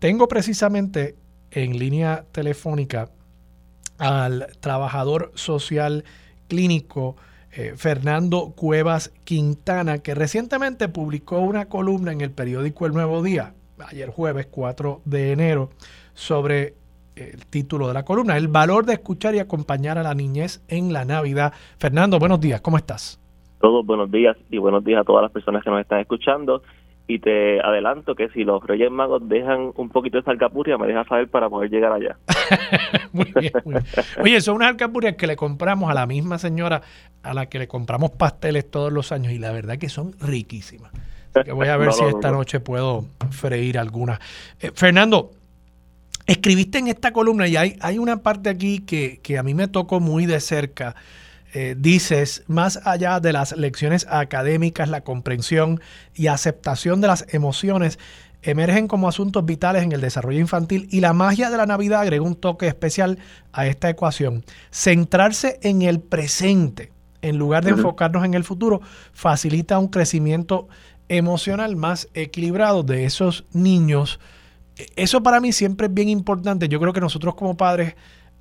Tengo 0.00 0.26
precisamente 0.26 1.14
en 1.52 1.78
línea 1.78 2.24
telefónica 2.32 3.08
al 3.98 4.48
trabajador 4.58 5.30
social 5.36 6.02
clínico 6.48 7.14
eh, 7.52 7.74
Fernando 7.76 8.52
Cuevas 8.54 9.12
Quintana, 9.24 9.98
que 9.98 10.14
recientemente 10.14 10.88
publicó 10.88 11.40
una 11.40 11.66
columna 11.66 12.12
en 12.12 12.20
el 12.20 12.30
periódico 12.30 12.86
El 12.86 12.92
Nuevo 12.92 13.22
Día, 13.22 13.54
ayer 13.88 14.08
jueves 14.10 14.46
4 14.50 15.00
de 15.04 15.32
enero, 15.32 15.70
sobre 16.14 16.74
el 17.16 17.46
título 17.46 17.88
de 17.88 17.94
la 17.94 18.04
columna, 18.04 18.36
El 18.36 18.48
valor 18.48 18.86
de 18.86 18.94
escuchar 18.94 19.34
y 19.34 19.40
acompañar 19.40 19.98
a 19.98 20.02
la 20.02 20.14
niñez 20.14 20.64
en 20.68 20.92
la 20.92 21.04
Navidad. 21.04 21.52
Fernando, 21.78 22.18
buenos 22.18 22.40
días, 22.40 22.60
¿cómo 22.60 22.76
estás? 22.76 23.20
Todos 23.60 23.84
buenos 23.84 24.10
días 24.10 24.36
y 24.50 24.58
buenos 24.58 24.84
días 24.84 25.00
a 25.00 25.04
todas 25.04 25.22
las 25.22 25.32
personas 25.32 25.62
que 25.62 25.70
nos 25.70 25.80
están 25.80 26.00
escuchando 26.00 26.62
y 27.06 27.18
te 27.18 27.60
adelanto 27.60 28.14
que 28.14 28.28
si 28.28 28.44
los 28.44 28.64
Reyes 28.64 28.90
Magos 28.90 29.28
dejan 29.28 29.72
un 29.74 29.88
poquito 29.88 30.20
de 30.20 30.30
alcapurria, 30.30 30.78
me 30.78 30.86
dejas 30.86 31.06
saber 31.08 31.28
para 31.28 31.48
poder 31.48 31.70
llegar 31.70 31.92
allá. 31.92 32.16
muy 33.12 33.32
bien, 33.40 33.52
Oye, 34.22 34.40
son 34.40 34.56
unas 34.56 34.68
alcapurrias 34.68 35.16
que 35.16 35.26
le 35.26 35.34
compramos 35.34 35.90
a 35.90 35.94
la 35.94 36.06
misma 36.06 36.38
señora 36.38 36.82
a 37.22 37.34
la 37.34 37.46
que 37.46 37.58
le 37.58 37.68
compramos 37.68 38.12
pasteles 38.12 38.70
todos 38.70 38.92
los 38.92 39.12
años 39.12 39.32
y 39.32 39.38
la 39.38 39.50
verdad 39.52 39.76
que 39.78 39.88
son 39.88 40.12
riquísimas. 40.20 40.92
que 41.44 41.52
voy 41.52 41.68
a 41.68 41.76
ver 41.78 41.92
si 41.92 42.04
esta 42.04 42.30
noche 42.30 42.60
puedo 42.60 43.04
freír 43.30 43.78
algunas. 43.78 44.20
Eh, 44.60 44.70
Fernando, 44.72 45.32
escribiste 46.26 46.78
en 46.78 46.88
esta 46.88 47.12
columna 47.12 47.48
y 47.48 47.56
hay, 47.56 47.76
hay 47.80 47.98
una 47.98 48.18
parte 48.18 48.50
aquí 48.50 48.80
que, 48.80 49.18
que 49.22 49.36
a 49.36 49.42
mí 49.42 49.54
me 49.54 49.66
tocó 49.66 50.00
muy 50.00 50.26
de 50.26 50.38
cerca 50.38 50.94
eh, 51.52 51.74
dices, 51.76 52.44
más 52.46 52.80
allá 52.84 53.18
de 53.18 53.32
las 53.32 53.56
lecciones 53.56 54.06
académicas, 54.08 54.88
la 54.88 55.00
comprensión 55.02 55.80
y 56.14 56.28
aceptación 56.28 57.00
de 57.00 57.08
las 57.08 57.26
emociones 57.30 57.98
emergen 58.42 58.88
como 58.88 59.08
asuntos 59.08 59.44
vitales 59.44 59.82
en 59.82 59.92
el 59.92 60.00
desarrollo 60.00 60.38
infantil 60.38 60.88
y 60.90 61.00
la 61.00 61.12
magia 61.12 61.50
de 61.50 61.56
la 61.56 61.66
Navidad 61.66 62.00
agrega 62.00 62.22
un 62.22 62.36
toque 62.36 62.66
especial 62.66 63.18
a 63.52 63.66
esta 63.66 63.90
ecuación. 63.90 64.44
Centrarse 64.70 65.58
en 65.62 65.82
el 65.82 66.00
presente 66.00 66.92
en 67.22 67.36
lugar 67.36 67.64
de 67.64 67.72
enfocarnos 67.72 68.24
en 68.24 68.34
el 68.34 68.44
futuro 68.44 68.80
facilita 69.12 69.78
un 69.78 69.88
crecimiento 69.88 70.68
emocional 71.08 71.76
más 71.76 72.08
equilibrado 72.14 72.82
de 72.82 73.04
esos 73.04 73.44
niños. 73.52 74.20
E, 74.76 74.86
eso 74.96 75.22
para 75.22 75.40
mí 75.40 75.52
siempre 75.52 75.88
es 75.88 75.94
bien 75.94 76.08
importante. 76.08 76.68
Yo 76.68 76.80
creo 76.80 76.92
que 76.92 77.00
nosotros 77.00 77.34
como 77.34 77.56
padres 77.56 77.94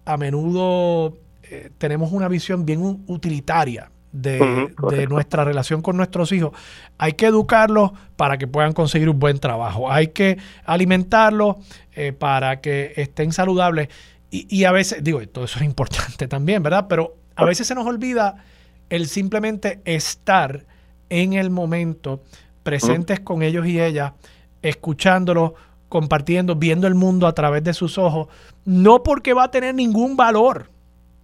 a 0.05 0.15
menudo 0.15 1.17
eh, 1.51 1.71
tenemos 1.77 2.11
una 2.11 2.27
visión 2.27 2.65
bien 2.65 3.03
utilitaria 3.07 3.89
de, 4.11 5.07
nuestra 5.09 5.43
relación 5.43 5.81
con 5.81 5.97
nuestros 5.97 6.31
hijos. 6.31 6.51
Hay 6.97 7.13
que 7.13 7.25
educarlos 7.25 7.91
para 8.15 8.37
que 8.37 8.47
puedan 8.47 8.73
conseguir 8.73 9.09
un 9.09 9.19
buen 9.19 9.39
trabajo. 9.39 9.91
Hay 9.91 10.07
que 10.07 10.37
alimentarlos 10.65 11.57
eh, 11.93 12.13
para 12.13 12.61
que 12.61 12.93
estén 12.97 13.31
saludables. 13.31 13.89
Y, 14.31 14.63
a 14.65 14.71
veces, 14.71 15.03
digo, 15.03 15.27
todo 15.27 15.45
eso 15.45 15.57
es 15.57 15.65
importante 15.65 16.27
también, 16.27 16.61
¿verdad? 16.61 16.85
Pero 16.87 17.15
a 17.35 17.45
veces 17.45 17.65
se 17.65 17.73
nos 17.73 17.87
olvida 17.87 18.43
el 18.89 19.07
simplemente 19.07 19.81
estar 19.85 20.65
en 21.09 21.33
el 21.33 21.49
momento, 21.49 22.21
presentes 22.61 23.19
con 23.19 23.41
ellos 23.41 23.65
y 23.65 23.81
ellas, 23.81 24.13
escuchándolos, 24.61 25.53
compartiendo, 25.87 26.55
viendo 26.55 26.85
el 26.85 26.93
mundo 26.93 27.25
a 27.25 27.33
través 27.33 27.63
de 27.63 27.73
sus 27.73 27.97
ojos, 27.97 28.27
no 28.65 29.01
porque 29.01 29.33
va 29.33 29.45
a 29.45 29.51
tener 29.51 29.73
ningún 29.73 30.15
valor 30.15 30.69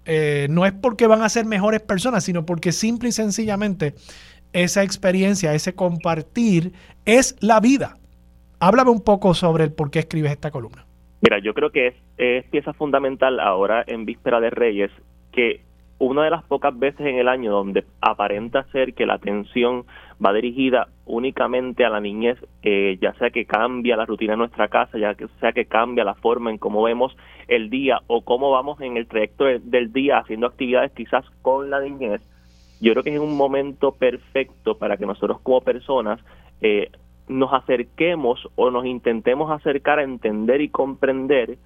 eh, 0.05 0.47
no 0.49 0.65
es 0.65 0.73
porque 0.73 1.07
van 1.07 1.21
a 1.21 1.29
ser 1.29 1.45
mejores 1.45 1.81
personas, 1.81 2.23
sino 2.23 2.45
porque 2.45 2.71
simple 2.71 3.09
y 3.09 3.11
sencillamente 3.11 3.93
esa 4.53 4.83
experiencia, 4.83 5.53
ese 5.53 5.75
compartir 5.75 6.73
es 7.05 7.35
la 7.41 7.59
vida. 7.59 7.97
Háblame 8.59 8.91
un 8.91 9.01
poco 9.01 9.33
sobre 9.33 9.65
el 9.65 9.73
por 9.73 9.91
qué 9.91 9.99
escribes 9.99 10.31
esta 10.31 10.51
columna. 10.51 10.85
Mira, 11.21 11.39
yo 11.39 11.53
creo 11.53 11.71
que 11.71 11.95
es, 12.17 12.45
pieza 12.45 12.73
fundamental 12.73 13.39
ahora 13.39 13.83
en 13.87 14.05
Víspera 14.05 14.39
de 14.39 14.49
Reyes 14.49 14.91
que 15.31 15.61
una 15.97 16.23
de 16.23 16.29
las 16.29 16.43
pocas 16.43 16.77
veces 16.77 17.05
en 17.07 17.17
el 17.17 17.27
año 17.27 17.51
donde 17.51 17.85
aparenta 18.01 18.63
ser 18.71 18.93
que 18.93 19.05
la 19.05 19.15
atención 19.15 19.85
va 20.23 20.33
dirigida 20.33 20.87
únicamente 21.05 21.85
a 21.85 21.89
la 21.89 22.01
niñez, 22.01 22.37
eh, 22.63 22.97
ya 23.01 23.13
sea 23.13 23.29
que 23.29 23.45
cambia 23.45 23.95
la 23.95 24.05
rutina 24.05 24.33
de 24.33 24.37
nuestra 24.37 24.67
casa, 24.67 24.97
ya 24.97 25.15
sea 25.39 25.53
que 25.53 25.65
cambia 25.65 26.03
la 26.03 26.15
forma 26.15 26.51
en 26.51 26.57
cómo 26.57 26.83
vemos 26.83 27.15
el 27.47 27.69
día 27.69 27.99
o 28.07 28.23
cómo 28.23 28.51
vamos 28.51 28.81
en 28.81 28.97
el 28.97 29.07
trayecto 29.07 29.45
del 29.45 29.93
día 29.93 30.19
haciendo 30.19 30.47
actividades 30.47 30.91
quizás 30.91 31.25
con 31.41 31.69
la 31.69 31.79
niñez, 31.79 32.21
yo 32.81 32.91
creo 32.91 33.03
que 33.03 33.13
es 33.13 33.19
un 33.19 33.37
momento 33.37 33.93
perfecto 33.93 34.77
para 34.77 34.97
que 34.97 35.05
nosotros 35.05 35.39
como 35.41 35.61
personas 35.61 36.19
eh, 36.61 36.91
nos 37.27 37.53
acerquemos 37.53 38.47
o 38.55 38.69
nos 38.69 38.85
intentemos 38.85 39.49
acercar 39.51 39.99
a 39.99 40.03
entender 40.03 40.61
y 40.61 40.69
comprender 40.69 41.57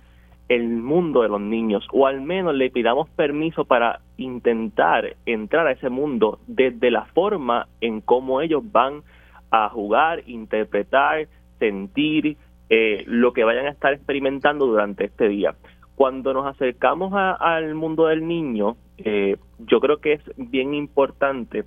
el 0.49 0.67
mundo 0.67 1.21
de 1.21 1.29
los 1.29 1.39
niños 1.39 1.87
o 1.93 2.07
al 2.07 2.21
menos 2.21 2.55
le 2.55 2.71
pidamos 2.71 3.07
permiso 3.09 3.65
para 3.65 4.01
intentar 4.17 5.15
entrar 5.25 5.67
a 5.67 5.71
ese 5.71 5.89
mundo 5.89 6.39
desde 6.47 6.89
la 6.89 7.05
forma 7.05 7.67
en 7.81 8.01
cómo 8.01 8.41
ellos 8.41 8.63
van 8.71 9.03
a 9.51 9.69
jugar, 9.69 10.23
interpretar, 10.27 11.27
sentir 11.59 12.35
eh, 12.69 13.03
lo 13.07 13.31
que 13.33 13.43
vayan 13.43 13.67
a 13.67 13.71
estar 13.71 13.93
experimentando 13.93 14.65
durante 14.65 15.05
este 15.05 15.29
día. 15.29 15.55
Cuando 15.95 16.33
nos 16.33 16.47
acercamos 16.47 17.13
al 17.13 17.75
mundo 17.75 18.07
del 18.07 18.27
niño, 18.27 18.77
eh, 18.97 19.37
yo 19.59 19.79
creo 19.79 19.97
que 19.97 20.13
es 20.13 20.21
bien 20.37 20.73
importante 20.73 21.65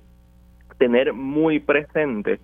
tener 0.77 1.13
muy 1.13 1.59
presente 1.59 2.39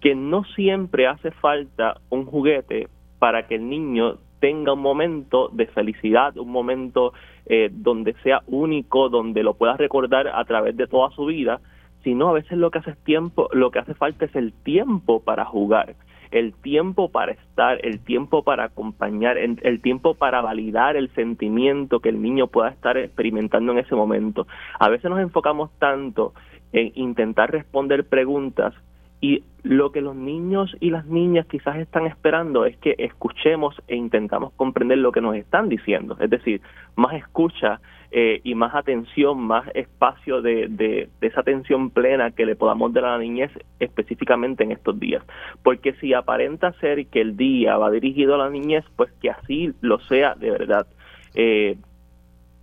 que 0.00 0.14
no 0.14 0.44
siempre 0.44 1.06
hace 1.06 1.32
falta 1.32 2.00
un 2.10 2.26
juguete 2.26 2.88
para 3.18 3.46
que 3.46 3.56
el 3.56 3.68
niño 3.68 4.18
tenga 4.42 4.72
un 4.72 4.80
momento 4.80 5.50
de 5.52 5.68
felicidad, 5.68 6.36
un 6.36 6.50
momento 6.50 7.12
eh, 7.46 7.70
donde 7.70 8.14
sea 8.24 8.42
único, 8.48 9.08
donde 9.08 9.44
lo 9.44 9.54
pueda 9.54 9.76
recordar 9.76 10.26
a 10.26 10.44
través 10.44 10.76
de 10.76 10.88
toda 10.88 11.10
su 11.12 11.26
vida, 11.26 11.60
sino 12.02 12.28
a 12.28 12.32
veces 12.32 12.58
lo 12.58 12.72
que 12.72 12.80
hace 12.80 12.96
tiempo, 13.04 13.48
lo 13.52 13.70
que 13.70 13.78
hace 13.78 13.94
falta 13.94 14.24
es 14.24 14.34
el 14.34 14.52
tiempo 14.52 15.22
para 15.22 15.44
jugar. 15.44 15.94
el 16.32 16.54
tiempo 16.54 17.10
para 17.10 17.32
estar, 17.32 17.78
el 17.84 18.00
tiempo 18.00 18.42
para 18.42 18.64
acompañar, 18.64 19.36
el, 19.36 19.80
tiempo 19.82 20.14
para 20.14 20.40
validar 20.40 20.96
el 20.96 21.10
sentimiento 21.14 22.00
que 22.00 22.08
el 22.08 22.22
niño 22.22 22.46
pueda 22.46 22.70
estar 22.70 22.96
experimentando 22.96 23.70
en 23.72 23.78
ese 23.78 23.94
momento. 23.94 24.46
A 24.80 24.88
veces 24.88 25.10
nos 25.10 25.20
enfocamos 25.20 25.70
tanto 25.78 26.32
en 26.72 26.90
intentar 26.94 27.52
responder 27.52 28.08
preguntas 28.08 28.74
y 29.22 29.44
lo 29.62 29.92
que 29.92 30.00
los 30.00 30.16
niños 30.16 30.76
y 30.80 30.90
las 30.90 31.06
niñas 31.06 31.46
quizás 31.46 31.76
están 31.76 32.06
esperando 32.06 32.66
es 32.66 32.76
que 32.78 32.96
escuchemos 32.98 33.80
e 33.86 33.94
intentamos 33.94 34.52
comprender 34.54 34.98
lo 34.98 35.12
que 35.12 35.20
nos 35.20 35.36
están 35.36 35.68
diciendo. 35.68 36.16
Es 36.18 36.28
decir, 36.28 36.60
más 36.96 37.14
escucha 37.14 37.80
eh, 38.10 38.40
y 38.42 38.56
más 38.56 38.74
atención, 38.74 39.40
más 39.40 39.64
espacio 39.74 40.42
de, 40.42 40.66
de, 40.66 41.08
esa 41.20 41.40
atención 41.40 41.90
plena 41.90 42.32
que 42.32 42.44
le 42.44 42.56
podamos 42.56 42.92
dar 42.92 43.04
a 43.04 43.12
la 43.12 43.18
niñez 43.18 43.52
específicamente 43.78 44.64
en 44.64 44.72
estos 44.72 44.98
días. 44.98 45.22
Porque 45.62 45.92
si 45.94 46.12
aparenta 46.12 46.72
ser 46.80 47.06
que 47.06 47.20
el 47.20 47.36
día 47.36 47.78
va 47.78 47.92
dirigido 47.92 48.34
a 48.34 48.38
la 48.38 48.50
niñez, 48.50 48.84
pues 48.96 49.12
que 49.22 49.30
así 49.30 49.72
lo 49.82 50.00
sea 50.00 50.34
de 50.34 50.50
verdad. 50.50 50.88
Eh, 51.36 51.76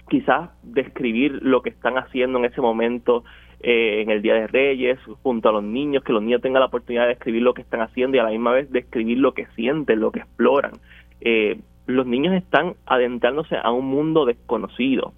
quizás 0.09 0.49
describir 0.63 1.39
lo 1.41 1.61
que 1.61 1.69
están 1.69 1.97
haciendo 1.97 2.37
en 2.39 2.45
ese 2.45 2.59
momento 2.59 3.23
eh, 3.61 4.01
en 4.01 4.09
el 4.09 4.21
Día 4.21 4.35
de 4.35 4.47
Reyes, 4.47 4.99
junto 5.21 5.49
a 5.49 5.51
los 5.51 5.63
niños, 5.63 6.03
que 6.03 6.13
los 6.13 6.23
niños 6.23 6.41
tengan 6.41 6.61
la 6.61 6.67
oportunidad 6.67 7.07
de 7.07 7.13
escribir 7.13 7.41
lo 7.41 7.53
que 7.53 7.61
están 7.61 7.81
haciendo 7.81 8.15
y 8.15 8.19
a 8.19 8.23
la 8.23 8.29
misma 8.29 8.51
vez 8.51 8.71
describir 8.71 9.17
lo 9.17 9.33
que 9.33 9.47
sienten, 9.55 9.99
lo 9.99 10.11
que 10.11 10.19
exploran. 10.19 10.73
Eh, 11.21 11.59
los 11.85 12.05
niños 12.05 12.35
están 12.35 12.75
adentrándose 12.85 13.57
a 13.57 13.71
un 13.71 13.85
mundo 13.85 14.25
desconocido 14.25 15.13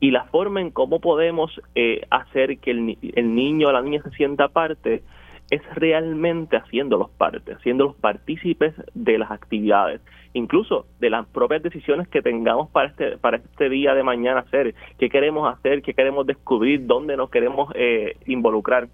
y 0.00 0.10
la 0.10 0.24
forma 0.24 0.60
en 0.60 0.70
cómo 0.70 1.00
podemos 1.00 1.60
eh, 1.74 2.06
hacer 2.10 2.58
que 2.58 2.70
el, 2.70 2.98
el 3.14 3.34
niño 3.34 3.68
o 3.68 3.72
la 3.72 3.82
niña 3.82 4.02
se 4.02 4.10
sienta 4.10 4.48
parte 4.48 5.02
es 5.50 5.62
realmente 5.74 6.56
haciéndolos 6.56 7.10
parte, 7.10 7.54
haciéndolos 7.54 7.96
partícipes 7.96 8.74
de 8.94 9.18
las 9.18 9.30
actividades, 9.30 10.00
incluso 10.34 10.86
de 11.00 11.10
las 11.10 11.26
propias 11.26 11.62
decisiones 11.62 12.06
que 12.08 12.20
tengamos 12.20 12.68
para 12.70 12.88
este, 12.88 13.16
para 13.18 13.38
este 13.38 13.68
día 13.70 13.94
de 13.94 14.02
mañana 14.02 14.40
hacer, 14.40 14.74
qué 14.98 15.08
queremos 15.08 15.52
hacer, 15.52 15.82
qué 15.82 15.94
queremos 15.94 16.26
descubrir, 16.26 16.86
dónde 16.86 17.16
nos 17.16 17.30
queremos 17.30 17.72
eh, 17.74 18.16
involucrar. 18.26 18.88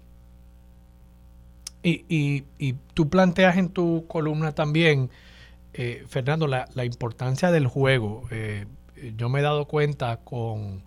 Y, 1.83 2.05
y, 2.09 2.45
y, 2.57 2.73
tú 2.93 3.09
planteas 3.09 3.57
en 3.57 3.69
tu 3.69 4.07
columna 4.07 4.53
también, 4.53 5.09
eh, 5.73 6.03
Fernando, 6.07 6.47
la, 6.47 6.65
la, 6.73 6.83
importancia 6.83 7.51
del 7.51 7.67
juego. 7.67 8.23
Eh, 8.31 8.65
yo 9.15 9.29
me 9.29 9.39
he 9.39 9.43
dado 9.43 9.65
cuenta 9.65 10.17
con, 10.23 10.81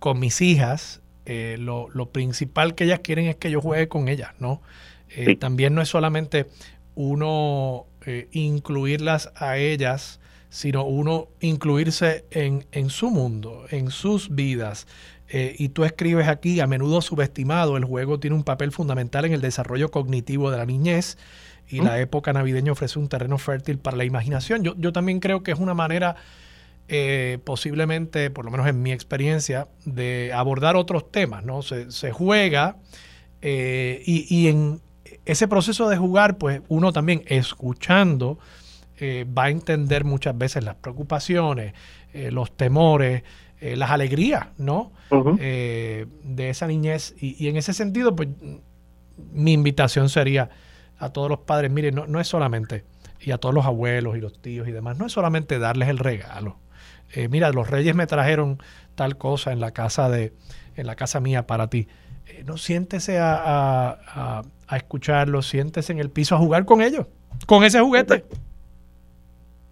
con 0.00 0.20
mis 0.20 0.42
hijas 0.42 1.01
eh, 1.24 1.56
lo, 1.58 1.88
principal 2.10 2.74
que 2.74 2.84
ellas 2.84 3.00
quieren 3.00 3.26
es 3.26 3.36
que 3.36 3.50
yo 3.50 3.60
juegue 3.60 3.88
con 3.88 4.08
ellas, 4.08 4.30
¿no? 4.38 4.60
Eh, 5.08 5.36
también 5.36 5.74
no 5.74 5.82
es 5.82 5.88
solamente 5.88 6.46
uno 6.94 7.86
eh, 8.06 8.28
incluirlas 8.32 9.30
a 9.36 9.56
ellas, 9.58 10.20
sino 10.48 10.84
uno 10.84 11.28
incluirse 11.40 12.24
en, 12.30 12.66
en 12.72 12.90
su 12.90 13.10
mundo, 13.10 13.66
en 13.70 13.90
sus 13.90 14.34
vidas. 14.34 14.86
y 15.32 15.70
tú 15.70 15.84
escribes 15.84 16.28
aquí, 16.28 16.60
a 16.60 16.66
menudo 16.66 17.00
subestimado, 17.00 17.78
el 17.78 17.86
juego 17.86 18.20
tiene 18.20 18.36
un 18.36 18.44
papel 18.44 18.70
fundamental 18.70 19.24
en 19.24 19.32
el 19.32 19.40
desarrollo 19.40 19.90
cognitivo 19.90 20.50
de 20.50 20.58
la 20.58 20.66
niñez 20.66 21.16
y 21.68 21.80
la 21.80 21.98
época 22.00 22.34
navideña 22.34 22.72
ofrece 22.72 22.98
un 22.98 23.08
terreno 23.08 23.38
fértil 23.38 23.78
para 23.78 23.96
la 23.96 24.04
imaginación. 24.04 24.62
Yo, 24.62 24.74
yo 24.76 24.92
también 24.92 25.20
creo 25.20 25.42
que 25.42 25.52
es 25.52 25.58
una 25.58 25.72
manera 25.72 26.16
eh, 26.88 27.38
posiblemente, 27.44 28.30
por 28.30 28.44
lo 28.44 28.50
menos 28.50 28.66
en 28.66 28.82
mi 28.82 28.92
experiencia, 28.92 29.68
de 29.84 30.32
abordar 30.34 30.76
otros 30.76 31.10
temas, 31.10 31.44
¿no? 31.44 31.62
Se, 31.62 32.12
juega 32.12 32.76
eh, 33.40 34.02
y, 34.04 34.48
en 34.48 34.80
ese 35.24 35.48
proceso 35.48 35.88
de 35.88 35.96
jugar, 35.96 36.38
pues 36.38 36.60
uno 36.68 36.92
también 36.92 37.22
escuchando 37.26 38.38
eh, 38.98 39.24
va 39.26 39.44
a 39.44 39.50
entender 39.50 40.04
muchas 40.04 40.36
veces 40.36 40.64
las 40.64 40.74
preocupaciones, 40.76 41.74
los 42.12 42.54
temores, 42.54 43.22
las 43.58 43.90
alegrías, 43.90 44.48
¿no? 44.58 44.92
de 45.08 46.06
esa 46.36 46.66
niñez. 46.66 47.14
Y, 47.18 47.48
en 47.48 47.56
ese 47.56 47.72
sentido, 47.72 48.14
pues 48.14 48.28
mi 49.32 49.52
invitación 49.52 50.10
sería 50.10 50.50
a 50.98 51.08
todos 51.10 51.30
los 51.30 51.38
padres, 51.40 51.70
miren, 51.70 51.94
no, 51.94 52.06
no 52.06 52.20
es 52.20 52.28
solamente, 52.28 52.84
y 53.18 53.30
a 53.30 53.38
todos 53.38 53.54
los 53.54 53.64
abuelos 53.64 54.16
y 54.16 54.20
los 54.20 54.40
tíos 54.40 54.68
y 54.68 54.72
demás, 54.72 54.98
no 54.98 55.06
es 55.06 55.12
solamente 55.12 55.58
darles 55.58 55.88
el 55.88 55.98
regalo, 55.98 56.58
eh, 57.14 57.28
mira, 57.28 57.50
los 57.50 57.70
reyes 57.70 57.94
me 57.94 58.06
trajeron 58.06 58.58
tal 58.94 59.16
cosa 59.16 59.52
en 59.52 59.60
la 59.60 59.72
casa 59.72 60.08
de, 60.08 60.32
en 60.76 60.86
la 60.86 60.96
casa 60.96 61.20
mía 61.20 61.46
para 61.46 61.68
ti. 61.68 61.88
Eh, 62.26 62.44
no 62.46 62.56
siéntese 62.56 63.18
a, 63.18 63.34
a, 63.36 64.42
a, 64.68 64.76
escucharlo, 64.76 65.42
siéntese 65.42 65.92
en 65.92 65.98
el 65.98 66.10
piso 66.10 66.34
a 66.34 66.38
jugar 66.38 66.64
con 66.64 66.80
ellos, 66.80 67.06
con 67.46 67.64
ese 67.64 67.80
juguete. 67.80 68.24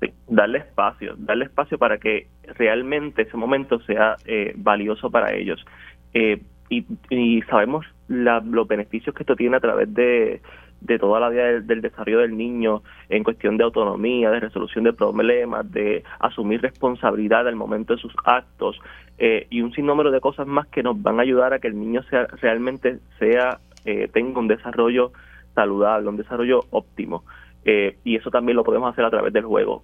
Sí, 0.00 0.12
darle 0.28 0.58
espacio, 0.58 1.14
darle 1.18 1.46
espacio 1.46 1.78
para 1.78 1.98
que 1.98 2.28
realmente 2.56 3.22
ese 3.22 3.36
momento 3.36 3.80
sea 3.80 4.16
eh, 4.24 4.52
valioso 4.56 5.10
para 5.10 5.32
ellos. 5.34 5.64
y, 6.12 6.84
y, 7.08 7.42
sabemos 7.42 7.86
los 8.08 8.66
beneficios 8.68 9.14
que 9.14 9.22
esto 9.22 9.36
tiene 9.36 9.56
a 9.56 9.60
través 9.60 9.92
de, 9.94 10.40
de 10.80 10.98
toda 10.98 11.20
la 11.20 11.28
vida 11.28 11.60
del, 11.60 11.80
desarrollo 11.80 12.20
del 12.20 12.36
niño 12.36 12.82
en 13.08 13.22
cuestión 13.22 13.56
de 13.56 13.64
autonomía, 13.64 14.30
de 14.30 14.40
resolución 14.40 14.84
de 14.84 14.92
problemas, 14.92 15.70
de 15.70 16.02
asumir 16.18 16.60
responsabilidad 16.62 17.46
al 17.46 17.56
momento 17.56 17.94
de 17.94 18.00
sus 18.00 18.14
actos 18.24 18.78
eh, 19.18 19.46
y 19.50 19.60
un 19.60 19.72
sinnúmero 19.72 20.10
de 20.10 20.20
cosas 20.20 20.46
más 20.46 20.66
que 20.68 20.82
nos 20.82 21.00
van 21.00 21.18
a 21.18 21.22
ayudar 21.22 21.52
a 21.52 21.58
que 21.58 21.68
el 21.68 21.78
niño 21.78 22.02
sea 22.04 22.26
realmente 22.40 22.98
sea 23.18 23.58
eh, 23.84 24.08
tenga 24.12 24.38
un 24.38 24.48
desarrollo 24.48 25.12
saludable, 25.54 26.08
un 26.08 26.16
desarrollo 26.16 26.60
óptimo. 26.70 27.24
Eh, 27.64 27.98
y 28.04 28.16
eso 28.16 28.30
también 28.30 28.56
lo 28.56 28.64
podemos 28.64 28.90
hacer 28.92 29.04
a 29.04 29.10
través 29.10 29.32
del 29.32 29.44
juego. 29.44 29.82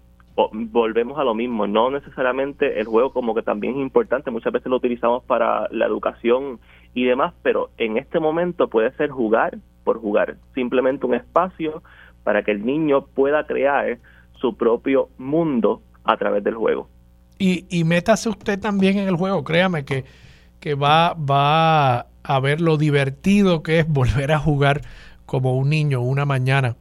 volvemos 0.53 1.19
a 1.19 1.25
lo 1.25 1.35
mismo, 1.35 1.67
no 1.67 1.91
necesariamente 1.91 2.79
el 2.81 2.87
juego 2.87 3.13
como 3.13 3.35
que 3.35 3.43
también 3.43 3.75
es 3.75 3.81
importante, 3.81 4.31
muchas 4.31 4.53
veces 4.53 4.69
lo 4.69 4.77
utilizamos 4.77 5.25
para 5.25 5.67
la 5.71 5.87
educación 5.87 6.59
y 6.95 7.05
demás, 7.05 7.35
pero 7.43 7.71
en 7.79 7.97
este 7.97 8.21
momento 8.21 8.69
puede 8.69 8.91
ser 8.93 9.11
jugar 9.11 9.59
por 9.87 10.01
jugar, 10.01 10.37
simplemente 10.53 11.07
un 11.07 11.15
espacio 11.15 11.83
para 12.25 12.43
que 12.43 12.51
el 12.51 12.67
niño 12.67 13.07
pueda 13.07 13.47
crear 13.47 13.99
su 14.33 14.57
propio 14.57 15.11
mundo 15.17 15.81
a 16.03 16.17
través 16.17 16.43
del 16.43 16.57
juego. 16.57 16.89
Y, 17.39 17.67
y 17.71 17.85
métase 17.85 18.29
usted 18.29 18.59
también 18.59 18.99
en 18.99 19.07
el 19.07 19.15
juego, 19.15 19.45
créame 19.45 19.85
que, 19.85 20.05
que 20.59 20.75
va, 20.75 21.15
va 21.15 22.07
a 22.25 22.41
ver 22.41 22.61
lo 22.61 22.77
divertido 22.77 23.63
que 23.63 23.79
es 23.79 23.89
volver 23.89 24.33
a 24.33 24.41
jugar 24.41 24.81
como 25.25 25.57
un 25.57 25.71
niño 25.71 26.01
una 26.01 26.25
mañana 26.25 26.77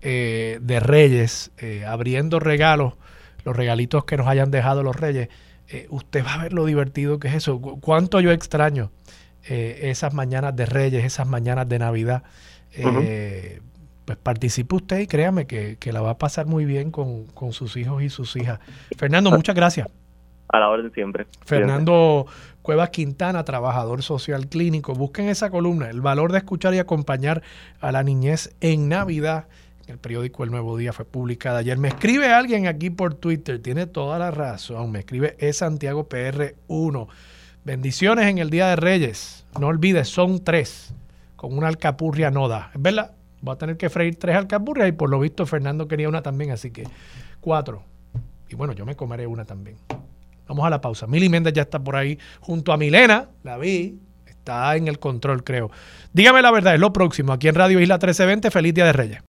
eh, 0.00 0.58
de 0.60 0.80
reyes, 0.80 1.52
eh, 1.58 1.84
abriendo 1.86 2.40
regalos, 2.40 2.94
los 3.44 3.56
regalitos 3.56 4.04
que 4.04 4.16
nos 4.16 4.26
hayan 4.26 4.50
dejado 4.50 4.82
los 4.82 4.96
reyes. 4.96 5.28
Eh, 5.68 5.86
usted 5.90 6.24
va 6.24 6.34
a 6.34 6.42
ver 6.42 6.52
lo 6.52 6.64
divertido 6.64 7.20
que 7.20 7.28
es 7.28 7.34
eso. 7.34 7.60
Cuánto 7.60 8.20
yo 8.20 8.32
extraño 8.32 8.90
esas 9.50 10.12
mañanas 10.12 10.54
de 10.54 10.66
reyes, 10.66 11.06
esas 11.06 11.26
mañanas 11.26 11.66
de 11.70 11.78
Navidad 11.78 12.22
eh, 12.72 13.60
pues 14.08 14.16
participe 14.16 14.74
usted 14.74 15.00
y 15.00 15.06
créame 15.06 15.46
que, 15.46 15.76
la 15.92 16.00
va 16.00 16.10
a 16.10 16.18
pasar 16.18 16.46
muy 16.46 16.64
bien 16.64 16.90
con, 16.90 17.26
sus 17.52 17.76
hijos 17.76 18.02
y 18.02 18.08
sus 18.08 18.36
hijas. 18.36 18.58
Fernando, 18.96 19.30
muchas 19.30 19.54
gracias. 19.54 19.88
A 20.48 20.58
la 20.58 20.70
orden 20.70 20.90
siempre. 20.94 21.26
Fernando 21.44 22.26
Cuevas 22.62 22.88
Quintana, 22.88 23.44
trabajador 23.44 24.02
social 24.02 24.48
clínico. 24.48 24.94
Busquen 24.94 25.28
esa 25.28 25.50
columna, 25.50 25.90
el 25.90 26.00
valor 26.00 26.32
de 26.32 26.38
escuchar 26.38 26.72
y 26.72 26.78
acompañar 26.78 27.42
a 27.80 27.92
la 27.92 28.02
niñez 28.02 28.54
en 28.62 28.88
Navidad. 28.88 29.46
El 29.86 29.98
periódico 29.98 30.42
El 30.42 30.52
Nuevo 30.52 30.78
Día 30.78 30.94
fue 30.94 31.04
publicada 31.04 31.58
ayer. 31.58 31.76
Me 31.76 31.88
escribe 31.88 32.32
alguien 32.32 32.66
aquí 32.66 32.88
por 32.88 33.14
Twitter, 33.14 33.60
tiene 33.60 33.86
toda 33.86 34.18
la 34.18 34.30
razón. 34.30 34.90
Me 34.90 35.00
escribe 35.00 35.36
es 35.38 35.58
Santiago 35.58 36.08
PR1. 36.08 37.08
Bendiciones 37.64 38.26
en 38.26 38.38
el 38.38 38.48
Día 38.48 38.68
de 38.68 38.76
Reyes. 38.76 39.44
No 39.60 39.66
olvides, 39.66 40.08
son 40.08 40.42
tres 40.42 40.94
con 41.38 41.56
una 41.56 41.68
alcapurria 41.68 42.32
no 42.32 42.48
da. 42.48 42.72
¿Es 42.74 42.82
verdad? 42.82 43.12
Voy 43.40 43.54
a 43.54 43.58
tener 43.58 43.76
que 43.76 43.88
freír 43.88 44.16
tres 44.16 44.34
alcapurrias 44.34 44.88
y 44.88 44.92
por 44.92 45.08
lo 45.08 45.20
visto 45.20 45.46
Fernando 45.46 45.86
quería 45.86 46.08
una 46.08 46.20
también, 46.20 46.50
así 46.50 46.72
que 46.72 46.82
cuatro. 47.40 47.84
Y 48.48 48.56
bueno, 48.56 48.72
yo 48.72 48.84
me 48.84 48.96
comeré 48.96 49.24
una 49.28 49.44
también. 49.44 49.76
Vamos 50.48 50.66
a 50.66 50.70
la 50.70 50.80
pausa. 50.80 51.06
Mili 51.06 51.28
Méndez 51.28 51.52
ya 51.52 51.62
está 51.62 51.78
por 51.78 51.94
ahí 51.94 52.18
junto 52.40 52.72
a 52.72 52.76
Milena, 52.76 53.28
la 53.44 53.56
vi, 53.56 54.00
está 54.26 54.74
en 54.74 54.88
el 54.88 54.98
control, 54.98 55.44
creo. 55.44 55.70
Dígame 56.12 56.42
la 56.42 56.50
verdad, 56.50 56.74
es 56.74 56.80
lo 56.80 56.92
próximo 56.92 57.32
aquí 57.32 57.46
en 57.46 57.54
Radio 57.54 57.78
Isla 57.78 57.94
1320. 57.94 58.50
Feliz 58.50 58.74
Día 58.74 58.86
de 58.86 58.92
Reyes. 58.92 59.16